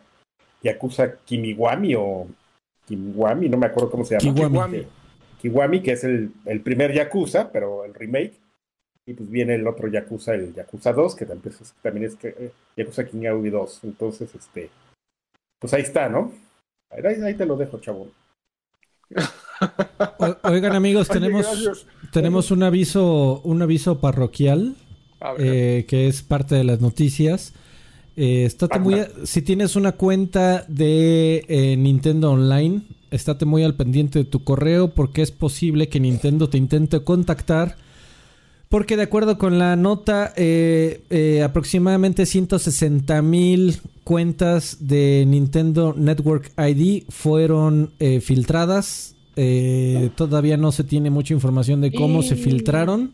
Yakuza 0.62 1.18
Kimiwami 1.26 1.96
o 1.96 2.28
Kimiwami, 2.86 3.50
no 3.50 3.58
me 3.58 3.68
acuerdo 3.68 3.92
cómo 3.92 4.06
se 4.06 4.18
llama. 4.18 4.36
Kiwami. 4.36 4.88
Kiwami, 5.42 5.82
que 5.82 5.92
es 5.92 6.04
el, 6.04 6.32
el, 6.46 6.62
primer 6.62 6.94
Yakuza, 6.94 7.52
pero 7.52 7.86
el 7.86 7.94
remake. 7.94 8.34
Y 9.06 9.14
pues 9.14 9.30
viene 9.30 9.56
el 9.56 9.68
otro 9.68 9.90
Yakuza, 9.90 10.34
el 10.34 10.54
Yakuza 10.54 10.94
2, 10.94 11.16
que 11.16 11.26
también 11.26 12.06
es, 12.06 12.18
eh, 12.24 12.52
Yakuza 12.78 13.06
Kiwami 13.06 13.50
2. 13.50 13.84
Entonces, 13.84 14.34
este, 14.34 14.70
pues 15.60 15.74
ahí 15.74 15.82
está, 15.82 16.08
¿no? 16.08 16.32
Ahí, 16.90 17.34
te 17.34 17.46
lo 17.46 17.58
dejo, 17.58 17.80
chavo. 17.80 18.08
oigan 20.44 20.76
amigos, 20.76 21.08
tenemos, 21.10 21.88
tenemos 22.12 22.52
un 22.52 22.64
aviso, 22.64 23.42
un 23.42 23.62
aviso 23.62 24.00
parroquial 24.00 24.76
eh, 25.40 25.86
que 25.88 26.08
es 26.08 26.22
parte 26.22 26.56
de 26.56 26.64
las 26.64 26.82
noticias. 26.82 27.54
Eh, 28.16 28.46
estate 28.46 28.80
muy 28.80 29.02
si 29.24 29.42
tienes 29.42 29.76
una 29.76 29.94
cuenta 29.94 30.66
de 30.68 31.46
eh, 31.48 31.76
Nintendo 31.78 32.32
Online, 32.32 32.82
estate 33.10 33.46
muy 33.46 33.64
al 33.64 33.76
pendiente 33.76 34.20
de 34.20 34.26
tu 34.26 34.44
correo 34.44 34.90
porque 34.90 35.22
es 35.24 35.32
posible 35.32 35.90
que 35.90 36.00
Nintendo 36.00 36.50
te 36.50 36.58
intente 36.58 37.00
contactar. 37.02 37.78
Porque 38.70 38.98
de 38.98 39.04
acuerdo 39.04 39.38
con 39.38 39.60
la 39.60 39.76
nota, 39.76 40.34
eh, 40.36 41.42
aproximadamente 41.46 42.26
160 42.26 43.22
mil 43.22 43.80
cuentas 44.04 44.78
de 44.80 45.26
Nintendo 45.28 45.94
Network 45.96 46.52
ID 46.58 47.04
fueron 47.08 47.92
filtradas. 48.22 49.16
todavía 50.16 50.58
no 50.58 50.72
se 50.72 50.84
tiene 50.84 51.12
mucha 51.12 51.36
información 51.36 51.82
de 51.82 51.92
cómo 51.92 52.24
se 52.24 52.36
filtraron. 52.36 53.12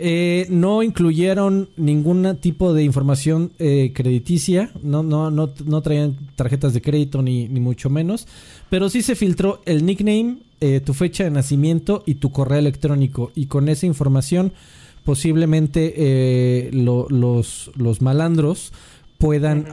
Eh, 0.00 0.46
no 0.48 0.84
incluyeron 0.84 1.70
ningún 1.76 2.36
tipo 2.40 2.72
de 2.72 2.84
información 2.84 3.50
eh, 3.58 3.92
crediticia, 3.92 4.70
no, 4.80 5.02
no, 5.02 5.32
no, 5.32 5.50
no, 5.64 5.82
traían 5.82 6.16
tarjetas 6.36 6.72
de 6.72 6.80
crédito 6.80 7.20
ni, 7.20 7.48
ni, 7.48 7.58
mucho 7.58 7.90
menos, 7.90 8.28
pero 8.70 8.90
sí 8.90 9.02
se 9.02 9.16
filtró 9.16 9.60
el 9.66 9.84
nickname, 9.84 10.38
eh, 10.60 10.78
tu 10.78 10.94
fecha 10.94 11.24
de 11.24 11.30
nacimiento 11.30 12.04
y 12.06 12.14
tu 12.14 12.30
correo 12.30 12.60
electrónico. 12.60 13.32
Y 13.34 13.46
con 13.46 13.68
esa 13.68 13.86
información 13.86 14.52
posiblemente 15.02 16.70
los, 16.72 17.70
los 17.74 18.02
malandros 18.02 18.72
puedan 19.18 19.66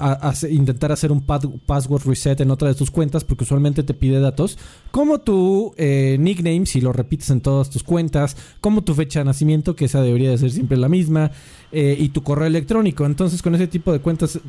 intentar 0.50 0.92
hacer 0.92 1.12
un 1.12 1.22
password 1.22 2.04
reset 2.06 2.42
en 2.42 2.50
otra 2.50 2.68
de 2.68 2.74
tus 2.74 2.90
cuentas 2.90 3.24
porque 3.24 3.44
usualmente 3.44 3.84
te 3.84 3.94
pide 3.94 4.20
datos 4.20 4.58
como 4.90 5.20
tu 5.20 5.76
eh, 5.78 6.18
nickname 6.20 6.66
si 6.66 6.82
lo 6.82 6.92
repites 6.92 7.30
en 7.30 7.42
todas 7.42 7.70
tus 7.70 7.84
cuentas 7.84 8.36
como 8.60 8.84
tu 8.84 8.96
fecha 8.96 9.20
de 9.20 9.26
nacimiento 9.26 9.76
que 9.76 9.86
esa 9.86 10.02
debería 10.02 10.32
de 10.32 10.40
ser 10.40 10.52
siempre 10.52 10.78
la 10.78 10.90
misma 10.90 11.30
eh, 11.72 11.96
y 11.98 12.10
tu 12.10 12.24
correo 12.24 12.48
electrónico. 12.48 13.06
Entonces 13.06 13.44
con 13.44 13.54
ese 13.54 13.68
tipo 13.68 13.94
de 13.94 14.00
cuentas 14.00 14.40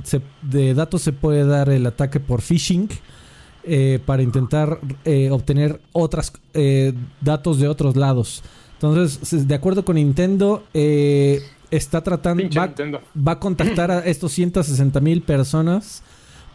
de 0.40 0.72
datos 0.72 1.02
se 1.02 1.12
puede 1.12 1.44
dar 1.44 1.68
el 1.68 1.84
ataque 1.84 2.18
por 2.18 2.40
phishing 2.40 2.88
eh, 3.64 4.00
para 4.04 4.22
intentar 4.22 4.80
obtener 5.30 5.78
otros 5.92 6.32
datos 7.20 7.58
de 7.58 7.68
otros 7.68 7.96
lados. 7.96 8.42
Entonces 8.74 9.46
de 9.46 9.54
acuerdo 9.54 9.84
con 9.84 9.96
Nintendo 9.96 10.64
está 11.70 12.02
tratando, 12.02 12.44
va, 13.16 13.32
a 13.32 13.38
contactar 13.38 13.90
a 13.90 13.98
estos 14.00 14.32
160 14.32 15.00
mil 15.00 15.22
personas 15.22 16.02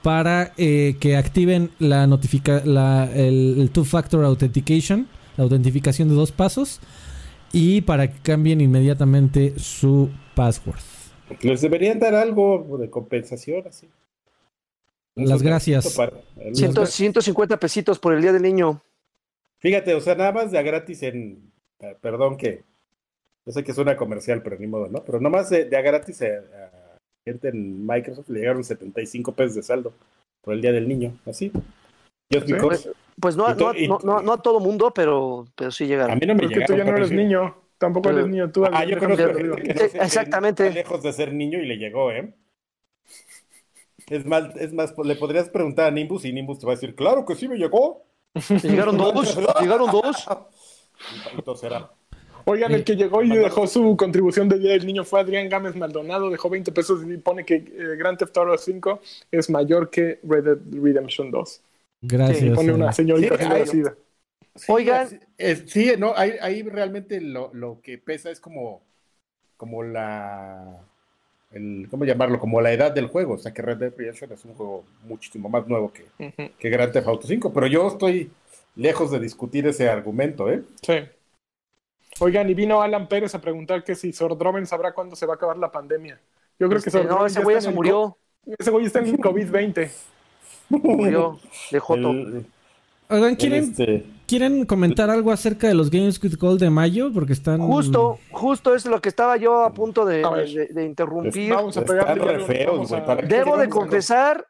para 0.01 0.53
eh, 0.57 0.95
que 0.99 1.15
activen 1.15 1.71
la 1.79 2.07
notifica 2.07 2.61
la, 2.65 3.09
el, 3.13 3.69
two-factor 3.71 4.23
authentication, 4.25 5.07
la 5.37 5.43
autentificación 5.43 6.09
de 6.09 6.15
dos 6.15 6.31
pasos, 6.31 6.79
y 7.51 7.81
para 7.81 8.11
que 8.11 8.19
cambien 8.19 8.61
inmediatamente 8.61 9.53
su 9.57 10.09
password. 10.35 10.79
Les 11.41 11.61
deberían 11.61 11.99
dar 11.99 12.15
algo 12.15 12.77
de 12.79 12.89
compensación, 12.89 13.63
así. 13.67 13.87
Las 15.15 15.41
gracias. 15.41 15.97
150 16.53 17.57
pesitos 17.57 17.99
por 17.99 18.13
el 18.13 18.21
Día 18.21 18.31
del 18.31 18.41
Niño. 18.41 18.81
Fíjate, 19.59 19.93
o 19.93 20.01
sea, 20.01 20.15
nada 20.15 20.31
más 20.31 20.51
de 20.51 20.63
gratis 20.63 21.03
en. 21.03 21.51
Perdón 22.01 22.37
que. 22.37 22.63
Yo 23.45 23.53
sé 23.53 23.63
que 23.63 23.71
es 23.71 23.77
una 23.77 23.97
comercial, 23.97 24.41
pero 24.43 24.57
ni 24.57 24.67
modo, 24.67 24.87
¿no? 24.87 25.03
Pero 25.03 25.19
nada 25.19 25.37
más 25.37 25.49
de, 25.49 25.65
de 25.65 25.77
a 25.77 25.81
gratis 25.81 26.21
a, 26.21 26.71
gente 27.25 27.49
en 27.49 27.85
Microsoft 27.85 28.29
le 28.29 28.39
llegaron 28.39 28.63
75 28.63 29.33
pesos 29.33 29.55
de 29.55 29.63
saldo 29.63 29.93
por 30.41 30.53
el 30.53 30.61
Día 30.61 30.71
del 30.71 30.87
Niño, 30.87 31.17
así. 31.25 31.51
Pues, 32.29 32.89
pues, 33.19 33.35
no, 33.35 33.53
no, 33.53 34.21
no, 34.21 34.33
a 34.33 34.41
todo 34.41 34.59
mundo, 34.59 34.91
pero, 34.93 35.45
pero 35.55 35.69
sí 35.69 35.85
llegaron. 35.85 36.11
A 36.11 36.15
mí 36.15 36.25
no 36.25 36.33
me 36.33 36.43
Porque 36.43 36.65
tú 36.65 36.75
ya 36.75 36.83
no 36.85 36.95
eres 36.95 37.11
niño. 37.11 37.55
Tampoco 37.77 38.09
eres 38.09 38.27
niño 38.27 38.51
tú. 38.51 38.63
Ah, 38.71 38.85
yo 38.85 38.97
conozco 38.99 39.33
que 39.33 39.43
no 39.43 39.55
Exactamente. 39.55 40.71
lejos 40.71 41.03
de 41.03 41.11
ser 41.11 41.33
niño 41.33 41.59
y 41.59 41.65
le 41.65 41.77
llegó, 41.77 42.11
¿eh? 42.11 42.33
Es 44.07 44.25
más, 44.25 44.55
es 44.55 44.73
más, 44.73 44.93
le 45.03 45.15
podrías 45.15 45.49
preguntar 45.49 45.87
a 45.87 45.91
Nimbus 45.91 46.25
y 46.25 46.31
Nimbus 46.31 46.59
te 46.59 46.65
va 46.65 46.73
a 46.73 46.75
decir, 46.75 46.95
claro 46.95 47.25
que 47.25 47.35
sí 47.35 47.47
me 47.47 47.57
llegó. 47.57 48.05
Llegaron 48.63 48.97
dos, 48.97 49.37
llegaron 49.61 49.91
dos. 49.91 50.27
será. 51.59 51.91
Oigan, 52.45 52.71
el 52.71 52.83
que 52.83 52.95
llegó 52.95 53.23
y 53.23 53.29
dejó 53.29 53.67
su 53.67 53.95
contribución 53.97 54.49
de 54.49 54.59
Día 54.59 54.71
del 54.71 54.85
Niño 54.85 55.03
fue 55.03 55.19
Adrián 55.19 55.49
Gámez 55.49 55.75
Maldonado, 55.75 56.29
dejó 56.29 56.49
20 56.49 56.71
pesos 56.71 57.03
y 57.07 57.17
pone 57.17 57.45
que 57.45 57.55
eh, 57.55 57.95
Grand 57.97 58.17
Theft 58.17 58.37
Auto 58.37 58.57
5 58.57 59.01
es 59.31 59.49
mayor 59.49 59.89
que 59.89 60.19
Red 60.23 60.43
Dead 60.43 60.57
Redemption 60.81 61.31
2. 61.31 61.61
Gracias. 62.01 62.43
Y 62.43 62.49
pone 62.51 62.73
una 62.73 62.91
señorita 62.91 63.37
sí, 63.65 63.83
Oigan. 64.67 65.07
sí, 65.65 65.91
no, 65.97 66.13
ahí, 66.15 66.33
ahí 66.41 66.63
realmente 66.63 67.21
lo, 67.21 67.51
lo, 67.53 67.79
que 67.81 67.97
pesa 67.97 68.31
es 68.31 68.39
como, 68.39 68.81
como 69.57 69.83
la 69.83 70.81
el, 71.51 71.87
¿cómo 71.89 72.05
llamarlo? 72.05 72.39
Como 72.39 72.61
la 72.61 72.71
edad 72.71 72.91
del 72.91 73.07
juego. 73.07 73.33
O 73.33 73.37
sea 73.37 73.53
que 73.53 73.61
Red 73.61 73.77
Dead 73.77 73.93
Redemption 73.95 74.31
es 74.31 74.45
un 74.45 74.53
juego 74.53 74.83
muchísimo 75.03 75.49
más 75.49 75.67
nuevo 75.67 75.91
que, 75.91 76.05
que 76.57 76.69
Grand 76.69 76.91
Theft 76.91 77.07
Auto 77.07 77.27
5. 77.27 77.53
Pero 77.53 77.67
yo 77.67 77.87
estoy 77.87 78.31
lejos 78.75 79.11
de 79.11 79.19
discutir 79.19 79.67
ese 79.67 79.89
argumento, 79.89 80.49
¿eh? 80.49 80.63
Sí. 80.81 80.93
Oigan, 82.19 82.49
y 82.49 82.53
vino 82.53 82.81
Alan 82.81 83.07
Pérez 83.07 83.33
a 83.35 83.41
preguntar 83.41 83.83
que 83.83 83.95
si 83.95 84.13
Sordroven 84.13 84.65
sabrá 84.67 84.93
cuándo 84.93 85.15
se 85.15 85.25
va 85.25 85.33
a 85.33 85.35
acabar 85.35 85.57
la 85.57 85.71
pandemia. 85.71 86.19
Yo 86.59 86.69
creo 86.69 86.81
que 86.81 86.89
este, 86.89 87.03
No, 87.03 87.25
ese 87.25 87.41
güey 87.41 87.55
ya 87.55 87.61
se 87.61 87.71
murió. 87.71 88.17
Ese 88.45 88.71
güey 88.71 88.85
está 88.85 88.99
en 88.99 89.17
COVID-20. 89.19 89.89
Murió 90.69 91.39
de 91.71 91.79
Joto. 91.79 92.09
Oigan, 93.09 93.35
¿quieren, 93.35 93.63
este, 93.63 94.05
¿quieren 94.25 94.65
comentar 94.65 95.09
algo 95.09 95.31
acerca 95.31 95.67
de 95.67 95.73
los 95.73 95.91
Games 95.91 96.21
with 96.23 96.37
Gold 96.37 96.61
de 96.61 96.69
mayo? 96.69 97.11
Porque 97.13 97.33
están. 97.33 97.59
Justo, 97.59 98.19
justo 98.31 98.73
es 98.73 98.85
lo 98.85 99.01
que 99.01 99.09
estaba 99.09 99.35
yo 99.35 99.65
a 99.65 99.73
punto 99.73 100.05
de, 100.05 100.21
interrumpir. 100.85 101.53
Vamos 101.53 101.75
a 101.77 101.81
Debo 103.27 103.57
de 103.57 103.67
confesar 103.67 104.47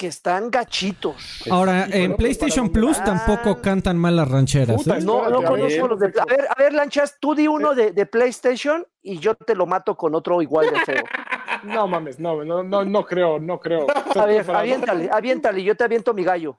que 0.00 0.06
están 0.06 0.50
gachitos. 0.50 1.42
Ahora, 1.50 1.86
en 1.92 2.16
PlayStation 2.16 2.70
Plus 2.70 3.04
tampoco 3.04 3.60
cantan 3.60 3.98
mal 3.98 4.16
las 4.16 4.30
rancheras. 4.30 4.86
¿eh? 4.86 5.00
No, 5.02 5.28
no 5.28 5.42
conozco 5.42 5.88
los 5.88 6.00
de. 6.00 6.06
A 6.06 6.24
ver, 6.24 6.46
a 6.48 6.54
ver, 6.58 6.72
Lanchas, 6.72 7.18
tú 7.20 7.34
di 7.34 7.46
uno 7.46 7.74
de, 7.74 7.92
de, 7.92 8.06
PlayStation 8.06 8.86
y 9.02 9.18
yo 9.18 9.34
te 9.34 9.54
lo 9.54 9.66
mato 9.66 9.98
con 9.98 10.14
otro 10.14 10.40
igual 10.40 10.70
de 10.70 10.80
feo. 10.80 11.04
No 11.64 11.86
mames, 11.86 12.18
no, 12.18 12.42
no, 12.42 12.62
no, 12.62 12.86
no 12.86 13.04
creo, 13.04 13.38
no 13.38 13.60
creo. 13.60 13.86
A 14.14 14.24
ver, 14.24 14.50
aviéntale, 14.50 15.10
aviéntale, 15.12 15.62
yo 15.62 15.76
te 15.76 15.84
aviento 15.84 16.14
mi 16.14 16.24
gallo. 16.24 16.58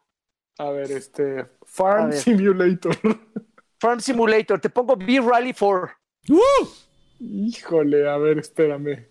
A 0.60 0.70
ver, 0.70 0.92
este. 0.92 1.48
Farm 1.66 2.14
Simulator. 2.14 2.96
Farm 3.80 4.00
Simulator, 4.00 4.60
te 4.60 4.70
pongo 4.70 4.96
B-Rally 4.96 5.56
4. 5.58 5.90
Híjole, 7.20 8.08
a 8.08 8.18
ver, 8.18 8.38
espérame. 8.38 9.11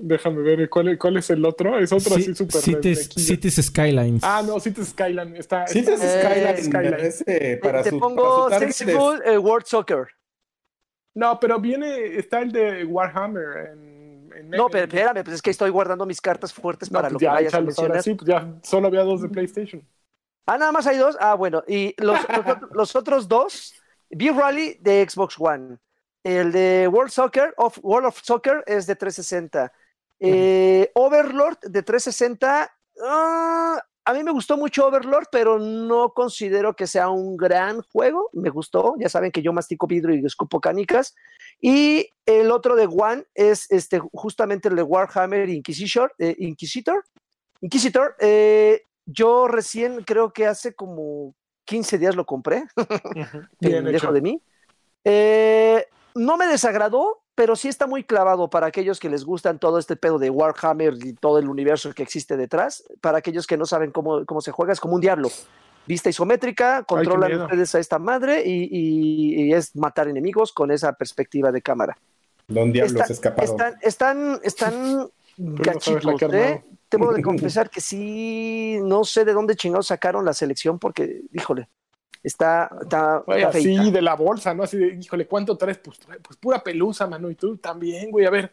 Déjame 0.00 0.42
ver, 0.42 0.70
¿cuál, 0.70 0.96
cuál 0.96 1.16
es 1.16 1.28
el 1.30 1.44
otro? 1.44 1.76
Es 1.78 1.92
otro 1.92 2.14
así 2.14 2.32
súper 2.32 2.60
Cities, 2.60 3.08
Cities 3.08 3.56
Skylines. 3.56 4.22
Ah, 4.22 4.42
no, 4.46 4.60
Cities 4.60 4.90
Skylines. 4.90 5.40
Está, 5.40 5.66
Cities 5.66 5.98
Skylines. 6.00 7.24
Eh, 7.26 7.58
para 7.60 7.82
te, 7.82 7.90
pongo 7.90 8.48
Sexy 8.48 8.84
eh, 9.24 9.38
World 9.38 9.66
Soccer. 9.66 10.06
No, 11.14 11.40
pero 11.40 11.58
viene, 11.58 12.16
está 12.16 12.40
el 12.42 12.52
de 12.52 12.84
Warhammer 12.84 13.70
en, 13.72 13.88
no, 14.44 14.68
pero 14.68 14.84
espérame, 14.84 15.24
pues 15.24 15.34
es 15.34 15.42
que 15.42 15.50
estoy 15.50 15.70
guardando 15.70 16.06
mis 16.06 16.20
cartas 16.20 16.52
fuertes 16.52 16.88
para 16.88 17.08
pues 17.08 17.14
lo 17.14 17.18
que 17.18 17.26
vayas 17.26 17.54
a 17.54 17.60
mencionar. 17.60 18.02
Sí, 18.02 18.14
pues 18.14 18.28
ya 18.28 18.54
solo 18.62 18.86
había 18.86 19.02
dos 19.02 19.22
de 19.22 19.28
PlayStation. 19.28 19.82
Ah, 20.46 20.56
nada 20.56 20.72
más 20.72 20.86
hay 20.86 20.96
dos. 20.96 21.16
Ah, 21.20 21.34
bueno. 21.34 21.62
Y 21.66 21.94
los, 21.98 22.18
los, 22.72 22.96
otros 22.96 23.28
dos, 23.28 23.74
B-Rally 24.10 24.78
de 24.80 25.06
Xbox 25.08 25.36
One. 25.38 25.78
El 26.24 26.52
de 26.52 26.88
World 26.88 27.10
Soccer, 27.10 27.54
of, 27.56 27.78
World 27.82 28.08
of 28.08 28.20
Soccer 28.22 28.62
es 28.66 28.86
de 28.86 28.96
360. 28.96 29.72
Eh, 30.20 30.90
Overlord 30.94 31.58
de 31.62 31.82
360. 31.82 32.70
Ah, 33.02 33.82
a 34.04 34.12
mí 34.14 34.22
me 34.22 34.32
gustó 34.32 34.56
mucho 34.56 34.86
Overlord, 34.86 35.26
pero 35.30 35.58
no 35.58 36.12
considero 36.12 36.74
que 36.74 36.86
sea 36.86 37.08
un 37.10 37.36
gran 37.36 37.82
juego. 37.92 38.30
Me 38.32 38.50
gustó. 38.50 38.94
Ya 38.98 39.08
saben 39.08 39.30
que 39.30 39.42
yo 39.42 39.52
mastico 39.52 39.86
vidrio 39.86 40.16
y 40.16 40.24
escupo 40.24 40.60
canicas. 40.60 41.14
Y 41.60 42.08
el 42.26 42.50
otro 42.50 42.74
de 42.74 42.86
One 42.86 43.24
es 43.34 43.70
este, 43.70 44.00
justamente 44.12 44.68
el 44.68 44.76
de 44.76 44.82
Warhammer 44.82 45.48
Inquisitor. 45.48 46.14
Eh, 46.18 46.34
Inquisitor. 46.38 47.04
Inquisitor. 47.60 48.16
Eh, 48.20 48.82
yo 49.04 49.46
recién 49.48 50.04
creo 50.04 50.32
que 50.32 50.46
hace 50.46 50.74
como 50.74 51.34
15 51.64 51.98
días 51.98 52.16
lo 52.16 52.24
compré, 52.24 52.64
Bien 53.60 53.84
de 53.84 54.20
mí. 54.22 54.42
No 56.14 56.36
me 56.36 56.46
desagradó, 56.46 57.22
pero 57.38 57.54
sí 57.54 57.68
está 57.68 57.86
muy 57.86 58.02
clavado 58.02 58.50
para 58.50 58.66
aquellos 58.66 58.98
que 58.98 59.08
les 59.08 59.24
gustan 59.24 59.60
todo 59.60 59.78
este 59.78 59.94
pedo 59.94 60.18
de 60.18 60.28
Warhammer 60.28 60.94
y 60.94 61.12
todo 61.12 61.38
el 61.38 61.48
universo 61.48 61.94
que 61.94 62.02
existe 62.02 62.36
detrás. 62.36 62.82
Para 63.00 63.18
aquellos 63.18 63.46
que 63.46 63.56
no 63.56 63.64
saben 63.64 63.92
cómo, 63.92 64.26
cómo 64.26 64.40
se 64.40 64.50
juega, 64.50 64.72
es 64.72 64.80
como 64.80 64.96
un 64.96 65.00
diablo. 65.00 65.30
Vista 65.86 66.10
isométrica, 66.10 66.82
controlan 66.82 67.42
ustedes 67.42 67.76
a 67.76 67.78
esta 67.78 68.00
madre 68.00 68.42
y, 68.44 69.52
es 69.52 69.76
matar 69.76 70.08
enemigos 70.08 70.52
con 70.52 70.72
esa 70.72 70.94
perspectiva 70.94 71.52
de 71.52 71.62
cámara. 71.62 71.96
Don 72.48 72.72
Diablos 72.72 73.08
escapado. 73.08 73.48
Están, 73.48 73.76
están, 73.82 74.40
están 74.42 75.08
gachitos, 75.36 76.20
¿eh? 76.32 76.64
Tengo 76.88 77.12
de 77.14 77.22
confesar 77.22 77.70
que 77.70 77.80
sí, 77.80 78.80
no 78.82 79.04
sé 79.04 79.24
de 79.24 79.32
dónde 79.32 79.54
chingados 79.54 79.86
sacaron 79.86 80.24
la 80.24 80.32
selección 80.32 80.80
porque, 80.80 81.22
híjole, 81.32 81.68
está, 82.22 82.70
está, 82.82 83.24
así 83.46 83.90
de 83.90 84.02
la 84.02 84.14
bolsa, 84.14 84.54
¿no? 84.54 84.62
Así 84.62 84.76
de, 84.76 84.94
híjole, 84.94 85.26
¿cuánto 85.26 85.56
traes? 85.56 85.78
Pues, 85.78 85.98
pues 86.22 86.36
pura 86.38 86.62
pelusa, 86.62 87.06
mano, 87.06 87.30
y 87.30 87.34
tú 87.34 87.56
también, 87.56 88.10
güey, 88.10 88.26
a 88.26 88.30
ver, 88.30 88.52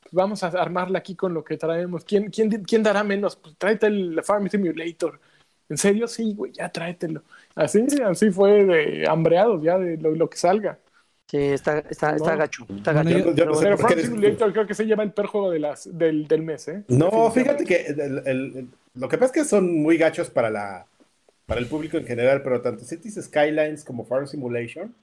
pues 0.00 0.12
vamos 0.12 0.42
a 0.42 0.48
armarla 0.48 0.98
aquí 0.98 1.14
con 1.14 1.32
lo 1.34 1.44
que 1.44 1.56
traemos. 1.56 2.04
¿Quién, 2.04 2.30
quién, 2.30 2.50
quién 2.64 2.82
dará 2.82 3.04
menos? 3.04 3.36
Pues 3.36 3.56
tráete 3.56 3.86
el 3.86 4.20
Farm 4.22 4.48
Simulator. 4.48 5.20
¿En 5.68 5.78
serio? 5.78 6.06
Sí, 6.06 6.34
güey, 6.34 6.52
ya 6.52 6.68
tráetelo. 6.68 7.22
Así, 7.54 7.86
así 8.04 8.30
fue 8.30 8.64
de 8.64 9.06
hambreados, 9.08 9.62
ya 9.62 9.78
de 9.78 9.96
lo 9.96 10.28
que 10.28 10.36
salga. 10.36 10.78
Sí, 11.32 11.38
está, 11.38 11.78
está, 11.78 12.14
está 12.14 12.36
gacho. 12.36 12.66
Está 12.76 12.92
gacho. 12.92 13.08
Yo, 13.08 13.34
yo 13.34 13.46
no 13.46 13.58
pero 13.58 13.78
Simulator 13.78 14.52
creo 14.52 14.66
que 14.66 14.74
se 14.74 14.84
lleva 14.84 15.02
el 15.02 15.12
perjuego 15.12 15.50
de 15.50 15.60
las, 15.60 15.88
del, 15.96 16.28
del 16.28 16.42
mes, 16.42 16.68
¿eh? 16.68 16.84
No, 16.88 17.30
fíjate 17.30 17.64
que 17.64 17.86
el, 17.86 18.22
el, 18.26 18.68
lo 18.94 19.08
que 19.08 19.16
pasa 19.16 19.26
es 19.26 19.32
que 19.32 19.44
son 19.48 19.80
muy 19.80 19.96
gachos 19.96 20.28
para 20.28 20.50
la 20.50 20.86
para 21.46 21.60
el 21.60 21.66
público 21.66 21.96
en 21.96 22.06
general, 22.06 22.42
pero 22.42 22.60
tanto 22.60 22.84
Cities 22.84 23.20
Skylines 23.22 23.84
como 23.84 24.04
Farm 24.04 24.26
Simulation 24.26 24.94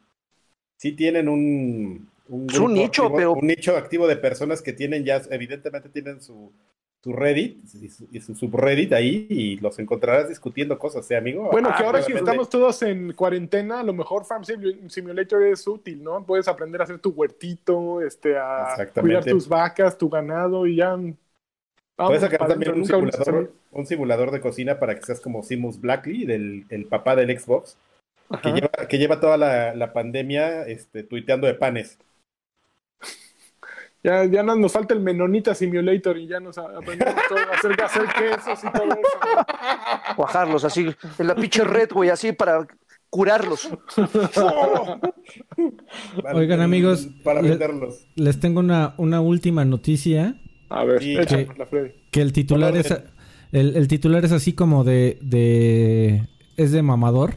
sí 0.78 0.94
tienen 0.94 1.28
un, 1.28 2.10
un, 2.28 2.48
un 2.62 2.74
nicho, 2.74 3.12
pero... 3.14 3.34
un 3.34 3.48
nicho 3.48 3.76
activo 3.76 4.08
de 4.08 4.16
personas 4.16 4.62
que 4.62 4.74
tienen 4.74 5.04
ya, 5.04 5.22
evidentemente 5.30 5.90
tienen 5.90 6.22
su, 6.22 6.54
su 7.02 7.14
Reddit 7.14 7.64
y 8.12 8.20
su, 8.20 8.36
subreddit 8.36 8.92
ahí 8.94 9.26
y 9.30 9.58
los 9.58 9.80
encontrarás 9.80 10.28
discutiendo 10.28 10.78
cosas, 10.78 11.10
¿eh, 11.12 11.16
amigo? 11.16 11.50
Bueno, 11.52 11.70
que 11.70 11.84
ah, 11.84 11.86
ahora 11.86 12.06
que 12.06 12.14
estamos 12.14 12.50
todos 12.50 12.82
en 12.82 13.14
cuarentena, 13.14 13.80
a 13.80 13.84
lo 13.84 13.94
mejor 13.94 14.26
Farm 14.26 14.44
Simulator 14.44 15.44
es 15.44 15.66
útil, 15.66 16.04
¿no? 16.04 16.26
Puedes 16.26 16.48
aprender 16.50 16.82
a 16.82 16.84
hacer 16.84 17.00
tu 17.00 17.12
huertito, 17.12 18.02
este, 18.02 18.38
a 18.38 18.76
cuidar 19.00 19.24
tus 19.24 19.48
vacas, 19.48 19.98
tu 19.98 20.10
ganado 20.10 20.68
y 20.68 20.78
ya. 20.78 20.98
Puedes 22.08 22.22
sacar 22.22 22.48
también 22.48 22.74
un 22.74 22.86
simulador, 22.86 23.52
un 23.72 23.86
simulador, 23.86 24.32
de 24.32 24.40
cocina 24.40 24.80
para 24.80 24.96
que 24.96 25.02
seas 25.02 25.20
como 25.20 25.44
Simus 25.44 25.82
Blackley, 25.82 26.26
del 26.26 26.66
el 26.70 26.86
papá 26.86 27.14
del 27.16 27.38
Xbox, 27.38 27.78
que 28.42 28.52
lleva, 28.52 28.70
que 28.88 28.98
lleva, 28.98 29.20
toda 29.20 29.36
la, 29.38 29.76
la 29.76 29.92
pandemia 29.92 30.64
este, 30.64 31.04
tuiteando 31.04 31.48
de 31.48 31.56
panes. 31.56 31.98
Ya, 34.02 34.24
ya 34.24 34.44
nos 34.44 34.72
falta 34.72 34.94
el 34.94 35.02
Menonita 35.02 35.54
Simulator 35.54 36.18
y 36.18 36.28
ya 36.28 36.40
nos 36.40 36.58
aprendemos 36.58 37.22
todo, 37.28 37.40
a 37.40 37.56
hacer, 37.56 37.84
hacer 37.84 38.06
quesos 38.08 38.64
y 38.64 38.72
todo 38.72 38.86
eso. 38.86 40.16
Cuajarlos 40.16 40.64
así, 40.64 40.96
en 41.18 41.28
la 41.28 41.36
pinche 41.36 41.66
red, 41.66 41.90
güey, 41.92 42.10
así 42.10 42.32
para 42.32 42.66
curarlos. 43.10 43.68
Oigan, 46.34 46.62
amigos, 46.62 47.10
para 47.26 47.42
venderlos. 47.42 48.08
Les, 48.16 48.40
tengo 48.40 48.62
una, 48.62 48.94
una 48.98 49.20
última 49.20 49.66
noticia. 49.66 50.40
A 50.70 50.84
ver, 50.84 51.00
que, 51.00 51.48
que 52.12 52.22
el 52.22 52.34
titular 52.34 52.78
es 52.78 52.92
el, 53.52 53.76
el, 53.76 53.88
titular 53.88 54.24
es 54.24 54.32
así 54.32 54.54
como 54.54 54.84
de, 54.84 55.18
de 55.22 56.28
es 56.58 56.72
de 56.72 56.82
mamador. 56.82 57.36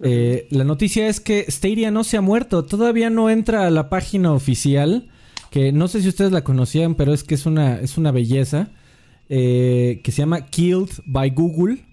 Eh, 0.00 0.46
la 0.50 0.64
noticia 0.64 1.08
es 1.08 1.20
que 1.20 1.50
Stadia 1.50 1.90
no 1.90 2.04
se 2.04 2.16
ha 2.16 2.20
muerto, 2.20 2.64
todavía 2.64 3.10
no 3.10 3.30
entra 3.30 3.66
a 3.66 3.70
la 3.70 3.88
página 3.88 4.32
oficial 4.32 5.08
que 5.50 5.72
no 5.72 5.88
sé 5.88 6.02
si 6.02 6.08
ustedes 6.08 6.32
la 6.32 6.44
conocían, 6.44 6.94
pero 6.94 7.14
es 7.14 7.24
que 7.24 7.34
es 7.34 7.46
una, 7.46 7.80
es 7.80 7.96
una 7.98 8.12
belleza. 8.12 8.68
que 9.28 10.02
se 10.04 10.12
llama 10.12 10.46
Killed 10.46 10.90
by 11.06 11.30
Google 11.30 11.86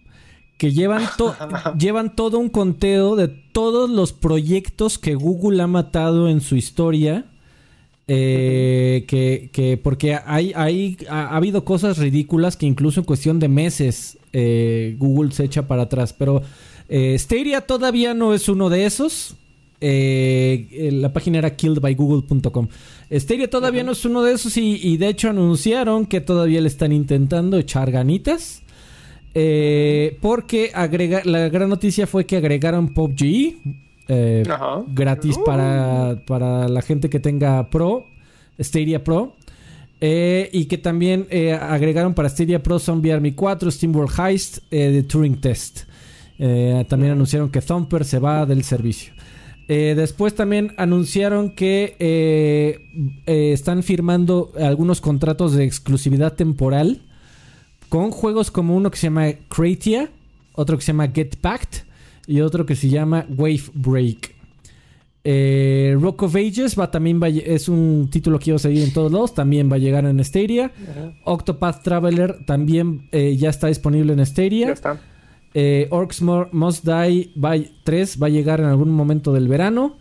que 0.64 0.72
llevan, 0.72 1.04
llevan 1.78 2.16
todo 2.16 2.40
un 2.40 2.48
conteo 2.50 3.18
de 3.18 3.28
todos 3.28 3.90
los 3.90 4.14
proyectos 4.14 4.98
que 4.98 5.16
Google 5.16 5.62
ha 5.62 5.68
matado 5.68 6.30
en 6.30 6.40
su 6.40 6.56
historia. 6.56 7.26
Eh, 8.08 9.06
que, 9.08 9.80
porque 9.82 10.18
hay, 10.26 10.52
hay 10.56 10.98
ha, 11.10 11.36
habido 11.36 11.64
cosas 11.64 11.98
ridículas 11.98 12.58
que 12.58 12.66
incluso 12.66 13.00
en 13.00 13.06
cuestión 13.06 13.40
de 13.40 13.48
meses 13.48 14.18
eh, 14.34 14.96
Google 15.00 15.32
se 15.32 15.46
echa 15.46 15.68
para 15.68 15.84
atrás. 15.84 16.14
Pero 16.14 16.42
eh, 16.90 17.18
Stadia 17.18 17.62
todavía 17.62 18.14
no 18.14 18.34
es 18.34 18.50
uno 18.50 18.70
de 18.70 18.86
esos. 18.86 19.36
la 19.80 21.14
página 21.14 21.40
era 21.40 21.56
killedbygoogle.com. 21.56 22.68
Stadia 23.12 23.50
todavía 23.50 23.84
no 23.84 23.92
es 23.92 24.04
uno 24.06 24.24
de 24.24 24.34
esos 24.34 24.58
y, 24.58 24.80
y, 24.82 24.98
de 24.98 25.08
hecho 25.10 25.30
anunciaron 25.30 26.06
que 26.06 26.20
todavía 26.20 26.62
le 26.62 26.68
están 26.68 26.92
intentando 26.92 27.58
echar 27.58 27.92
ganitas. 27.92 28.64
Eh, 29.36 30.18
porque 30.22 30.72
agrega, 30.74 31.22
la 31.26 31.50
gran 31.50 31.70
noticia 31.70 32.06
fue 32.06 32.26
que 32.26 32.38
agregaron 32.38 32.94
PUBG 32.94 33.56
eh, 34.08 34.44
gratis 34.88 35.38
para, 35.46 36.24
para 36.26 36.68
la 36.68 36.82
gente 36.82 37.10
que 37.10 37.20
tenga 37.20 37.70
Pro, 37.70 38.06
Stadia 38.60 39.04
Pro. 39.04 39.36
Eh, 40.06 40.50
y 40.52 40.66
que 40.66 40.78
también 40.78 41.28
agregaron 41.62 42.14
para 42.14 42.28
Stadia 42.28 42.62
Pro 42.62 42.78
Zombie 42.78 43.14
Army 43.14 43.32
4, 43.32 43.72
SteamWorld 43.72 44.20
Heist, 44.20 44.58
The 44.70 45.04
Turing 45.04 45.40
Test. 45.40 45.84
también 46.90 47.14
anunciaron 47.14 47.50
que 47.50 47.62
Thumper 47.62 48.04
se 48.04 48.20
va 48.20 48.46
del 48.46 48.66
servicio. 48.66 49.14
después 49.66 50.36
también 50.36 50.74
anunciaron 50.76 51.52
que 51.52 51.96
están 53.26 53.82
firmando 53.82 54.52
algunos 54.60 55.00
contratos 55.00 55.54
de 55.54 55.64
exclusividad 55.64 56.34
temporal 56.34 57.04
con 57.88 58.12
juegos 58.12 58.52
como 58.52 58.76
uno 58.76 58.92
que 58.92 58.98
se 58.98 59.08
llama 59.08 59.28
Kratia, 59.48 60.10
otro 60.52 60.78
que 60.78 60.84
se 60.84 60.92
llama 60.92 61.08
Get 61.14 61.38
Packed 61.38 61.93
y 62.28 62.42
otro 62.42 62.66
que 62.66 62.76
se 62.76 62.90
llama 62.90 63.26
Wave 63.30 63.64
Break. 63.74 64.36
Eh, 65.26 65.96
Rock 66.00 66.24
of 66.24 66.36
Ages 66.36 66.78
va, 66.78 66.92
también 66.92 67.22
es 67.24 67.70
un 67.70 68.10
título 68.12 68.40
que 68.40 68.50
iba 68.50 68.58
a 68.58 68.60
salir 68.60 68.84
en 68.84 68.92
todos 68.92 69.12
lados, 69.12 69.34
también 69.34 69.72
va 69.72 69.76
a 69.76 69.80
llegar 69.80 70.06
en 70.06 70.24
Stadia. 70.24 70.72
Octopath 71.24 71.82
Traveler 71.82 72.46
también 72.46 73.08
eh, 73.12 73.38
ya 73.38 73.50
está 73.50 73.68
disponible 73.68 74.14
en 74.14 74.26
Stadia. 74.26 74.68
Ya 74.68 74.74
está. 74.74 75.00
Eh, 75.54 75.88
Orcs 75.92 76.22
Must 76.22 76.86
Die 76.86 77.32
3 77.84 78.22
va 78.22 78.28
a 78.28 78.30
llegar 78.30 78.60
en 78.60 78.66
algún 78.66 78.90
momento 78.90 79.32
del 79.32 79.48
verano. 79.48 79.98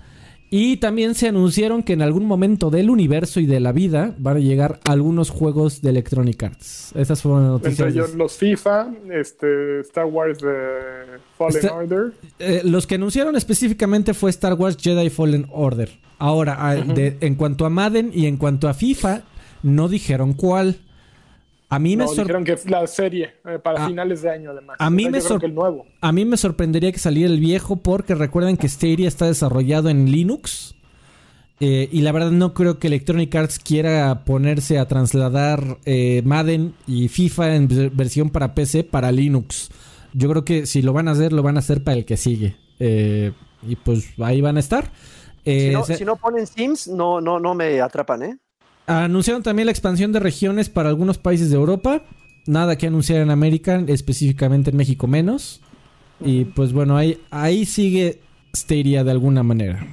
Y 0.54 0.76
también 0.76 1.14
se 1.14 1.28
anunciaron 1.28 1.82
que 1.82 1.94
en 1.94 2.02
algún 2.02 2.26
momento 2.26 2.68
del 2.68 2.90
universo 2.90 3.40
y 3.40 3.46
de 3.46 3.58
la 3.58 3.72
vida 3.72 4.14
van 4.18 4.36
a 4.36 4.40
llegar 4.40 4.80
algunos 4.84 5.30
juegos 5.30 5.80
de 5.80 5.88
Electronic 5.88 6.42
Arts. 6.42 6.92
Esas 6.94 7.22
fueron 7.22 7.44
las 7.44 7.52
noticias. 7.52 7.88
Entre 7.88 8.02
ellos 8.02 8.14
los 8.14 8.36
FIFA, 8.36 8.88
este, 9.14 9.80
Star 9.80 10.04
Wars 10.04 10.40
The 10.40 11.18
Fallen 11.38 11.70
Order. 11.70 12.12
Eh, 12.38 12.60
los 12.64 12.86
que 12.86 12.96
anunciaron 12.96 13.34
específicamente 13.34 14.12
fue 14.12 14.28
Star 14.28 14.52
Wars 14.52 14.76
Jedi 14.78 15.08
Fallen 15.08 15.46
Order. 15.50 15.88
Ahora, 16.18 16.76
en 16.76 17.34
cuanto 17.36 17.64
a 17.64 17.70
Madden 17.70 18.10
y 18.12 18.26
en 18.26 18.36
cuanto 18.36 18.68
a 18.68 18.74
FIFA, 18.74 19.22
no 19.62 19.88
dijeron 19.88 20.34
cuál. 20.34 20.80
A 21.72 21.78
mí 21.78 21.96
me 21.96 22.04
dijeron 22.04 22.44
que 22.44 22.58
la 22.66 22.86
serie 22.86 23.32
eh, 23.46 23.58
para 23.58 23.86
finales 23.86 24.20
de 24.20 24.28
año 24.28 24.50
además. 24.50 24.76
A 24.78 24.90
mí, 24.90 25.08
me 25.08 25.20
a 26.02 26.12
mí 26.12 26.24
me 26.26 26.36
sorprendería 26.36 26.92
que 26.92 26.98
saliera 26.98 27.32
el 27.32 27.40
viejo 27.40 27.76
porque 27.76 28.14
recuerden 28.14 28.58
que 28.58 28.68
Stadia 28.68 29.08
está 29.08 29.24
desarrollado 29.24 29.88
en 29.88 30.12
Linux. 30.12 30.74
Eh, 31.60 31.88
y 31.90 32.02
la 32.02 32.12
verdad 32.12 32.30
no 32.30 32.52
creo 32.52 32.78
que 32.78 32.88
Electronic 32.88 33.34
Arts 33.34 33.58
quiera 33.58 34.22
ponerse 34.26 34.78
a 34.78 34.86
trasladar 34.86 35.78
eh, 35.86 36.20
Madden 36.26 36.74
y 36.86 37.08
FIFA 37.08 37.54
en 37.54 37.68
versión 37.94 38.28
para 38.28 38.54
PC 38.54 38.84
para 38.84 39.10
Linux. 39.10 39.70
Yo 40.12 40.28
creo 40.28 40.44
que 40.44 40.66
si 40.66 40.82
lo 40.82 40.92
van 40.92 41.08
a 41.08 41.12
hacer, 41.12 41.32
lo 41.32 41.42
van 41.42 41.56
a 41.56 41.60
hacer 41.60 41.82
para 41.82 41.96
el 41.96 42.04
que 42.04 42.18
sigue. 42.18 42.54
y 42.78 43.76
pues 43.76 44.10
ahí 44.20 44.42
van 44.42 44.58
a 44.58 44.60
estar. 44.60 44.92
Si 45.42 45.70
no, 45.70 45.84
si, 45.86 46.04
no, 46.04 46.16
ponen 46.16 46.46
Sims, 46.46 46.86
no, 46.86 47.22
no, 47.22 47.40
no 47.40 47.54
me 47.54 47.80
atrapan, 47.80 48.22
¿eh? 48.24 48.38
Anunciaron 48.86 49.42
también 49.42 49.66
la 49.66 49.72
expansión 49.72 50.12
de 50.12 50.20
regiones 50.20 50.68
para 50.68 50.88
algunos 50.88 51.18
países 51.18 51.50
de 51.50 51.56
Europa. 51.56 52.02
Nada 52.46 52.76
que 52.76 52.88
anunciar 52.88 53.20
en 53.20 53.30
América, 53.30 53.82
específicamente 53.86 54.70
en 54.70 54.76
México 54.76 55.06
menos. 55.06 55.62
Y 56.20 56.44
pues 56.44 56.72
bueno, 56.72 56.96
ahí, 56.96 57.20
ahí 57.30 57.64
sigue 57.64 58.20
Stadia 58.54 59.04
de 59.04 59.10
alguna 59.10 59.42
manera. 59.42 59.86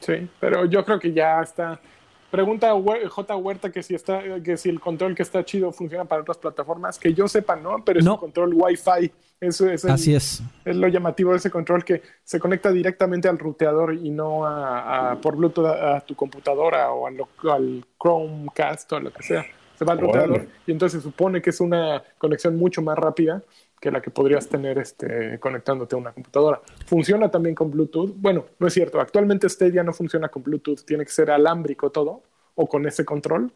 Sí, 0.00 0.28
pero 0.40 0.64
yo 0.64 0.84
creo 0.84 0.98
que 0.98 1.12
ya 1.12 1.40
está. 1.42 1.80
Pregunta 2.30 2.72
J. 3.08 3.36
Huerta 3.36 3.72
que 3.72 3.82
si 3.82 3.94
está, 3.94 4.22
que 4.42 4.56
si 4.56 4.68
el 4.68 4.78
control 4.78 5.14
que 5.14 5.22
está 5.22 5.44
chido 5.44 5.72
funciona 5.72 6.04
para 6.04 6.22
otras 6.22 6.38
plataformas. 6.38 6.98
Que 6.98 7.12
yo 7.12 7.26
sepa, 7.26 7.56
no, 7.56 7.84
pero 7.84 7.98
es 7.98 8.06
un 8.06 8.16
control 8.16 8.54
Wi-Fi. 8.54 9.12
Eso 9.40 9.68
es 9.68 9.84
Así 9.84 10.14
es. 10.14 10.42
Es 10.64 10.76
lo 10.76 10.86
llamativo 10.86 11.32
de 11.32 11.38
ese 11.38 11.50
control 11.50 11.84
que 11.84 12.02
se 12.22 12.38
conecta 12.38 12.70
directamente 12.70 13.26
al 13.26 13.38
ruteador 13.38 13.94
y 13.94 14.10
no 14.10 14.46
a, 14.46 15.18
por 15.20 15.36
Bluetooth 15.36 15.66
a, 15.66 16.00
tu 16.00 16.14
computadora 16.14 16.92
o 16.92 17.06
al 17.06 17.84
Chromecast 18.00 18.92
o 18.92 18.96
a 18.96 19.00
lo 19.00 19.12
que 19.12 19.22
sea. 19.22 19.46
Se 19.76 19.84
va 19.84 19.94
al 19.94 20.00
ruteador 20.00 20.46
y 20.66 20.72
entonces 20.72 21.02
se 21.02 21.08
supone 21.08 21.40
que 21.40 21.50
es 21.50 21.60
una 21.60 22.02
conexión 22.18 22.56
mucho 22.56 22.82
más 22.82 22.98
rápida 22.98 23.42
que 23.80 23.90
la 23.90 24.02
que 24.02 24.10
podrías 24.10 24.46
tener 24.46 24.78
este, 24.78 25.38
conectándote 25.40 25.94
a 25.94 25.98
una 25.98 26.12
computadora. 26.12 26.60
Funciona 26.86 27.30
también 27.30 27.54
con 27.54 27.70
Bluetooth. 27.70 28.12
Bueno, 28.14 28.44
no 28.58 28.66
es 28.66 28.74
cierto. 28.74 29.00
Actualmente 29.00 29.48
Stadia 29.48 29.82
no 29.82 29.94
funciona 29.94 30.28
con 30.28 30.42
Bluetooth. 30.42 30.84
Tiene 30.84 31.04
que 31.04 31.10
ser 31.10 31.30
alámbrico 31.30 31.90
todo 31.90 32.22
o 32.54 32.68
con 32.68 32.86
ese 32.86 33.06
control. 33.06 33.50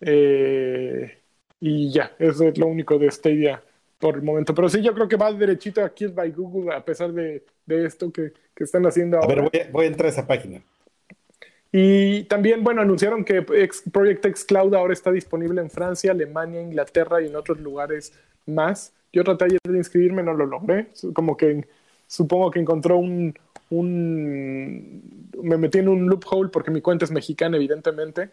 Eh, 0.00 1.18
y 1.60 1.92
ya, 1.92 2.12
eso 2.18 2.48
es 2.48 2.56
lo 2.56 2.66
único 2.66 2.98
de 2.98 3.10
Stadia 3.10 3.62
por 3.98 4.16
el 4.16 4.22
momento. 4.22 4.54
Pero 4.54 4.70
sí, 4.70 4.80
yo 4.80 4.94
creo 4.94 5.08
que 5.08 5.16
va 5.16 5.30
derechito 5.30 5.84
a 5.84 5.90
Killed 5.90 6.14
by 6.14 6.30
Google 6.30 6.74
a 6.74 6.82
pesar 6.82 7.12
de, 7.12 7.44
esto 7.66 8.10
que, 8.10 8.32
están 8.56 8.86
haciendo 8.86 9.18
ahora. 9.18 9.42
A 9.42 9.50
ver, 9.50 9.70
voy 9.70 9.84
a, 9.84 9.88
entrar 9.88 10.06
a 10.06 10.10
esa 10.10 10.26
página. 10.26 10.62
Y 11.70 12.24
también, 12.24 12.64
bueno, 12.64 12.80
anunciaron 12.80 13.24
que 13.24 13.42
Project 13.42 14.24
X 14.24 14.44
Cloud 14.46 14.74
ahora 14.74 14.94
está 14.94 15.12
disponible 15.12 15.60
en 15.60 15.68
Francia, 15.68 16.12
Alemania, 16.12 16.62
Inglaterra 16.62 17.20
y 17.20 17.26
en 17.26 17.36
otros 17.36 17.60
lugares 17.60 18.12
más. 18.46 18.94
Yo 19.12 19.24
traté 19.24 19.46
ayer 19.46 19.60
de 19.64 19.78
inscribirme, 19.78 20.22
no 20.22 20.34
lo 20.34 20.46
logré. 20.46 20.92
Como 21.14 21.36
que 21.36 21.66
supongo 22.06 22.50
que 22.50 22.60
encontró 22.60 22.98
un, 22.98 23.34
un... 23.70 25.30
Me 25.42 25.56
metí 25.58 25.78
en 25.78 25.88
un 25.88 26.06
loophole 26.08 26.50
porque 26.50 26.70
mi 26.70 26.80
cuenta 26.82 27.04
es 27.04 27.10
mexicana, 27.10 27.56
evidentemente. 27.56 28.30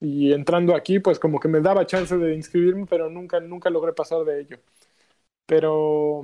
Y 0.00 0.32
entrando 0.32 0.74
aquí, 0.74 0.98
pues 1.00 1.18
como 1.18 1.40
que 1.40 1.48
me 1.48 1.60
daba 1.60 1.86
chance 1.86 2.16
de 2.18 2.34
inscribirme, 2.34 2.86
pero 2.86 3.10
nunca, 3.10 3.40
nunca 3.40 3.70
logré 3.70 3.92
pasar 3.92 4.24
de 4.24 4.40
ello. 4.40 4.58
Pero, 5.46 6.22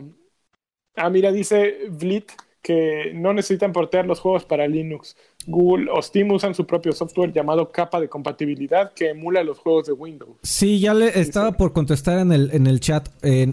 ah, 0.97 1.10
mira, 1.10 1.32
dice 1.32 1.89
Vlit 1.90 2.32
que 2.62 3.12
no 3.15 3.32
necesitan 3.32 3.73
portear 3.73 4.07
los 4.07 4.20
juegos 4.20 4.45
para 4.45 4.66
Linux. 4.66 5.16
Google 5.47 5.91
o 5.91 6.03
Steam 6.03 6.31
usan 6.31 6.55
su 6.55 6.66
propio 6.66 6.93
software 6.93 7.32
llamado 7.32 7.73
capa 7.73 8.01
de 8.01 8.09
compatibilidad 8.09 8.93
que 8.93 9.11
emula 9.11 9.43
los 9.43 9.59
juegos 9.59 9.87
de 9.87 9.93
Windows. 9.93 10.37
Sí, 10.43 10.81
ya 10.81 10.93
le 10.93 11.19
estaba 11.19 11.53
por 11.53 11.73
contestar 11.73 12.19
en 12.19 12.32
el, 12.32 12.51
en 12.53 12.66
el 12.66 12.81
chat. 12.81 13.09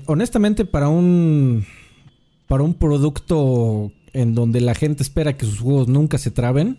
honestamente, 0.07 0.65
para 0.65 0.89
un 0.89 1.65
para 2.47 2.63
un 2.63 2.73
producto 2.73 3.91
en 4.13 4.33
donde 4.33 4.61
la 4.61 4.73
gente 4.73 5.03
espera 5.03 5.37
que 5.37 5.45
sus 5.45 5.59
juegos 5.59 5.87
nunca 5.87 6.17
se 6.17 6.31
traben, 6.31 6.77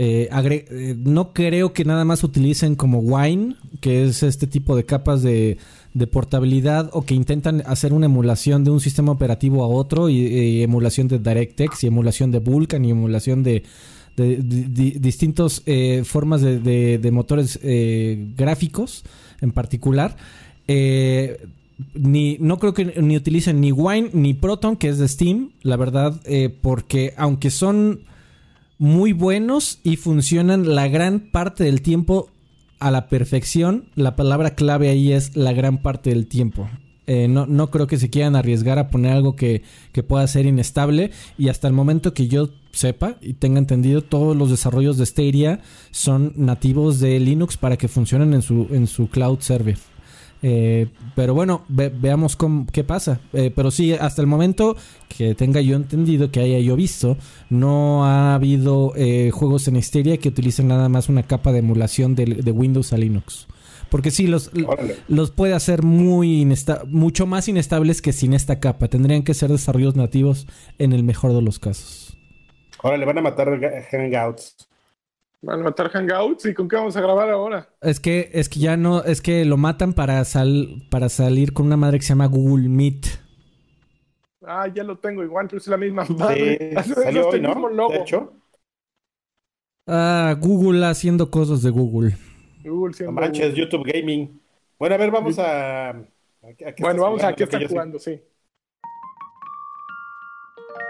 eh, 0.00 0.28
eh, 0.30 0.96
no 0.96 1.32
creo 1.32 1.72
que 1.72 1.84
nada 1.84 2.04
más 2.04 2.22
utilicen 2.22 2.76
como 2.76 3.00
Wine, 3.00 3.56
que 3.80 4.04
es 4.04 4.22
este 4.22 4.46
tipo 4.46 4.76
de 4.76 4.84
capas 4.84 5.24
de, 5.24 5.58
de 5.92 6.06
portabilidad 6.06 6.88
o 6.92 7.02
que 7.02 7.16
intentan 7.16 7.64
hacer 7.66 7.92
una 7.92 8.06
emulación 8.06 8.62
de 8.62 8.70
un 8.70 8.78
sistema 8.78 9.10
operativo 9.10 9.64
a 9.64 9.66
otro 9.66 10.08
y, 10.08 10.62
emulación 10.62 11.08
de 11.08 11.18
DirectX 11.18 11.82
y 11.82 11.88
emulación 11.88 12.30
de 12.30 12.38
Vulkan 12.38 12.84
y 12.84 12.92
emulación 12.92 13.42
de, 13.42 13.64
distintas 14.16 15.62
eh, 15.66 16.02
formas 16.04 16.42
de, 16.42 17.10
motores 17.12 17.58
gráficos 18.36 19.02
en 19.40 19.50
particular. 19.50 20.16
Ni, 21.94 22.36
no 22.38 22.58
creo 22.58 22.74
que 22.74 22.84
ni 23.02 23.16
utilicen 23.16 23.60
ni 23.60 23.72
Wine 23.72 24.10
ni 24.12 24.34
Proton, 24.34 24.76
que 24.76 24.90
es 24.90 24.98
de 24.98 25.08
Steam, 25.08 25.50
la 25.62 25.76
verdad, 25.76 26.20
porque 26.62 27.14
aunque 27.16 27.50
son 27.50 28.00
muy 28.78 29.12
buenos 29.12 29.80
y 29.82 29.96
funcionan 29.96 30.74
la 30.74 30.88
gran 30.88 31.20
parte 31.30 31.64
del 31.64 31.82
tiempo 31.82 32.30
a 32.80 32.90
la 32.90 33.08
perfección, 33.08 33.88
la 33.96 34.14
palabra 34.16 34.54
clave 34.54 34.88
ahí 34.88 35.12
es 35.12 35.36
la 35.36 35.52
gran 35.52 35.78
parte 35.82 36.10
del 36.10 36.26
tiempo. 36.26 36.68
Eh, 37.08 37.26
no, 37.26 37.46
no, 37.46 37.70
creo 37.70 37.86
que 37.86 37.96
se 37.96 38.10
quieran 38.10 38.36
arriesgar 38.36 38.78
a 38.78 38.90
poner 38.90 39.12
algo 39.12 39.34
que, 39.34 39.62
que, 39.92 40.02
pueda 40.02 40.26
ser 40.26 40.44
inestable. 40.44 41.10
Y 41.38 41.48
hasta 41.48 41.66
el 41.66 41.72
momento 41.72 42.12
que 42.12 42.28
yo 42.28 42.50
sepa 42.70 43.16
y 43.22 43.32
tenga 43.32 43.58
entendido, 43.58 44.02
todos 44.02 44.36
los 44.36 44.50
desarrollos 44.50 44.98
de 44.98 45.06
Stadia 45.06 45.60
son 45.90 46.34
nativos 46.36 47.00
de 47.00 47.18
Linux 47.18 47.56
para 47.56 47.78
que 47.78 47.88
funcionen 47.88 48.34
en 48.34 48.42
su, 48.42 48.68
en 48.70 48.86
su 48.86 49.08
cloud 49.08 49.40
server. 49.40 49.78
Eh, 50.42 50.86
pero 51.14 51.34
bueno, 51.34 51.64
veamos 51.68 52.36
cómo, 52.36 52.66
qué 52.72 52.84
pasa. 52.84 53.20
Eh, 53.32 53.52
pero 53.54 53.70
sí, 53.70 53.92
hasta 53.92 54.22
el 54.22 54.28
momento 54.28 54.76
que 55.08 55.34
tenga 55.34 55.60
yo 55.60 55.76
entendido, 55.76 56.30
que 56.30 56.40
haya 56.40 56.58
yo 56.58 56.76
visto, 56.76 57.16
no 57.50 58.04
ha 58.04 58.34
habido 58.34 58.92
eh, 58.96 59.30
juegos 59.32 59.68
en 59.68 59.76
Hysteria 59.76 60.18
que 60.18 60.28
utilicen 60.28 60.68
nada 60.68 60.88
más 60.88 61.08
una 61.08 61.22
capa 61.22 61.52
de 61.52 61.58
emulación 61.58 62.14
de, 62.14 62.52
Windows 62.52 62.92
a 62.92 62.98
Linux. 62.98 63.46
Porque 63.90 64.10
sí, 64.10 64.26
los, 64.26 64.50
los 65.08 65.30
puede 65.30 65.54
hacer 65.54 65.82
muy 65.82 66.46
mucho 66.88 67.26
más 67.26 67.48
inestables 67.48 68.02
que 68.02 68.12
sin 68.12 68.34
esta 68.34 68.60
capa. 68.60 68.88
Tendrían 68.88 69.22
que 69.22 69.32
ser 69.32 69.50
desarrollos 69.50 69.96
nativos 69.96 70.46
en 70.78 70.92
el 70.92 71.02
mejor 71.02 71.32
de 71.32 71.40
los 71.40 71.58
casos. 71.58 72.16
Ahora 72.82 72.98
le 72.98 73.06
van 73.06 73.18
a 73.18 73.22
matar 73.22 73.48
Hangouts. 73.90 74.67
Van 75.40 75.60
a 75.60 75.62
matar 75.62 75.88
Hangouts 75.90 76.46
y 76.46 76.54
con 76.54 76.68
qué 76.68 76.76
vamos 76.76 76.96
a 76.96 77.00
grabar 77.00 77.30
ahora. 77.30 77.68
Es 77.80 78.00
que, 78.00 78.30
es 78.32 78.48
que 78.48 78.58
ya 78.58 78.76
no, 78.76 79.04
es 79.04 79.22
que 79.22 79.44
lo 79.44 79.56
matan 79.56 79.92
para 79.92 80.24
sal, 80.24 80.82
para 80.90 81.08
salir 81.08 81.52
con 81.52 81.66
una 81.66 81.76
madre 81.76 81.98
que 81.98 82.04
se 82.04 82.08
llama 82.08 82.26
Google 82.26 82.68
Meet. 82.68 83.06
Ah, 84.44 84.66
ya 84.66 84.82
lo 84.82 84.98
tengo 84.98 85.22
igual, 85.22 85.46
pero 85.46 85.58
es 85.58 85.68
la 85.68 85.76
misma 85.76 86.04
madre. 86.06 86.74
salió 86.82 87.28
hoy, 87.28 87.40
¿no? 87.40 87.88
De 87.88 87.98
hecho. 87.98 88.32
Ah, 89.86 90.34
Google 90.40 90.84
haciendo 90.86 91.30
cosas 91.30 91.62
de 91.62 91.70
Google. 91.70 92.16
Google 92.64 92.94
siendo 92.94 93.12
no 93.12 93.20
manches, 93.20 93.54
YouTube 93.54 93.84
Gaming. 93.84 94.40
Bueno, 94.76 94.96
a 94.96 94.98
ver, 94.98 95.10
vamos 95.10 95.38
a. 95.38 96.04
bueno, 96.80 97.02
vamos 97.02 97.22
a 97.22 97.32
qué 97.34 97.44
está 97.44 97.60
jugando, 97.68 97.98
sí. 97.98 98.20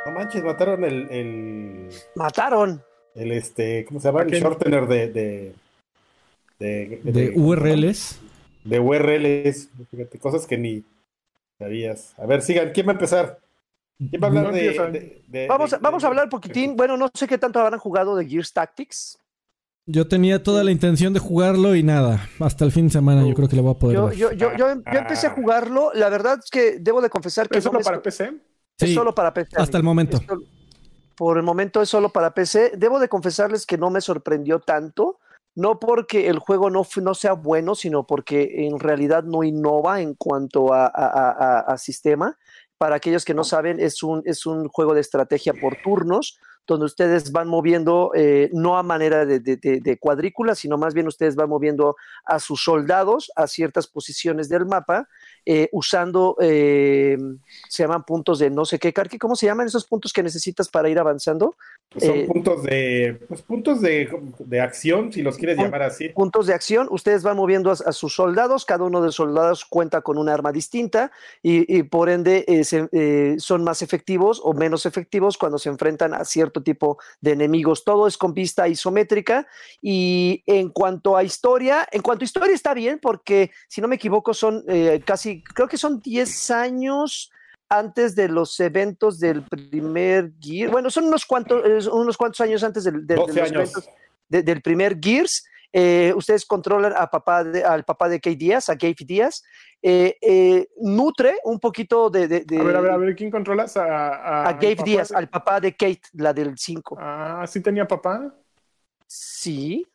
No 0.06 0.12
manches, 0.12 0.42
mataron 0.42 0.84
el, 0.84 1.10
el. 1.10 1.88
Mataron. 2.16 2.82
El 3.18 3.32
este. 3.32 3.84
¿Cómo 3.84 4.00
se 4.00 4.08
llama? 4.08 4.22
El 4.22 4.30
shortener 4.30 4.86
de. 4.86 5.08
de, 5.08 5.54
de, 6.60 7.00
de 7.02 7.32
URLs. 7.34 8.20
De 8.64 8.78
URLs. 8.78 9.68
Fíjate, 9.90 10.18
cosas 10.18 10.46
que 10.46 10.56
ni 10.56 10.84
sabías. 11.58 12.14
A 12.16 12.26
ver, 12.26 12.42
sigan. 12.42 12.70
¿Quién 12.72 12.86
va 12.86 12.92
a 12.92 12.94
empezar? 12.94 13.40
¿Quién 13.98 14.22
va 14.22 14.28
a 14.28 14.30
hablar 14.30 14.52
de, 14.52 15.46
Vamos, 15.48 15.74
vamos 15.80 16.04
a 16.04 16.06
hablar 16.06 16.28
poquitín. 16.28 16.76
Bueno, 16.76 16.96
no 16.96 17.10
sé 17.12 17.26
qué 17.26 17.38
tanto 17.38 17.58
habrán 17.58 17.80
jugado 17.80 18.14
de 18.14 18.24
Gears 18.24 18.52
Tactics. 18.52 19.18
Yo 19.86 20.06
tenía 20.06 20.40
toda 20.42 20.62
la 20.62 20.70
intención 20.70 21.12
de 21.12 21.18
jugarlo 21.18 21.74
y 21.74 21.82
nada. 21.82 22.28
Hasta 22.38 22.64
el 22.64 22.70
fin 22.70 22.86
de 22.86 22.92
semana 22.92 23.26
yo 23.26 23.34
creo 23.34 23.48
que 23.48 23.56
le 23.56 23.62
voy 23.62 23.72
a 23.72 23.78
poder. 23.78 23.96
Yo, 23.96 24.12
yo, 24.12 24.32
yo, 24.32 24.56
yo, 24.56 24.68
empecé 24.68 25.26
a 25.26 25.30
jugarlo. 25.30 25.90
La 25.94 26.08
verdad 26.08 26.38
es 26.44 26.50
que 26.50 26.78
debo 26.78 27.00
de 27.00 27.10
confesar 27.10 27.48
que. 27.48 27.58
¿Es 27.58 27.64
solo 27.64 27.80
para 27.80 28.00
PC? 28.00 28.32
Es 28.78 28.94
solo 28.94 29.12
para 29.12 29.34
PC. 29.34 29.56
Hasta 29.56 29.76
el 29.76 29.82
momento. 29.82 30.20
Por 31.18 31.36
el 31.36 31.42
momento 31.42 31.82
es 31.82 31.88
solo 31.88 32.10
para 32.10 32.32
PC. 32.32 32.74
Debo 32.76 33.00
de 33.00 33.08
confesarles 33.08 33.66
que 33.66 33.76
no 33.76 33.90
me 33.90 34.00
sorprendió 34.00 34.60
tanto. 34.60 35.18
No 35.56 35.80
porque 35.80 36.28
el 36.28 36.38
juego 36.38 36.70
no, 36.70 36.86
no 37.02 37.14
sea 37.14 37.32
bueno, 37.32 37.74
sino 37.74 38.06
porque 38.06 38.66
en 38.68 38.78
realidad 38.78 39.24
no 39.24 39.42
innova 39.42 40.00
en 40.00 40.14
cuanto 40.14 40.72
a, 40.72 40.86
a, 40.86 41.58
a 41.60 41.76
sistema. 41.76 42.38
Para 42.78 42.94
aquellos 42.94 43.24
que 43.24 43.34
no 43.34 43.42
saben, 43.42 43.80
es 43.80 44.04
un, 44.04 44.22
es 44.24 44.46
un 44.46 44.68
juego 44.68 44.94
de 44.94 45.00
estrategia 45.00 45.52
por 45.60 45.76
turnos 45.82 46.38
donde 46.68 46.84
ustedes 46.84 47.32
van 47.32 47.48
moviendo, 47.48 48.12
eh, 48.14 48.50
no 48.52 48.76
a 48.76 48.82
manera 48.82 49.24
de, 49.24 49.40
de, 49.40 49.98
cuadrícula, 49.98 50.54
sino 50.54 50.76
más 50.76 50.92
bien 50.92 51.08
ustedes 51.08 51.34
van 51.34 51.48
moviendo 51.48 51.96
a 52.26 52.38
sus 52.38 52.62
soldados 52.62 53.32
a 53.36 53.46
ciertas 53.46 53.86
posiciones 53.86 54.50
del 54.50 54.66
mapa, 54.66 55.08
eh, 55.50 55.70
usando, 55.72 56.36
eh, 56.42 57.16
se 57.70 57.82
llaman 57.82 58.04
puntos 58.04 58.38
de 58.38 58.50
no 58.50 58.66
sé 58.66 58.78
qué, 58.78 58.92
Carqui, 58.92 59.16
¿cómo 59.16 59.34
se 59.34 59.46
llaman 59.46 59.66
esos 59.66 59.86
puntos 59.86 60.12
que 60.12 60.22
necesitas 60.22 60.68
para 60.68 60.90
ir 60.90 60.98
avanzando? 60.98 61.56
Son 61.98 62.26
puntos 62.26 62.64
de, 62.64 63.18
pues, 63.26 63.40
puntos 63.40 63.80
de, 63.80 64.60
acción, 64.60 65.10
si 65.10 65.22
los 65.22 65.38
quieres 65.38 65.56
llamar 65.56 65.84
así. 65.84 66.10
Puntos 66.10 66.48
de 66.48 66.52
acción, 66.52 66.86
ustedes 66.90 67.22
van 67.22 67.38
moviendo 67.38 67.70
a, 67.70 67.92
sus 67.92 68.14
soldados, 68.14 68.66
cada 68.66 68.84
uno 68.84 69.00
de 69.00 69.06
los 69.06 69.14
soldados 69.14 69.64
cuenta 69.64 70.02
con 70.02 70.18
un 70.18 70.28
arma 70.28 70.52
distinta 70.52 71.10
y, 71.42 71.82
por 71.84 72.10
ende 72.10 72.44
son 73.38 73.64
más 73.64 73.80
efectivos 73.80 74.42
o 74.44 74.52
menos 74.52 74.84
efectivos 74.84 75.38
cuando 75.38 75.56
se 75.56 75.70
enfrentan 75.70 76.12
a 76.12 76.26
ciertos 76.26 76.62
tipo 76.62 76.98
de 77.22 77.32
enemigos. 77.32 77.84
Todo 77.84 78.06
es 78.06 78.18
con 78.18 78.34
vista 78.34 78.68
isométrica 78.68 79.46
y 79.80 80.42
en 80.44 80.68
cuanto 80.68 81.16
a 81.16 81.24
historia, 81.24 81.88
en 81.90 82.02
cuanto 82.02 82.24
a 82.24 82.26
historia 82.26 82.54
está 82.54 82.74
bien 82.74 82.98
porque 83.00 83.50
si 83.66 83.80
no 83.80 83.88
me 83.88 83.96
equivoco 83.96 84.34
son 84.34 84.62
eh, 85.38 85.44
creo 85.54 85.68
que 85.68 85.76
son 85.76 86.00
10 86.00 86.50
años 86.50 87.30
antes 87.68 88.14
de 88.14 88.28
los 88.28 88.58
eventos 88.60 89.20
del 89.20 89.42
primer 89.42 90.32
Gear. 90.40 90.70
Bueno, 90.70 90.90
son 90.90 91.04
unos 91.04 91.26
cuantos, 91.26 91.86
unos 91.86 92.16
cuantos 92.16 92.40
años 92.40 92.62
antes 92.64 92.84
del, 92.84 93.06
del 93.06 94.62
primer 94.62 94.98
Gears. 95.00 95.44
Eh, 95.70 96.14
ustedes 96.16 96.46
controlan 96.46 96.94
a 96.96 97.10
papá 97.10 97.40
al 97.40 97.84
papá 97.84 98.08
de 98.08 98.20
Kate 98.20 98.36
Díaz, 98.36 98.70
a 98.70 98.74
Gabe 98.74 98.96
Díaz, 99.00 99.44
eh, 99.82 100.16
eh, 100.22 100.66
nutre 100.78 101.38
un 101.44 101.60
poquito 101.60 102.08
de, 102.08 102.24
A 102.24 102.64
ver, 102.64 102.76
a 102.76 102.80
ver, 102.80 102.90
a 102.90 102.96
ver, 102.96 103.14
¿quién 103.14 103.30
controlas? 103.30 103.76
A, 103.76 104.48
a, 104.48 104.52
Gabe 104.54 104.78
Díaz, 104.82 105.12
al 105.12 105.28
papá 105.28 105.60
de 105.60 105.72
Kate, 105.72 106.00
la 106.14 106.32
del 106.32 106.56
5. 106.56 106.96
Ah, 106.98 107.44
¿sí 107.46 107.60
tenía 107.60 107.86
papá? 107.86 108.34
Sí. 109.06 109.86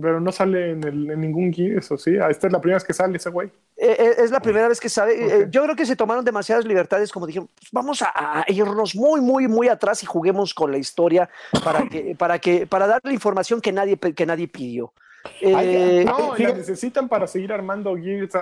Pero 0.00 0.20
no 0.20 0.32
sale 0.32 0.70
en, 0.70 0.84
el, 0.84 1.20
ningún 1.20 1.50
guía, 1.50 1.78
eso 1.78 1.96
sí. 1.96 2.16
Ah, 2.18 2.28
esta 2.30 2.46
es 2.46 2.52
la 2.52 2.60
primera 2.60 2.76
vez 2.76 2.84
que 2.84 2.92
sale 2.92 3.16
ese 3.16 3.30
güey. 3.30 3.50
es 3.76 4.30
la 4.30 4.40
primera 4.40 4.68
vez 4.68 4.80
que 4.80 4.88
sale. 4.88 5.48
yo 5.50 5.62
creo 5.62 5.76
que 5.76 5.86
se 5.86 5.96
tomaron 5.96 6.24
demasiadas 6.24 6.64
libertades, 6.64 7.12
como 7.12 7.26
dijeron, 7.26 7.48
pues 7.54 7.70
vamos 7.72 8.02
a, 8.02 8.44
irnos 8.48 8.94
muy, 8.94 9.20
muy, 9.20 9.48
muy 9.48 9.68
atrás 9.68 10.02
y 10.02 10.06
juguemos 10.06 10.54
con 10.54 10.72
la 10.72 10.78
historia 10.78 11.28
para 11.64 11.88
que, 11.88 12.14
para 12.18 12.38
que, 12.38 12.66
para 12.66 12.86
darle 12.86 13.12
información 13.12 13.60
que 13.60 13.72
nadie, 13.72 13.96
que 13.96 14.26
nadie 14.26 14.48
pidió. 14.48 14.92
Eh, 15.40 16.04
no, 16.04 16.36
la 16.36 16.52
necesitan 16.52 17.08
para 17.08 17.26
seguir 17.26 17.52
armando 17.52 17.96
Gears. 17.96 18.32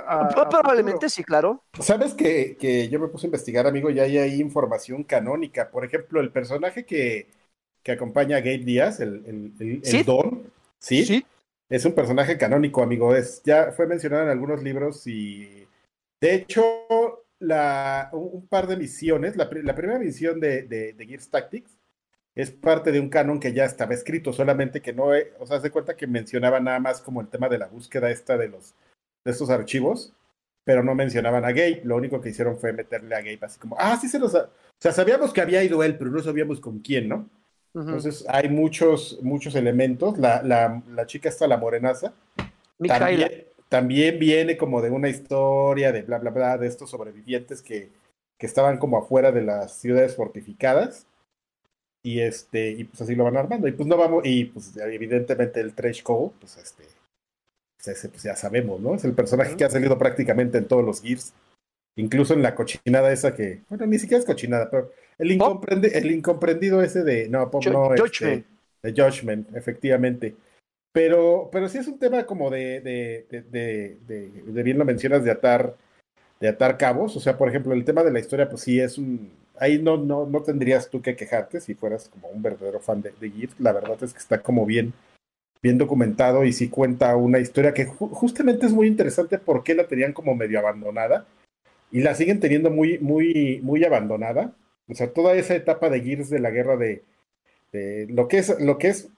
probablemente 0.51 1.09
sí, 1.09 1.25
claro. 1.25 1.63
Sabes 1.81 2.15
que, 2.15 2.89
yo 2.91 3.01
me 3.01 3.09
puse 3.09 3.27
a 3.27 3.29
investigar, 3.29 3.67
amigo, 3.67 3.91
y 3.91 4.01
hay 4.01 4.19
ahí 4.19 4.41
información 4.41 5.05
canónica. 5.05 5.71
Por 5.71 5.85
ejemplo, 5.85 6.21
el 6.21 6.31
personaje 6.31 6.85
que, 6.85 7.29
acompaña 7.87 8.39
a 8.39 8.41
Gabe 8.41 8.59
Díaz, 8.59 9.01
el, 9.01 9.55
Don, 10.05 10.43
¿sí? 10.79 11.05
¿sí? 11.05 11.27
Es 11.75 11.85
un 11.85 11.93
personaje 11.93 12.39
canónico, 12.39 12.85
amigo. 12.85 13.17
Es, 13.17 13.43
ya 13.43 13.73
fue 13.73 13.89
mencionado 13.89 14.23
en 14.23 14.29
algunos 14.29 14.63
libros 14.63 15.05
y 15.09 15.67
de 16.21 16.35
hecho, 16.37 16.63
un, 18.13 18.47
par 18.49 18.69
de 18.69 18.77
misiones, 18.77 19.35
la, 19.37 19.51
primera 19.51 19.99
misión 19.99 20.39
de, 20.39 20.63
de 20.63 21.05
Gears 21.05 21.31
Tactics 21.31 21.77
es 22.37 22.53
parte 22.53 22.93
de 22.93 23.01
un 23.01 23.09
canon 23.09 23.41
que 23.41 23.53
ya 23.53 23.65
estaba 23.65 23.93
escrito, 23.93 24.33
solamente 24.33 24.83
que 24.83 24.93
no, 24.93 25.07
o 25.41 25.47
sea, 25.47 25.61
se 25.61 25.73
cuenta 25.73 25.97
que 25.97 26.07
mencionaba 26.07 26.61
nada 26.61 26.79
más 26.79 27.01
como 27.01 27.21
el 27.21 27.27
tema 27.27 27.49
de 27.49 27.59
la 27.59 27.67
búsqueda 27.67 28.09
esta 28.09 28.37
de 28.37 28.51
los 28.51 28.77
de 29.25 29.33
estos 29.33 29.51
archivos, 29.51 30.15
pero 30.63 30.85
no 30.85 30.95
mencionaban 30.95 31.45
a 31.45 31.51
Gabe, 31.51 31.81
lo 31.83 31.97
único 31.97 32.21
que 32.21 32.29
hicieron 32.29 32.57
fue 32.57 32.73
meterle 32.73 33.17
a 33.17 33.19
Gabe 33.19 33.41
así 33.43 33.59
como, 33.59 33.75
ah, 33.81 33.99
sí 34.01 34.09
se 34.09 34.21
nos, 34.21 34.33
o 34.37 34.49
sea, 34.81 34.93
sabíamos 34.93 35.33
que 35.33 35.41
había 35.41 35.65
ido 35.65 35.83
él, 35.83 35.99
pero 35.99 36.13
no 36.13 36.23
sabíamos 36.23 36.61
con 36.61 36.79
quién, 36.79 37.09
¿no? 37.09 37.29
Entonces 37.75 38.25
hay 38.29 38.49
muchos, 38.49 39.19
muchos 39.23 39.57
elementos, 39.57 40.17
la, 40.19 40.43
la, 40.43 40.83
la 40.89 41.07
chica 41.07 41.29
está 41.29 41.49
la 41.49 41.57
morenaza, 41.57 42.15
también, 42.87 43.47
también, 43.69 44.19
viene 44.19 44.57
como 44.57 44.81
de 44.81 44.91
una 44.91 45.09
historia 45.09 45.91
de 45.91 46.03
bla, 46.03 46.19
bla, 46.19 46.31
bla, 46.31 46.59
de 46.59 46.69
estos 46.69 46.91
sobrevivientes 46.91 47.63
que, 47.63 47.91
que 48.39 48.47
estaban 48.47 48.79
como 48.79 48.99
afuera 48.99 49.33
de 49.33 49.43
las 49.43 49.77
ciudades 49.77 50.15
fortificadas, 50.15 51.07
y 52.05 52.21
este, 52.21 52.71
y 52.71 52.85
pues 52.85 53.01
así 53.01 53.15
lo 53.15 53.25
van 53.25 53.37
armando. 53.37 53.67
Y 53.67 53.73
pues 53.73 53.89
no 53.89 53.97
vamos, 53.97 54.25
y 54.25 54.45
pues 54.45 54.77
evidentemente 54.77 55.61
el 55.61 55.75
Trash 55.75 56.03
Cole, 56.03 56.33
pues 56.39 56.59
este, 56.59 56.85
pues 57.77 57.89
ese 57.89 58.09
pues 58.11 58.23
ya 58.23 58.37
sabemos, 58.37 58.79
¿no? 58.81 58.95
Es 58.95 59.05
el 59.05 59.15
personaje 59.15 59.57
que 59.57 59.65
ha 59.65 59.71
salido 59.71 59.99
prácticamente 59.99 60.59
en 60.59 60.69
todos 60.69 60.85
los 60.85 61.01
Gears. 61.01 61.33
Incluso 61.97 62.35
en 62.35 62.43
la 62.43 62.55
cochinada 62.55 63.13
esa 63.13 63.35
que, 63.35 63.63
bueno, 63.69 63.87
ni 63.87 63.99
siquiera 63.99 64.19
es 64.19 64.27
cochinada, 64.27 64.69
pero 64.69 64.91
el, 65.19 65.31
el 65.31 66.11
incomprendido 66.11 66.83
ese 66.83 67.05
de, 67.05 67.29
no, 67.29 67.51
Pop 67.51 67.65
no, 67.67 67.95
este, 67.95 68.45
de 68.83 68.93
Judgment, 68.93 69.55
efectivamente. 69.55 70.35
Pero, 70.93 71.49
pero 71.53 71.69
sí 71.69 71.79
es 71.79 71.87
un 71.87 71.99
tema 71.99 72.25
como 72.25 72.51
de, 72.51 72.81
de, 72.81 73.27
de, 73.31 73.99
de, 74.07 74.29
de 74.29 74.63
bien 74.63 74.79
lo 74.79 74.85
mencionas, 74.85 75.25
de 75.25 75.31
atar, 75.31 75.77
de 76.41 76.49
atar 76.49 76.77
cabos. 76.77 77.17
O 77.17 77.21
sea, 77.21 77.37
por 77.37 77.49
ejemplo, 77.49 77.73
el 77.75 77.85
tema 77.85 78.03
de 78.03 78.13
la 78.13 78.21
historia, 78.21 78.49
pues 78.49 78.63
sí 78.63 78.81
es 78.81 78.99
un, 78.99 79.33
ahí 79.59 79.81
no, 79.81 79.97
no, 79.97 80.27
no 80.27 80.43
tendrías 80.43 80.91
tú 80.91 81.01
que 81.01 81.17
quejarte 81.17 81.61
si 81.61 81.75
fueras 81.75 82.09
como 82.09 82.29
un 82.29 82.43
verdadero 82.43 82.81
fan 82.81 83.03
de, 83.03 83.13
de 83.21 83.31
GIF. 83.31 83.59
La 83.61 83.73
verdad 83.73 83.97
es 84.03 84.13
que 84.13 84.19
está 84.19 84.41
como 84.41 84.67
bien, 84.67 84.93
bien 85.63 85.79
documentado 85.79 86.45
y 86.45 86.53
sí 86.53 86.69
cuenta 86.69 87.17
una 87.17 87.39
historia 87.39 87.73
que 87.73 87.87
justamente 87.87 88.67
es 88.67 88.73
muy 88.73 88.89
interesante 88.89 89.39
porque 89.39 89.75
la 89.75 89.87
tenían 89.87 90.13
como 90.13 90.35
medio 90.35 90.59
abandonada 90.59 91.27
y 91.95 92.01
la 92.01 92.17
siguen 92.17 92.41
teniendo 92.41 92.73
muy, 92.73 92.99
muy, 92.99 93.61
muy 93.63 93.85
abandonada. 93.85 94.53
O 94.89 94.95
sea, 94.97 95.13
toda 95.13 95.37
esa 95.37 95.55
etapa 95.55 95.91
de 95.91 96.01
Gears 96.01 96.29
de 96.29 96.41
la 96.41 96.51
guerra 96.51 96.77
de, 96.77 97.05
lo 98.09 98.27
que 98.27 98.39
es, 98.39 98.61
lo 98.61 98.79
que 98.79 98.89
es 98.89 99.11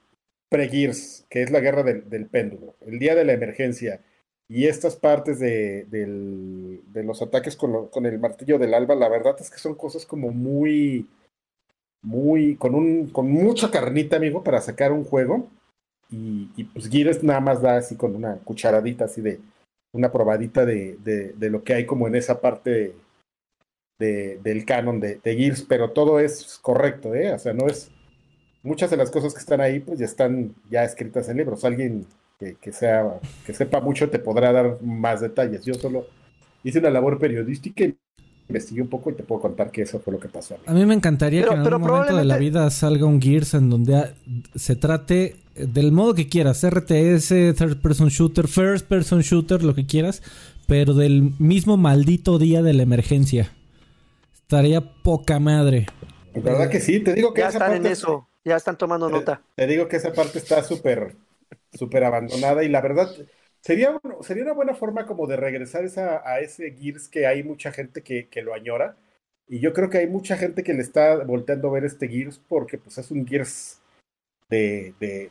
pre-Gears, 0.51 1.25
que 1.31 1.41
es 1.41 1.51
la 1.51 1.61
guerra 1.61 1.83
del, 1.83 2.11
del 2.11 2.27
péndulo, 2.27 2.75
el 2.87 2.99
día 2.99 3.15
de 3.15 3.25
la 3.25 3.33
emergencia, 3.33 4.03
y 4.47 4.67
estas 4.67 4.95
partes 4.95 5.39
de, 5.39 5.87
de 5.87 7.03
los 7.03 7.23
ataques 7.23 7.57
con, 7.57 7.89
con, 7.89 8.05
el 8.05 8.19
martillo 8.19 8.59
del 8.59 8.75
alba, 8.75 8.95
la 8.95 9.09
verdad 9.09 9.37
es 9.41 9.49
que 9.49 9.57
son 9.59 9.75
cosas 9.75 10.05
como 10.05 10.31
muy, 10.31 11.07
muy, 12.03 12.57
con, 12.57 12.75
un, 12.75 13.07
con 13.09 13.31
mucha 13.31 13.71
carnita, 13.71 14.17
amigo, 14.17 14.45
para 14.45 14.61
sacar 14.61 14.93
un 14.93 15.05
juego. 15.05 15.49
Y, 16.11 16.51
y 16.57 16.65
pues 16.65 16.91
Gears 16.91 17.25
nada 17.25 17.41
más 17.41 17.63
da 17.63 17.79
así 17.79 17.97
con 17.97 18.15
una 18.15 18.37
cucharadita 18.37 19.07
así 19.07 19.23
de, 19.23 19.41
una 19.97 20.13
probadita 20.13 20.65
de, 20.65 20.97
de, 20.99 21.51
lo 21.51 21.65
que 21.65 21.75
hay 21.75 21.87
como 21.87 22.07
en 22.07 22.15
esa 22.15 22.41
parte 22.41 22.95
de, 23.99 24.39
del 24.43 24.65
canon 24.65 25.01
de, 25.01 25.21
de 25.23 25.37
Gears, 25.37 25.63
pero 25.63 25.91
todo 25.91 26.21
es 26.21 26.59
correcto, 26.63 27.15
¿eh? 27.15 27.33
O 27.33 27.39
sea, 27.39 27.53
no 27.53 27.67
es... 27.67 27.91
Muchas 28.63 28.91
de 28.91 28.97
las 28.97 29.11
cosas 29.13 29.33
que 29.33 29.41
están 29.41 29.61
ahí, 29.61 29.79
pues 29.79 30.01
ya 30.01 30.07
están 30.07 30.55
ya 30.69 30.83
escritas 30.83 31.29
en 31.29 31.37
libros. 31.37 31.65
Alguien 31.65 32.05
que, 32.39 32.73
sea, 32.73 33.21
que 33.45 33.55
sepa 33.55 33.81
mucho 33.81 34.11
te 34.11 34.19
podrá 34.19 34.53
dar 34.53 34.83
más 34.83 35.21
detalles. 35.21 35.65
Yo 35.65 35.75
solo 35.75 36.07
hice 36.65 36.81
una 36.81 36.91
labor 36.91 37.19
periodística 37.19 37.85
y 37.85 37.97
investigué 38.49 38.83
un 38.83 38.89
poco 38.89 39.11
y 39.11 39.15
te 39.15 39.23
puedo 39.23 39.41
contar 39.41 39.71
que 39.71 39.83
eso 39.83 39.99
fue 39.99 40.13
lo 40.13 40.21
que 40.21 40.29
pasó. 40.29 40.57
A 40.67 40.73
mí, 40.73 40.87
me 40.87 40.95
encantaría 40.95 41.45
que 41.45 41.55
en 41.55 41.61
algún 41.61 41.83
momento 41.83 42.17
de 42.17 42.25
la 42.25 42.39
vida 42.39 42.71
salga 42.71 43.07
un 43.07 43.21
Gears 43.21 43.55
en 43.55 43.71
donde 43.71 44.13
se 44.55 44.77
trate 44.77 45.37
del 45.55 45.93
modo 45.93 46.15
que 46.15 46.29
quieras, 46.29 46.65
RTS, 46.65 47.29
Third 47.57 47.81
Person 47.81 48.09
Shooter, 48.09 48.47
First 48.47 48.87
Person 48.87 49.21
Shooter, 49.21 49.63
lo 49.63 49.75
que 49.75 49.87
quieras, 49.87 50.23
pero 50.67 50.95
del 50.95 51.33
mismo 51.39 51.77
maldito 51.77 52.39
día 52.39 52.63
de 52.63 52.75
la 52.75 52.83
emergencia. 52.83 53.53
Estaría 54.35 54.81
poca 54.81 55.41
madre. 55.41 55.87
¿Verdad 56.35 56.69
que 56.69 56.81
sí? 56.81 57.01
Te 57.01 57.15
digo 57.15 57.33
que 57.33 57.41
ya 57.41 57.49
están 57.49 57.73
en 57.73 57.87
eso, 57.87 58.29
ya 58.45 58.57
están 58.57 58.77
tomando 58.77 59.09
nota. 59.09 59.43
Te 59.55 59.67
digo 59.67 59.89
que 59.89 59.97
esa 59.97 60.13
parte 60.13 60.39
está 60.39 60.63
súper, 60.63 61.17
súper 61.73 62.05
abandonada 62.05 62.63
y 62.63 62.69
la 62.69 62.81
verdad 62.81 63.11
sería, 63.67 64.01
sería 64.23 64.45
una 64.45 64.53
buena 64.53 64.75
forma 64.75 65.07
como 65.07 65.27
de 65.27 65.37
regresar 65.37 65.85
esa, 65.85 66.23
a 66.25 66.39
ese 66.39 66.71
Gears 66.71 67.09
que 67.09 67.27
hay 67.27 67.43
mucha 67.43 67.73
gente 67.73 68.03
que, 68.03 68.29
que, 68.29 68.43
lo 68.43 68.55
añora. 68.55 68.97
Y 69.49 69.59
yo 69.61 69.73
creo 69.73 69.91
que 69.91 69.99
hay 69.99 70.07
mucha 70.07 70.37
gente 70.37 70.63
que 70.63 70.73
le 70.73 70.83
está 70.83 71.25
volteando 71.25 71.69
a 71.69 71.73
ver 71.73 71.85
este 71.85 72.09
Gears 72.09 72.39
porque 72.39 72.79
pues 72.79 72.99
es 72.99 73.11
un 73.11 73.27
Gears 73.27 73.81
de, 74.49 74.95
de, 75.01 75.31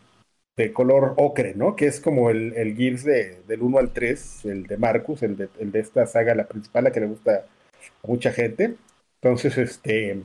de 0.57 0.73
color 0.73 1.13
ocre, 1.17 1.55
¿no? 1.55 1.77
Que 1.77 1.87
es 1.87 2.01
como 2.01 2.29
el, 2.29 2.53
el 2.53 2.75
Gears 2.75 3.05
de, 3.05 3.41
del 3.47 3.61
1 3.61 3.77
al 3.79 3.93
3, 3.93 4.45
el 4.45 4.63
de 4.67 4.77
Marcus, 4.77 5.23
el 5.23 5.37
de, 5.37 5.49
el 5.59 5.71
de 5.71 5.79
esta 5.79 6.05
saga, 6.05 6.35
la 6.35 6.47
principal, 6.47 6.83
la 6.83 6.91
que 6.91 6.99
le 6.99 7.07
gusta 7.07 7.45
a 8.03 8.07
mucha 8.07 8.31
gente. 8.33 8.75
Entonces, 9.21 9.57
este 9.57 10.23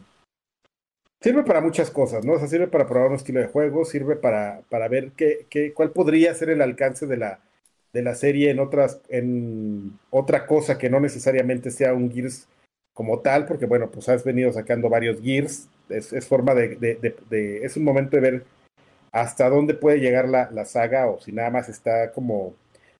sirve 1.22 1.44
para 1.44 1.60
muchas 1.60 1.90
cosas, 1.90 2.24
¿no? 2.24 2.32
O 2.32 2.38
sea, 2.38 2.48
sirve 2.48 2.66
para 2.66 2.88
probar 2.88 3.10
un 3.10 3.16
estilo 3.16 3.40
de 3.40 3.46
juego, 3.46 3.84
sirve 3.84 4.16
para, 4.16 4.62
para 4.68 4.88
ver 4.88 5.12
qué, 5.12 5.46
qué, 5.48 5.72
cuál 5.72 5.92
podría 5.92 6.34
ser 6.34 6.50
el 6.50 6.62
alcance 6.62 7.06
de 7.06 7.16
la, 7.18 7.40
de 7.92 8.02
la 8.02 8.14
serie 8.14 8.50
en 8.50 8.60
otras, 8.60 9.00
en 9.08 9.98
otra 10.10 10.46
cosa 10.46 10.78
que 10.78 10.90
no 10.90 11.00
necesariamente 11.00 11.70
sea 11.70 11.94
un 11.94 12.10
Gears 12.10 12.46
como 12.94 13.20
tal, 13.20 13.46
porque 13.46 13.66
bueno, 13.66 13.90
pues 13.90 14.08
has 14.08 14.24
venido 14.24 14.52
sacando 14.52 14.88
varios 14.88 15.20
Gears, 15.20 15.68
es, 15.88 16.12
es 16.12 16.26
forma 16.26 16.54
de, 16.54 16.76
de, 16.76 17.16
de, 17.28 17.64
es 17.64 17.76
un 17.76 17.84
momento 17.84 18.16
de 18.16 18.22
ver 18.22 18.44
hasta 19.12 19.48
dónde 19.48 19.74
puede 19.74 19.98
llegar 19.98 20.28
la, 20.28 20.50
la, 20.52 20.64
saga 20.64 21.08
o 21.08 21.20
si 21.20 21.32
nada 21.32 21.50
más 21.50 21.68
está 21.68 22.12
como 22.12 22.54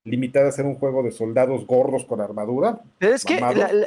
limitada 0.05 0.49
a 0.49 0.53
ser 0.53 0.65
un 0.65 0.77
juego 0.77 1.03
de 1.03 1.13
soldados 1.13 1.67
gordos 1.67 2.05
con 2.05 2.21
armadura. 2.21 2.81
Pero 2.99 3.15
es 3.15 3.25
que 3.25 3.41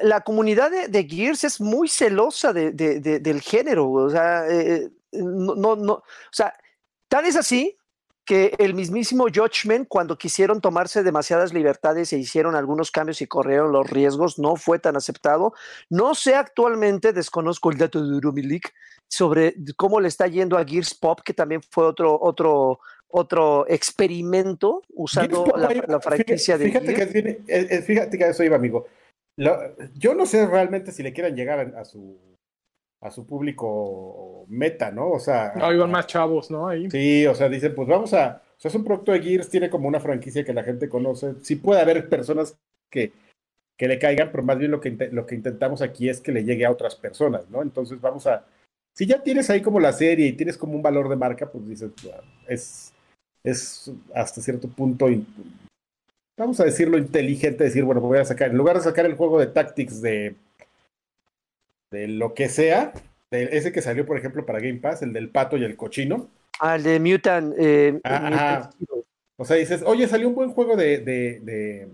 la, 0.04 0.22
comunidad 0.22 0.72
de, 0.72 1.04
Gears 1.04 1.44
es 1.44 1.60
muy 1.60 1.90
celosa 1.90 2.54
de, 2.54 2.72
del 2.72 3.42
género, 3.42 3.92
o 3.92 4.10
sea, 4.10 4.46
eh, 4.50 4.90
no, 5.12 5.56
no, 5.56 5.76
no, 5.76 5.94
o 5.94 6.04
sea, 6.32 6.54
tal 7.08 7.26
es 7.26 7.36
así 7.36 7.78
que 8.26 8.54
el 8.58 8.74
mismísimo 8.74 9.26
Judgment, 9.34 9.88
cuando 9.88 10.18
quisieron 10.18 10.62
tomarse 10.62 11.04
demasiadas 11.04 11.54
libertades 11.54 12.14
e 12.14 12.18
hicieron 12.18 12.56
algunos 12.56 12.92
cambios 12.92 13.22
y 13.22 13.28
corrieron 13.28 13.72
los 13.72 13.90
riesgos, 13.90 14.40
no 14.40 14.56
fue 14.56 14.80
tan 14.80 14.96
aceptado. 14.96 15.54
No 15.90 16.16
sé 16.16 16.36
actualmente, 16.36 17.12
desconozco 17.12 17.70
el 17.72 17.78
dato 17.78 18.02
de 18.02 18.14
Euromilik, 18.14 18.74
sobre 19.08 19.56
cómo 19.76 20.00
le 20.00 20.08
está 20.08 20.28
yendo 20.28 20.58
a 20.58 20.66
Gears 20.66 20.96
Pop, 20.96 21.20
que 21.24 21.34
también 21.34 21.62
fue 21.62 21.86
otro, 21.86 22.18
otro, 22.20 22.80
otro 23.10 23.66
experimento 23.68 24.82
usando 24.90 25.46
la, 25.56 26.00
franquicia 26.00 26.58
de 26.58 26.66
fíjate 26.66 26.94
Que 26.94 27.30
eh, 27.30 27.68
eh, 27.70 27.82
fíjate 27.82 28.18
que 28.18 28.28
eso 28.28 28.44
iba, 28.44 28.56
amigo. 28.56 28.88
yo 29.96 30.16
no 30.16 30.26
sé 30.26 30.48
realmente 30.48 30.92
si 30.92 31.04
le 31.04 31.14
quieran 31.14 31.36
llegar 31.36 31.76
a, 31.76 31.86
su 31.86 32.18
a 33.04 33.12
su 33.12 33.26
público 33.26 34.46
meta, 34.48 34.92
¿no? 34.92 35.12
O 35.12 35.20
sea. 35.20 35.54
No, 35.56 35.72
iban 35.74 35.92
más 35.92 36.08
chavos, 36.08 36.50
¿no? 36.50 36.68
Ahí. 36.68 36.90
Sí, 36.90 37.28
o 37.28 37.36
sea, 37.36 37.50
dicen, 37.50 37.76
pues 37.76 37.88
vamos 37.88 38.14
a. 38.14 38.42
O 38.58 38.60
sea, 38.64 38.70
es 38.70 38.76
un 38.76 38.84
producto 38.84 39.12
de 39.12 39.22
Gears, 39.22 39.50
tiene 39.50 39.70
como 39.70 39.88
una 39.88 40.00
franquicia 40.00 40.44
que 40.44 40.54
la 40.54 40.64
gente 40.64 40.90
conoce. 40.90 41.36
Sí 41.42 41.58
puede 41.58 41.82
haber 41.82 42.08
personas 42.10 42.58
que, 42.90 43.12
que 43.78 43.88
le 43.88 44.00
caigan, 44.00 44.32
pero 44.32 44.44
más 44.44 44.58
bien 44.58 44.72
lo 44.72 44.80
que, 44.80 44.92
lo 45.12 45.26
que 45.26 45.36
intentamos 45.36 45.82
aquí 45.82 46.08
es 46.10 46.22
que 46.22 46.32
le 46.32 46.44
llegue 46.44 46.66
a 46.66 46.72
otras 46.72 46.96
personas, 46.96 47.50
¿no? 47.50 47.62
Entonces 47.62 48.00
vamos 48.00 48.26
a 48.26 48.46
si 48.94 49.08
ya 49.08 49.22
tienes 49.24 49.50
ahí 49.50 49.62
como 49.62 49.80
la 49.80 49.92
serie 49.92 50.28
y 50.28 50.34
tienes 50.34 50.58
como 50.58 50.74
un 50.74 50.82
valor 50.82 51.10
de 51.10 51.16
marca, 51.16 51.52
pues 51.52 51.68
dices, 51.68 51.92
es, 52.48 52.94
es 53.44 53.92
hasta 54.14 54.42
cierto 54.42 54.68
punto, 54.70 55.08
vamos 56.38 56.60
a 56.60 56.66
decirlo 56.66 56.98
inteligente, 56.98 57.64
decir, 57.64 57.84
bueno, 57.84 58.02
voy 58.02 58.20
a 58.20 58.26
sacar, 58.26 58.52
en 58.52 58.58
lugar 58.58 58.78
de 58.78 58.84
sacar 58.84 59.06
el 59.06 59.16
juego 59.16 59.40
de 59.40 59.48
Tactics 59.48 60.02
de, 60.02 60.36
de 61.94 62.08
lo 62.08 62.34
que 62.34 62.50
sea, 62.50 62.92
de 63.30 63.50
ese 63.52 63.72
que 63.72 63.82
salió, 63.82 64.06
por 64.06 64.18
ejemplo, 64.18 64.46
para 64.46 64.60
Game 64.60 64.80
Pass, 64.80 65.04
el 65.04 65.14
del 65.14 65.30
pato 65.30 65.58
y 65.58 65.64
el 65.64 65.78
cochino. 65.78 66.28
Ah, 66.60 66.76
el 66.76 66.84
de 66.84 67.00
Mutant. 67.00 67.54
Eh, 67.58 68.02
o 69.38 69.46
sea, 69.46 69.58
dices, 69.58 69.84
oye, 69.86 70.08
salió 70.08 70.28
un 70.28 70.36
buen 70.36 70.52
juego 70.52 70.76
de, 70.76 70.98
de, 71.00 71.40
de, 71.42 71.88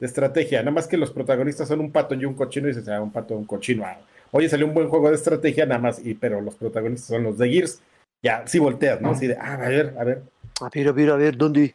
estrategia, 0.00 0.60
nada 0.60 0.72
más 0.72 0.86
que 0.86 0.98
los 0.98 1.10
protagonistas 1.10 1.68
son 1.68 1.80
un 1.80 1.90
pato 1.90 2.14
y 2.14 2.26
un 2.26 2.34
cochino, 2.34 2.68
y 2.68 2.72
dices, 2.72 2.86
ah, 2.88 3.00
un 3.00 3.10
pato 3.10 3.32
y 3.32 3.38
un 3.38 3.46
cochino. 3.46 3.84
Ah, 3.86 3.98
oye, 4.30 4.48
salió 4.48 4.66
un 4.66 4.74
buen 4.74 4.88
juego 4.88 5.08
de 5.08 5.14
estrategia 5.14 5.64
nada 5.64 5.80
más, 5.80 6.04
y, 6.04 6.14
pero 6.14 6.42
los 6.42 6.54
protagonistas 6.54 7.08
son 7.08 7.22
los 7.22 7.38
de 7.38 7.48
Gears. 7.48 7.80
Ya, 8.22 8.46
sí 8.46 8.58
volteas, 8.58 9.00
¿no? 9.00 9.10
Así 9.10 9.26
de, 9.26 9.36
ah, 9.40 9.54
a 9.54 9.68
ver, 9.68 9.94
a 9.98 10.04
ver. 10.04 10.22
A 10.60 10.68
ver, 10.68 10.88
a 10.88 10.92
ver, 10.92 11.10
a 11.10 11.16
ver, 11.16 11.36
¿dónde? 11.36 11.74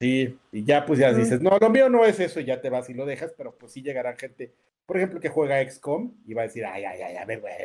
Sí, 0.00 0.36
y 0.52 0.64
ya 0.64 0.84
pues 0.84 0.98
ya 0.98 1.12
dices, 1.12 1.40
no, 1.40 1.56
lo 1.58 1.70
mío 1.70 1.88
no 1.88 2.04
es 2.04 2.20
eso, 2.20 2.40
y 2.40 2.44
ya 2.44 2.60
te 2.60 2.70
vas 2.70 2.88
y 2.90 2.94
lo 2.94 3.06
dejas, 3.06 3.32
pero 3.36 3.52
pues 3.52 3.72
sí 3.72 3.82
llegará 3.82 4.14
gente, 4.16 4.52
por 4.84 4.96
ejemplo, 4.96 5.20
que 5.20 5.28
juega 5.28 5.62
XCOM 5.68 6.12
y 6.26 6.34
va 6.34 6.42
a 6.42 6.46
decir, 6.46 6.64
ay, 6.66 6.84
ay, 6.84 7.00
ay, 7.00 7.16
a 7.16 7.24
ver, 7.24 7.40
bueno, 7.40 7.56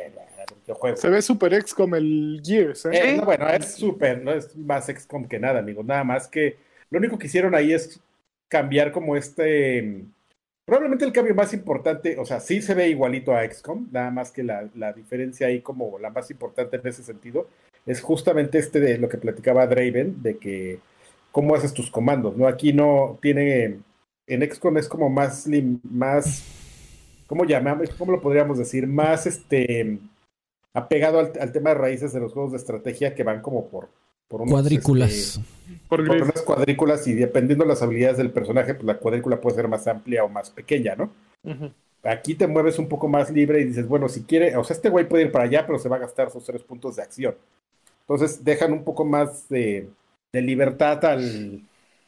yo 0.66 0.74
juego. 0.74 0.96
Se 0.96 1.10
ve 1.10 1.20
súper 1.20 1.60
XCOM 1.60 1.94
el 1.94 2.40
Gears, 2.44 2.86
¿eh? 2.86 2.90
eh 2.92 3.20
bueno, 3.22 3.48
es 3.48 3.74
súper, 3.74 4.22
no 4.22 4.32
es 4.32 4.56
más 4.56 4.86
XCOM 4.86 5.28
que 5.28 5.38
nada, 5.38 5.58
amigo, 5.58 5.82
nada 5.82 6.04
más 6.04 6.26
que 6.28 6.56
lo 6.90 6.98
único 6.98 7.18
que 7.18 7.26
hicieron 7.26 7.54
ahí 7.54 7.72
es 7.72 8.00
cambiar 8.48 8.92
como 8.92 9.16
este 9.16 10.04
Probablemente 10.64 11.04
el 11.04 11.12
cambio 11.12 11.34
más 11.34 11.52
importante, 11.54 12.16
o 12.18 12.24
sea, 12.24 12.38
sí 12.38 12.62
se 12.62 12.74
ve 12.74 12.88
igualito 12.88 13.34
a 13.34 13.44
XCOM, 13.44 13.88
nada 13.90 14.12
más 14.12 14.30
que 14.30 14.44
la, 14.44 14.68
la, 14.76 14.92
diferencia 14.92 15.48
ahí 15.48 15.60
como 15.60 15.98
la 15.98 16.10
más 16.10 16.30
importante 16.30 16.76
en 16.76 16.86
ese 16.86 17.02
sentido 17.02 17.48
es 17.84 18.00
justamente 18.00 18.58
este 18.58 18.78
de 18.78 18.96
lo 18.96 19.08
que 19.08 19.18
platicaba 19.18 19.66
Draven, 19.66 20.22
de 20.22 20.38
que 20.38 20.78
cómo 21.32 21.54
haces 21.54 21.74
tus 21.74 21.90
comandos, 21.90 22.36
¿no? 22.36 22.46
Aquí 22.46 22.72
no 22.72 23.18
tiene, 23.20 23.80
en 24.26 24.50
XCOM 24.50 24.78
es 24.78 24.88
como 24.88 25.10
más, 25.10 25.48
más, 25.82 26.44
¿cómo 27.26 27.44
llamamos? 27.44 27.90
¿Cómo 27.98 28.12
lo 28.12 28.20
podríamos 28.20 28.58
decir? 28.58 28.86
Más, 28.86 29.26
este, 29.26 29.98
apegado 30.72 31.18
al, 31.18 31.32
al 31.40 31.50
tema 31.50 31.70
de 31.70 31.76
raíces 31.76 32.12
de 32.12 32.20
los 32.20 32.32
juegos 32.32 32.52
de 32.52 32.58
estrategia 32.58 33.14
que 33.14 33.24
van 33.24 33.42
como 33.42 33.66
por 33.66 33.88
por 34.32 34.48
cuadrículas. 34.48 35.12
Este, 35.12 35.40
por, 35.90 36.00
unas 36.00 36.40
cuadrículas 36.40 37.06
y 37.06 37.12
dependiendo 37.12 37.64
de 37.64 37.68
las 37.68 37.82
habilidades 37.82 38.16
del 38.16 38.30
personaje, 38.30 38.72
pues 38.72 38.86
la 38.86 38.96
cuadrícula 38.96 39.38
puede 39.38 39.56
ser 39.56 39.68
más 39.68 39.86
amplia 39.86 40.24
o 40.24 40.28
más 40.30 40.48
pequeña, 40.48 40.96
¿no? 40.96 41.10
Aquí 42.02 42.34
te 42.34 42.46
mueves 42.46 42.78
un 42.78 42.88
poco 42.88 43.08
más 43.08 43.30
libre 43.30 43.60
y 43.60 43.64
dices, 43.64 43.86
bueno, 43.86 44.08
si 44.08 44.22
quiere, 44.22 44.56
o 44.56 44.64
sea, 44.64 44.74
este 44.74 44.88
güey 44.88 45.06
puede 45.06 45.24
ir 45.24 45.32
para 45.32 45.44
allá, 45.44 45.66
pero 45.66 45.78
se 45.78 45.90
va 45.90 45.96
a 45.96 46.00
gastar 46.00 46.30
sus 46.30 46.44
tres 46.44 46.62
puntos 46.62 46.96
de 46.96 47.02
acción. 47.02 47.34
Entonces 48.00 48.42
dejan 48.42 48.72
un 48.72 48.84
poco 48.84 49.04
más 49.04 49.50
de, 49.50 49.90
libertad 50.40 51.04
al, 51.04 51.62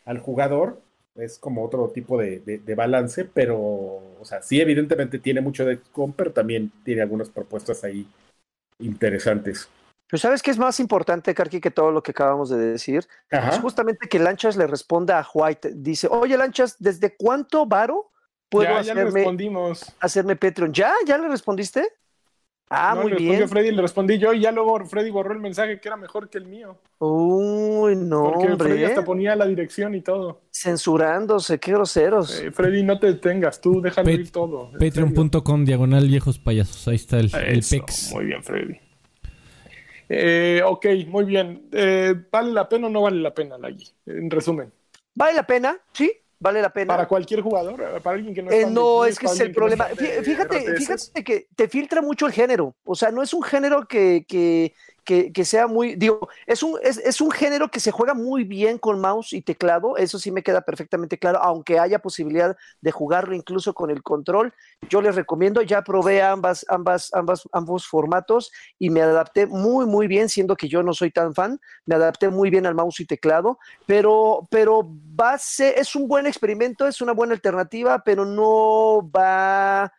al, 0.05 0.19
jugador. 0.19 0.81
Es 1.15 1.39
como 1.39 1.65
otro 1.65 1.89
tipo 1.91 2.19
de, 2.19 2.41
de, 2.41 2.75
balance, 2.75 3.25
pero, 3.25 3.57
o 3.57 4.25
sea, 4.25 4.43
sí, 4.43 4.61
evidentemente 4.61 5.19
tiene 5.21 5.41
mucho 5.41 5.65
de 5.65 5.79
com, 5.93 6.13
pero 6.13 6.33
también 6.33 6.73
tiene 6.85 7.03
algunas 7.03 7.29
propuestas 7.29 7.85
ahí 7.85 8.07
interesantes. 8.81 9.69
Pero 10.09 10.21
¿sabes 10.21 10.43
qué 10.43 10.51
es 10.51 10.59
más 10.59 10.81
importante, 10.81 11.35
Karki, 11.35 11.61
que 11.61 11.71
todo 11.71 11.93
lo 11.93 12.03
que 12.03 12.11
acabamos 12.11 12.51
de 12.51 12.59
decir? 12.59 13.07
Es 13.31 13.59
justamente 13.59 14.09
que 14.09 14.19
Lanchas 14.19 14.57
le 14.57 14.67
responda 14.67 15.21
a 15.21 15.29
White. 15.33 15.73
Dice, 15.77 16.09
oye, 16.11 16.37
Lanchas, 16.37 16.77
¿desde 16.79 17.17
cuánto 17.17 17.67
varo 17.67 18.11
puedo 18.49 18.69
ya, 18.69 18.79
hacerme, 18.79 19.01
ya 19.03 19.09
le 19.09 19.11
respondimos. 19.11 19.97
hacerme 20.01 20.37
Patreon? 20.37 20.73
¿Ya? 20.73 20.93
¿Ya 21.07 21.19
le 21.19 21.29
respondiste? 21.29 21.89
Ah, 22.71 22.95
muy 23.01 23.13
bien. 23.13 23.49
Freddy, 23.49 23.71
le 23.71 23.83
respondí 23.83 24.19
yo 24.19 24.33
y 24.33 24.41
ya 24.41 24.51
luego 24.51 24.85
Freddy 24.87 25.11
borró 25.11 25.33
el 25.33 25.41
mensaje 25.41 25.79
que 25.79 25.89
era 25.89 25.97
mejor 25.97 26.29
que 26.29 26.39
el 26.39 26.47
mío. 26.47 26.79
Uy, 26.99 27.95
no, 27.95 28.33
Porque 28.33 28.57
Freddy 28.57 28.85
hasta 28.85 29.05
ponía 29.05 29.37
la 29.37 29.47
dirección 29.47 29.95
y 29.95 30.01
todo. 30.01 30.41
Censurándose, 30.51 31.61
qué 31.61 31.73
groseros. 31.73 32.41
Eh, 32.41 32.51
Freddy, 32.51 32.83
no 32.83 32.99
te 32.99 33.09
detengas, 33.09 33.61
tú 33.61 33.81
déjalo 33.81 34.11
ir 34.11 34.31
todo. 34.31 34.73
Patreon.com, 34.79 35.65
diagonal 35.65 36.09
viejos 36.09 36.39
payasos. 36.39 36.89
Ahí 36.89 36.97
está 36.97 37.21
el, 37.21 37.31
el 37.35 37.63
PEX. 37.69 38.13
Muy 38.13 38.25
bien, 38.25 38.43
Freddy. 38.43 38.81
Eh, 40.09 40.63
ok, 40.65 40.87
muy 41.09 41.25
bien. 41.25 41.69
Eh, 41.73 42.15
¿Vale 42.31 42.53
la 42.53 42.69
pena 42.69 42.87
o 42.87 42.91
no 42.91 43.03
vale 43.03 43.21
la 43.21 43.35
pena, 43.35 43.59
Lagui? 43.59 43.87
En 44.07 44.31
resumen. 44.31 44.73
Vale 45.15 45.35
la 45.35 45.47
pena, 45.47 45.79
sí, 45.93 46.11
vale 46.45 46.61
la 46.61 46.71
pena. 46.71 46.95
Para 46.95 47.09
cualquier 47.09 47.41
jugador, 47.41 47.81
eh, 47.81 48.01
para 48.03 48.17
alguien 48.17 48.35
que 48.35 48.43
no 48.43 48.51
es 48.51 48.71
No, 48.71 49.05
es 49.07 49.19
que 49.19 49.27
es 49.27 49.41
el 49.41 49.53
problema. 49.53 49.87
fíjate, 49.87 50.77
fíjate 50.77 51.25
que 51.25 51.49
te 51.57 51.69
filtra 51.69 52.03
mucho 52.03 52.27
el 52.27 52.33
género. 52.33 52.75
O 52.85 52.95
sea, 52.95 53.11
no 53.11 53.23
es 53.23 53.33
un 53.33 53.43
género 53.43 53.89
que, 53.89 54.27
que, 54.29 54.75
que, 55.05 55.45
sea 55.45 55.67
muy, 55.67 55.97
digo, 55.97 56.29
es 56.47 56.63
un, 56.63 56.79
es, 56.83 57.21
un 57.21 57.31
género 57.31 57.71
que 57.71 57.81
se 57.81 57.91
juega 57.91 58.15
muy 58.15 58.45
bien 58.45 58.79
con 58.79 59.01
mouse 59.01 59.33
y 59.33 59.43
teclado, 59.43 59.97
eso 59.97 60.19
sí 60.19 60.31
me 60.31 60.43
queda 60.43 60.63
perfectamente 60.63 61.19
claro, 61.19 61.41
aunque 61.43 61.79
haya 61.79 61.99
posibilidad 61.99 62.57
de 62.81 62.91
jugarlo 62.91 63.35
incluso 63.35 63.75
con 63.75 63.91
el 63.91 64.03
control, 64.03 64.55
yo 64.89 65.03
les 65.03 65.15
recomiendo, 65.15 65.63
ya 65.63 65.83
probé 65.83 66.23
ambas, 66.23 66.65
ambas, 66.69 67.13
ambas, 67.13 67.47
ambos 67.53 67.87
formatos 67.87 68.51
y 68.79 68.91
me 68.91 69.03
adapté 69.03 69.47
muy, 69.47 69.87
muy 69.87 70.07
bien, 70.07 70.29
siendo 70.29 70.57
que 70.57 70.69
yo 70.69 70.83
no 70.83 70.95
soy 70.95 71.11
tan 71.11 71.35
fan, 71.35 71.61
me 71.85 71.95
adapté 71.95 72.31
muy 72.31 72.51
bien 72.51 72.67
al 72.67 72.75
mouse 72.75 73.01
y 73.01 73.07
teclado, 73.07 73.59
pero, 73.87 74.49
pero 74.51 74.83
base, 74.85 75.79
es 75.79 75.95
un 75.95 76.09
buen 76.09 76.27
experimento, 76.27 76.87
es 76.87 77.01
una 77.01 77.13
buena 77.13 77.35
alternativa, 77.35 78.03
pero 78.03 78.25
no 78.25 79.11
va 79.15 79.93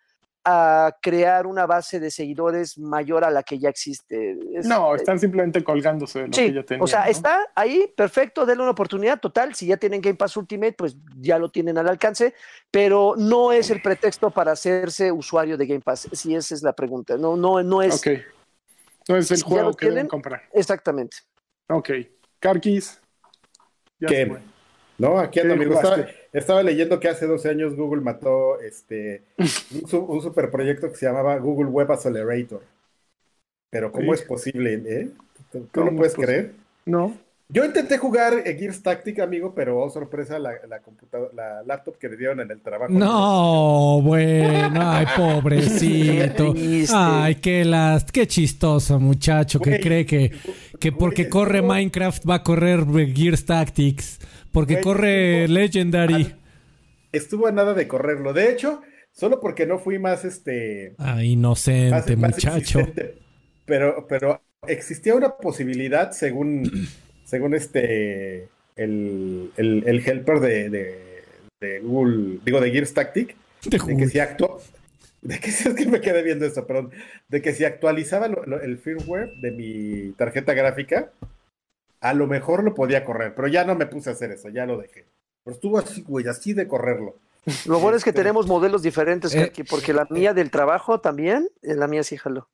a 0.46 0.96
crear 1.02 1.48
una 1.48 1.66
base 1.66 2.00
de 2.00 2.12
seguidores 2.12 2.78
mayor 2.78 3.24
a 3.24 3.32
la 3.32 3.42
que 3.42 3.58
ya 3.58 3.70
existe. 3.70 4.38
no, 4.64 4.94
eh, 4.94 4.98
están 4.98 5.20
simplemente 5.20 5.64
colgándose 5.64 6.20
de 6.20 6.28
lo 6.28 6.32
que 6.32 6.54
ya 6.54 6.64
tenían. 6.64 6.84
O 6.84 6.88
sea, 6.88 7.10
está 7.10 7.40
ahí, 7.56 7.92
perfecto, 7.98 8.46
denle 8.46 8.62
una 8.62 8.72
oportunidad 8.72 9.20
total. 9.20 9.56
Si 9.56 9.66
ya 9.66 9.78
tienen 9.78 10.02
Game 10.02 10.16
Pass 10.16 10.38
Ultimate, 10.38 10.74
pues 10.74 10.96
ya 11.18 11.40
lo 11.40 11.50
tienen 11.50 11.80
al 11.80 11.90
alcance, 11.90 12.36
pero 12.70 13.16
no 13.18 13.52
es 13.52 13.72
el 13.72 13.82
pretexto 13.82 14.30
para 14.30 14.52
hacerse 14.52 15.12
usuario 15.12 15.58
de 15.58 15.66
Game 15.66 15.82
Pass. 15.82 16.08
Si 16.12 16.36
esa 16.36 16.54
es 16.54 16.62
la 16.62 16.74
pregunta. 16.74 17.18
No, 17.18 17.36
no, 17.36 17.64
no 17.64 17.82
es. 17.82 17.96
Ok. 17.96 18.20
No 19.10 19.18
es 19.18 19.32
el 19.32 19.42
juego 19.42 19.74
que 19.74 19.90
deben 19.90 20.08
comprar. 20.08 20.44
Exactamente. 20.54 21.18
Ok. 21.70 21.90
Carquis. 22.40 23.02
Ya 24.00 24.08
¿Qué? 24.08 24.38
No, 24.98 25.20
aquí 25.20 25.40
ando, 25.40 25.54
amigo. 25.56 25.80
Estaba, 26.32 26.64
leyendo 26.64 27.00
que 27.00 27.08
hace 27.10 27.26
12 27.26 27.50
años 27.50 27.76
Google 27.76 28.02
mató 28.02 28.60
este 28.60 29.24
un, 29.38 30.22
super 30.22 30.52
proyecto 30.52 30.90
que 30.90 30.98
se 30.98 31.06
llamaba 31.06 31.38
Google 31.38 31.70
Web 31.70 31.92
Accelerator. 31.92 32.62
Pero 33.70 33.92
¿cómo 33.92 34.14
es 34.14 34.22
posible? 34.22 34.82
Eh? 34.86 35.10
¿Tú, 35.52 35.84
lo 35.84 35.96
puedes 35.96 36.16
creer? 36.16 36.54
No. 36.86 37.16
Yo 37.48 37.64
intenté 37.64 38.00
jugar 38.00 38.44
Gears 38.44 38.82
Tactic, 38.82 39.20
amigo, 39.20 39.54
pero 39.54 39.80
oh, 39.80 39.90
sorpresa, 39.90 40.40
la, 40.40 40.54
la, 40.68 40.82
la 41.34 41.64
laptop 41.64 41.96
que 42.00 42.10
le 42.10 42.18
dieron 42.18 42.40
en 42.40 42.50
el 42.50 42.60
trabajo. 42.62 42.92
No, 42.92 44.02
bueno, 44.02 44.80
ay, 44.82 45.06
pobrecito. 45.16 46.56
ay, 46.94 47.36
qué, 47.36 47.64
las, 47.64 48.12
qué 48.12 48.26
chistoso 48.26 49.00
muchacho 49.00 49.60
que 49.60 49.80
cree 49.80 50.08
que, 50.08 50.32
que 50.80 50.92
porque 50.92 51.30
corre 51.30 51.62
Minecraft 51.62 52.28
va 52.28 52.36
a 52.36 52.44
correr 52.44 52.84
Gears 53.14 53.46
Tactics. 53.46 54.20
Porque 54.56 54.80
corre 54.80 55.50
Legendary. 55.50 56.34
Estuvo 57.12 57.46
a 57.46 57.52
nada 57.52 57.74
de 57.74 57.90
correrlo. 57.90 58.32
De 58.32 58.50
hecho, 58.50 58.82
solo 59.12 59.42
porque 59.42 59.66
no 59.66 59.80
fui 59.80 60.00
más 60.00 60.24
este. 60.24 60.96
Ah, 60.98 61.22
inocente, 61.22 62.16
muchacho. 62.16 62.80
pero, 63.66 64.08
pero 64.08 64.42
existía 64.66 65.14
una 65.14 65.36
posibilidad, 65.36 66.12
según, 66.12 66.88
según 67.26 67.54
este. 67.54 68.48
El, 68.78 69.52
el, 69.58 70.04
helper 70.06 70.40
de, 70.40 70.70
de, 71.60 71.80
Google, 71.82 72.40
digo, 72.46 72.62
de 72.62 72.72
Gears 72.72 72.94
Tactic, 72.94 73.36
de, 73.64 73.78
que 73.78 74.08
si 74.08 74.20
actuó, 74.20 74.62
de 75.22 75.40
que 75.40 75.50
es 75.50 75.64
que 75.64 75.86
me 75.86 76.00
quedé 76.00 76.24
viendo 76.24 76.46
esto, 76.46 76.66
perdón, 76.66 76.92
de 77.28 77.42
que 77.42 77.54
si 77.54 77.66
actualizaba 77.66 78.28
el 78.64 78.78
firmware 78.78 79.32
de 79.42 79.52
mi 79.52 80.12
tarjeta 80.14 80.54
gráfica, 80.54 81.12
a 82.06 82.14
lo 82.14 82.28
mejor 82.28 82.64
lo 82.64 82.76
podía 82.76 83.04
correr, 83.04 83.34
pero 83.34 83.48
ya 83.48 83.66
no 83.66 83.74
me 83.74 83.88
puse 83.88 84.12
a 84.12 84.14
hacer 84.14 84.30
eso, 84.30 84.50
ya 84.50 84.68
lo 84.68 84.78
dejé. 84.78 85.08
Pero 85.44 85.56
estuvo 85.56 85.80
así, 85.80 86.04
güey, 86.04 86.28
así 86.28 86.54
de 86.54 86.68
correrlo. 86.68 87.16
Lo 87.66 87.80
bueno 87.80 87.98
es 87.98 88.04
que 88.04 88.12
este, 88.12 88.22
tenemos 88.22 88.46
modelos 88.46 88.84
diferentes, 88.84 89.34
eh, 89.34 89.52
porque 89.68 89.92
la 89.92 90.06
mía 90.12 90.36
del 90.36 90.52
trabajo 90.52 91.00
también, 91.00 91.50
la 91.64 91.88
mía 91.88 92.04
sí 92.04 92.16
jaló. 92.16 92.48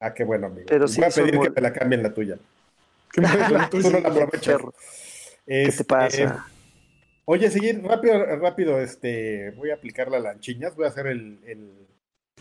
Ah, 0.00 0.14
qué 0.14 0.24
bueno, 0.24 0.46
amigo. 0.46 0.64
Pero 0.68 0.86
Voy 0.86 1.04
a 1.04 1.10
pedir 1.10 1.38
que 1.38 1.50
me 1.50 1.60
la 1.60 1.72
cambien 1.72 2.02
la 2.02 2.14
tuya. 2.14 2.38
Que 3.12 3.20
me 3.20 3.28
la 3.28 3.68
tuya. 3.68 3.68
Tú 3.68 3.90
no 3.90 4.00
la 4.00 4.08
aprovechas. 4.08 4.56
¿Qué 4.56 5.42
te 5.44 5.62
este, 5.64 5.84
pasa? 5.84 6.46
oye, 7.26 7.50
seguir 7.50 7.82
rápido, 7.82 8.36
rápido, 8.36 8.80
este, 8.80 9.50
voy 9.50 9.70
a 9.70 9.74
aplicar 9.74 10.10
las 10.10 10.22
lanchiñas, 10.22 10.74
voy 10.76 10.86
a 10.86 10.88
hacer 10.88 11.08
el, 11.08 11.40
el, 11.46 11.86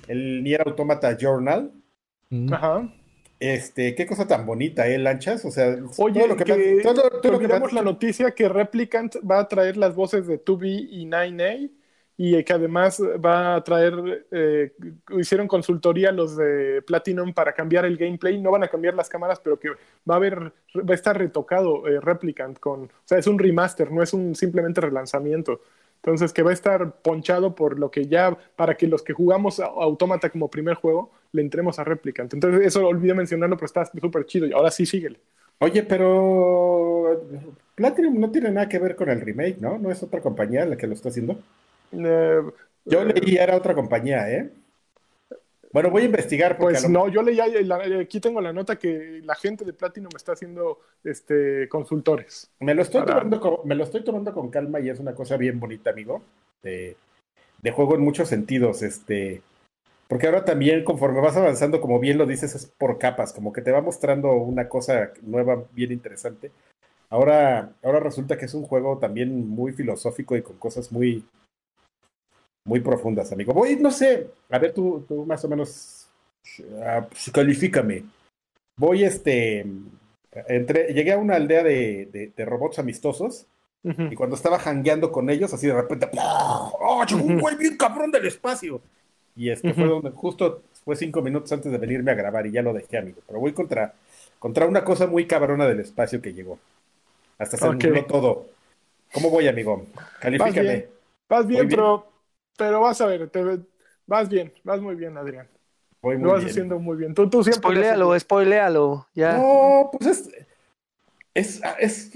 el 0.08 0.44
Nier 0.44 0.62
Automata 0.62 1.18
Journal. 1.18 1.74
Ajá. 2.52 2.90
Este, 3.40 3.94
qué 3.94 4.08
cosa 4.08 4.28
tan 4.28 4.46
bonita, 4.46 4.88
¿eh, 4.88 4.98
Lanchas? 4.98 5.46
O 5.46 5.52
sea, 5.52 5.78
Oye, 5.98 6.28
lo 6.28 6.36
que, 6.36 6.44
que 6.44 6.82
todo, 6.82 7.04
la 7.72 7.84
noticia 7.84 8.32
que 8.32 8.50
Replicant 8.50 9.16
va 9.30 9.40
a 9.40 9.48
traer 9.48 9.78
las 9.78 9.94
voces 9.96 10.26
de 10.26 10.44
2B 10.44 10.88
y 10.90 11.06
9A 11.06 11.70
y 12.20 12.44
que 12.44 12.54
además 12.54 13.00
va 13.00 13.56
a 13.56 13.64
traer, 13.64 14.26
eh, 14.32 14.74
hicieron 15.20 15.48
consultoría 15.48 16.12
los 16.12 16.36
de 16.36 16.82
Platinum 16.82 17.32
para 17.32 17.54
cambiar 17.54 17.86
el 17.86 17.96
gameplay, 17.96 18.42
no 18.42 18.50
van 18.50 18.64
a 18.64 18.68
cambiar 18.70 18.96
las 18.96 19.08
cámaras, 19.08 19.40
pero 19.40 19.60
que 19.60 19.70
va 19.70 20.16
a 20.16 20.18
haber, 20.18 20.40
va 20.42 20.92
a 20.92 20.96
estar 20.96 21.16
retocado 21.16 21.88
eh, 21.88 22.00
Replicant 22.02 22.58
con, 22.60 22.86
o 22.86 22.90
sea, 23.06 23.20
es 23.20 23.28
un 23.28 23.38
remaster, 23.38 23.92
no 23.92 24.02
es 24.02 24.14
un 24.14 24.34
simplemente 24.34 24.82
relanzamiento. 24.82 25.62
Entonces, 25.98 26.32
que 26.32 26.44
va 26.44 26.52
a 26.52 26.54
estar 26.54 27.02
ponchado 27.02 27.54
por 27.54 27.78
lo 27.80 27.92
que 27.92 28.08
ya, 28.08 28.38
para 28.56 28.78
que 28.78 28.88
los 28.88 29.04
que 29.04 29.14
jugamos 29.14 29.60
Autómata 29.60 30.30
como 30.30 30.50
primer 30.50 30.76
juego, 30.76 31.12
le 31.32 31.42
entremos 31.42 31.80
a 31.80 31.84
Replicant. 31.84 32.34
Entonces, 32.34 32.66
eso 32.66 32.88
olvidé 32.88 33.14
mencionarlo, 33.14 33.56
pero 33.58 33.66
está 33.66 33.86
súper 33.86 34.26
chido. 34.26 34.48
Y 34.48 34.54
ahora 34.54 34.72
sí, 34.72 34.86
síguele. 34.86 35.20
Oye, 35.60 35.84
pero 35.84 37.22
Platinum 37.76 38.20
no 38.20 38.32
tiene 38.32 38.52
nada 38.52 38.70
que 38.70 38.80
ver 38.80 38.96
con 38.96 39.10
el 39.10 39.22
remake, 39.22 39.58
¿no? 39.60 39.78
¿No 39.78 39.92
es 39.92 40.04
otra 40.04 40.22
compañía 40.22 40.66
la 40.66 40.78
que 40.78 40.88
lo 40.88 40.94
está 40.94 41.10
haciendo? 41.10 41.40
Eh, 41.92 42.42
Yo 42.86 43.04
leí 43.04 43.38
era 43.38 43.56
otra 43.56 43.74
compañía, 43.74 44.30
¿eh? 44.32 44.52
Bueno, 45.72 45.90
voy 45.90 46.04
a 46.04 46.06
investigar. 46.06 46.58
Pues 46.58 46.90
no, 46.90 47.08
yo 47.08 47.22
leí, 47.22 47.40
aquí 47.40 48.20
tengo 48.20 48.42
la 48.42 48.54
nota 48.54 48.78
que 48.78 49.22
la 49.24 49.36
gente 49.36 49.66
de 49.66 49.74
Platinum 49.74 50.10
está 50.16 50.32
haciendo 50.32 50.80
este, 51.04 51.68
consultores. 51.70 52.50
Me 52.60 52.74
lo, 52.74 52.82
estoy 52.82 53.06
tomando 53.06 53.40
con, 53.40 53.58
me 53.66 53.76
lo 53.76 53.84
estoy 53.84 54.04
tomando 54.04 54.34
con 54.34 54.50
calma 54.50 54.80
y 54.80 54.90
es 54.90 55.00
una 55.00 55.14
cosa 55.14 55.38
bien 55.38 55.60
bonita, 55.60 55.90
amigo. 55.90 56.24
De, 56.64 56.96
juego 57.72 57.96
en 57.96 58.02
muchos 58.02 58.30
sentidos. 58.30 58.82
Este, 58.82 59.42
porque 60.08 60.28
ahora 60.28 60.46
también, 60.46 60.84
conforme 60.84 61.20
vas 61.20 61.36
avanzando, 61.36 61.82
como 61.82 62.00
bien 62.00 62.18
lo 62.18 62.26
dices, 62.26 62.56
es 62.56 62.66
por 62.66 62.98
capas, 62.98 63.34
como 63.34 63.52
que 63.52 63.62
te 63.62 63.72
va 63.72 63.82
mostrando 63.82 64.32
una 64.34 64.70
cosa 64.70 65.12
nueva, 65.22 65.66
bien 65.74 65.92
interesante. 65.92 66.52
Ahora, 67.10 67.74
ahora 67.84 68.00
resulta 68.00 68.38
que 68.38 68.46
es 68.46 68.54
un 68.54 68.64
juego 68.64 68.98
también 69.00 69.48
muy 69.48 69.74
filosófico 69.74 70.36
y 70.36 70.42
con 70.42 70.58
cosas 70.58 70.92
muy, 70.92 71.26
muy 72.66 72.80
profundas, 72.80 73.32
amigo. 73.34 73.54
Voy, 73.54 73.76
no 73.76 73.92
sé, 73.92 74.30
a 74.50 74.60
ver, 74.60 74.74
tú, 74.74 75.06
tú 75.08 75.26
más 75.26 75.44
o 75.44 75.50
menos 75.50 76.10
uh, 76.60 77.32
califícame. 77.34 78.04
Voy, 78.78 79.04
este, 79.04 79.66
entre, 80.48 80.94
llegué 80.94 81.12
a 81.14 81.18
una 81.18 81.36
aldea 81.36 81.64
de, 81.64 82.32
de, 82.36 82.46
robots 82.46 82.80
amistosos 82.80 83.48
y 83.84 84.16
cuando 84.16 84.36
estaba 84.36 84.60
jangueando 84.60 85.14
con 85.14 85.30
ellos, 85.30 85.54
así 85.54 85.68
de 85.68 85.74
repente, 85.74 86.10
¡oh, 86.18 87.06
un 87.14 87.40
güey 87.40 87.56
bien 87.56 87.78
cabrón 87.78 88.12
del 88.12 88.28
espacio! 88.28 88.82
Y 89.38 89.50
este 89.52 89.74
fue 89.74 89.86
donde 89.86 90.10
justo 90.12 90.64
fue 90.84 90.96
cinco 90.96 91.22
minutos 91.22 91.52
antes 91.52 91.72
de 91.72 91.78
venirme 91.78 92.12
a 92.12 92.16
grabar 92.16 92.46
y 92.48 92.52
ya 92.52 92.62
lo 92.62 92.74
dejé, 92.74 92.98
amigo. 92.98 93.22
Pero 93.28 93.40
voy 93.40 93.54
contra, 93.54 93.94
contra 94.40 94.66
una 94.66 94.84
cosa 94.84 95.06
muy 95.08 95.28
cabrona 95.28 95.68
del 95.68 95.80
espacio 95.80 96.22
que 96.22 96.34
llegó. 96.34 96.60
Hasta 97.38 97.58
se 97.58 97.68
okay. 97.68 98.04
todo. 98.08 98.48
¿Cómo 99.14 99.30
voy, 99.30 99.48
amigo? 99.48 99.86
Califícame. 100.20 100.88
Vas 101.30 101.46
bien, 101.46 101.68
pero 101.70 102.08
pero 102.58 102.82
vas 102.82 103.00
a 103.00 103.06
ver, 103.06 103.30
te, 103.30 103.44
vas 104.08 104.28
bien, 104.28 104.52
vas 104.64 104.82
muy 104.82 104.96
bien, 104.96 105.16
Adrián. 105.16 105.48
Lo 106.02 106.32
vas 106.32 106.46
haciendo 106.46 106.80
muy 106.80 106.98
bien. 106.98 107.14
Tú, 107.14 107.30
tú 107.30 107.44
siempre. 107.44 107.62
Spoilealo, 107.62 108.20
spoilealo. 108.20 109.08
Ya. 109.14 109.38
No, 109.38 109.90
pues 109.92 110.08
es. 110.08 110.30
Es, 111.34 111.62
es, 111.78 112.12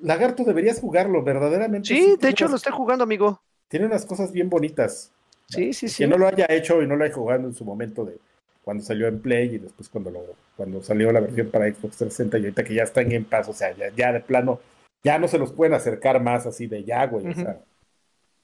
Lagarto, 0.00 0.44
deberías 0.44 0.80
jugarlo, 0.80 1.22
verdaderamente. 1.22 1.88
Sí, 1.88 2.16
de 2.20 2.28
hecho 2.28 2.46
lo 2.46 2.56
estoy 2.56 2.72
jugando, 2.72 3.04
amigo. 3.04 3.40
Tiene 3.68 3.86
unas 3.86 4.04
cosas 4.04 4.32
bien 4.32 4.50
bonitas. 4.50 5.12
Sí, 5.48 5.72
sí, 5.72 5.88
sí. 5.88 6.04
Que 6.04 6.08
no 6.08 6.18
lo 6.18 6.28
haya 6.28 6.46
hecho 6.50 6.82
y 6.82 6.86
no 6.86 6.96
lo 6.96 7.04
haya 7.04 7.14
jugado 7.14 7.46
en 7.46 7.54
su 7.54 7.64
momento 7.64 8.04
de 8.04 8.18
cuando 8.62 8.84
salió 8.84 9.08
en 9.08 9.20
Play 9.20 9.54
y 9.54 9.58
después 9.58 9.88
cuando 9.88 10.10
lo, 10.10 10.20
cuando 10.56 10.82
salió 10.82 11.10
la 11.10 11.20
versión 11.20 11.50
para 11.50 11.66
Xbox 11.66 11.96
360 11.96 12.38
y 12.38 12.42
ahorita 12.42 12.64
que 12.64 12.74
ya 12.74 12.82
está 12.82 13.00
en 13.00 13.08
Game 13.08 13.26
Pass, 13.28 13.48
o 13.48 13.54
sea, 13.54 13.74
ya, 13.74 13.90
ya 13.96 14.12
de 14.12 14.20
plano, 14.20 14.60
ya 15.02 15.18
no 15.18 15.26
se 15.26 15.38
los 15.38 15.52
pueden 15.52 15.72
acercar 15.72 16.22
más 16.22 16.46
así 16.46 16.66
de 16.66 16.84
ya, 16.84 17.06
güey. 17.06 17.28
O 17.28 17.34
sea, 17.34 17.60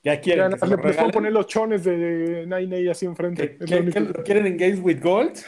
ya 0.03 0.21
quieren. 0.21 0.51
Ya, 0.51 0.59
que 0.59 0.89
les 0.89 1.13
poner 1.13 1.33
los 1.33 1.47
chones 1.47 1.85
de 1.85 2.47
Nine 2.47 2.91
así 2.91 3.07
enfrente. 3.07 3.59
¿Qué, 3.59 4.01
lo 4.01 4.25
quieren 4.25 4.47
en 4.47 4.57
Games 4.57 4.81
with 4.83 5.03
Gold? 5.03 5.39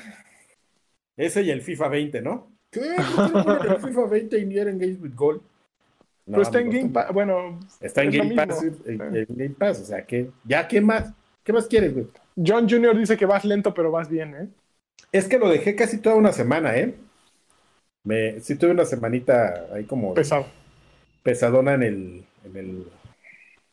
Ese 1.17 1.43
y 1.43 1.51
el 1.51 1.63
FIFA 1.63 1.89
20, 1.89 2.23
¿no? 2.23 2.51
¿Qué? 2.71 2.81
¿Qué 2.81 3.69
el 3.69 3.81
FIFA 3.81 4.07
20 4.07 4.39
y 4.39 4.45
ni 4.45 4.59
en 4.59 4.79
Games 4.79 5.01
with 5.01 5.15
Gold? 5.15 5.41
No, 6.27 6.33
Pero 6.33 6.43
está 6.43 6.61
en 6.61 6.71
Game 6.71 6.89
Pass. 6.91 7.13
Bueno, 7.13 7.61
está 7.81 8.03
en 8.03 8.11
Game 8.11 8.35
Pass, 8.35 8.63
en, 8.85 8.99
Game 8.99 9.55
Pass. 9.59 9.81
O 9.81 9.85
sea, 9.85 10.05
que 10.05 10.31
ya, 10.45 10.67
¿qué 10.67 10.81
más? 10.81 11.13
¿Qué 11.47 11.53
más 11.53 11.69
quieres, 11.69 11.95
güey? 11.95 12.07
John 12.37 12.69
Jr. 12.69 12.99
dice 12.99 13.17
que 13.17 13.25
vas 13.25 13.45
lento, 13.45 13.73
pero 13.73 13.93
vas 13.93 14.11
bien, 14.11 14.35
¿eh? 14.35 14.49
Es 15.13 15.29
que 15.29 15.39
lo 15.39 15.49
dejé 15.49 15.77
casi 15.77 15.99
toda 15.99 16.17
una 16.17 16.33
semana, 16.33 16.77
¿eh? 16.77 16.95
Me, 18.03 18.41
sí 18.41 18.57
tuve 18.57 18.73
una 18.73 18.85
semanita 18.85 19.67
ahí 19.73 19.85
como... 19.85 20.13
Pesado. 20.13 20.47
Pesadona 21.23 21.75
en 21.75 21.83
el, 21.85 22.25
en 22.45 22.57
el 22.57 22.87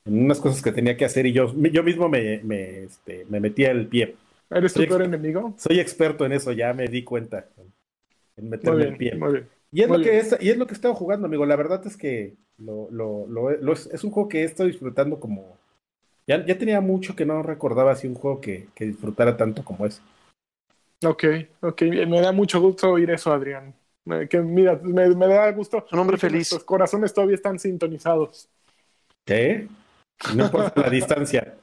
unas 0.05 0.39
cosas 0.39 0.61
que 0.61 0.71
tenía 0.71 0.95
que 0.95 1.05
hacer 1.05 1.25
y 1.25 1.33
yo, 1.33 1.51
yo 1.55 1.83
mismo 1.83 2.09
me, 2.09 2.41
me, 2.43 2.83
este, 2.83 3.25
me 3.29 3.39
metía 3.39 3.71
el 3.71 3.87
pie. 3.87 4.15
¿Eres 4.51 4.73
tu 4.73 4.85
peor 4.85 5.01
enemigo? 5.01 5.55
Soy 5.57 5.79
experto 5.79 6.25
en 6.25 6.33
eso, 6.33 6.51
ya 6.51 6.73
me 6.73 6.87
di 6.87 7.03
cuenta. 7.03 7.47
en 8.37 8.49
meterme 8.49 8.83
el 8.83 8.97
pie. 8.97 9.19
Y 9.71 9.81
es, 9.81 9.89
lo 9.89 9.99
que 9.99 10.19
es, 10.19 10.37
y 10.39 10.49
es 10.51 10.57
lo 10.57 10.67
que 10.67 10.73
he 10.73 10.75
estado 10.75 10.93
jugando, 10.93 11.25
amigo. 11.25 11.45
La 11.47 11.55
verdad 11.55 11.81
es 11.87 11.97
que 11.97 12.35
lo, 12.59 12.87
lo, 12.91 13.25
lo, 13.27 13.73
es, 13.73 14.03
un 14.03 14.11
juego 14.11 14.29
que 14.29 14.41
he 14.41 14.43
estado 14.43 14.67
disfrutando 14.67 15.19
como. 15.19 15.57
Ya, 16.27 16.45
ya 16.45 16.57
tenía 16.57 16.81
mucho 16.81 17.15
que 17.15 17.25
no 17.25 17.43
recordaba 17.43 17.91
así 17.91 18.07
un 18.07 18.15
juego 18.15 18.39
que, 18.39 18.67
que 18.75 18.85
disfrutara 18.85 19.35
tanto 19.35 19.63
como 19.63 19.85
ese. 19.85 20.01
Ok, 21.05 21.23
ok. 21.61 21.81
Me 22.07 22.21
da 22.21 22.31
mucho 22.31 22.61
gusto 22.61 22.91
oír 22.91 23.09
eso, 23.11 23.33
Adrián. 23.33 23.73
Que 24.29 24.39
mira, 24.39 24.79
me, 24.83 25.09
me 25.15 25.27
da 25.27 25.51
gusto. 25.51 25.85
Un 25.91 25.99
hombre 25.99 26.17
feliz. 26.17 26.51
Los 26.51 26.63
corazones 26.63 27.13
todavía 27.13 27.35
están 27.35 27.59
sintonizados. 27.59 28.49
¿Sí? 29.25 29.67
No 30.35 30.45
importa 30.45 30.81
la 30.81 30.89
distancia. 30.89 31.55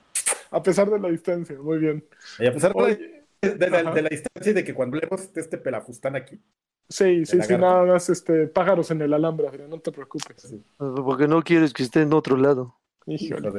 A 0.50 0.62
pesar 0.62 0.90
de 0.90 0.98
la 0.98 1.08
distancia, 1.08 1.56
muy 1.58 1.78
bien. 1.78 2.04
Y 2.38 2.46
a 2.46 2.52
pesar 2.52 2.72
de, 2.74 3.24
la, 3.42 4.08
distancia 4.08 4.50
y 4.50 4.52
de 4.52 4.64
que 4.64 4.74
cuando 4.74 4.96
leemos 4.96 5.20
esté 5.20 5.40
este 5.40 5.58
pelafustán 5.58 6.16
aquí. 6.16 6.40
Sí, 6.88 7.24
sí, 7.24 7.40
sí, 7.40 7.52
nada 7.56 7.84
más 7.84 8.08
este, 8.08 8.48
pájaros 8.48 8.90
en 8.90 9.00
el 9.02 9.14
alambre, 9.14 9.46
Adrián, 9.46 9.70
no 9.70 9.78
te 9.78 9.92
preocupes. 9.92 10.56
Porque 10.76 11.28
no 11.28 11.40
quieres 11.42 11.72
que 11.72 11.84
esté 11.84 12.02
en 12.02 12.12
otro 12.12 12.36
lado. 12.36 12.74
Híjole. 13.06 13.52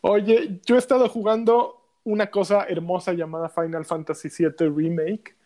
Oye, 0.00 0.60
yo 0.64 0.76
he 0.76 0.78
estado 0.78 1.08
jugando 1.08 1.82
una 2.04 2.30
cosa 2.30 2.64
hermosa 2.68 3.12
llamada 3.12 3.48
Final 3.48 3.84
Fantasy 3.84 4.28
VII 4.28 4.68
Remake. 4.68 5.36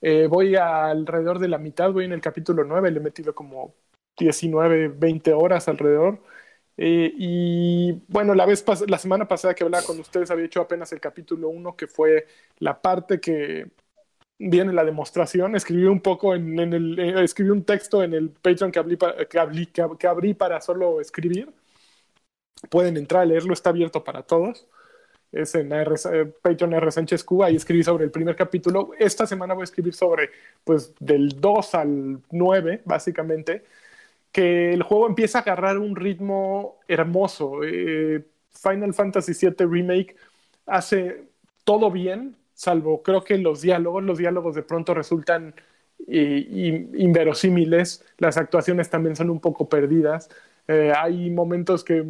Eh, 0.00 0.26
voy 0.28 0.56
alrededor 0.56 1.38
de 1.38 1.48
la 1.48 1.58
mitad, 1.58 1.92
voy 1.92 2.04
en 2.06 2.12
el 2.12 2.20
capítulo 2.20 2.64
9, 2.64 2.90
le 2.90 2.98
he 3.00 3.02
metido 3.02 3.34
como 3.34 3.74
19, 4.18 4.88
20 4.88 5.32
horas 5.34 5.68
alrededor. 5.68 6.22
Eh, 6.76 7.12
y 7.16 7.92
bueno, 8.08 8.34
la, 8.34 8.46
vez 8.46 8.64
la 8.88 8.98
semana 8.98 9.28
pasada 9.28 9.54
que 9.54 9.64
hablaba 9.64 9.84
con 9.84 10.00
ustedes 10.00 10.30
había 10.30 10.46
hecho 10.46 10.62
apenas 10.62 10.92
el 10.92 11.00
capítulo 11.00 11.48
1, 11.50 11.76
que 11.76 11.86
fue 11.86 12.26
la 12.58 12.80
parte 12.80 13.20
que 13.20 13.70
viene 14.38 14.72
la 14.72 14.84
demostración. 14.84 15.56
Escribí 15.56 15.84
un 15.84 16.00
poco 16.00 16.34
en, 16.34 16.58
el, 16.58 16.98
eh, 16.98 17.24
escribí 17.24 17.50
un 17.50 17.64
texto 17.64 18.02
en 18.02 18.14
el 18.14 18.30
Patreon 18.30 18.72
que 18.72 18.78
abrí, 18.78 19.66
que, 19.66 19.86
que, 19.98 20.06
abrí 20.06 20.34
para 20.34 20.60
solo 20.60 21.00
escribir. 21.00 21.52
Pueden 22.68 22.96
entrar 22.96 23.22
a 23.22 23.26
leerlo, 23.26 23.52
está 23.52 23.70
abierto 23.70 24.04
para 24.04 24.22
todos. 24.22 24.66
Es 25.32 25.54
en 25.54 25.72
R, 25.72 25.94
eh, 26.12 26.32
Patreon 26.42 26.74
R. 26.74 26.90
Sánchez 26.90 27.24
Cuba 27.24 27.50
y 27.50 27.56
escribí 27.56 27.82
sobre 27.82 28.04
el 28.04 28.10
primer 28.10 28.36
capítulo. 28.36 28.90
Esta 28.98 29.26
semana 29.26 29.54
voy 29.54 29.62
a 29.62 29.64
escribir 29.64 29.94
sobre, 29.94 30.30
pues, 30.64 30.92
del 30.98 31.40
2 31.40 31.74
al 31.74 32.20
9, 32.30 32.82
básicamente 32.84 33.64
que 34.32 34.72
el 34.72 34.82
juego 34.82 35.06
empieza 35.08 35.38
a 35.38 35.42
agarrar 35.42 35.78
un 35.78 35.96
ritmo 35.96 36.78
hermoso. 36.88 37.62
Eh, 37.64 38.24
Final 38.52 38.94
Fantasy 38.94 39.32
VII 39.32 39.66
Remake 39.66 40.16
hace 40.66 41.24
todo 41.64 41.90
bien, 41.90 42.36
salvo 42.54 43.02
creo 43.02 43.24
que 43.24 43.38
los 43.38 43.60
diálogos, 43.62 44.02
los 44.04 44.18
diálogos 44.18 44.54
de 44.54 44.62
pronto 44.62 44.94
resultan 44.94 45.54
eh, 46.08 46.88
inverosímiles, 46.94 48.04
las 48.18 48.36
actuaciones 48.36 48.90
también 48.90 49.16
son 49.16 49.30
un 49.30 49.40
poco 49.40 49.68
perdidas. 49.68 50.28
Eh, 50.70 50.92
hay 50.96 51.30
momentos 51.30 51.82
que, 51.82 52.04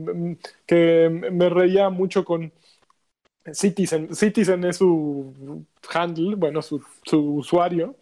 que 0.66 1.08
me 1.32 1.48
reía 1.48 1.88
mucho 1.90 2.24
con 2.24 2.52
Citizen. 3.52 4.14
Citizen 4.14 4.64
es 4.64 4.76
su 4.76 5.64
handle, 5.92 6.36
bueno, 6.36 6.62
su, 6.62 6.82
su 7.04 7.36
usuario, 7.36 7.96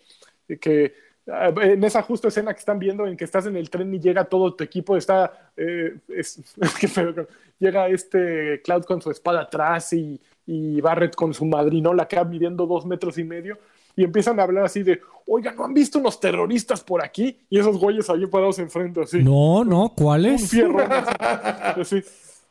que 0.60 0.94
Ah, 1.30 1.52
en 1.60 1.84
esa 1.84 2.02
justa 2.02 2.28
escena 2.28 2.54
que 2.54 2.60
están 2.60 2.78
viendo 2.78 3.06
en 3.06 3.16
que 3.16 3.24
estás 3.24 3.44
en 3.44 3.56
el 3.56 3.68
tren 3.68 3.92
y 3.92 4.00
llega 4.00 4.24
todo 4.24 4.54
tu 4.54 4.64
equipo, 4.64 4.96
está 4.96 5.52
eh, 5.58 5.98
es, 6.08 6.42
llega 7.58 7.88
este 7.88 8.62
Cloud 8.62 8.84
con 8.84 9.02
su 9.02 9.10
espada 9.10 9.42
atrás 9.42 9.92
y, 9.92 10.18
y 10.46 10.80
Barrett 10.80 11.14
con 11.14 11.34
su 11.34 11.44
madrinola 11.44 12.04
acá 12.04 12.24
midiendo 12.24 12.66
dos 12.66 12.86
metros 12.86 13.18
y 13.18 13.24
medio 13.24 13.58
y 13.94 14.04
empiezan 14.04 14.40
a 14.40 14.44
hablar 14.44 14.64
así 14.64 14.82
de, 14.82 15.02
oiga, 15.28 15.52
¿no 15.52 15.64
han 15.64 15.74
visto 15.74 15.98
unos 15.98 16.18
terroristas 16.18 16.82
por 16.82 17.04
aquí? 17.04 17.38
Y 17.50 17.58
esos 17.58 17.78
güeyes 17.78 18.08
allí 18.10 18.26
parados 18.26 18.58
enfrente 18.58 19.02
así. 19.02 19.22
No, 19.22 19.64
no, 19.64 19.92
¿cuáles? 19.94 20.42
Un 20.42 20.48
fierro. 20.48 20.78
así 20.80 22.02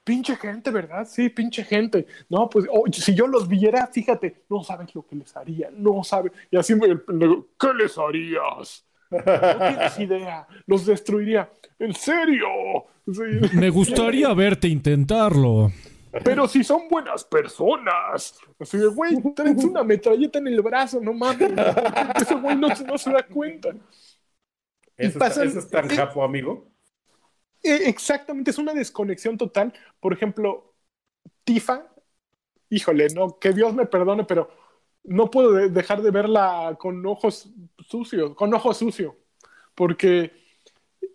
pinche 0.07 0.37
gente, 0.37 0.71
¿verdad? 0.71 1.05
Sí, 1.05 1.27
pinche 1.27 1.65
gente. 1.65 2.07
No, 2.29 2.49
pues 2.49 2.65
si 2.93 3.13
yo 3.13 3.27
los 3.27 3.45
viera, 3.45 3.87
fíjate, 3.87 4.43
no 4.49 4.63
sabes 4.63 4.95
lo 4.95 5.05
que 5.05 5.17
les 5.17 5.35
haría, 5.35 5.69
no 5.75 6.01
sabes. 6.01 6.31
Y 6.49 6.55
así 6.55 6.75
me, 6.75 6.87
¿qué 7.59 7.73
les 7.77 7.97
harías? 7.97 8.85
No 9.11 9.21
tienes 9.21 9.99
idea, 9.99 10.47
los 10.65 10.85
destruiría. 10.85 11.49
¿En 11.77 11.93
serio? 11.93 12.47
Me 13.53 13.69
gustaría 13.69 14.33
verte 14.33 14.69
intentarlo. 14.69 15.73
Pero 16.23 16.47
si 16.47 16.63
son 16.63 16.87
buenas 16.89 17.23
personas. 17.23 18.39
Así 18.59 18.77
de, 18.77 18.87
güey, 18.87 19.15
traes 19.35 19.63
una 19.63 19.83
metralleta 19.83 20.39
en 20.39 20.47
el 20.47 20.61
brazo, 20.61 20.99
no 21.01 21.13
mames. 21.13 21.51
Ese 22.21 22.35
güey 22.35 22.55
no, 22.55 22.97
se 22.97 23.11
da 23.11 23.23
cuenta. 23.23 23.69
¿Eso, 24.95 25.43
es 25.43 25.69
tan 25.69 25.87
japo, 25.89 26.23
amigo? 26.23 26.71
E, 27.61 27.89
exactamente, 27.89 28.51
es 28.51 28.57
una 28.57 28.73
desconexión 28.73 29.37
total. 29.37 29.73
Por 29.99 30.13
ejemplo, 30.13 30.73
Tifa, 31.43 31.87
híjole, 32.69 33.07
no, 33.09 33.37
que 33.39 33.53
Dios 33.53 33.73
me 33.73 33.85
perdone, 33.85 34.23
pero 34.23 34.49
no 35.03 35.29
puedo 35.29 35.53
dejar 35.53 36.01
de 36.01 36.11
verla 36.11 36.75
con 36.79 37.05
ojos 37.05 37.49
sucios, 37.79 38.35
con 38.35 38.53
ojos 38.53 38.77
sucios, 38.77 39.13
porque 39.75 40.31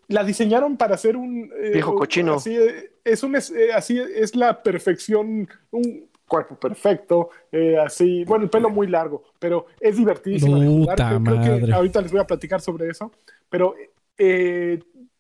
la 0.08 0.24
diseñaron 0.24 0.76
para 0.76 0.96
ser 0.96 1.16
un 1.16 1.50
eh, 1.60 1.70
viejo 1.72 1.94
cochino. 1.94 2.34
Así 2.34 2.56
es, 3.04 3.22
un, 3.22 3.36
eh, 3.36 3.72
así 3.74 3.98
es 3.98 4.34
la 4.36 4.62
perfección, 4.62 5.48
un 5.70 6.10
cuerpo 6.26 6.56
perfecto, 6.56 7.30
eh, 7.50 7.76
así, 7.78 8.24
bueno, 8.24 8.44
el 8.44 8.50
pelo 8.50 8.70
muy 8.70 8.86
largo, 8.86 9.22
pero 9.38 9.66
es 9.80 9.96
divertidísimo. 9.96 10.56
ahorita 11.74 12.00
les 12.00 12.12
voy 12.12 12.20
a 12.20 12.26
platicar 12.26 12.60
sobre 12.60 12.88
eso, 12.88 13.12
pero 13.48 13.74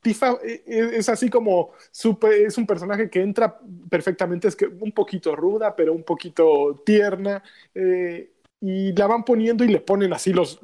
Tifa 0.02 0.32
eh, 0.42 0.64
eh, 0.66 0.90
es 0.94 1.08
así 1.08 1.30
como 1.30 1.70
es 1.92 2.58
un 2.58 2.66
personaje 2.66 3.08
que 3.08 3.22
entra 3.22 3.56
perfectamente, 3.88 4.48
es 4.48 4.56
que 4.56 4.66
un 4.66 4.90
poquito 4.90 5.34
ruda, 5.36 5.74
pero 5.76 5.94
un 5.94 6.02
poquito 6.02 6.82
tierna. 6.84 7.42
Eh, 7.72 8.30
y 8.60 8.92
la 8.92 9.06
van 9.06 9.24
poniendo 9.24 9.64
y 9.64 9.68
le 9.68 9.80
ponen 9.80 10.12
así 10.12 10.32
los 10.32 10.60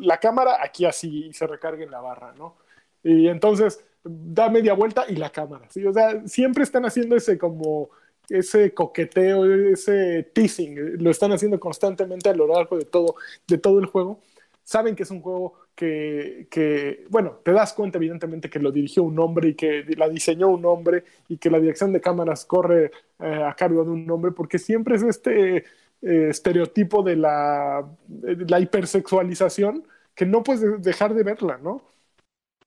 la 0.00 0.18
cámara 0.18 0.58
aquí 0.62 0.86
así 0.86 1.26
y 1.26 1.32
se 1.34 1.46
recarga 1.46 1.84
en 1.84 1.90
la 1.90 2.00
barra, 2.00 2.32
¿no? 2.36 2.56
Y 3.02 3.28
entonces 3.28 3.84
da 4.04 4.48
media 4.48 4.74
vuelta 4.74 5.04
y 5.08 5.16
la 5.16 5.30
cámara. 5.30 5.68
O 5.86 5.92
sea, 5.92 6.26
siempre 6.26 6.64
están 6.64 6.84
haciendo 6.84 7.16
ese 7.16 7.38
como 7.38 7.90
ese 8.28 8.72
coqueteo, 8.72 9.44
ese 9.72 10.22
teasing, 10.32 11.02
lo 11.02 11.10
están 11.10 11.32
haciendo 11.32 11.60
constantemente 11.60 12.28
a 12.28 12.34
lo 12.34 12.46
largo 12.46 12.78
de 12.78 12.84
todo, 12.84 13.16
de 13.46 13.58
todo 13.58 13.78
el 13.78 13.86
juego. 13.86 14.20
Saben 14.64 14.94
que 14.94 15.02
es 15.02 15.10
un 15.10 15.20
juego 15.20 15.54
que, 15.74 17.04
bueno, 17.08 17.40
te 17.42 17.52
das 17.52 17.72
cuenta 17.72 17.98
evidentemente 17.98 18.48
que 18.48 18.58
lo 18.58 18.70
dirigió 18.70 19.02
un 19.02 19.18
hombre 19.18 19.50
y 19.50 19.54
que 19.54 19.84
la 19.96 20.08
diseñó 20.08 20.48
un 20.48 20.64
hombre 20.64 21.04
y 21.28 21.38
que 21.38 21.50
la 21.50 21.58
dirección 21.58 21.92
de 21.92 22.00
cámaras 22.00 22.44
corre 22.44 22.92
eh, 23.18 23.42
a 23.44 23.54
cargo 23.54 23.84
de 23.84 23.90
un 23.90 24.08
hombre, 24.10 24.32
porque 24.32 24.58
siempre 24.58 24.96
es 24.96 25.02
este 25.02 25.56
eh, 26.02 26.28
estereotipo 26.30 27.02
de 27.02 27.16
la, 27.16 27.84
la 28.08 28.60
hipersexualización 28.60 29.84
que 30.14 30.26
no 30.26 30.42
puedes 30.42 30.82
dejar 30.82 31.14
de 31.14 31.22
verla, 31.22 31.58
¿no? 31.62 31.82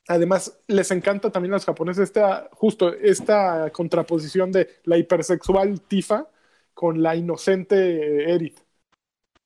Además, 0.08 0.60
les 0.68 0.92
encanta 0.92 1.32
también 1.32 1.54
a 1.54 1.58
los 1.58 1.66
japoneses 1.66 2.04
esta, 2.04 2.50
justo 2.54 2.94
esta 2.94 3.72
contraposición 3.72 4.52
de 4.52 4.70
la 4.84 4.98
hipersexual 4.98 5.82
Tifa 5.82 6.28
con 6.74 7.02
la 7.02 7.16
inocente 7.16 8.32
Erith 8.34 8.60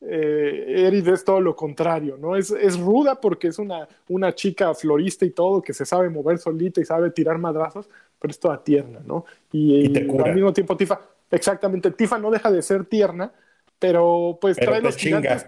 eh, 0.01 0.85
Eris 0.87 1.07
es 1.07 1.25
todo 1.25 1.41
lo 1.41 1.55
contrario, 1.55 2.17
¿no? 2.17 2.35
Es, 2.35 2.51
es 2.51 2.79
ruda 2.79 3.19
porque 3.19 3.47
es 3.47 3.59
una, 3.59 3.87
una 4.07 4.33
chica 4.33 4.73
florista 4.73 5.25
y 5.25 5.31
todo, 5.31 5.61
que 5.61 5.73
se 5.73 5.85
sabe 5.85 6.09
mover 6.09 6.37
solita 6.37 6.79
y 6.79 6.85
sabe 6.85 7.11
tirar 7.11 7.37
madrazos, 7.37 7.89
pero 8.17 8.31
es 8.31 8.39
toda 8.39 8.63
tierna, 8.63 9.01
¿no? 9.05 9.25
Y, 9.51 9.85
al 9.97 10.35
mismo 10.35 10.53
tiempo 10.53 10.77
Tifa, 10.77 11.01
exactamente, 11.29 11.91
Tifa 11.91 12.17
no 12.17 12.31
deja 12.31 12.49
de 12.49 12.61
ser 12.61 12.85
tierna, 12.85 13.31
pero 13.77 14.37
pues 14.39 14.55
trae 14.55 14.81
los 14.81 14.95
gigantes. 14.95 15.47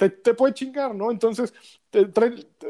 Te, 0.00 0.08
te, 0.08 0.32
puede 0.32 0.54
chingar, 0.54 0.94
¿no? 0.94 1.10
Entonces, 1.10 1.52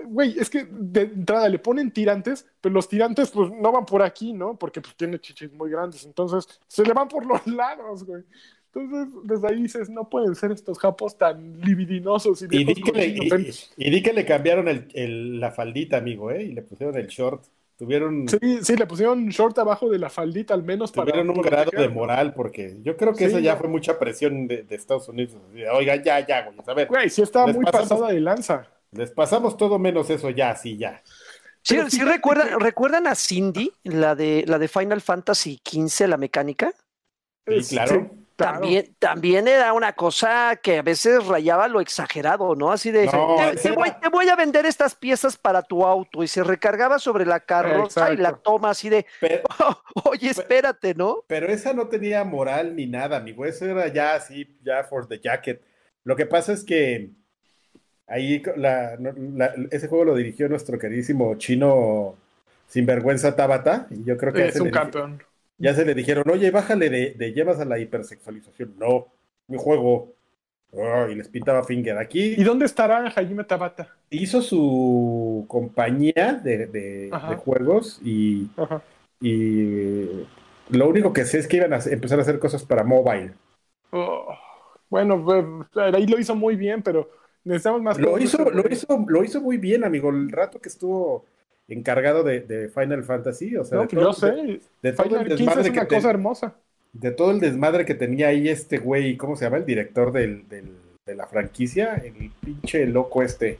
güey, 0.06 0.36
es 0.36 0.50
que 0.50 0.66
de 0.68 1.02
entrada 1.02 1.48
le 1.48 1.60
ponen 1.60 1.92
tirantes, 1.92 2.44
pero 2.60 2.74
los 2.74 2.88
tirantes 2.88 3.30
pues 3.30 3.52
no 3.52 3.70
van 3.70 3.86
por 3.86 4.02
aquí, 4.02 4.32
¿no? 4.32 4.58
Porque 4.58 4.80
pues 4.80 4.96
tiene 4.96 5.20
chichis 5.20 5.52
muy 5.52 5.70
grandes, 5.70 6.04
entonces 6.04 6.60
se 6.66 6.82
le 6.82 6.92
van 6.92 7.06
por 7.06 7.24
los 7.24 7.46
lados, 7.46 8.02
güey. 8.02 8.24
Entonces, 8.74 9.14
desde 9.22 9.46
ahí 9.46 9.62
dices, 9.62 9.88
no 9.90 10.08
pueden 10.08 10.34
ser 10.34 10.50
estos 10.50 10.76
japos 10.80 11.16
tan 11.16 11.60
libidinosos. 11.60 12.42
Y, 12.42 12.46
y, 12.50 12.64
di, 12.64 12.74
que 12.74 12.90
le, 12.90 13.06
y, 13.76 14.02
que 14.02 14.12
le, 14.12 14.26
cambiaron 14.26 14.66
el, 14.68 15.38
la 15.38 15.52
faldita, 15.52 15.98
amigo, 15.98 16.32
¿eh? 16.32 16.42
Y 16.42 16.52
le 16.52 16.62
pusieron 16.62 16.96
el 16.96 17.06
short. 17.06 17.44
Tuvieron... 17.80 18.28
Sí, 18.28 18.58
sí, 18.62 18.76
le 18.76 18.86
pusieron 18.86 19.30
short 19.30 19.58
abajo 19.58 19.88
de 19.88 19.98
la 19.98 20.10
faldita, 20.10 20.52
al 20.52 20.62
menos 20.62 20.92
Tuvieron 20.92 21.28
para... 21.28 21.38
un 21.38 21.42
grado 21.42 21.70
de 21.70 21.88
moral, 21.88 22.34
porque 22.34 22.76
yo 22.82 22.94
creo 22.94 23.14
que 23.14 23.24
eso 23.24 23.38
ya, 23.38 23.56
fue 23.56 23.70
mucha 23.70 23.98
presión 23.98 24.46
de, 24.46 24.66
Estados 24.68 25.08
Unidos. 25.08 25.38
Oiga, 25.72 25.96
ya, 25.96 26.20
ya, 26.26 26.44
güey, 26.44 26.58
a 26.66 26.74
ver. 26.74 26.88
Güey, 26.88 27.08
sí 27.08 27.22
estaba 27.22 27.46
muy 27.50 27.64
pasada 27.64 28.08
de 28.08 28.20
lanza. 28.20 28.68
Les 28.92 29.10
pasamos 29.10 29.56
todo 29.56 29.78
menos 29.78 30.10
eso 30.10 30.28
ya, 30.28 30.54
sí, 30.56 30.76
ya. 30.76 31.02
Sí, 31.62 31.78
sí 31.88 32.02
recuerdan, 32.02 32.60
¿recuerdan 32.60 33.06
a 33.06 33.14
Cindy, 33.14 33.72
la 33.84 34.14
de, 34.14 34.44
la 34.46 34.58
de 34.58 34.68
Final 34.68 35.00
Fantasy 35.00 35.58
XV, 35.66 36.06
la 36.06 36.18
mecánica? 36.18 36.74
Sí, 37.46 37.76
claro 37.76 38.10
también, 38.40 38.94
también 38.98 39.48
era 39.48 39.72
una 39.72 39.92
cosa 39.92 40.58
que 40.62 40.78
a 40.78 40.82
veces 40.82 41.26
rayaba 41.26 41.68
lo 41.68 41.80
exagerado, 41.80 42.54
¿no? 42.54 42.72
Así 42.72 42.90
de, 42.90 43.06
te, 43.62 43.70
voy, 43.70 44.28
a 44.28 44.36
vender 44.36 44.66
estas 44.66 44.94
piezas 44.94 45.36
para 45.36 45.62
tu 45.62 45.84
auto 45.84 46.22
y 46.22 46.28
se 46.28 46.42
recargaba 46.42 46.98
sobre 46.98 47.26
la 47.26 47.40
carroza 47.40 48.12
y 48.12 48.16
la 48.16 48.32
toma 48.36 48.70
así 48.70 48.88
de, 48.88 49.06
oye, 50.04 50.30
espérate, 50.30 50.94
¿no? 50.94 51.24
Pero 51.26 51.48
esa 51.48 51.72
no 51.72 51.88
tenía 51.88 52.24
moral 52.24 52.74
ni 52.74 52.86
nada, 52.86 53.18
amigo, 53.18 53.44
eso 53.44 53.66
era 53.66 53.88
ya 53.88 54.14
así, 54.14 54.56
ya 54.62 54.84
for 54.84 55.06
the 55.06 55.18
jacket. 55.18 55.62
Lo 56.04 56.16
que 56.16 56.26
pasa 56.26 56.52
es 56.52 56.64
que 56.64 57.10
ahí 58.06 58.42
ese 59.70 59.88
juego 59.88 60.04
lo 60.04 60.14
dirigió 60.16 60.48
nuestro 60.48 60.78
queridísimo 60.78 61.34
chino 61.36 62.16
sinvergüenza 62.68 63.36
Tabata, 63.36 63.86
y 63.90 64.04
yo 64.04 64.16
creo 64.16 64.32
que 64.32 64.48
es 64.48 64.60
un 64.60 64.70
campeón 64.70 65.22
ya 65.60 65.74
se 65.74 65.84
le 65.84 65.94
dijeron, 65.94 66.24
oye, 66.30 66.50
bájale 66.50 66.88
de, 66.88 67.32
llevas 67.32 67.60
a 67.60 67.66
la 67.66 67.78
hipersexualización. 67.78 68.74
No, 68.78 69.08
mi 69.46 69.58
juego. 69.58 70.14
y 70.72 71.14
les 71.14 71.28
pintaba 71.28 71.62
finger 71.64 71.98
aquí. 71.98 72.34
¿Y 72.36 72.42
dónde 72.42 72.64
estará 72.64 73.10
Jaime 73.10 73.44
Tabata? 73.44 73.94
Hizo 74.08 74.40
su 74.40 75.44
compañía 75.48 76.40
de, 76.42 77.10
juegos 77.44 78.00
y, 78.02 78.48
y 79.20 80.26
lo 80.70 80.88
único 80.88 81.12
que 81.12 81.26
sé 81.26 81.38
es 81.38 81.46
que 81.46 81.58
iban 81.58 81.74
a 81.74 81.78
empezar 81.78 82.18
a 82.18 82.22
hacer 82.22 82.38
cosas 82.38 82.64
para 82.64 82.82
mobile. 82.82 83.34
Oh, 83.90 84.34
bueno, 84.88 85.22
pues, 85.22 85.44
ahí 85.94 86.06
lo 86.06 86.18
hizo 86.18 86.34
muy 86.34 86.56
bien, 86.56 86.82
pero 86.82 87.10
necesitamos 87.44 87.82
más. 87.82 87.98
Lo 87.98 88.18
hizo, 88.18 88.50
lo 88.50 88.66
hizo, 88.66 89.04
lo 89.06 89.24
hizo 89.24 89.40
muy 89.42 89.58
bien, 89.58 89.84
amigo. 89.84 90.08
El 90.08 90.30
rato 90.30 90.58
que 90.58 90.70
estuvo 90.70 91.26
encargado 91.70 92.22
de, 92.24 92.70
Final 92.74 93.04
Fantasy. 93.04 93.56
O 93.56 93.64
sea, 93.64 93.78
no, 93.78 93.88
yo 93.88 94.12
sé. 94.12 94.60
De 94.82 94.92
todo 94.92 95.20
el 95.20 95.28
desmadre 95.28 95.62
es 95.62 95.70
una 95.70 95.86
cosa 95.86 96.10
hermosa. 96.10 96.54
De 96.92 97.12
todo 97.12 97.30
el 97.30 97.40
desmadre 97.40 97.84
que 97.84 97.94
tenía 97.94 98.28
ahí 98.28 98.48
este 98.48 98.78
güey, 98.78 99.16
¿cómo 99.16 99.36
se 99.36 99.44
llama? 99.44 99.58
El 99.58 99.66
director 99.66 100.12
del, 100.12 100.48
de 100.48 101.14
la 101.14 101.26
franquicia, 101.26 101.94
el 101.96 102.30
pinche 102.44 102.86
loco 102.86 103.22
este. 103.22 103.58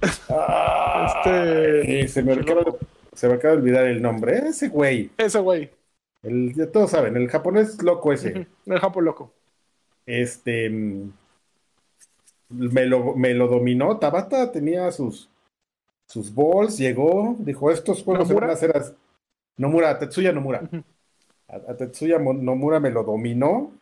este. 1.06 2.08
se, 2.08 2.22
me 2.22 2.34
acaba, 2.34 2.64
se 3.12 3.28
me 3.28 3.34
acaba 3.34 3.54
de 3.54 3.60
olvidar 3.60 3.86
el 3.86 4.02
nombre. 4.02 4.36
Ese 4.36 4.68
güey. 4.68 5.10
Ese 5.16 5.38
güey. 5.38 5.70
El, 6.22 6.54
todos 6.72 6.90
saben, 6.90 7.16
el 7.16 7.28
japonés 7.28 7.82
loco 7.82 8.12
ese. 8.12 8.46
El 8.66 8.78
japo 8.78 9.00
loco. 9.00 9.32
Este. 10.04 10.68
Mm, 10.68 11.12
me 12.50 12.86
lo, 12.86 13.14
me 13.14 13.34
lo 13.34 13.48
dominó. 13.48 13.98
Tabata 13.98 14.52
tenía 14.52 14.90
sus 14.92 15.30
sus 16.08 16.34
balls, 16.34 16.78
llegó, 16.78 17.36
dijo, 17.38 17.70
estos 17.70 18.02
juegos 18.02 18.28
se 18.28 18.34
van 18.34 18.50
a 18.50 18.54
hacer 18.54 18.76
así. 18.76 18.92
Nomura, 19.58 19.98
Tetsuya 19.98 20.32
Nomura. 20.32 20.68
a, 21.48 21.74
Tetsuya 21.74 22.18
Nomura 22.18 22.80
me 22.80 22.90
lo 22.90 23.04
dominó. 23.04 23.72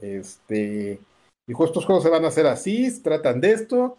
Este, 0.00 1.00
dijo, 1.46 1.64
estos 1.64 1.84
juegos 1.84 2.04
se 2.04 2.10
van 2.10 2.24
a 2.24 2.28
hacer 2.28 2.46
así, 2.46 3.02
tratan 3.02 3.40
de 3.40 3.52
esto, 3.52 3.96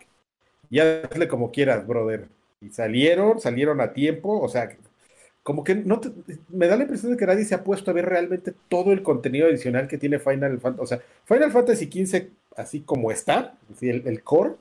y 0.70 0.80
hazle 0.80 1.28
como 1.28 1.52
quieras, 1.52 1.86
brother. 1.86 2.30
Y 2.62 2.70
salieron, 2.70 3.40
salieron 3.42 3.82
a 3.82 3.94
tiempo, 3.94 4.40
o 4.40 4.48
sea, 4.48 4.76
como 5.44 5.64
que 5.64 5.76
no 5.76 6.00
me 6.50 6.68
da 6.68 6.76
la 6.78 6.84
impresión 6.84 7.12
de 7.12 7.18
que 7.18 7.26
nadie 7.26 7.46
se 7.46 7.56
ha 7.56 7.64
puesto 7.64 7.92
a 7.92 7.94
ver 7.94 8.06
realmente 8.06 8.54
todo 8.70 8.92
el 8.92 9.04
contenido 9.04 9.48
adicional 9.48 9.88
que 9.88 9.98
tiene 9.98 10.20
Final 10.20 10.60
Fantasy. 10.60 10.84
O 10.84 10.88
sea, 10.88 11.02
Final 11.26 11.52
Fantasy 11.52 11.86
XV, 11.86 12.28
así 12.56 12.82
como 12.82 13.12
está, 13.12 13.58
el, 13.82 14.08
el 14.08 14.24
core, 14.24 14.56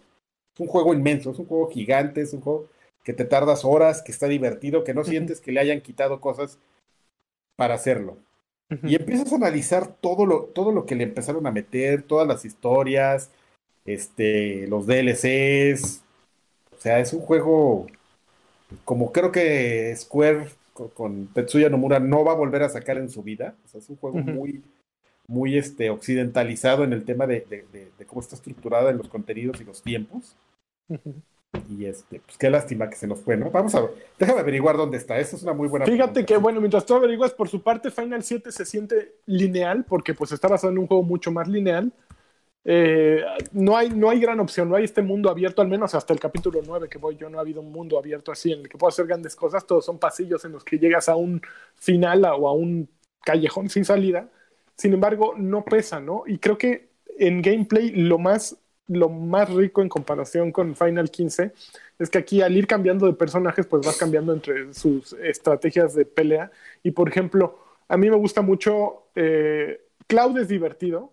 es 0.55 0.61
un 0.61 0.67
juego 0.67 0.95
inmenso, 0.95 1.31
es 1.31 1.39
un 1.39 1.47
juego 1.47 1.71
gigante, 1.71 2.23
es 2.23 2.33
un 2.33 2.41
juego 2.41 2.69
que 3.07 3.13
te 3.13 3.25
tardas 3.25 3.65
horas, 3.65 4.03
que 4.03 4.11
está 4.11 4.27
divertido, 4.27 4.83
que 4.83 4.93
no 4.93 5.05
sientes 5.05 5.41
que 5.41 5.53
le 5.53 5.61
hayan 5.61 5.81
quitado 5.81 6.21
cosas 6.21 6.59
para 7.55 7.75
hacerlo. 7.75 8.17
Y 8.83 8.97
empiezas 8.97 9.33
a 9.33 9.37
analizar 9.37 9.87
todo 9.87 10.27
lo, 10.27 10.47
todo 10.47 10.73
lo 10.73 10.87
que 10.87 10.97
le 10.97 11.05
empezaron 11.05 11.47
a 11.47 11.53
meter, 11.53 12.03
todas 12.03 12.27
las 12.27 12.45
historias, 12.45 13.31
este, 13.85 14.67
los 14.67 14.89
DLCs. 14.89 16.03
O 16.77 16.81
sea, 16.81 16.99
es 16.99 17.13
un 17.13 17.21
juego 17.21 17.87
como 18.85 19.13
creo 19.13 19.31
que 19.31 19.95
Square 19.95 20.49
con, 20.73 21.29
Tetsuya 21.29 21.71
Nomura 21.71 22.01
no 22.01 22.25
va 22.25 22.33
a 22.33 22.37
volver 22.37 22.65
a 22.65 22.69
sacar 22.69 22.99
en 22.99 23.09
su 23.09 23.23
vida. 23.23 23.55
O 23.67 23.69
sea, 23.69 23.79
es 23.79 23.89
un 23.89 23.99
juego 23.99 24.19
muy, 24.19 24.65
muy 25.29 25.57
este, 25.57 25.91
occidentalizado 25.91 26.83
en 26.83 26.93
el 26.93 27.05
tema 27.05 27.29
de, 27.29 27.71
cómo 28.09 28.21
está 28.21 28.35
estructurada 28.35 28.91
en 28.91 28.99
los 28.99 29.09
contenidos 29.09 29.61
y 29.61 29.65
los 29.65 29.81
tiempos. 29.81 30.35
Y 31.69 31.85
este, 31.85 32.21
pues 32.21 32.39
qué 32.39 32.51
lástima 32.51 32.89
que 32.89 32.97
se 32.97 33.07
nos 33.07 33.21
fue, 33.21 33.37
¿no? 33.37 33.51
Vamos 33.51 33.75
a 33.75 33.81
ver, 33.81 33.91
déjame 34.19 34.41
averiguar 34.41 34.77
dónde 34.77 34.97
está. 34.97 35.19
Esa 35.19 35.37
es 35.37 35.43
una 35.43 35.53
muy 35.53 35.69
buena 35.69 35.87
Fíjate 35.87 36.25
que, 36.25 36.37
bueno, 36.37 36.61
mientras 36.61 36.87
tú 36.87 36.95
averiguas, 36.95 37.33
por 37.33 37.49
su 37.49 37.63
parte, 37.63 37.91
Final 37.91 38.23
7 38.23 38.53
se 38.53 38.65
siente 38.65 39.17
lineal, 39.27 39.85
porque 39.85 40.15
pues 40.15 40.33
está 40.33 40.49
basado 40.49 40.73
en 40.73 40.79
un 40.79 40.87
juego 40.87 41.03
mucho 41.03 41.31
más 41.31 41.49
lineal. 41.49 41.93
Eh, 42.69 43.23
no, 43.53 43.77
hay, 43.77 43.91
no 43.91 44.11
hay 44.11 44.19
gran 44.19 44.41
opción, 44.41 44.69
no 44.69 44.75
hay 44.75 44.85
este 44.85 45.01
mundo 45.01 45.31
abierto, 45.31 45.63
al 45.63 45.69
menos 45.69 45.95
hasta 45.95 46.13
el 46.13 46.19
capítulo 46.19 46.61
9 46.67 46.89
que 46.89 46.99
voy 46.99 47.17
yo, 47.17 47.31
no 47.31 47.39
ha 47.39 47.43
habido 47.43 47.61
un 47.61 47.71
mundo 47.71 47.97
abierto 47.97 48.33
así 48.33 48.53
en 48.53 48.63
el 48.63 48.69
que 48.69 48.77
puedo 48.77 48.89
hacer 48.89 49.07
grandes 49.07 49.37
cosas, 49.37 49.65
todos 49.65 49.85
son 49.85 50.01
pasillos 50.01 50.45
en 50.45 50.51
los 50.51 50.65
que 50.65 50.77
llegas 50.77 51.09
a 51.09 51.15
un 51.15 51.41
final 51.77 52.25
o 52.25 52.49
a 52.49 52.53
un 52.53 52.89
callejón 53.25 53.69
sin 53.69 53.85
salida. 53.85 54.29
Sin 54.77 54.93
embargo, 54.93 55.35
no 55.37 55.65
pesa, 55.65 56.01
¿no? 56.01 56.25
Y 56.27 56.39
creo 56.39 56.59
que 56.59 56.89
en 57.19 57.41
gameplay 57.41 57.91
lo 57.91 58.19
más 58.19 58.57
lo 58.89 59.09
más 59.09 59.53
rico 59.53 59.83
en 59.83 59.89
comparación 59.89 60.53
con 60.53 60.77
Final 60.77 61.11
15 61.11 61.53
es 61.99 62.11
que 62.11 62.19
aquí 62.19 62.43
al 62.43 62.57
ir 62.57 62.67
cambiando 62.67 63.07
de 63.07 63.15
personajes, 63.15 63.67
pues 63.67 63.87
vas 63.87 63.97
cambiando 63.97 64.33
entre 64.33 64.73
sus 64.75 65.13
estrategias 65.15 65.95
de 65.95 66.05
pelea. 66.05 66.51
Y 66.83 66.91
por 66.93 67.09
ejemplo, 67.09 67.59
a 67.89 67.97
mí 67.97 68.11
me 68.11 68.17
gusta 68.17 68.43
mucho, 68.43 69.09
eh, 69.15 69.81
Cloud 70.07 70.39
es 70.39 70.49
divertido. 70.49 71.13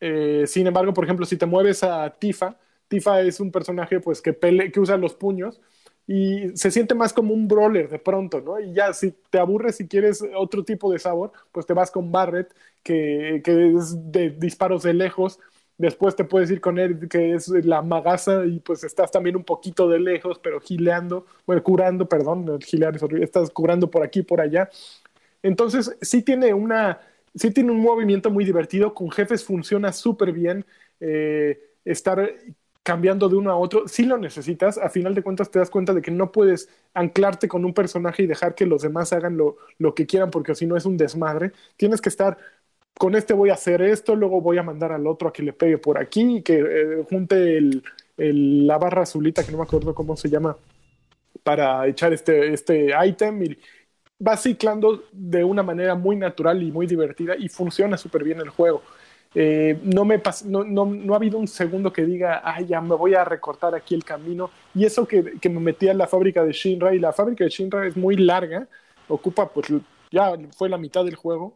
Eh, 0.00 0.44
sin 0.46 0.66
embargo, 0.66 0.92
por 0.92 1.04
ejemplo, 1.04 1.26
si 1.26 1.36
te 1.36 1.46
mueves 1.46 1.82
a 1.82 2.10
Tifa, 2.18 2.58
Tifa 2.88 3.20
es 3.22 3.40
un 3.40 3.50
personaje 3.50 4.00
pues 4.00 4.20
que, 4.20 4.36
que 4.72 4.80
usa 4.80 4.96
los 4.96 5.14
puños 5.14 5.60
y 6.06 6.54
se 6.56 6.70
siente 6.70 6.94
más 6.94 7.12
como 7.12 7.32
un 7.32 7.48
brawler 7.48 7.88
de 7.88 7.98
pronto, 7.98 8.40
¿no? 8.40 8.60
Y 8.60 8.74
ya 8.74 8.92
si 8.92 9.12
te 9.30 9.38
aburres 9.38 9.80
y 9.80 9.88
quieres 9.88 10.22
otro 10.36 10.64
tipo 10.64 10.92
de 10.92 10.98
sabor, 10.98 11.32
pues 11.50 11.66
te 11.66 11.72
vas 11.72 11.90
con 11.90 12.12
Barret, 12.12 12.54
que, 12.82 13.40
que 13.42 13.74
es 13.74 14.12
de 14.12 14.30
disparos 14.30 14.82
de 14.82 14.94
lejos 14.94 15.40
Después 15.76 16.14
te 16.14 16.24
puedes 16.24 16.50
ir 16.50 16.60
con 16.60 16.78
él, 16.78 17.08
que 17.08 17.34
es 17.34 17.48
la 17.48 17.82
magaza, 17.82 18.46
y 18.46 18.60
pues 18.60 18.84
estás 18.84 19.10
también 19.10 19.36
un 19.36 19.44
poquito 19.44 19.88
de 19.88 19.98
lejos, 19.98 20.38
pero 20.38 20.60
gileando, 20.60 21.26
bueno, 21.46 21.62
curando, 21.64 22.08
perdón, 22.08 22.60
gilear 22.60 22.96
estás 23.20 23.50
curando 23.50 23.90
por 23.90 24.02
aquí, 24.04 24.22
por 24.22 24.40
allá. 24.40 24.70
Entonces, 25.42 25.96
sí 26.00 26.22
tiene 26.22 26.54
una, 26.54 27.00
sí 27.34 27.50
tiene 27.50 27.72
un 27.72 27.80
movimiento 27.80 28.30
muy 28.30 28.44
divertido, 28.44 28.94
con 28.94 29.10
jefes 29.10 29.44
funciona 29.44 29.92
súper 29.92 30.32
bien, 30.32 30.64
eh, 31.00 31.60
estar 31.84 32.32
cambiando 32.82 33.28
de 33.30 33.36
uno 33.36 33.50
a 33.50 33.56
otro, 33.56 33.88
sí 33.88 34.04
lo 34.04 34.18
necesitas, 34.18 34.76
a 34.78 34.90
final 34.90 35.14
de 35.14 35.22
cuentas 35.22 35.50
te 35.50 35.58
das 35.58 35.70
cuenta 35.70 35.94
de 35.94 36.02
que 36.02 36.10
no 36.10 36.30
puedes 36.30 36.68
anclarte 36.92 37.48
con 37.48 37.64
un 37.64 37.72
personaje 37.72 38.22
y 38.22 38.26
dejar 38.26 38.54
que 38.54 38.66
los 38.66 38.82
demás 38.82 39.12
hagan 39.14 39.38
lo, 39.38 39.56
lo 39.78 39.94
que 39.94 40.06
quieran, 40.06 40.30
porque 40.30 40.54
si 40.54 40.66
no 40.66 40.76
es 40.76 40.84
un 40.84 40.98
desmadre, 40.98 41.52
tienes 41.78 42.02
que 42.02 42.10
estar 42.10 42.36
con 42.98 43.14
este 43.14 43.34
voy 43.34 43.50
a 43.50 43.54
hacer 43.54 43.82
esto, 43.82 44.14
luego 44.14 44.40
voy 44.40 44.58
a 44.58 44.62
mandar 44.62 44.92
al 44.92 45.06
otro 45.06 45.28
a 45.28 45.32
que 45.32 45.42
le 45.42 45.52
pegue 45.52 45.78
por 45.78 45.98
aquí, 45.98 46.42
que 46.42 46.58
eh, 46.58 47.04
junte 47.08 47.56
el, 47.56 47.82
la 48.16 48.78
barra 48.78 49.02
azulita, 49.02 49.44
que 49.44 49.52
no 49.52 49.58
me 49.58 49.64
acuerdo 49.64 49.94
cómo 49.94 50.16
se 50.16 50.28
llama, 50.30 50.56
para 51.42 51.86
echar 51.88 52.12
este, 52.12 52.52
este 52.52 52.92
ítem. 53.06 53.42
Y 53.42 53.58
va 54.24 54.36
ciclando 54.36 55.04
de 55.12 55.42
una 55.44 55.62
manera 55.62 55.94
muy 55.94 56.16
natural 56.16 56.62
y 56.62 56.70
muy 56.70 56.86
divertida 56.86 57.34
y 57.36 57.48
funciona 57.48 57.96
súper 57.96 58.22
bien 58.22 58.40
el 58.40 58.48
juego. 58.50 58.82
Eh, 59.34 59.76
no, 59.82 60.04
me 60.04 60.22
no, 60.44 60.62
no, 60.62 60.86
no, 60.86 61.12
ha 61.14 61.16
habido 61.16 61.38
un 61.38 61.48
segundo 61.48 61.92
que 61.92 62.04
diga, 62.04 62.40
ay, 62.44 62.66
ya 62.66 62.80
me 62.80 62.94
voy 62.94 63.14
a 63.14 63.24
recortar 63.24 63.74
aquí 63.74 63.96
el 63.96 64.04
camino. 64.04 64.50
Y 64.74 64.84
eso 64.84 65.08
que, 65.08 65.38
que 65.40 65.48
me 65.48 65.58
metí 65.58 65.88
en 65.88 65.98
la 65.98 66.06
fábrica 66.06 66.44
de 66.44 66.52
Shinra, 66.52 66.94
y 66.94 67.00
la 67.00 67.12
fábrica 67.12 67.42
de 67.42 67.50
Shinra 67.50 67.86
es 67.86 67.96
muy 67.96 68.14
larga, 68.16 68.68
ocupa, 69.08 69.48
pues 69.48 69.66
ya 70.12 70.34
fue 70.56 70.68
la 70.68 70.78
mitad 70.78 71.04
del 71.04 71.16
juego 71.16 71.54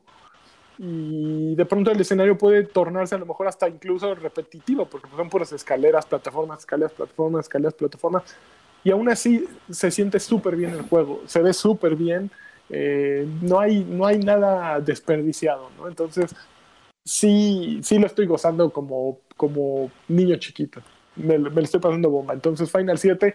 y 0.79 1.55
de 1.57 1.65
pronto 1.67 1.91
el 1.91 2.01
escenario 2.01 2.39
puede 2.39 2.65
tornarse 2.65 3.15
a 3.15 3.19
lo 3.19 3.27
mejor 3.27 3.49
hasta 3.49 3.69
incluso 3.69 4.15
repetitivo, 4.15 4.87
porque 4.87 5.09
son 5.15 5.29
puras 5.29 5.53
escaleras, 5.53 6.07
plataformas, 6.07 6.61
escaleras, 6.61 6.93
plataformas, 6.93 7.47
escaleras, 7.47 7.75
plataformas, 7.75 8.23
y 8.85 8.91
aún 8.91 9.09
así 9.09 9.45
se 9.71 9.91
siente 9.91 10.21
súper 10.21 10.57
bien 10.57 10.71
el 10.71 10.83
juego, 10.83 11.23
se 11.27 11.43
ve 11.43 11.53
súper 11.53 11.97
bien, 11.97 12.31
eh, 12.71 13.27
no, 13.43 13.59
hay, 13.59 13.85
no 13.85 14.07
hay 14.07 14.19
nada 14.19 14.81
desperdiciado, 14.81 15.71
¿no? 15.77 15.89
Entonces, 15.89 16.35
sí, 17.05 17.81
sí 17.83 17.99
lo 17.99 18.07
estoy 18.07 18.27
gozando 18.27 18.71
como, 18.71 19.21
como 19.37 19.91
niño 20.07 20.37
chiquito, 20.37 20.81
me, 21.17 21.39
me 21.39 21.51
lo 21.51 21.63
estoy 21.63 21.81
pasando 21.81 22.11
bomba. 22.11 22.35
Entonces, 22.35 22.71
Final 22.71 22.99
7 22.99 23.35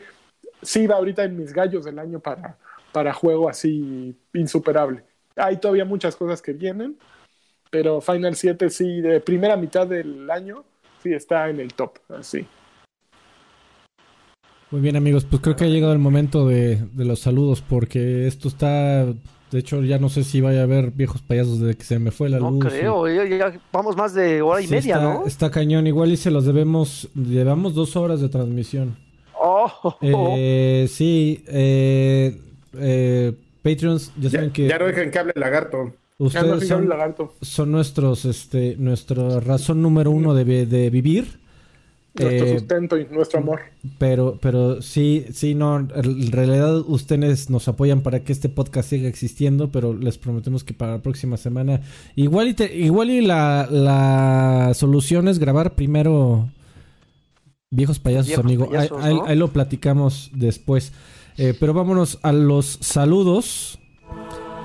sí 0.62 0.88
va 0.88 0.96
ahorita 0.96 1.24
en 1.24 1.38
mis 1.38 1.54
gallos 1.54 1.86
del 1.86 2.00
año 2.00 2.20
para, 2.20 2.58
para 2.92 3.14
juego 3.14 3.50
así 3.50 4.16
insuperable. 4.34 5.04
Hay 5.36 5.58
todavía 5.58 5.86
muchas 5.86 6.16
cosas 6.16 6.42
que 6.42 6.54
vienen, 6.54 6.98
pero 7.74 8.02
Final 8.02 8.36
7 8.36 8.70
sí, 8.70 9.02
de 9.02 9.20
primera 9.20 9.58
mitad 9.58 9.88
del 9.88 10.30
año, 10.30 10.64
sí 11.02 11.12
está 11.12 11.50
en 11.50 11.60
el 11.60 11.74
top, 11.74 11.98
así. 12.10 12.46
Muy 14.70 14.80
bien 14.80 14.96
amigos, 14.96 15.26
pues 15.26 15.42
creo 15.42 15.56
que 15.56 15.64
ha 15.64 15.68
llegado 15.68 15.92
el 15.92 15.98
momento 15.98 16.48
de, 16.48 16.84
los 16.96 17.20
saludos 17.20 17.64
porque 17.68 18.28
esto 18.28 18.48
está 18.48 19.06
De 19.06 19.60
hecho, 19.60 19.82
ya 19.82 19.98
no 19.98 20.10
sé 20.10 20.24
si 20.24 20.40
vaya 20.40 20.60
a 20.60 20.64
haber 20.64 20.92
viejos 20.92 21.24
payasos 21.24 21.62
desde 21.62 21.76
que 21.76 21.84
se 21.84 21.98
me 21.98 22.12
fue 22.12 22.30
la 22.30 22.38
luz. 22.38 22.64
No 22.64 22.70
creo, 22.70 23.08
ya, 23.08 23.60
vamos 23.72 23.98
más 23.98 24.14
de 24.14 24.44
hora 24.44 24.62
y 24.62 24.68
media, 24.68 25.00
¿no? 25.00 25.26
Está 25.26 25.50
cañón, 25.50 25.88
igual 25.88 26.12
y 26.12 26.18
se 26.18 26.30
los 26.30 26.46
debemos, 26.46 27.10
llevamos 27.16 27.74
dos 27.74 27.96
horas 27.96 28.22
de 28.22 28.30
transmisión. 28.30 28.98
Oh, 29.34 29.98
eh, 30.00 30.86
sí, 30.88 31.44
eh, 31.48 32.40
eh, 32.78 33.34
Patreons, 33.64 34.12
ya, 34.16 34.30
saben 34.30 34.52
que... 34.52 34.68
Ya 34.68 34.78
no 34.78 34.86
dejen 34.86 35.10
que 35.10 35.18
hable 35.18 35.34
lagarto. 35.36 35.92
Ustedes 36.20 36.68
son, 36.68 36.90
son, 37.42 37.72
nuestros, 37.72 38.26
este, 38.26 38.76
nuestra 38.78 39.40
razón 39.40 39.82
número 39.82 40.12
uno 40.12 40.34
de, 40.34 40.66
de 40.66 40.90
vivir. 40.90 41.40
Nuestro 42.16 42.46
eh, 42.46 42.60
sustento 42.60 42.98
y 43.00 43.08
nuestro 43.08 43.40
amor. 43.40 43.62
Pero, 43.98 44.38
pero 44.40 44.82
sí, 44.84 45.26
sí, 45.34 45.56
no, 45.56 45.80
en 45.80 46.32
realidad 46.32 46.78
ustedes 46.78 47.50
nos 47.50 47.68
apoyan 47.68 48.02
para 48.02 48.24
que 48.24 48.32
este 48.32 48.50
podcast 48.50 48.90
siga 48.90 49.10
existiendo, 49.10 49.72
pero 49.72 49.94
les 49.94 50.20
prometemos 50.20 50.64
que 50.64 50.76
para 50.76 50.94
la 50.94 51.02
próxima 51.02 51.38
semana, 51.38 51.82
igual 52.16 52.56
y, 52.56 52.64
igual 52.76 53.10
y 53.10 53.22
la, 53.22 53.68
la 53.70 54.74
solución 54.76 55.28
es 55.28 55.40
grabar 55.40 55.74
primero 55.74 56.50
Viejos 57.72 57.98
Payasos, 57.98 58.38
amigo. 58.38 58.70
ahí, 59.00 59.36
lo 59.36 59.48
platicamos 59.48 60.30
después. 60.36 60.94
Eh, 61.38 61.56
pero 61.60 61.74
vámonos 61.74 62.20
a 62.22 62.32
los 62.32 62.78
saludos. 62.82 63.80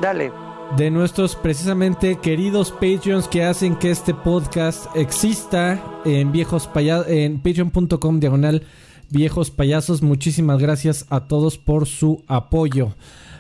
Dale 0.03 0.31
de 0.77 0.91
nuestros 0.91 1.35
precisamente 1.35 2.19
queridos 2.21 2.71
Patreons 2.71 3.27
que 3.27 3.45
hacen 3.45 3.77
que 3.77 3.91
este 3.91 4.15
podcast 4.15 4.87
exista 4.95 5.83
en 6.05 6.31
viejos 6.31 6.69
en 7.09 7.39
patreon.com 7.39 8.21
diagonal 8.21 8.63
viejos 9.11 9.51
payasos. 9.51 10.03
Muchísimas 10.03 10.59
gracias 10.59 11.07
a 11.11 11.27
todos 11.27 11.59
por 11.59 11.87
su 11.87 12.23
apoyo. 12.27 12.95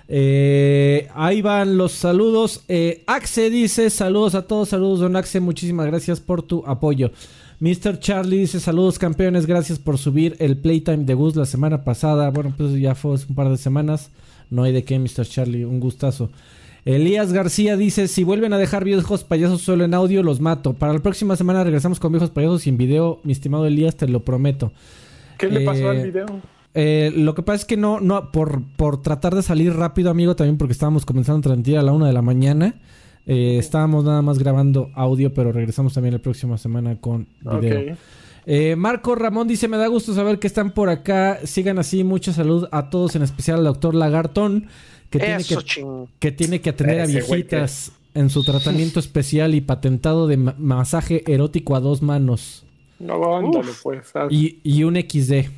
Eh, 0.08 1.08
ahí 1.14 1.42
van 1.42 1.76
los 1.76 1.92
saludos. 1.92 2.64
Eh, 2.68 3.04
Axe 3.06 3.50
dice 3.50 3.90
saludos 3.90 4.34
a 4.34 4.46
todos, 4.46 4.70
saludos 4.70 5.00
don 5.00 5.16
Axe, 5.16 5.40
muchísimas 5.40 5.86
gracias 5.86 6.20
por 6.20 6.42
tu 6.42 6.64
apoyo. 6.66 7.10
Mr. 7.60 7.98
Charlie 7.98 8.38
dice 8.38 8.60
saludos 8.60 8.98
campeones, 8.98 9.44
gracias 9.44 9.78
por 9.78 9.98
subir 9.98 10.36
el 10.38 10.56
Playtime 10.56 11.04
de 11.04 11.14
Gus 11.14 11.36
la 11.36 11.46
semana 11.46 11.84
pasada. 11.84 12.30
Bueno, 12.30 12.54
pues 12.56 12.72
ya 12.74 12.94
fue 12.94 13.12
un 13.12 13.34
par 13.34 13.50
de 13.50 13.56
semanas. 13.56 14.10
No 14.50 14.62
hay 14.62 14.72
de 14.72 14.84
qué, 14.84 14.98
Mr. 14.98 15.26
Charlie, 15.26 15.64
un 15.64 15.78
gustazo. 15.78 16.30
Elías 16.94 17.34
García 17.34 17.76
dice, 17.76 18.08
si 18.08 18.24
vuelven 18.24 18.54
a 18.54 18.56
dejar 18.56 18.82
viejos 18.82 19.22
payasos 19.22 19.60
solo 19.60 19.84
en 19.84 19.92
audio, 19.92 20.22
los 20.22 20.40
mato. 20.40 20.72
Para 20.72 20.94
la 20.94 21.00
próxima 21.00 21.36
semana 21.36 21.62
regresamos 21.62 22.00
con 22.00 22.12
viejos 22.12 22.30
payasos 22.30 22.62
sin 22.62 22.78
video, 22.78 23.20
mi 23.24 23.32
estimado 23.32 23.66
Elías, 23.66 23.94
te 23.94 24.08
lo 24.08 24.20
prometo. 24.20 24.72
¿Qué 25.36 25.48
le 25.48 25.66
pasó 25.66 25.90
al 25.90 25.98
eh, 25.98 26.04
video? 26.04 26.26
Eh, 26.72 27.12
lo 27.14 27.34
que 27.34 27.42
pasa 27.42 27.56
es 27.56 27.64
que 27.66 27.76
no, 27.76 28.00
no, 28.00 28.32
por, 28.32 28.62
por 28.78 29.02
tratar 29.02 29.34
de 29.34 29.42
salir 29.42 29.74
rápido, 29.74 30.10
amigo, 30.10 30.34
también 30.34 30.56
porque 30.56 30.72
estábamos 30.72 31.04
comenzando 31.04 31.42
tranquila 31.42 31.80
a 31.80 31.82
la 31.82 31.92
una 31.92 32.06
de 32.06 32.14
la 32.14 32.22
mañana. 32.22 32.76
Eh, 33.26 33.58
estábamos 33.58 34.06
nada 34.06 34.22
más 34.22 34.38
grabando 34.38 34.88
audio, 34.94 35.34
pero 35.34 35.52
regresamos 35.52 35.92
también 35.92 36.14
la 36.14 36.20
próxima 36.20 36.56
semana 36.56 36.98
con 36.98 37.28
video. 37.60 37.98
Marco 38.78 39.14
Ramón 39.14 39.46
dice, 39.46 39.68
me 39.68 39.76
da 39.76 39.88
gusto 39.88 40.14
saber 40.14 40.38
que 40.38 40.46
están 40.46 40.70
por 40.70 40.88
acá. 40.88 41.40
Sigan 41.44 41.78
así, 41.78 42.02
mucha 42.02 42.32
salud 42.32 42.66
a 42.72 42.88
todos, 42.88 43.14
en 43.14 43.20
especial 43.20 43.58
al 43.58 43.64
doctor 43.64 43.94
Lagartón 43.94 44.68
que, 45.10 45.18
tiene, 45.18 45.44
que, 45.44 46.06
que 46.18 46.32
tiene 46.32 46.60
que 46.60 46.70
atender 46.70 47.00
a 47.00 47.06
viejitas 47.06 47.92
en 48.14 48.30
su 48.30 48.42
tratamiento 48.44 49.00
especial 49.00 49.54
y 49.54 49.60
patentado 49.60 50.26
de 50.26 50.36
masaje 50.36 51.22
erótico 51.26 51.76
a 51.76 51.80
dos 51.80 52.02
manos. 52.02 52.64
No, 52.98 53.36
ándale, 53.36 53.70
pues. 53.82 54.12
Y, 54.30 54.58
y, 54.64 54.82
un 54.82 54.96
XD. 54.96 55.50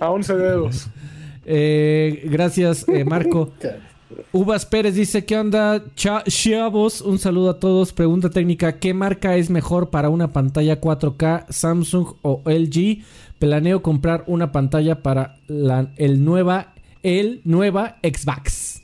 A 0.00 0.10
11 0.10 0.36
dedos. 0.36 0.88
eh, 1.46 2.22
gracias, 2.24 2.88
eh, 2.88 3.04
Marco. 3.04 3.52
Uvas 4.32 4.66
Pérez 4.66 4.94
dice, 4.94 5.24
¿qué 5.24 5.38
onda? 5.38 5.82
Chavos, 5.94 7.00
un 7.00 7.18
saludo 7.18 7.50
a 7.50 7.60
todos. 7.60 7.92
Pregunta 7.92 8.30
técnica, 8.30 8.78
¿qué 8.78 8.94
marca 8.94 9.36
es 9.36 9.50
mejor 9.50 9.90
para 9.90 10.08
una 10.08 10.32
pantalla 10.32 10.80
4K, 10.80 11.46
Samsung 11.48 12.14
o 12.22 12.42
LG? 12.44 13.04
Planeo 13.38 13.82
comprar 13.82 14.24
una 14.26 14.52
pantalla 14.52 15.02
para 15.02 15.36
la 15.48 15.90
el 15.96 16.24
nueva, 16.24 16.73
el 17.04 17.42
nueva 17.44 17.98
Xbox. 18.02 18.82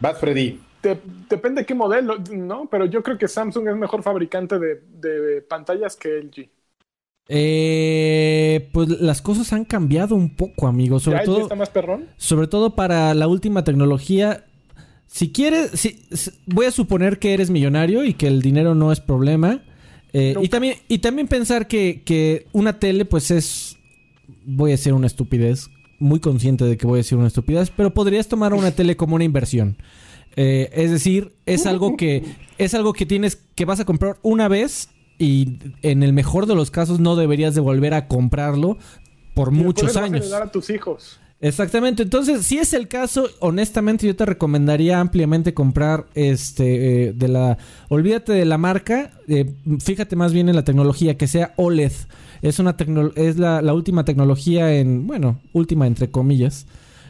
Vas, 0.00 0.18
Freddy. 0.18 0.58
depende 1.30 1.60
de 1.60 1.66
qué 1.66 1.74
modelo, 1.74 2.18
¿no? 2.32 2.66
Pero 2.68 2.86
yo 2.86 3.02
creo 3.02 3.16
que 3.16 3.28
Samsung 3.28 3.68
es 3.68 3.76
mejor 3.76 4.02
fabricante 4.02 4.58
de, 4.58 5.42
pantallas 5.42 5.94
que 5.94 6.08
LG. 6.08 6.48
Eh, 7.28 8.68
pues 8.72 8.88
las 9.00 9.22
cosas 9.22 9.52
han 9.52 9.64
cambiado 9.64 10.14
un 10.16 10.34
poco, 10.34 10.66
amigo. 10.66 10.98
Sobre 10.98 11.20
todo, 11.20 11.42
está 11.42 11.54
más 11.54 11.70
perrón? 11.70 12.08
Sobre 12.16 12.48
todo 12.48 12.74
para 12.74 13.14
la 13.14 13.28
última 13.28 13.62
tecnología. 13.62 14.46
Si 15.06 15.30
quieres, 15.30 15.70
si, 15.72 16.06
voy 16.46 16.66
a 16.66 16.70
suponer 16.70 17.18
que 17.18 17.34
eres 17.34 17.50
millonario 17.50 18.04
y 18.04 18.14
que 18.14 18.26
el 18.26 18.42
dinero 18.42 18.74
no 18.74 18.90
es 18.90 19.00
problema. 19.00 19.62
Eh, 20.12 20.34
y, 20.40 20.48
también, 20.48 20.76
y 20.88 20.98
también 20.98 21.28
pensar 21.28 21.66
que, 21.66 22.02
que 22.04 22.46
una 22.52 22.78
tele, 22.78 23.04
pues 23.04 23.30
es. 23.30 23.76
Voy 24.46 24.70
a 24.70 24.74
decir 24.74 24.92
una 24.92 25.06
estupidez 25.06 25.70
muy 26.04 26.20
consciente 26.20 26.64
de 26.64 26.76
que 26.76 26.86
voy 26.86 26.98
a 26.98 27.02
decir 27.02 27.18
una 27.18 27.26
estupidez, 27.26 27.70
pero 27.70 27.92
podrías 27.94 28.28
tomar 28.28 28.54
una 28.54 28.70
tele 28.70 28.96
como 28.96 29.16
una 29.16 29.24
inversión. 29.24 29.76
Eh, 30.36 30.70
es 30.72 30.90
decir, 30.90 31.34
es 31.46 31.66
algo 31.66 31.96
que 31.96 32.24
es 32.58 32.74
algo 32.74 32.92
que 32.92 33.06
tienes 33.06 33.36
que 33.54 33.64
vas 33.64 33.80
a 33.80 33.84
comprar 33.84 34.18
una 34.22 34.48
vez 34.48 34.88
y 35.18 35.58
en 35.82 36.02
el 36.02 36.12
mejor 36.12 36.46
de 36.46 36.54
los 36.54 36.70
casos 36.70 37.00
no 37.00 37.16
deberías 37.16 37.54
de 37.54 37.60
volver 37.60 37.94
a 37.94 38.08
comprarlo 38.08 38.78
por 39.34 39.50
muchos 39.50 39.96
años. 39.96 40.32
a 40.32 40.50
tus 40.50 40.70
hijos. 40.70 41.20
Exactamente. 41.40 42.02
Entonces, 42.02 42.46
si 42.46 42.58
es 42.58 42.72
el 42.72 42.88
caso, 42.88 43.28
honestamente 43.40 44.06
yo 44.06 44.16
te 44.16 44.24
recomendaría 44.24 45.00
ampliamente 45.00 45.52
comprar 45.52 46.06
este 46.14 47.08
eh, 47.08 47.12
de 47.12 47.28
la 47.28 47.58
olvídate 47.88 48.32
de 48.32 48.44
la 48.44 48.58
marca, 48.58 49.10
eh, 49.28 49.52
fíjate 49.80 50.16
más 50.16 50.32
bien 50.32 50.48
en 50.48 50.56
la 50.56 50.64
tecnología 50.64 51.16
que 51.16 51.26
sea 51.26 51.52
OLED. 51.56 51.92
Es, 52.42 52.58
una 52.58 52.76
es 53.16 53.38
la, 53.38 53.74
última 53.74 54.04
tecnología 54.04 54.74
en, 54.74 55.06
bueno, 55.06 55.40
última 55.52 55.86
entre 55.86 56.10
comillas, 56.10 56.66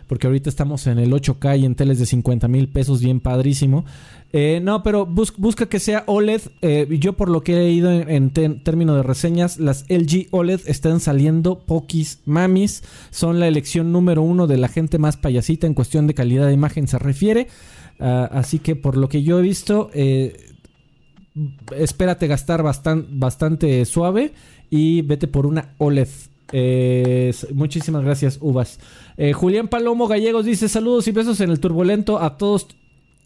porque 0.07 0.27
ahorita 0.27 0.51
estamos 0.51 0.87
en 0.87 0.99
el 0.99 1.13
8K 1.13 1.61
y 1.61 1.65
en 1.65 1.75
teles 1.75 1.99
de 1.99 2.07
50 2.07 2.49
mil 2.49 2.69
pesos, 2.69 3.01
bien 3.01 3.21
padrísimo. 3.21 3.85
Eh, 4.33 4.61
no, 4.61 4.83
pero 4.83 5.07
busca 5.07 5.67
que 5.67 5.79
sea 5.79 6.03
OLED. 6.07 6.43
Eh, 6.61 6.89
yo 6.99 7.13
por 7.13 7.29
lo 7.29 7.43
que 7.43 7.53
he 7.53 7.57
leído 7.57 7.93
en, 7.93 8.31
términos 8.31 8.97
de 8.97 9.03
reseñas, 9.05 9.59
las 9.59 9.85
LG 9.89 10.27
OLED 10.33 10.61
están 10.67 11.01
saliendo 11.01 11.61
poquis 11.61 12.21
mamis. 12.27 12.83
Son 13.11 13.39
la 13.39 13.47
elección 13.47 13.93
número 13.93 14.23
uno 14.23 14.47
de 14.47 14.59
la 14.59 14.69
gente 14.69 14.99
más 14.99 15.17
payasita 15.17 15.67
en 15.67 15.75
cuestión 15.75 16.07
de 16.07 16.15
calidad 16.15 16.49
de 16.49 16.53
imagen 16.53 16.89
se 16.89 16.99
refiere. 16.99 17.47
Ah, 18.01 18.29
así 18.33 18.59
que 18.59 18.75
por 18.75 18.97
lo 18.97 19.09
que 19.09 19.23
yo 19.23 19.39
he 19.39 19.43
visto, 19.43 19.91
eh, 19.95 20.55
espérate 21.77 22.27
gastar 22.27 22.63
bastante 22.63 23.85
suave 23.85 24.33
y 24.75 25.03
vete 25.03 25.29
por 25.29 25.47
una 25.47 25.73
OLED. 25.79 26.09
Eh, 26.51 27.33
muchísimas 27.53 28.03
gracias, 28.03 28.39
Uvas. 28.41 28.81
Eh, 29.17 29.33
Julián 29.33 29.69
Palomo 29.69 30.09
Gallegos 30.09 30.47
dice: 30.47 30.69
Saludos 30.69 31.07
y 31.07 31.13
besos 31.13 31.41
en 31.41 31.51
el 31.51 31.61
turbulento 31.61 32.19
a 32.19 32.37
todos, 32.37 32.67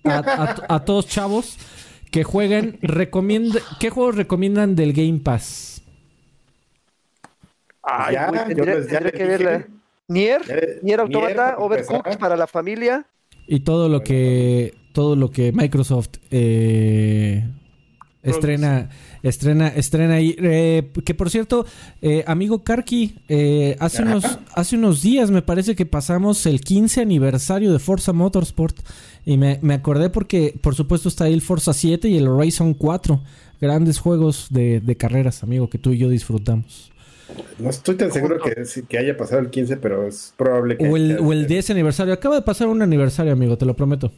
a, 0.04 0.84
todos 0.84 1.06
chavos 1.06 1.56
que 2.10 2.22
jueguen. 2.22 2.78
¿Qué 3.80 3.88
juegos 3.88 4.16
recomiendan 4.16 4.76
del 4.76 4.92
Game 4.92 5.20
Pass? 5.20 5.80
Ay, 7.82 8.12
ya, 8.12 8.30
que 8.46 9.24
verla. 9.24 9.66
Nier, 10.06 10.80
Nier 10.82 11.00
Automata, 11.00 11.56
Overcooked 11.56 12.18
para 12.18 12.36
la 12.36 12.46
familia. 12.46 13.06
Y 13.46 13.60
todo 13.60 13.88
lo 13.88 14.02
que 14.02 14.74
todo 14.92 15.16
lo 15.16 15.30
que 15.30 15.52
Microsoft 15.52 16.18
eh, 16.30 17.42
estrena 18.22 18.90
Estrena, 19.22 19.68
estrena 19.68 20.14
ahí. 20.14 20.36
Eh, 20.38 20.90
que 21.04 21.14
por 21.14 21.30
cierto, 21.30 21.66
eh, 22.02 22.24
amigo 22.26 22.62
Karki, 22.62 23.16
eh, 23.28 23.76
hace, 23.80 24.02
unos, 24.02 24.24
hace 24.54 24.76
unos 24.76 25.02
días 25.02 25.30
me 25.30 25.42
parece 25.42 25.74
que 25.74 25.86
pasamos 25.86 26.46
el 26.46 26.60
15 26.60 27.00
aniversario 27.00 27.72
de 27.72 27.78
Forza 27.78 28.12
Motorsport. 28.12 28.76
Y 29.24 29.36
me, 29.36 29.58
acordé 29.74 30.08
porque, 30.08 30.54
por 30.60 30.74
supuesto, 30.74 31.08
está 31.08 31.24
ahí 31.24 31.34
el 31.34 31.42
Forza 31.42 31.74
7 31.74 32.08
y 32.08 32.16
el 32.16 32.28
Horizon 32.28 32.74
4. 32.74 33.20
Grandes 33.60 33.98
juegos 33.98 34.46
de, 34.50 34.96
carreras, 34.98 35.42
amigo, 35.42 35.68
que 35.68 35.78
tú 35.78 35.90
y 35.90 35.98
yo 35.98 36.08
disfrutamos. 36.08 36.92
No 37.58 37.68
estoy 37.68 37.96
tan 37.96 38.10
seguro 38.10 38.38
que, 38.40 38.54
que 38.88 38.98
haya 38.98 39.16
pasado 39.16 39.42
el 39.42 39.50
15, 39.50 39.76
pero 39.76 40.06
es 40.06 40.32
probable 40.36 40.78
que... 40.78 40.88
O 40.88 40.96
el, 40.96 41.18
o 41.18 41.32
el 41.32 41.46
10 41.46 41.70
aniversario. 41.70 42.14
Acaba 42.14 42.36
de 42.36 42.42
pasar 42.42 42.68
un 42.68 42.80
aniversario, 42.80 43.32
amigo, 43.32 43.58
te 43.58 43.66
lo 43.66 43.76
prometo. 43.76 44.10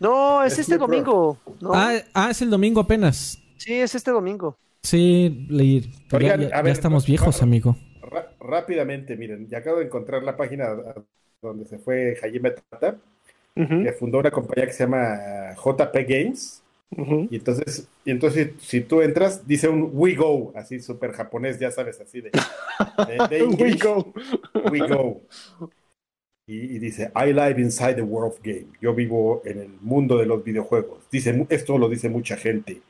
No, 0.00 0.42
es, 0.42 0.58
este 0.58 0.78
domingo. 0.78 1.38
Ah, 1.72 1.96
ah, 2.14 2.30
es 2.30 2.40
el 2.40 2.50
domingo 2.50 2.80
apenas. 2.80 3.38
Sí, 3.58 3.74
es 3.74 3.94
este 3.94 4.10
domingo. 4.10 4.56
Sí, 4.82 5.46
leí. 5.50 5.90
ya, 6.20 6.34
estamos 6.66 7.06
viejos, 7.06 7.42
amigo. 7.42 7.76
rápidamente, 8.40 9.16
miren, 9.16 9.48
ya 9.48 9.58
acabo 9.58 9.78
de 9.78 9.86
encontrar 9.86 10.22
la 10.22 10.36
página 10.36 10.68
donde 11.42 11.66
se 11.66 11.78
fue 11.78 12.16
Jaime 12.20 12.52
Tata, 12.52 12.96
que 13.54 13.92
fundó 13.98 14.18
una 14.18 14.30
compañía 14.30 14.66
que 14.66 14.72
se 14.72 14.84
llama 14.84 15.54
JP 15.54 15.94
Games. 16.08 16.62
Y 17.30 17.36
entonces, 17.36 17.86
y 18.04 18.10
entonces 18.10 18.52
si 18.60 18.80
tú 18.80 19.02
entras, 19.02 19.46
dice 19.46 19.68
un 19.68 19.90
We 19.92 20.14
Go, 20.14 20.52
así 20.56 20.80
súper 20.80 21.12
japonés, 21.12 21.58
ya 21.58 21.70
sabes, 21.70 22.00
así 22.00 22.22
de, 22.22 22.30
We 23.58 23.76
Go. 23.76 24.14
We 24.70 24.78
Go. 24.88 25.20
y, 26.46 26.78
dice, 26.78 27.12
I 27.14 27.34
live 27.34 27.60
inside 27.60 27.96
the 27.96 28.02
world 28.02 28.32
of 28.32 28.42
game. 28.42 28.68
Yo 28.80 28.94
vivo 28.94 29.42
en 29.44 29.60
el 29.60 29.70
mundo 29.82 30.16
de 30.16 30.24
los 30.24 30.42
videojuegos. 30.42 31.04
Dice, 31.10 31.46
esto 31.50 31.76
lo 31.76 31.90
dice 31.90 32.08
mucha 32.08 32.38
gente. 32.38 32.80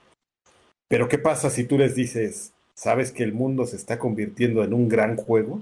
Pero 0.88 1.08
¿qué 1.08 1.18
pasa 1.18 1.50
si 1.50 1.64
tú 1.64 1.78
les 1.78 1.94
dices, 1.94 2.52
sabes 2.74 3.12
que 3.12 3.22
el 3.22 3.32
mundo 3.32 3.66
se 3.66 3.76
está 3.76 3.98
convirtiendo 3.98 4.64
en 4.64 4.72
un 4.72 4.88
gran 4.88 5.16
juego? 5.16 5.60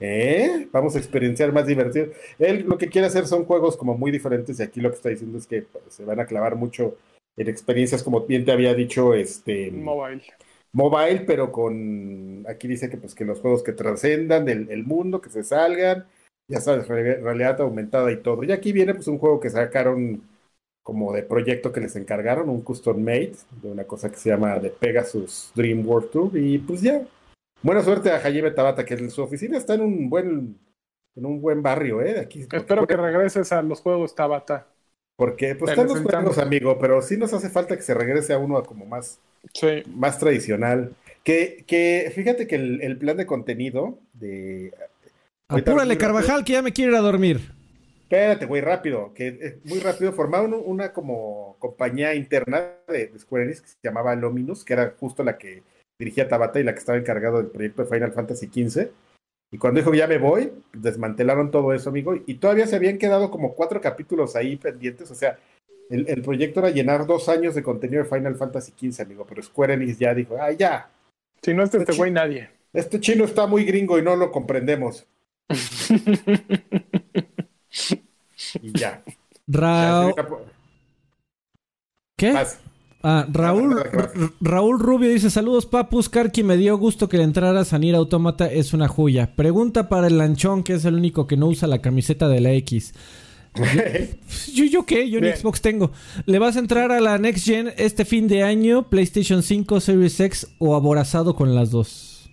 ¿Eh? 0.00 0.68
Vamos 0.70 0.96
a 0.96 0.98
experienciar 0.98 1.52
más 1.52 1.66
divertido. 1.66 2.08
Él 2.38 2.64
lo 2.68 2.76
que 2.76 2.88
quiere 2.88 3.06
hacer 3.06 3.26
son 3.26 3.44
juegos 3.44 3.76
como 3.76 3.96
muy 3.96 4.10
diferentes 4.10 4.60
y 4.60 4.62
aquí 4.62 4.80
lo 4.80 4.90
que 4.90 4.96
está 4.96 5.08
diciendo 5.08 5.38
es 5.38 5.46
que 5.46 5.62
pues, 5.62 5.84
se 5.88 6.04
van 6.04 6.20
a 6.20 6.26
clavar 6.26 6.56
mucho 6.56 6.96
en 7.36 7.48
experiencias 7.48 8.02
como 8.02 8.20
bien 8.26 8.44
te 8.44 8.52
había 8.52 8.74
dicho 8.74 9.14
este 9.14 9.70
mobile. 9.70 10.22
Mobile, 10.72 11.20
pero 11.20 11.52
con 11.52 12.44
aquí 12.48 12.66
dice 12.66 12.90
que 12.90 12.96
pues 12.96 13.14
que 13.14 13.24
los 13.24 13.40
juegos 13.40 13.62
que 13.62 13.72
trascendan 13.72 14.48
el 14.48 14.84
mundo, 14.84 15.20
que 15.20 15.30
se 15.30 15.44
salgan, 15.44 16.06
ya 16.48 16.60
sabes, 16.60 16.88
realidad 16.88 17.60
aumentada 17.60 18.10
y 18.12 18.18
todo. 18.18 18.44
Y 18.44 18.52
aquí 18.52 18.72
viene 18.72 18.94
pues 18.94 19.06
un 19.08 19.18
juego 19.18 19.40
que 19.40 19.50
sacaron 19.50 20.22
como 20.84 21.12
de 21.14 21.22
proyecto 21.22 21.72
que 21.72 21.80
les 21.80 21.96
encargaron, 21.96 22.50
un 22.50 22.60
custom 22.60 23.02
made, 23.02 23.32
de 23.62 23.72
una 23.72 23.84
cosa 23.84 24.10
que 24.10 24.16
se 24.16 24.28
llama 24.28 24.60
The 24.60 24.68
Pegasus 24.70 25.50
Dream 25.56 25.84
World 25.84 26.10
Tour, 26.10 26.36
y 26.36 26.58
pues 26.58 26.82
ya. 26.82 27.02
Buena 27.62 27.82
suerte 27.82 28.12
a 28.12 28.20
Jaime 28.20 28.50
Tabata, 28.50 28.84
que 28.84 28.92
en 28.94 29.10
su 29.10 29.22
oficina 29.22 29.56
está 29.56 29.74
en 29.74 29.80
un 29.80 30.10
buen, 30.10 30.58
en 31.16 31.26
un 31.26 31.40
buen 31.40 31.62
barrio, 31.62 32.02
¿eh? 32.02 32.20
Aquí, 32.20 32.46
Espero 32.52 32.86
que 32.86 32.96
regreses 32.96 33.50
a 33.50 33.62
los 33.62 33.80
juegos 33.80 34.14
Tabata. 34.14 34.68
Porque 35.16 35.54
pues 35.54 35.70
están 35.70 35.86
los 35.86 36.00
juegos, 36.00 36.38
amigo, 36.38 36.78
pero 36.78 37.00
sí 37.00 37.16
nos 37.16 37.32
hace 37.32 37.48
falta 37.48 37.76
que 37.76 37.82
se 37.82 37.94
regrese 37.94 38.34
a 38.34 38.38
uno 38.38 38.62
como 38.62 38.84
más, 38.84 39.20
más 39.94 40.18
tradicional. 40.18 40.94
Que, 41.22 41.64
que 41.66 42.12
fíjate 42.14 42.46
que 42.46 42.56
el, 42.56 42.82
el 42.82 42.98
plan 42.98 43.16
de 43.16 43.24
contenido 43.24 43.98
de 44.12 44.74
Apúrale, 45.48 45.96
Carvajal, 45.96 46.44
que 46.44 46.54
ya 46.54 46.62
me 46.62 46.72
quiero 46.72 46.92
ir 46.92 46.98
a 46.98 47.00
dormir. 47.00 47.52
Espérate, 48.14 48.46
güey, 48.46 48.62
rápido, 48.62 49.12
que 49.12 49.58
muy 49.64 49.80
rápido 49.80 50.12
formaron 50.12 50.54
una 50.64 50.92
como 50.92 51.56
compañía 51.58 52.14
interna 52.14 52.70
de, 52.86 53.10
Square 53.18 53.44
Enix 53.44 53.60
que 53.60 53.68
se 53.68 53.76
llamaba 53.82 54.14
Lominus, 54.14 54.64
que 54.64 54.74
era 54.74 54.94
justo 55.00 55.24
la 55.24 55.36
que 55.36 55.64
dirigía 55.98 56.28
Tabata 56.28 56.60
y 56.60 56.62
la 56.62 56.74
que 56.74 56.78
estaba 56.78 56.96
encargado 56.96 57.38
del 57.38 57.50
proyecto 57.50 57.82
de 57.82 57.88
Final 57.88 58.12
Fantasy 58.12 58.46
XV. 58.46 58.88
Y 59.50 59.58
cuando 59.58 59.80
dijo 59.80 59.92
ya 59.94 60.06
me 60.06 60.18
voy, 60.18 60.52
desmantelaron 60.72 61.50
todo 61.50 61.74
eso, 61.74 61.90
amigo, 61.90 62.14
y 62.14 62.34
todavía 62.34 62.68
se 62.68 62.76
habían 62.76 62.98
quedado 62.98 63.32
como 63.32 63.56
cuatro 63.56 63.80
capítulos 63.80 64.36
ahí 64.36 64.56
pendientes, 64.56 65.10
o 65.10 65.16
sea, 65.16 65.36
el, 65.90 66.08
el 66.08 66.22
proyecto 66.22 66.60
era 66.60 66.70
llenar 66.70 67.06
dos 67.06 67.28
años 67.28 67.56
de 67.56 67.64
contenido 67.64 68.04
de 68.04 68.08
Final 68.08 68.36
Fantasy 68.36 68.74
XV, 68.78 69.02
amigo, 69.02 69.26
pero 69.28 69.42
Square 69.42 69.74
Enix 69.74 69.98
ya 69.98 70.14
dijo, 70.14 70.36
ah, 70.40 70.52
ya. 70.52 70.88
Si 71.42 71.52
no 71.52 71.64
es 71.64 71.74
este 71.74 71.96
güey, 71.96 72.12
nadie. 72.12 72.48
Este 72.72 73.00
chino 73.00 73.24
está 73.24 73.48
muy 73.48 73.64
gringo 73.64 73.98
y 73.98 74.02
no 74.02 74.14
lo 74.14 74.30
comprendemos 74.30 75.04
y 78.62 78.78
ya. 78.78 79.02
Raúl. 79.46 80.14
¿Qué? 82.16 82.34
Ah, 83.06 83.26
Raúl, 83.30 83.76
Raúl 84.40 84.80
Rubio 84.80 85.10
dice: 85.10 85.28
Saludos, 85.28 85.66
Papus. 85.66 86.08
Karki, 86.08 86.42
me 86.42 86.56
dio 86.56 86.78
gusto 86.78 87.08
que 87.08 87.18
le 87.18 87.24
entrara 87.24 87.62
a 87.70 87.78
Nier 87.78 87.96
Automata. 87.96 88.46
Es 88.50 88.72
una 88.72 88.88
joya. 88.88 89.34
Pregunta 89.36 89.88
para 89.90 90.06
el 90.06 90.16
lanchón, 90.16 90.62
que 90.62 90.74
es 90.74 90.84
el 90.86 90.94
único 90.94 91.26
que 91.26 91.36
no 91.36 91.48
usa 91.48 91.68
la 91.68 91.82
camiseta 91.82 92.28
de 92.28 92.40
la 92.40 92.52
X. 92.52 92.94
yo, 94.54 94.64
yo 94.70 94.86
qué, 94.86 95.10
yo 95.10 95.20
ni 95.20 95.30
Xbox 95.30 95.60
tengo. 95.60 95.92
¿Le 96.24 96.38
vas 96.38 96.56
a 96.56 96.60
entrar 96.60 96.92
a 96.92 97.00
la 97.00 97.18
Next 97.18 97.44
Gen 97.44 97.72
este 97.76 98.06
fin 98.06 98.26
de 98.26 98.42
año? 98.42 98.88
¿PlayStation 98.88 99.42
5, 99.42 99.80
Series 99.80 100.18
X 100.20 100.48
o 100.58 100.74
aborazado 100.74 101.36
con 101.36 101.54
las 101.54 101.70
dos? 101.70 102.30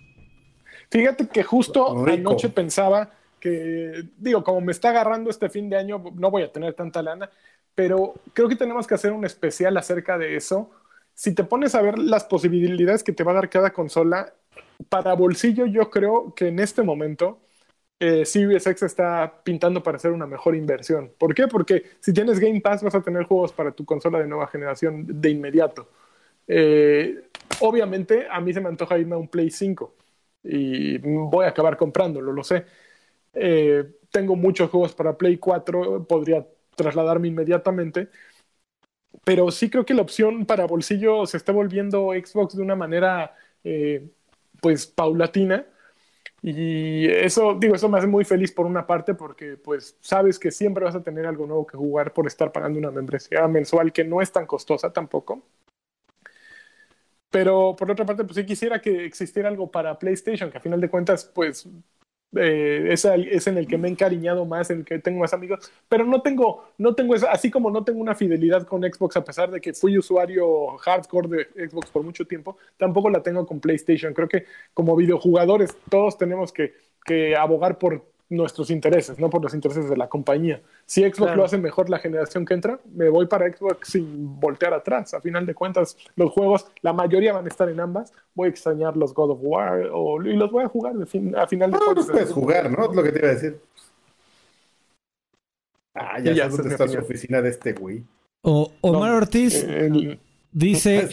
Fíjate 0.90 1.28
que 1.28 1.42
justo 1.42 2.06
anoche 2.06 2.48
pensaba 2.48 3.10
que, 3.42 4.04
digo, 4.18 4.44
como 4.44 4.60
me 4.60 4.70
está 4.70 4.90
agarrando 4.90 5.28
este 5.28 5.48
fin 5.48 5.68
de 5.68 5.76
año, 5.76 6.00
no 6.14 6.30
voy 6.30 6.44
a 6.44 6.52
tener 6.52 6.74
tanta 6.74 7.02
lana, 7.02 7.28
pero 7.74 8.14
creo 8.32 8.48
que 8.48 8.54
tenemos 8.54 8.86
que 8.86 8.94
hacer 8.94 9.10
un 9.10 9.24
especial 9.24 9.76
acerca 9.76 10.16
de 10.16 10.36
eso. 10.36 10.70
Si 11.12 11.34
te 11.34 11.42
pones 11.42 11.74
a 11.74 11.82
ver 11.82 11.98
las 11.98 12.22
posibilidades 12.24 13.02
que 13.02 13.12
te 13.12 13.24
va 13.24 13.32
a 13.32 13.34
dar 13.34 13.50
cada 13.50 13.72
consola, 13.72 14.32
para 14.88 15.14
bolsillo 15.14 15.66
yo 15.66 15.90
creo 15.90 16.34
que 16.36 16.48
en 16.48 16.60
este 16.60 16.82
momento 16.84 17.40
eh, 17.98 18.22
está 18.22 19.42
pintando 19.42 19.82
para 19.82 19.98
ser 19.98 20.12
una 20.12 20.26
mejor 20.26 20.54
inversión. 20.54 21.10
¿Por 21.18 21.34
qué? 21.34 21.48
Porque 21.48 21.82
si 21.98 22.12
tienes 22.12 22.38
Game 22.38 22.60
Pass 22.60 22.84
vas 22.84 22.94
a 22.94 23.02
tener 23.02 23.24
juegos 23.24 23.52
para 23.52 23.72
tu 23.72 23.84
consola 23.84 24.20
de 24.20 24.28
nueva 24.28 24.46
generación 24.46 25.04
de 25.20 25.30
inmediato. 25.30 25.88
Eh, 26.46 27.28
obviamente 27.60 28.28
a 28.30 28.40
mí 28.40 28.52
se 28.52 28.60
me 28.60 28.68
antoja 28.68 28.98
irme 28.98 29.16
a 29.16 29.18
un 29.18 29.28
Play 29.28 29.50
5 29.50 29.96
y 30.44 30.98
voy 30.98 31.44
a 31.44 31.48
acabar 31.48 31.76
comprándolo, 31.76 32.32
lo 32.32 32.44
sé. 32.44 32.64
Eh, 33.34 33.84
tengo 34.10 34.36
muchos 34.36 34.70
juegos 34.70 34.94
para 34.94 35.16
Play 35.16 35.38
4, 35.38 36.06
podría 36.06 36.46
trasladarme 36.76 37.28
inmediatamente, 37.28 38.08
pero 39.24 39.50
sí 39.50 39.70
creo 39.70 39.84
que 39.84 39.94
la 39.94 40.02
opción 40.02 40.46
para 40.46 40.66
bolsillo 40.66 41.26
se 41.26 41.36
está 41.36 41.52
volviendo 41.52 42.10
Xbox 42.12 42.56
de 42.56 42.62
una 42.62 42.76
manera 42.76 43.34
eh, 43.64 44.08
pues 44.60 44.86
paulatina. 44.86 45.66
Y 46.42 47.06
eso, 47.08 47.56
digo, 47.58 47.74
eso 47.76 47.88
me 47.88 47.98
hace 47.98 48.08
muy 48.08 48.24
feliz 48.24 48.52
por 48.52 48.66
una 48.66 48.86
parte 48.86 49.14
porque 49.14 49.56
pues 49.56 49.96
sabes 50.00 50.38
que 50.38 50.50
siempre 50.50 50.84
vas 50.84 50.94
a 50.96 51.02
tener 51.02 51.26
algo 51.26 51.46
nuevo 51.46 51.66
que 51.66 51.76
jugar 51.76 52.12
por 52.12 52.26
estar 52.26 52.52
pagando 52.52 52.78
una 52.78 52.90
membresía 52.90 53.48
mensual 53.48 53.92
que 53.92 54.04
no 54.04 54.22
es 54.22 54.32
tan 54.32 54.46
costosa 54.46 54.92
tampoco. 54.92 55.42
Pero 57.30 57.74
por 57.76 57.90
otra 57.90 58.04
parte, 58.04 58.24
pues 58.24 58.36
sí 58.36 58.44
quisiera 58.44 58.80
que 58.80 59.04
existiera 59.06 59.48
algo 59.48 59.70
para 59.70 59.98
PlayStation, 59.98 60.50
que 60.50 60.58
a 60.58 60.60
final 60.60 60.80
de 60.80 60.90
cuentas, 60.90 61.24
pues 61.34 61.66
eh, 62.36 62.88
es, 62.90 63.46
en 63.46 63.58
el 63.58 63.66
que 63.66 63.76
me 63.76 63.88
he 63.88 63.90
encariñado 63.90 64.44
más, 64.44 64.70
en 64.70 64.80
el 64.80 64.84
que 64.84 64.98
tengo 64.98 65.20
más 65.20 65.34
amigos, 65.34 65.70
pero 65.88 66.04
no 66.04 66.22
tengo, 66.22 66.64
no 66.78 66.94
tengo 66.94 67.14
así 67.14 67.50
como 67.50 67.70
no 67.70 67.84
tengo 67.84 68.00
una 68.00 68.14
fidelidad 68.14 68.66
con 68.66 68.82
Xbox, 68.82 69.16
a 69.16 69.24
pesar 69.24 69.50
de 69.50 69.60
que 69.60 69.74
fui 69.74 69.98
usuario 69.98 70.76
hardcore 70.78 71.28
de 71.54 71.68
Xbox 71.68 71.90
por 71.90 72.02
mucho 72.02 72.26
tiempo, 72.26 72.56
tampoco 72.76 73.10
la 73.10 73.22
tengo 73.22 73.46
con 73.46 73.60
PlayStation. 73.60 74.14
Creo 74.14 74.28
que 74.28 74.44
como 74.74 74.96
videojugadores 74.96 75.76
todos 75.90 76.16
tenemos 76.16 76.52
que, 76.52 76.74
que 77.04 77.36
abogar 77.36 77.78
por 77.78 78.11
nuestros 78.32 78.70
intereses, 78.70 79.18
no 79.18 79.30
por 79.30 79.42
los 79.42 79.54
intereses 79.54 79.88
de 79.88 79.96
la 79.96 80.08
compañía. 80.08 80.60
Si 80.86 81.02
Xbox 81.02 81.36
lo 81.36 81.44
hace 81.44 81.58
mejor 81.58 81.90
la 81.90 81.98
generación 81.98 82.44
que 82.44 82.54
entra, 82.54 82.80
me 82.94 83.08
voy 83.08 83.26
para 83.26 83.50
Xbox 83.52 83.88
sin 83.88 84.40
voltear 84.40 84.72
atrás. 84.74 85.14
A 85.14 85.20
final 85.20 85.46
de 85.46 85.54
cuentas, 85.54 85.96
los 86.16 86.30
juegos, 86.30 86.66
la 86.80 86.92
mayoría 86.92 87.32
van 87.32 87.44
a 87.44 87.48
estar 87.48 87.68
en 87.68 87.80
ambas. 87.80 88.12
Voy 88.34 88.46
a 88.46 88.50
extrañar 88.50 88.96
los 88.96 89.14
God 89.14 89.32
of 89.32 89.38
War 89.42 89.80
y 90.24 90.32
los 90.32 90.50
voy 90.50 90.64
a 90.64 90.68
jugar 90.68 90.94
a 90.94 91.46
final 91.46 91.70
de 91.70 91.78
cuentas. 91.78 92.06
No, 92.06 92.12
puedes 92.12 92.32
jugar, 92.32 92.70
¿no? 92.70 92.90
Es 92.90 92.96
lo 92.96 93.02
que 93.02 93.12
te 93.12 93.18
iba 93.18 93.28
a 93.28 93.34
decir. 93.34 93.60
Ah, 95.94 96.18
ya, 96.20 96.34
sabes 96.34 96.56
dónde 96.56 96.72
está 96.72 96.88
su 96.88 96.98
oficina 96.98 97.42
de 97.42 97.50
este 97.50 97.74
güey. 97.74 98.02
O 98.42 98.72
Omar 98.80 99.12
Ortiz. 99.12 99.66
Dice, 100.54 101.08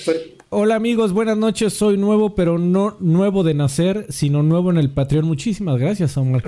hola 0.50 0.76
amigos, 0.76 1.14
buenas 1.14 1.38
noches, 1.38 1.72
soy 1.72 1.98
nuevo, 1.98 2.36
pero 2.36 2.60
no 2.60 2.98
nuevo 3.00 3.44
de 3.44 3.54
nacer, 3.54 4.06
sino 4.10 4.44
nuevo 4.44 4.70
en 4.70 4.78
el 4.78 4.90
Patreon. 4.90 5.26
Muchísimas 5.26 5.80
gracias, 5.80 6.18
Omar. 6.18 6.44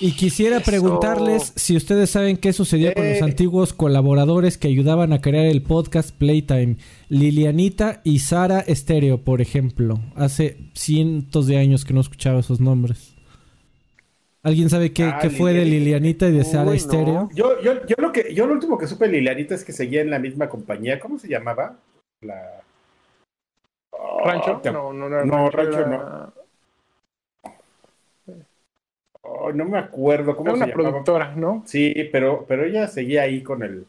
Y 0.00 0.12
quisiera 0.12 0.60
preguntarles 0.60 1.52
si 1.56 1.76
ustedes 1.76 2.08
saben 2.08 2.38
qué 2.38 2.54
sucedió 2.54 2.94
con 2.94 3.06
los 3.06 3.18
eh. 3.18 3.24
antiguos 3.24 3.74
colaboradores 3.74 4.56
que 4.56 4.68
ayudaban 4.68 5.12
a 5.12 5.20
crear 5.20 5.44
el 5.44 5.60
podcast 5.60 6.16
Playtime. 6.16 6.78
Lilianita 7.10 8.00
y 8.04 8.20
Sara 8.20 8.60
Estéreo, 8.60 9.22
por 9.22 9.42
ejemplo. 9.42 10.00
Hace 10.14 10.56
cientos 10.72 11.46
de 11.46 11.58
años 11.58 11.84
que 11.84 11.92
no 11.92 12.00
escuchaba 12.00 12.40
esos 12.40 12.58
nombres. 12.58 13.12
¿Alguien 14.42 14.70
sabe 14.70 14.94
qué, 14.94 15.04
ah, 15.04 15.20
fue 15.36 15.52
de 15.52 15.66
Lilianita 15.66 16.26
y 16.26 16.32
de 16.32 16.44
Sara 16.44 16.72
Estéreo? 16.72 17.28
Yo, 17.34 17.60
yo, 17.60 17.86
yo, 17.86 17.96
lo 17.98 18.10
que, 18.10 18.32
yo 18.34 18.46
lo 18.46 18.54
último 18.54 18.78
que 18.78 18.86
supe 18.86 19.08
de 19.08 19.12
Lilianita 19.12 19.54
es 19.54 19.62
que 19.62 19.72
seguía 19.72 20.00
en 20.00 20.08
la 20.08 20.18
misma 20.18 20.48
compañía. 20.48 20.98
¿Cómo 20.98 21.18
se 21.18 21.28
llamaba? 21.28 21.76
La... 22.22 22.62
¿Rancho? 24.24 24.60
no, 24.64 24.92
no, 24.92 25.08
no, 25.08 25.24
no, 25.24 25.50
Rancho 25.50 25.86
no. 25.86 26.32
no 29.52 29.64
me 29.64 29.78
acuerdo 29.78 30.36
cómo 30.36 30.50
era 30.50 30.64
una 30.64 30.72
productora, 30.72 31.34
¿no? 31.34 31.62
Sí, 31.66 31.94
pero, 32.12 32.44
pero 32.46 32.64
ella 32.64 32.86
seguía 32.88 33.22
ahí 33.22 33.42
con 33.42 33.62
el, 33.62 33.86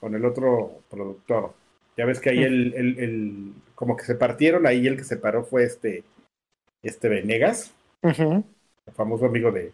con 0.00 0.14
el 0.14 0.24
otro 0.24 0.82
productor. 0.90 1.54
Ya 1.96 2.04
ves 2.06 2.20
que 2.20 2.30
ahí 2.30 2.42
el, 2.42 2.74
el, 2.74 2.98
el, 2.98 3.52
como 3.74 3.96
que 3.96 4.04
se 4.04 4.14
partieron, 4.14 4.66
ahí 4.66 4.86
el 4.86 4.96
que 4.96 5.04
se 5.04 5.16
paró 5.16 5.44
fue 5.44 5.64
este, 5.64 6.04
este 6.82 7.08
Venegas, 7.08 7.74
el 8.02 8.44
famoso 8.94 9.26
amigo 9.26 9.50
de, 9.50 9.72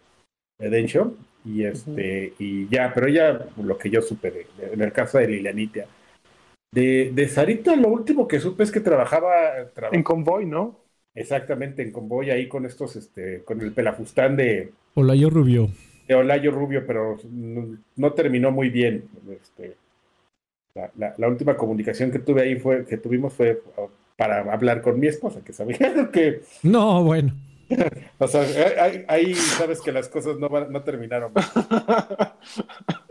de 0.57 0.69
Dencho, 0.69 1.15
y 1.45 1.63
este, 1.63 2.33
y 2.39 2.67
ya, 2.67 2.91
pero 2.93 3.07
ella, 3.07 3.47
lo 3.57 3.77
que 3.77 3.89
yo 3.89 4.01
supe 4.01 4.31
de, 4.31 4.47
en 4.59 4.81
el 4.81 4.91
caso 4.91 5.17
de 5.17 5.27
Lilianita, 5.27 5.85
de, 6.71 7.11
de 7.13 7.27
Sarita, 7.27 7.75
lo 7.75 7.89
último 7.89 8.27
que 8.27 8.39
supe 8.39 8.63
es 8.63 8.71
que 8.71 8.79
trabajaba, 8.79 9.31
en 9.91 10.03
convoy, 10.03 10.45
¿no? 10.45 10.79
Exactamente, 11.15 11.81
en 11.81 11.91
convoy 11.91 12.29
ahí 12.29 12.47
con 12.47 12.65
estos, 12.65 12.95
este, 12.95 13.43
con 13.43 13.59
el 13.61 13.71
pelafustán 13.71 14.35
de 14.35 14.71
Olayo 14.93 15.29
Rubio. 15.29 15.69
De 16.07 16.15
Olayo 16.15 16.51
Rubio, 16.51 16.85
pero 16.85 17.17
no, 17.95 18.13
terminó 18.13 18.51
muy 18.51 18.69
bien. 18.69 19.05
Este, 19.29 19.75
la, 20.75 21.13
la, 21.17 21.27
última 21.27 21.57
comunicación 21.57 22.11
que 22.11 22.19
tuve 22.19 22.43
ahí 22.43 22.55
fue, 22.57 22.85
que 22.85 22.97
tuvimos 22.97 23.33
fue 23.33 23.61
para 24.15 24.51
hablar 24.51 24.81
con 24.81 24.99
mi 24.99 25.07
esposa, 25.07 25.41
que 25.43 25.53
sabía 25.53 26.09
que. 26.13 26.41
No, 26.63 27.03
bueno. 27.03 27.33
o 28.17 28.27
sea, 28.27 28.43
ahí, 29.07 29.35
sabes 29.35 29.81
que 29.81 29.91
las 29.91 30.09
cosas 30.09 30.37
no, 30.37 30.49
no 30.49 30.83
terminaron. 30.83 31.31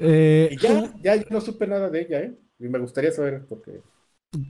Eh, 0.00 0.56
ya, 0.60 0.92
ya 1.02 1.16
yo 1.16 1.24
no 1.30 1.40
supe 1.40 1.66
nada 1.66 1.90
de 1.90 2.00
ella, 2.00 2.20
¿eh? 2.20 2.34
Y 2.58 2.68
me 2.68 2.78
gustaría 2.78 3.12
saber 3.12 3.44
porque 3.48 3.80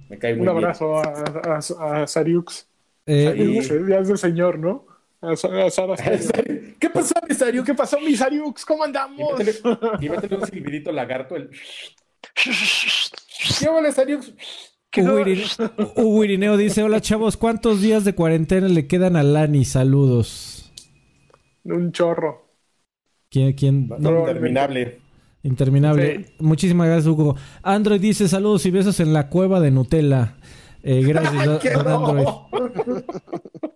me 0.08 0.18
cae 0.18 0.34
muy 0.34 0.42
Un 0.42 0.48
abrazo 0.48 0.96
a, 0.96 1.02
a, 1.02 2.02
a 2.02 2.06
Sariux. 2.06 2.68
Eh, 3.06 3.60
ya 3.88 3.98
es 3.98 4.08
del 4.08 4.18
señor, 4.18 4.58
¿no? 4.58 4.86
A, 5.20 5.34
¿Qué 6.78 6.90
pasó, 6.90 7.14
Misariux? 7.28 7.66
¿Qué 7.66 7.74
pasó, 7.74 8.00
Misariux? 8.00 8.64
¿Cómo 8.64 8.84
andamos? 8.84 9.40
Y 10.00 10.08
métele 10.08 10.36
un 10.36 10.46
silbidito 10.46 10.92
lagarto. 10.92 11.34
El... 11.36 11.50
¿Qué 12.34 13.68
hola, 13.68 13.90
Sariux? 13.90 14.32
Hugo 15.96 16.24
Irineo 16.24 16.56
dice: 16.56 16.82
Hola 16.82 17.00
chavos, 17.00 17.36
¿cuántos 17.36 17.82
días 17.82 18.04
de 18.04 18.14
cuarentena 18.14 18.68
le 18.68 18.86
quedan 18.86 19.16
a 19.16 19.22
Lani? 19.22 19.64
Saludos. 19.64 20.72
Un 21.64 21.92
chorro. 21.92 22.46
¿Quién? 23.30 23.52
quién? 23.52 23.88
No, 23.98 24.20
interminable. 24.20 25.00
Interminable. 25.48 26.26
Muchísimas 26.38 26.86
gracias, 26.86 27.06
Hugo. 27.06 27.36
Android 27.62 28.00
dice: 28.00 28.28
Saludos 28.28 28.66
y 28.66 28.70
besos 28.70 29.00
en 29.00 29.12
la 29.12 29.28
cueva 29.28 29.60
de 29.60 29.70
Nutella. 29.70 30.34
Eh, 30.82 31.02
gracias, 31.02 31.44
don, 31.74 31.88
Android. 31.88 32.26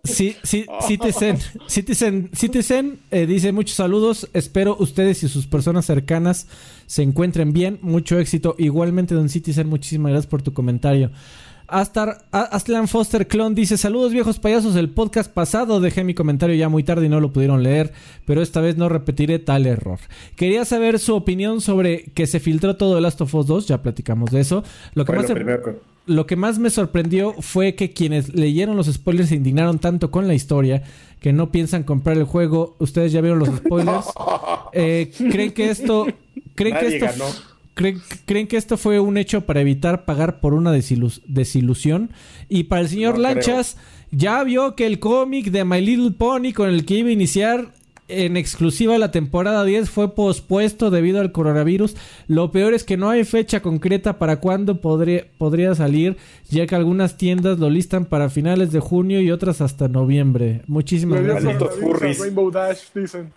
Sí, 0.04 0.36
sí, 0.42 0.66
Citizen, 0.86 1.38
Citizen, 1.66 2.30
Citizen 2.32 2.98
eh, 3.10 3.26
dice 3.26 3.52
muchos 3.52 3.76
saludos. 3.76 4.28
Espero 4.32 4.76
ustedes 4.78 5.22
y 5.22 5.28
sus 5.28 5.46
personas 5.46 5.86
cercanas 5.86 6.46
se 6.86 7.02
encuentren 7.02 7.52
bien. 7.52 7.78
Mucho 7.82 8.18
éxito. 8.18 8.54
Igualmente, 8.58 9.14
don 9.14 9.28
Citizen, 9.28 9.68
muchísimas 9.68 10.12
gracias 10.12 10.30
por 10.30 10.42
tu 10.42 10.52
comentario. 10.52 11.10
Astar, 11.72 12.26
Aslan 12.32 12.86
Foster 12.86 13.26
Clon 13.26 13.54
dice: 13.54 13.78
Saludos 13.78 14.12
viejos 14.12 14.38
payasos. 14.38 14.76
El 14.76 14.90
podcast 14.90 15.32
pasado 15.32 15.80
dejé 15.80 16.04
mi 16.04 16.12
comentario 16.12 16.54
ya 16.54 16.68
muy 16.68 16.84
tarde 16.84 17.06
y 17.06 17.08
no 17.08 17.18
lo 17.18 17.32
pudieron 17.32 17.62
leer, 17.62 17.92
pero 18.26 18.42
esta 18.42 18.60
vez 18.60 18.76
no 18.76 18.90
repetiré 18.90 19.38
tal 19.38 19.66
error. 19.66 19.98
Quería 20.36 20.66
saber 20.66 20.98
su 20.98 21.14
opinión 21.14 21.62
sobre 21.62 22.04
que 22.14 22.26
se 22.26 22.40
filtró 22.40 22.76
todo 22.76 22.98
el 22.98 23.02
Last 23.02 23.22
of 23.22 23.34
Us 23.34 23.46
2. 23.46 23.68
Ya 23.68 23.82
platicamos 23.82 24.30
de 24.30 24.40
eso. 24.40 24.64
Lo 24.94 25.06
que 25.06 25.12
más 25.12 25.26
lo 26.04 26.26
que 26.26 26.36
más 26.36 26.58
me 26.58 26.68
sorprendió 26.68 27.32
fue 27.40 27.74
que 27.74 27.92
quienes 27.92 28.34
leyeron 28.34 28.76
los 28.76 28.92
spoilers 28.92 29.28
se 29.28 29.36
indignaron 29.36 29.78
tanto 29.78 30.10
con 30.10 30.26
la 30.26 30.34
historia 30.34 30.82
que 31.20 31.32
no 31.32 31.50
piensan 31.52 31.84
comprar 31.84 32.18
el 32.18 32.24
juego. 32.24 32.76
Ustedes 32.80 33.12
ya 33.12 33.20
vieron 33.20 33.38
los 33.38 33.48
spoilers. 33.56 34.06
Eh, 34.72 35.10
¿Creen 35.16 35.52
que 35.52 35.70
esto... 35.70 36.06
¿Creen 36.54 36.76
que 36.76 36.96
esto... 36.96 37.24
¿creen, 37.74 38.46
que 38.46 38.56
esto 38.56 38.76
fue 38.76 39.00
un 39.00 39.16
hecho 39.16 39.42
para 39.42 39.60
evitar 39.60 40.04
pagar 40.04 40.40
por 40.40 40.54
una 40.54 40.72
desilusión? 40.72 42.10
Y 42.48 42.64
para 42.64 42.82
el 42.82 42.88
señor 42.88 43.18
Lanchas, 43.18 43.76
ya 44.10 44.42
vio 44.44 44.74
que 44.76 44.86
el 44.86 44.98
cómic 44.98 45.50
de 45.50 45.64
My 45.64 45.80
Little 45.80 46.12
Pony 46.12 46.52
con 46.54 46.68
el 46.68 46.84
que 46.84 46.94
iba 46.94 47.08
a 47.08 47.12
iniciar 47.12 47.72
en 48.08 48.36
exclusiva 48.36 48.98
la 48.98 49.10
temporada 49.10 49.64
10 49.64 49.88
fue 49.88 50.14
pospuesto 50.14 50.90
debido 50.90 51.20
al 51.20 51.32
coronavirus. 51.32 51.96
Lo 52.28 52.50
peor 52.50 52.74
es 52.74 52.84
que 52.84 52.96
no 52.96 53.08
hay 53.08 53.24
fecha 53.24 53.60
concreta 53.60 54.18
para 54.18 54.36
cuándo 54.36 54.80
podría, 54.80 55.26
podría 55.38 55.74
salir, 55.74 56.16
ya 56.50 56.66
que 56.66 56.74
algunas 56.74 57.16
tiendas 57.16 57.58
lo 57.58 57.70
listan 57.70 58.04
para 58.04 58.28
finales 58.28 58.70
de 58.72 58.80
junio 58.80 59.20
y 59.20 59.30
otras 59.30 59.60
hasta 59.60 59.88
noviembre. 59.88 60.62
Muchísimas 60.66 61.22
gracias. 61.22 61.56
Rainbow 62.18 62.50
Dash, 62.50 62.80
dicen. 62.94 63.32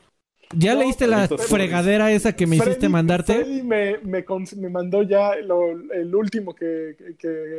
¿Ya 0.54 0.76
leíste 0.76 1.08
la 1.08 1.28
fregadera 1.28 2.12
esa 2.12 2.36
que 2.36 2.46
me 2.46 2.58
hiciste 2.58 2.88
mandarte? 2.90 3.34
Freddy 3.34 3.64
me, 3.64 3.98
me, 4.04 4.70
mandó 4.70 5.02
ya 5.04 5.34
el 5.34 6.16
último 6.16 6.54
que, 6.54 6.96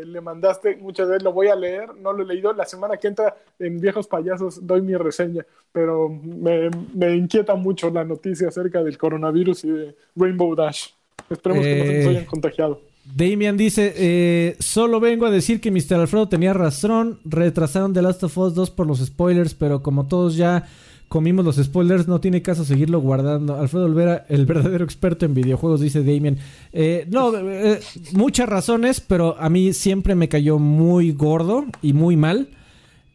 le 0.06 0.20
mandaste. 0.20 0.76
Muchas 0.76 1.08
veces 1.08 1.22
lo 1.22 1.32
voy 1.32 1.48
a 1.48 1.56
leer. 1.56 1.94
No 1.96 2.12
lo 2.12 2.22
he 2.22 2.26
leído. 2.26 2.52
La 2.52 2.64
semana 2.64 2.96
que 2.96 3.08
entra 3.08 3.36
en 3.58 3.80
Viejos 3.80 4.06
Payasos 4.06 4.66
doy 4.66 4.82
mi 4.82 4.94
reseña. 4.94 5.44
Pero 5.72 6.08
me, 6.08 6.70
inquieta 7.14 7.54
mucho 7.54 7.90
la 7.90 8.04
noticia 8.04 8.48
acerca 8.48 8.82
del 8.82 8.96
coronavirus 8.96 9.64
y 9.64 9.70
de 9.70 9.96
Rainbow 10.14 10.54
Dash. 10.54 10.88
Esperemos 11.28 11.64
que 11.64 11.78
no 11.78 11.84
se 11.84 12.02
eh, 12.02 12.08
hayan 12.08 12.24
contagiado. 12.24 12.80
Damian 13.14 13.56
dice, 13.56 13.94
eh, 13.96 14.56
solo 14.58 14.98
vengo 14.98 15.26
a 15.26 15.30
decir 15.30 15.60
que 15.60 15.70
Mr. 15.70 15.94
Alfredo 15.94 16.28
tenía 16.28 16.52
razón, 16.52 17.20
retrasaron 17.24 17.92
The 17.92 18.02
Last 18.02 18.24
of 18.24 18.36
Us 18.36 18.54
2 18.54 18.70
por 18.70 18.86
los 18.86 18.98
spoilers, 18.98 19.54
pero 19.54 19.82
como 19.82 20.08
todos 20.08 20.36
ya 20.36 20.66
comimos 21.08 21.44
los 21.44 21.56
spoilers, 21.56 22.08
no 22.08 22.20
tiene 22.20 22.42
caso 22.42 22.64
seguirlo 22.64 23.00
guardando. 23.00 23.56
Alfredo 23.56 23.84
Olvera, 23.86 24.26
el 24.28 24.46
verdadero 24.46 24.84
experto 24.84 25.24
en 25.24 25.34
videojuegos, 25.34 25.80
dice 25.80 26.00
Damien. 26.00 26.38
Eh, 26.72 27.06
no, 27.10 27.32
eh, 27.36 27.80
muchas 28.12 28.48
razones, 28.48 29.00
pero 29.00 29.36
a 29.38 29.48
mí 29.48 29.72
siempre 29.72 30.14
me 30.14 30.28
cayó 30.28 30.58
muy 30.58 31.12
gordo 31.12 31.64
y 31.82 31.92
muy 31.92 32.16
mal 32.16 32.48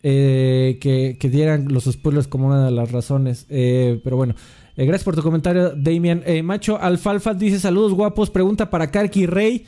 eh, 0.03 0.77
que, 0.81 1.30
dieran 1.30 1.68
los 1.72 1.85
spoilers 1.85 2.27
como 2.27 2.47
una 2.47 2.65
de 2.65 2.72
las 2.72 2.91
razones. 2.91 3.45
pero 3.49 4.15
bueno. 4.15 4.35
gracias 4.77 5.03
por 5.03 5.15
tu 5.15 5.22
comentario, 5.22 5.72
Damien. 5.76 6.23
Macho 6.43 6.80
Alfalfa 6.80 7.34
dice 7.34 7.59
saludos 7.59 7.93
guapos. 7.93 8.30
Pregunta 8.30 8.69
para 8.69 8.89
Karki 8.89 9.26
Rey. 9.26 9.65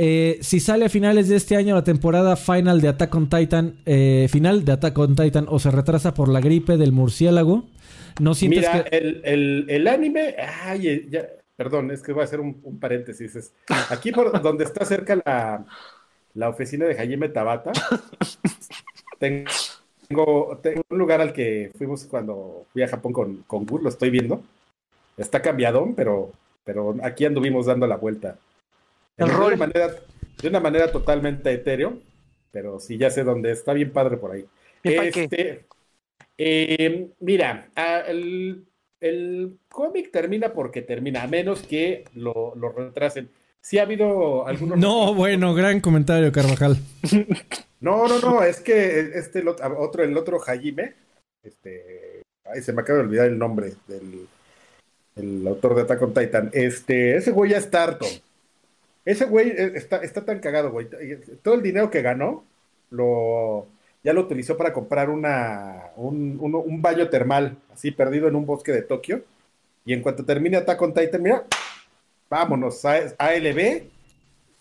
Eh, 0.00 0.38
si 0.42 0.60
sale 0.60 0.84
a 0.84 0.88
finales 0.88 1.28
de 1.28 1.34
este 1.34 1.56
año 1.56 1.74
la 1.74 1.82
temporada 1.82 2.36
final 2.36 2.80
de 2.80 2.86
Attack 2.86 3.12
on 3.16 3.28
Titan, 3.28 3.80
eh, 3.84 4.28
final 4.30 4.64
de 4.64 4.70
Attack 4.70 4.96
on 4.96 5.16
Titan, 5.16 5.46
o 5.48 5.58
se 5.58 5.72
retrasa 5.72 6.14
por 6.14 6.28
la 6.28 6.40
gripe 6.40 6.76
del 6.76 6.92
murciélago, 6.92 7.64
¿no 8.20 8.32
sientes 8.34 8.60
Mira, 8.60 8.82
el, 8.92 9.88
anime, 9.88 10.36
ay, 10.38 10.86
eh, 10.86 11.06
ya, 11.10 11.26
perdón, 11.56 11.90
es 11.90 12.00
que 12.00 12.12
voy 12.12 12.20
a 12.20 12.26
hacer 12.26 12.38
un, 12.38 12.78
paréntesis. 12.78 13.52
aquí 13.90 14.12
por 14.12 14.40
donde 14.40 14.62
está 14.62 14.84
cerca 14.84 15.16
la, 15.16 15.64
la 16.34 16.48
oficina 16.48 16.86
de 16.86 16.94
Jaime 16.94 17.28
Tabata, 17.30 17.72
tengo, 19.18 20.60
tengo, 20.62 20.82
un 20.90 20.98
lugar 20.98 21.20
al 21.20 21.32
que 21.32 21.72
fuimos 21.76 22.04
cuando 22.04 22.66
fui 22.72 22.82
a 22.82 22.88
Japón 22.88 23.12
con, 23.12 23.36
con 23.48 23.66
Gur, 23.66 23.82
lo 23.82 23.88
estoy 23.88 24.10
viendo. 24.10 24.44
Está 25.16 25.42
cambiado, 25.42 25.92
pero, 25.96 26.30
pero 26.62 26.94
aquí 27.02 27.24
anduvimos 27.24 27.66
dando 27.66 27.88
la 27.88 27.96
vuelta. 27.96 28.36
De 29.18 29.24
una, 29.24 29.56
manera, 29.56 29.94
de 30.40 30.48
una 30.48 30.60
manera 30.60 30.92
totalmente 30.92 31.52
etéreo, 31.52 31.98
pero 32.52 32.78
sí, 32.78 32.96
ya 32.96 33.10
sé 33.10 33.24
dónde 33.24 33.50
está 33.50 33.72
bien 33.72 33.92
padre 33.92 34.16
por 34.16 34.30
ahí. 34.30 34.46
Este, 34.82 35.66
eh, 36.36 37.08
mira, 37.20 37.68
el, 38.06 38.64
cómic 39.68 40.12
termina 40.12 40.52
porque 40.52 40.82
termina, 40.82 41.24
a 41.24 41.26
menos 41.26 41.62
que 41.62 42.04
lo, 42.14 42.54
retrasen. 42.54 43.28
Sí 43.60 43.78
ha 43.78 43.82
habido 43.82 44.46
algunos... 44.46 44.78
No, 44.78 45.12
bueno, 45.14 45.52
gran 45.52 45.80
comentario, 45.80 46.30
Carvajal. 46.30 46.76
no, 47.80 48.06
no, 48.06 48.20
no, 48.20 48.42
es 48.44 48.60
que 48.60 49.10
este 49.14 49.44
otro, 49.46 50.04
el 50.04 50.16
otro 50.16 50.38
Jaime, 50.38 50.94
este, 51.42 52.22
ay, 52.44 52.62
se 52.62 52.72
me 52.72 52.82
acaba 52.82 53.00
de 53.00 53.04
olvidar 53.06 53.26
el 53.26 53.36
nombre 53.36 53.72
del 53.88 54.28
el 55.18 55.46
autor 55.46 55.74
de 55.74 55.82
Attack 55.82 56.02
on 56.02 56.14
Titan. 56.14 56.50
Este, 56.52 57.16
ese 57.16 57.32
güey 57.32 57.50
ya 57.50 57.58
está 57.58 57.82
harto. 57.82 58.06
Ese 59.08 59.24
güey 59.24 59.48
eh, 59.48 59.72
está, 59.74 60.02
está 60.02 60.22
tan 60.22 60.38
cagado, 60.38 60.70
güey. 60.70 60.86
Todo 61.40 61.54
el 61.54 61.62
dinero 61.62 61.90
que 61.90 62.02
ganó, 62.02 62.44
lo, 62.90 63.66
ya 64.04 64.12
lo 64.12 64.20
utilizó 64.20 64.58
para 64.58 64.74
comprar 64.74 65.08
una, 65.08 65.92
un, 65.96 66.82
baño 66.82 67.08
termal, 67.08 67.56
así 67.72 67.90
perdido 67.90 68.28
en 68.28 68.36
un 68.36 68.44
bosque 68.44 68.70
de 68.70 68.82
Tokio. 68.82 69.24
Y 69.86 69.94
en 69.94 70.02
cuanto 70.02 70.26
termine 70.26 70.58
Attack 70.58 70.82
on 70.82 70.92
Titan, 70.92 71.22
mira, 71.22 71.44
vámonos, 72.28 72.84
a, 72.84 72.96
ALB. 73.16 73.84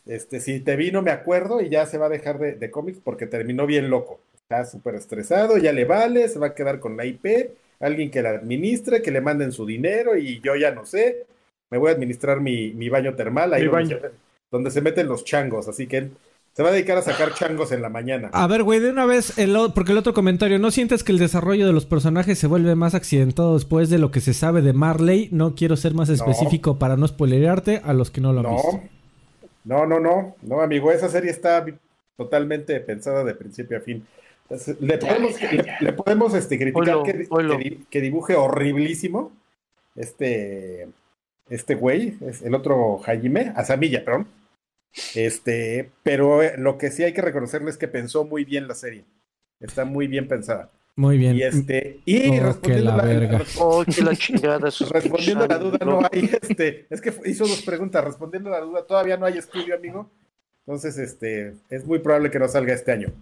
Este, 0.05 0.39
si 0.39 0.61
te 0.61 0.77
vino, 0.77 1.01
me 1.01 1.11
acuerdo, 1.11 1.59
y 1.59 1.67
ya 1.67 1.85
se 1.85 1.97
va 1.97 2.05
a 2.05 2.09
dejar 2.09 2.39
de, 2.39 2.53
de 2.53 2.71
cómics 2.71 3.01
porque 3.03 3.27
terminó 3.27 3.65
bien 3.65 3.89
loco. 3.89 4.21
Está 4.33 4.63
súper 4.63 4.95
estresado, 4.95 5.57
ya 5.57 5.73
le 5.73 5.83
vale, 5.83 6.29
se 6.29 6.39
va 6.39 6.47
a 6.47 6.55
quedar 6.55 6.79
con 6.79 6.95
la 6.95 7.03
IP, 7.03 7.51
alguien 7.81 8.09
que 8.09 8.21
la 8.21 8.29
administre, 8.29 9.01
que 9.01 9.11
le 9.11 9.19
manden 9.19 9.51
su 9.51 9.65
dinero, 9.65 10.15
y 10.15 10.39
yo 10.39 10.55
ya 10.55 10.71
no 10.71 10.85
sé. 10.85 11.25
Me 11.69 11.77
voy 11.77 11.89
a 11.89 11.95
administrar 11.95 12.39
mi, 12.39 12.87
baño 12.87 13.13
termal. 13.13 13.53
Ahí 13.53 13.63
mi 13.63 13.67
baño 13.67 13.99
donde 14.51 14.71
se 14.71 14.81
meten 14.81 15.07
los 15.07 15.23
changos, 15.23 15.67
así 15.67 15.87
que 15.87 16.09
se 16.53 16.63
va 16.63 16.69
a 16.69 16.71
dedicar 16.71 16.97
a 16.97 17.03
sacar 17.03 17.35
changos 17.35 17.71
en 17.71 17.83
la 17.83 17.89
mañana. 17.89 18.29
A 18.33 18.47
ver, 18.47 18.63
güey, 18.63 18.79
de 18.79 18.89
una 18.89 19.05
vez, 19.05 19.37
el, 19.37 19.55
porque 19.75 19.91
el 19.91 19.97
otro 19.99 20.15
comentario, 20.15 20.57
¿no 20.57 20.71
sientes 20.71 21.03
que 21.03 21.11
el 21.11 21.19
desarrollo 21.19 21.67
de 21.67 21.73
los 21.73 21.85
personajes 21.85 22.39
se 22.39 22.47
vuelve 22.47 22.73
más 22.73 22.95
accidentado 22.95 23.53
después 23.53 23.91
de 23.91 23.99
lo 23.99 24.09
que 24.09 24.21
se 24.21 24.33
sabe 24.33 24.63
de 24.63 24.73
Marley? 24.73 25.29
No 25.31 25.53
quiero 25.53 25.75
ser 25.75 25.93
más 25.93 26.09
específico 26.09 26.79
para 26.79 26.97
no 26.97 27.07
spoilerarte 27.07 27.81
a 27.83 27.93
los 27.93 28.09
que 28.09 28.21
no 28.21 28.33
lo 28.33 28.39
han 28.39 28.55
visto. 28.55 28.81
No, 29.65 29.85
no, 29.85 29.99
no, 29.99 30.35
no, 30.41 30.61
amigo, 30.61 30.91
esa 30.91 31.09
serie 31.09 31.29
está 31.29 31.63
totalmente 32.15 32.79
pensada 32.79 33.23
de 33.23 33.35
principio 33.35 33.77
a 33.77 33.81
fin. 33.81 34.03
Le 34.79 34.97
podemos, 34.97 35.35
le, 35.81 35.93
podemos 35.93 36.33
este, 36.33 36.57
criticar 36.57 37.03
que, 37.03 37.79
que, 37.89 38.01
dibuje 38.01 38.33
horriblísimo 38.33 39.31
este 39.95 40.87
este 41.49 41.75
güey, 41.75 42.17
es 42.21 42.41
el 42.41 42.55
otro 42.55 42.97
Jaime, 42.99 43.53
Asamilla, 43.55 44.03
perdón. 44.03 44.27
Este, 45.15 45.91
pero 46.03 46.41
eh, 46.41 46.55
lo 46.57 46.77
que 46.77 46.91
sí 46.91 47.03
hay 47.03 47.13
que 47.13 47.21
reconocerle 47.21 47.69
es 47.69 47.77
que 47.77 47.87
pensó 47.87 48.25
muy 48.25 48.45
bien 48.45 48.67
la 48.67 48.75
serie. 48.75 49.05
Está 49.59 49.85
muy 49.85 50.07
bien 50.07 50.27
pensada. 50.27 50.71
Muy 50.95 51.17
bien. 51.19 51.35
Y 51.35 51.43
este, 51.43 51.99
y 52.05 52.39
respondiendo 52.39 52.97
la, 52.97 53.05
la, 53.05 53.45
oh, 53.59 53.83
la 54.03 54.15
chingada, 54.15 54.69
respondiendo 54.91 55.45
la 55.45 55.59
duda, 55.59 55.77
no 55.85 56.01
hay 56.11 56.29
este, 56.41 56.87
es 56.89 57.01
que 57.01 57.13
hizo 57.25 57.45
dos 57.45 57.61
preguntas, 57.61 58.03
respondiendo 58.03 58.49
la 58.49 58.61
duda, 58.61 58.85
todavía 58.85 59.15
no 59.15 59.27
hay 59.27 59.37
estudio, 59.37 59.75
amigo. 59.75 60.09
Entonces, 60.65 60.97
este, 60.97 61.53
es 61.69 61.85
muy 61.85 61.99
probable 61.99 62.31
que 62.31 62.39
no 62.39 62.47
salga 62.47 62.73
este 62.73 62.91
año. 62.91 63.13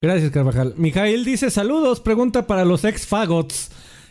Gracias, 0.00 0.30
Carvajal. 0.30 0.74
Mijail 0.76 1.24
dice, 1.24 1.50
saludos, 1.50 2.00
pregunta 2.00 2.46
para 2.46 2.64
los 2.64 2.84
ex 2.84 3.04
fagots. 3.06 3.70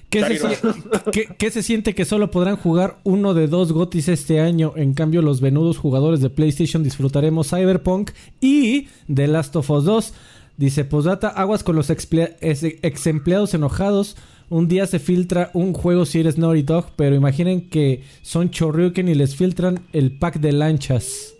¿Qué 0.09 1.51
se, 1.51 1.63
siente 1.63 1.93
que 1.93 2.05
solo 2.05 2.31
podrán 2.31 2.55
jugar 2.55 2.97
uno 3.03 3.33
de 3.33 3.47
dos 3.47 3.73
GOTIS 3.73 4.07
este 4.07 4.39
año? 4.39 4.73
En 4.77 4.93
cambio, 4.93 5.21
los 5.21 5.41
venudos 5.41 5.77
jugadores 5.77 6.21
de 6.21 6.29
PlayStation 6.29 6.81
disfrutaremos 6.81 7.49
Cyberpunk 7.49 8.11
y 8.39 8.87
The 9.13 9.27
Last 9.27 9.55
of 9.57 9.69
Us 9.69 9.83
2. 9.83 10.13
Dice, 10.55 10.85
posdata, 10.85 11.27
aguas 11.27 11.63
con 11.63 11.75
los 11.75 11.89
ex 11.89 13.07
empleados 13.07 13.53
enojados. 13.53 14.15
Un 14.49 14.69
día 14.69 14.87
se 14.87 14.99
filtra 14.99 15.51
un 15.53 15.73
juego 15.73 16.05
si 16.05 16.21
eres 16.21 16.37
Naughty 16.37 16.63
Dog, 16.63 16.85
pero 16.95 17.13
imaginen 17.13 17.69
que 17.69 18.03
son 18.21 18.49
Chorriuken 18.49 19.09
y 19.09 19.15
les 19.15 19.35
filtran 19.35 19.81
el 19.91 20.17
pack 20.17 20.39
de 20.39 20.53
lanchas. 20.53 21.33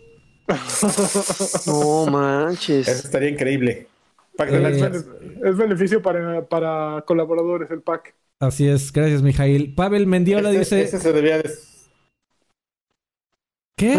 no 1.68 2.06
manches. 2.08 2.88
Eso 2.88 3.08
estaría 3.08 3.30
increíble. 3.30 3.88
Pack 4.36 4.52
de 4.52 4.60
lanchas 4.60 5.06
es, 5.42 5.58
beneficio 5.58 6.02
para, 6.02 6.46
para 6.46 7.06
colaboradores 7.08 7.72
el 7.72 7.82
pack. 7.82 8.14
Así 8.40 8.68
es, 8.68 8.94
gracias, 8.94 9.24
Mijail. 9.24 9.74
Pavel 9.74 10.06
Mendiola 10.06 10.52
dice. 10.52 10.82
Ese 10.82 11.00
se 11.00 11.12
debía. 11.12 11.42
¿Qué? 13.76 13.94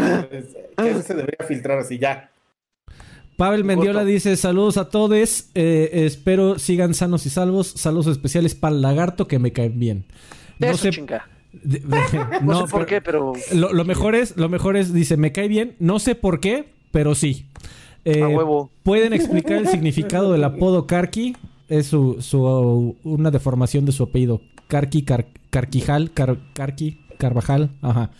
ese 0.78 1.02
se 1.02 1.14
debería 1.14 1.46
filtrar 1.46 1.78
así 1.78 1.98
ya. 1.98 2.30
Pavel 3.36 3.64
Mendiola 3.64 4.04
dice: 4.04 4.36
Saludos 4.36 4.76
a 4.76 4.90
todos. 4.90 5.50
Eh, 5.54 5.90
espero 5.92 6.58
sigan 6.58 6.94
sanos 6.94 7.26
y 7.26 7.30
salvos. 7.30 7.68
Saludos 7.68 8.08
especiales 8.08 8.54
para 8.54 8.76
el 8.76 8.82
lagarto 8.82 9.26
que 9.26 9.40
me 9.40 9.52
caen 9.52 9.78
bien. 9.78 10.04
No 10.60 10.76
sé. 10.76 10.90
no, 12.42 12.66
sé 12.66 12.70
por 12.70 12.86
qué, 12.86 13.00
pero. 13.00 13.32
Lo, 13.52 13.84
mejor 13.84 14.14
es, 14.14 14.36
lo 14.36 14.48
mejor 14.48 14.76
es, 14.76 14.92
dice, 14.92 15.16
me 15.16 15.32
cae 15.32 15.48
bien. 15.48 15.74
No 15.80 15.98
sé 15.98 16.14
por 16.14 16.38
qué, 16.38 16.68
pero 16.92 17.16
sí. 17.16 17.46
Eh, 18.04 18.24
huevo. 18.24 18.70
¿Pueden 18.84 19.12
explicar 19.12 19.58
el 19.58 19.66
significado 19.68 20.32
del 20.32 20.44
apodo 20.44 20.86
Karki? 20.86 21.36
Es 21.68 21.86
su, 21.86 22.20
su, 22.20 22.96
una 23.04 23.30
deformación 23.30 23.84
de 23.84 23.92
su 23.92 24.04
apellido. 24.04 24.40
Carqui, 24.68 25.04
Carquijal, 25.50 26.12
Carqui, 26.12 27.00
Carvajal, 27.18 27.70
ajá. 27.82 28.10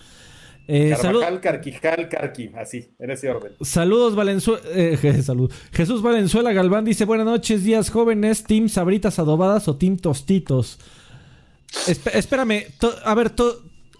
Eh, 0.70 0.94
Carvajal, 1.00 1.40
Carquijal, 1.40 2.08
Carqui, 2.08 2.50
así, 2.54 2.90
en 2.98 3.10
ese 3.10 3.30
orden. 3.30 3.52
Saludos, 3.62 4.14
Valenzuela. 4.14 4.60
Eh, 4.74 5.22
salud. 5.22 5.50
Jesús 5.72 6.02
Valenzuela 6.02 6.52
Galván 6.52 6.84
dice: 6.84 7.06
Buenas 7.06 7.26
noches, 7.26 7.64
días 7.64 7.90
jóvenes, 7.90 8.44
Team 8.44 8.68
Sabritas 8.68 9.18
Adobadas 9.18 9.66
o 9.68 9.76
Team 9.76 9.96
Tostitos. 9.96 10.78
espérame, 11.86 12.66
a 13.04 13.14
ver, 13.14 13.30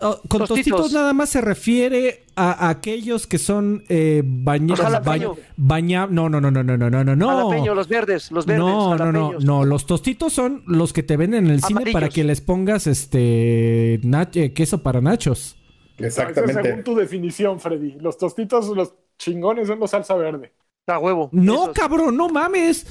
Oh, 0.00 0.20
con 0.28 0.46
tostitos. 0.46 0.92
nada 0.92 1.12
más 1.12 1.30
se 1.30 1.40
refiere 1.40 2.24
a, 2.36 2.68
aquellos 2.68 3.26
que 3.26 3.38
son 3.38 3.82
eh, 3.88 4.22
bañados. 4.24 5.38
Baña, 5.56 6.06
no, 6.06 6.28
no, 6.28 6.40
no, 6.40 6.50
no, 6.50 6.62
no, 6.62 6.76
no, 6.76 6.88
no, 6.90 7.16
no. 7.16 7.74
los 7.74 7.88
verdes, 7.88 8.30
los 8.30 8.46
verdes. 8.46 8.64
No, 8.64 8.96
no, 8.96 9.12
no, 9.12 9.32
no. 9.40 9.64
Los 9.64 9.86
tostitos 9.86 10.32
son 10.32 10.62
los 10.66 10.92
que 10.92 11.02
te 11.02 11.16
venden 11.16 11.46
en 11.46 11.52
el 11.52 11.62
cine 11.62 11.92
para 11.92 12.08
que 12.08 12.22
les 12.22 12.40
pongas 12.40 12.86
este 12.86 13.94
eh, 13.94 14.52
queso 14.54 14.82
para 14.82 15.00
nachos. 15.00 15.56
Exactamente. 15.98 16.62
según 16.62 16.84
tu 16.84 16.94
definición, 16.94 17.58
Freddy. 17.58 17.96
Los 18.00 18.18
tostitos, 18.18 18.68
los 18.68 18.94
chingones 19.18 19.66
son 19.66 19.80
los 19.80 19.90
salsa 19.90 20.14
verde. 20.14 20.52
A 20.86 20.98
huevo. 20.98 21.28
No, 21.32 21.72
cabrón, 21.72 22.16
no 22.16 22.28
mames. 22.28 22.86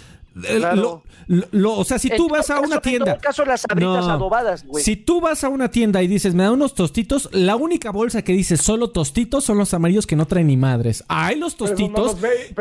Lo, 1.27 1.77
o 1.77 1.83
sea, 1.83 1.99
si 1.99 2.09
tú 2.09 2.29
vas 2.29 2.49
a 2.49 2.59
una 2.59 2.79
tienda. 2.79 3.13
En 3.13 3.19
caso, 3.19 3.43
las 3.45 3.65
adobadas, 3.69 4.65
güey. 4.65 4.83
Si 4.83 4.95
tú 4.95 5.19
vas 5.21 5.43
a 5.43 5.49
una 5.49 5.69
tienda 5.69 6.01
y 6.03 6.07
dices, 6.07 6.33
me 6.33 6.43
da 6.43 6.51
unos 6.51 6.73
tostitos, 6.73 7.29
la 7.31 7.55
única 7.55 7.91
bolsa 7.91 8.21
que 8.21 8.33
dice 8.33 8.57
solo 8.57 8.91
tostitos 8.91 9.43
son 9.43 9.57
los 9.57 9.73
amarillos 9.73 10.07
que 10.07 10.15
no 10.15 10.25
traen 10.25 10.47
ni 10.47 10.57
madres. 10.57 11.03
Hay 11.07 11.37
los 11.37 11.55
tostitos 11.55 12.17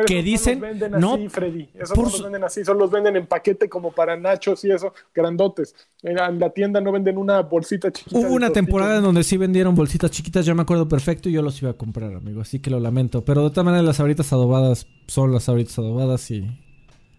que 0.07 0.23
dicen. 0.23 0.61
No 0.61 0.67
los 0.67 0.79
venden 0.79 0.95
así, 0.95 1.29
Freddy. 1.29 1.69
Esos 1.75 1.97
no 1.97 2.05
los 2.05 2.23
venden 2.23 2.45
así, 2.45 2.65
solo 2.65 2.81
los 2.81 2.91
venden 2.91 3.17
en 3.17 3.27
paquete 3.27 3.69
como 3.69 3.93
para 3.93 4.17
nachos 4.17 4.65
y 4.65 4.71
eso, 4.71 4.93
grandotes. 5.15 5.75
En 6.03 6.39
la 6.39 6.51
tienda 6.51 6.81
no 6.81 6.93
venden 6.93 7.19
una 7.19 7.41
bolsita 7.43 7.93
chiquita. 7.93 8.19
Hubo 8.19 8.35
una 8.35 8.51
temporada 8.51 8.99
en 8.99 9.03
donde 9.03 9.23
sí 9.25 9.37
vendieron 9.37 9.75
bolsitas 9.75 10.11
chiquitas, 10.11 10.47
yo 10.47 10.55
me 10.55 10.63
acuerdo 10.63 10.89
perfecto 10.89 11.29
y 11.29 11.33
yo 11.33 11.43
los 11.43 11.61
iba 11.63 11.71
a 11.71 11.75
comprar, 11.75 12.15
amigo. 12.15 12.41
Así 12.41 12.61
que 12.61 12.71
lo 12.71 12.81
lamento. 12.81 13.25
Pero 13.25 13.45
de 13.45 13.51
todas 13.51 13.65
maneras, 13.65 13.85
las 13.85 14.01
abritas 14.01 14.33
adobadas 14.33 14.87
son 15.07 15.33
las 15.33 15.49
abritas 15.49 15.79
adobadas 15.79 16.31
y 16.31 16.47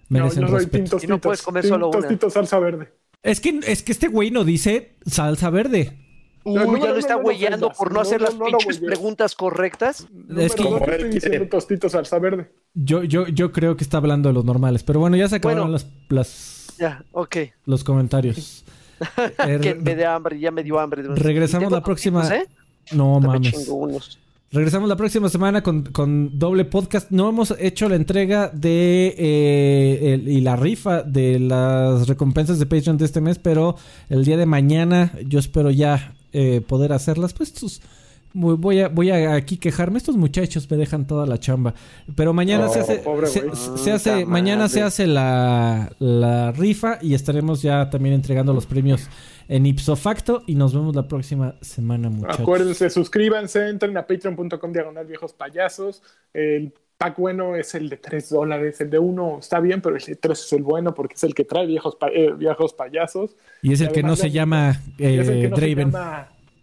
no, 0.10 0.32
yo 0.32 0.48
soy 0.48 0.68
tintos, 0.68 1.04
y 1.04 1.08
no 1.08 1.20
puedes 1.20 1.42
comer 1.42 1.66
solo 1.66 1.90
una. 1.90 2.30
salsa 2.30 2.60
verde. 2.60 2.94
Es 3.24 3.42
que, 3.42 3.60
es 3.66 3.84
que 3.84 3.92
este 3.92 4.08
güey 4.08 4.32
no 4.32 4.44
dice 4.44 4.96
salsa 5.06 5.50
verde. 5.50 5.98
Uy, 6.44 6.80
ya 6.80 6.92
lo 6.92 6.98
está 6.98 7.18
huellando 7.18 7.72
por 7.72 7.92
no, 7.92 8.00
hacer 8.00 8.22
las 8.22 8.36
pinches 8.36 8.80
preguntas 8.80 9.36
correctas. 9.36 10.08
es 10.38 10.56
que 10.56 10.64
no 10.64 10.78
estoy 10.78 11.10
diciendo 11.10 11.50
tostitos 11.50 11.92
salsa 11.92 12.20
verde. 12.20 12.50
Yo, 12.74 13.04
yo, 13.04 13.28
yo 13.28 13.52
creo 13.52 13.76
que 13.76 13.84
está 13.84 13.98
hablando 13.98 14.30
de 14.30 14.34
los 14.34 14.46
normales. 14.46 14.84
Pero 14.84 15.02
bueno, 15.02 15.18
ya 15.18 15.28
se 15.28 15.36
acabaron 15.38 15.74
las, 15.74 15.88
las, 16.08 16.74
Ya, 16.78 17.04
ok. 17.12 17.38
Los 17.66 17.84
comentarios. 17.84 18.64
que 19.62 19.76
me 19.76 19.96
dé 19.96 20.06
hambre, 20.06 20.40
ya 20.40 20.52
me 20.52 20.64
dio 20.64 20.80
hambre. 20.80 21.04
Regresamos 21.04 21.70
la 21.70 21.84
próxima. 21.84 22.28
¿eh? 22.34 22.48
No 22.94 23.20
mames. 23.20 23.68
Regresamos 24.50 24.88
la 24.88 24.96
próxima 24.96 25.28
semana 25.28 25.62
con, 25.62 26.40
doble 26.40 26.64
podcast. 26.64 27.12
No 27.12 27.28
hemos 27.28 27.54
hecho 27.60 27.90
la 27.90 27.98
entrega 27.98 28.50
de 28.54 29.14
eh, 29.18 30.24
y 30.26 30.40
la 30.40 30.56
rifa 30.56 31.04
de 31.04 31.38
las 31.38 32.08
recompensas 32.08 32.58
de 32.58 32.66
Patreon 32.66 32.98
de 32.98 33.04
este 33.04 33.20
mes, 33.20 33.40
pero 33.40 33.76
el 34.08 34.24
día 34.24 34.38
de 34.38 34.46
mañana 34.46 35.12
yo 35.26 35.40
espero 35.40 35.70
ya 35.70 36.14
eh, 36.32 36.62
poder 36.66 36.94
hacerlas. 36.94 37.34
Pues 37.34 37.82
voy 38.34 38.80
a 38.80 38.88
voy 38.88 39.10
a 39.10 39.36
aquí 39.36 39.58
quejarme. 39.58 39.98
Estos 39.98 40.16
muchachos 40.16 40.72
me 40.72 40.78
dejan 40.78 41.08
toda 41.08 41.26
la 41.26 41.42
chamba. 41.42 41.74
Pero 42.16 42.32
mañana 42.32 42.70
se 42.70 42.80
hace, 42.80 43.04
se, 43.76 43.92
hace 43.92 44.26
mañana 44.26 44.70
se 44.70 44.82
hace 44.82 45.08
la, 45.08 45.92
la 46.00 46.54
rifa 46.54 47.00
y 47.02 47.16
estaremos 47.16 47.62
ya 47.62 47.90
también 47.90 48.16
entregando 48.16 48.54
los 48.54 48.66
premios 48.66 49.10
en 49.48 49.66
ipso 49.66 49.96
facto 49.96 50.44
y 50.46 50.56
nos 50.56 50.74
vemos 50.74 50.96
la 50.96 51.08
próxima 51.08 51.56
semana, 51.62 52.10
muchachos. 52.10 52.42
Acuérdense, 52.42 52.90
suscríbanse, 52.90 53.70
entren 53.70 53.98
a 53.98 54.06
patreon.com 54.06 54.72
diagonal 54.72 55.06
viejos 55.06 55.34
payasos. 55.34 56.04
El 56.34 56.74
pack 56.98 57.18
bueno 57.18 57.56
es 57.56 57.76
el 57.76 57.90
de 57.90 57.98
3 57.98 58.30
dólares, 58.30 58.82
el 58.82 58.90
de 58.90 59.00
1 59.00 59.38
está 59.40 59.60
bien, 59.60 59.82
pero 59.82 59.96
el 59.96 60.04
de 60.04 60.16
3 60.16 60.38
es 60.40 60.54
el 60.54 60.64
bueno 60.64 60.94
porque 60.94 61.16
es 61.16 61.24
el 61.24 61.34
que 61.34 61.46
trae 61.46 61.66
viejos, 61.66 61.98
eh, 62.12 62.34
viejos 62.36 62.74
payasos. 62.74 63.36
Y 63.62 63.74
es 63.74 63.82
el 63.82 63.92
que 63.92 64.04
no 64.04 64.16
se 64.16 64.32
llama 64.32 64.82
eh, 64.98 65.50
Draven. 65.54 65.94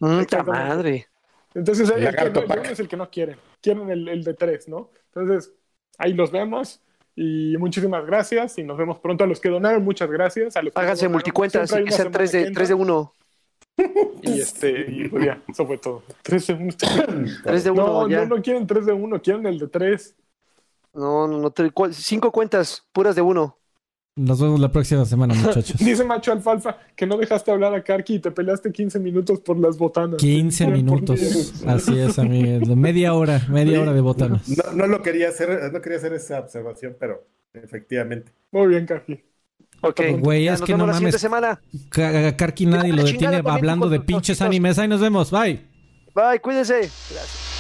Mucha 0.01 0.43
madre. 0.43 1.07
Entonces, 1.55 1.89
el, 1.89 2.15
que 2.15 2.31
no, 2.31 2.63
es 2.65 2.81
el 2.81 2.89
que 2.89 2.97
no 2.97 3.09
quieren. 3.11 3.37
Quieren 3.63 3.89
el, 3.89 4.09
el 4.09 4.25
de 4.25 4.35
3, 4.35 4.69
¿no? 4.69 4.91
Entonces, 5.15 5.53
ahí 5.99 6.13
los 6.13 6.33
vemos. 6.33 6.84
Y 7.17 7.57
muchísimas 7.59 8.05
gracias 8.05 8.59
y 8.59 8.65
nos 8.65 8.77
vemos 8.77 8.99
pronto. 8.99 9.25
A 9.25 9.27
los 9.27 9.41
que 9.41 9.49
donaron, 9.49 9.85
muchas 9.85 10.11
gracias. 10.11 10.57
A 10.57 10.63
los 10.63 10.77
Háganse 10.77 11.09
multicuentas 11.09 11.73
que 11.73 11.91
sean 11.91 12.11
3 12.11 12.33
de, 12.33 12.51
3 12.51 12.69
de 12.69 12.75
1. 12.75 13.13
Y 14.23 14.41
este, 14.41 14.87
y 14.89 15.09
pues 15.09 15.25
ya, 15.25 15.43
eso 15.49 15.67
fue 15.67 15.79
todo. 15.79 16.03
3 16.23 16.47
de 16.47 16.55
1. 16.55 16.73
3 17.45 17.65
de 17.65 17.71
1. 17.71 17.87
No, 17.87 18.09
ya. 18.09 18.21
no, 18.25 18.37
no 18.37 18.43
quieren 18.43 18.67
3 18.67 18.87
de 18.87 18.93
1, 18.93 19.23
quieren 19.23 19.47
el 19.47 19.59
de 19.59 19.69
3. 19.69 20.15
No, 20.95 21.27
no, 21.29 21.39
no. 21.39 21.53
5 21.93 22.33
cuentas 22.33 22.85
puras 22.93 23.15
de 23.15 23.23
1. 23.23 23.59
Nos 24.17 24.41
vemos 24.41 24.61
la 24.61 24.71
próxima 24.71 25.05
semana, 25.05 25.35
muchachos. 25.43 25.77
Dice 25.79 26.05
Macho 26.05 26.31
Alfalfa 26.31 26.79
que 26.95 27.05
no 27.05 27.17
dejaste 27.17 27.51
hablar 27.51 27.75
a 27.75 27.83
Karki 27.83 28.15
y 28.15 28.19
te 28.21 28.31
peleaste 28.31 28.71
15 28.71 29.01
minutos 29.01 29.41
por 29.41 29.59
las 29.59 29.77
botanas. 29.77 30.19
15 30.19 30.69
minutos. 30.69 31.63
Así 31.67 31.99
es, 31.99 32.19
amigo. 32.19 32.77
Media 32.77 33.15
hora, 33.15 33.45
media 33.49 33.81
hora 33.81 33.93
de 33.93 34.01
botanas. 34.01 34.49
No, 34.49 34.73
no, 34.73 34.87
lo 34.87 35.03
quería 35.03 35.31
hacer, 35.31 35.73
no 35.73 35.81
quería 35.81 35.99
hacer 35.99 36.13
esa 36.13 36.39
observación, 36.39 36.97
pero 36.99 37.27
efectivamente. 37.53 38.31
Muy 38.53 38.69
bien, 38.69 38.87
Karki. 38.87 39.21
Ok, 39.81 40.01
güey, 40.21 40.47
es 40.47 40.63
que 40.63 40.77
no 40.77 40.87
mames. 40.87 41.21
Semana. 41.21 41.61
Karki 41.91 42.67
nadie 42.67 42.93
lo 42.93 43.03
detiene 43.03 43.43
hablando 43.45 43.89
de 43.89 43.99
pinches 44.01 44.41
animes. 44.41 44.79
Ahí 44.79 44.87
nos 44.87 45.01
vemos. 45.01 45.33
Bye. 45.33 45.61
Bye, 46.15 46.41
cuídense. 46.41 46.75
Gracias. 46.75 47.54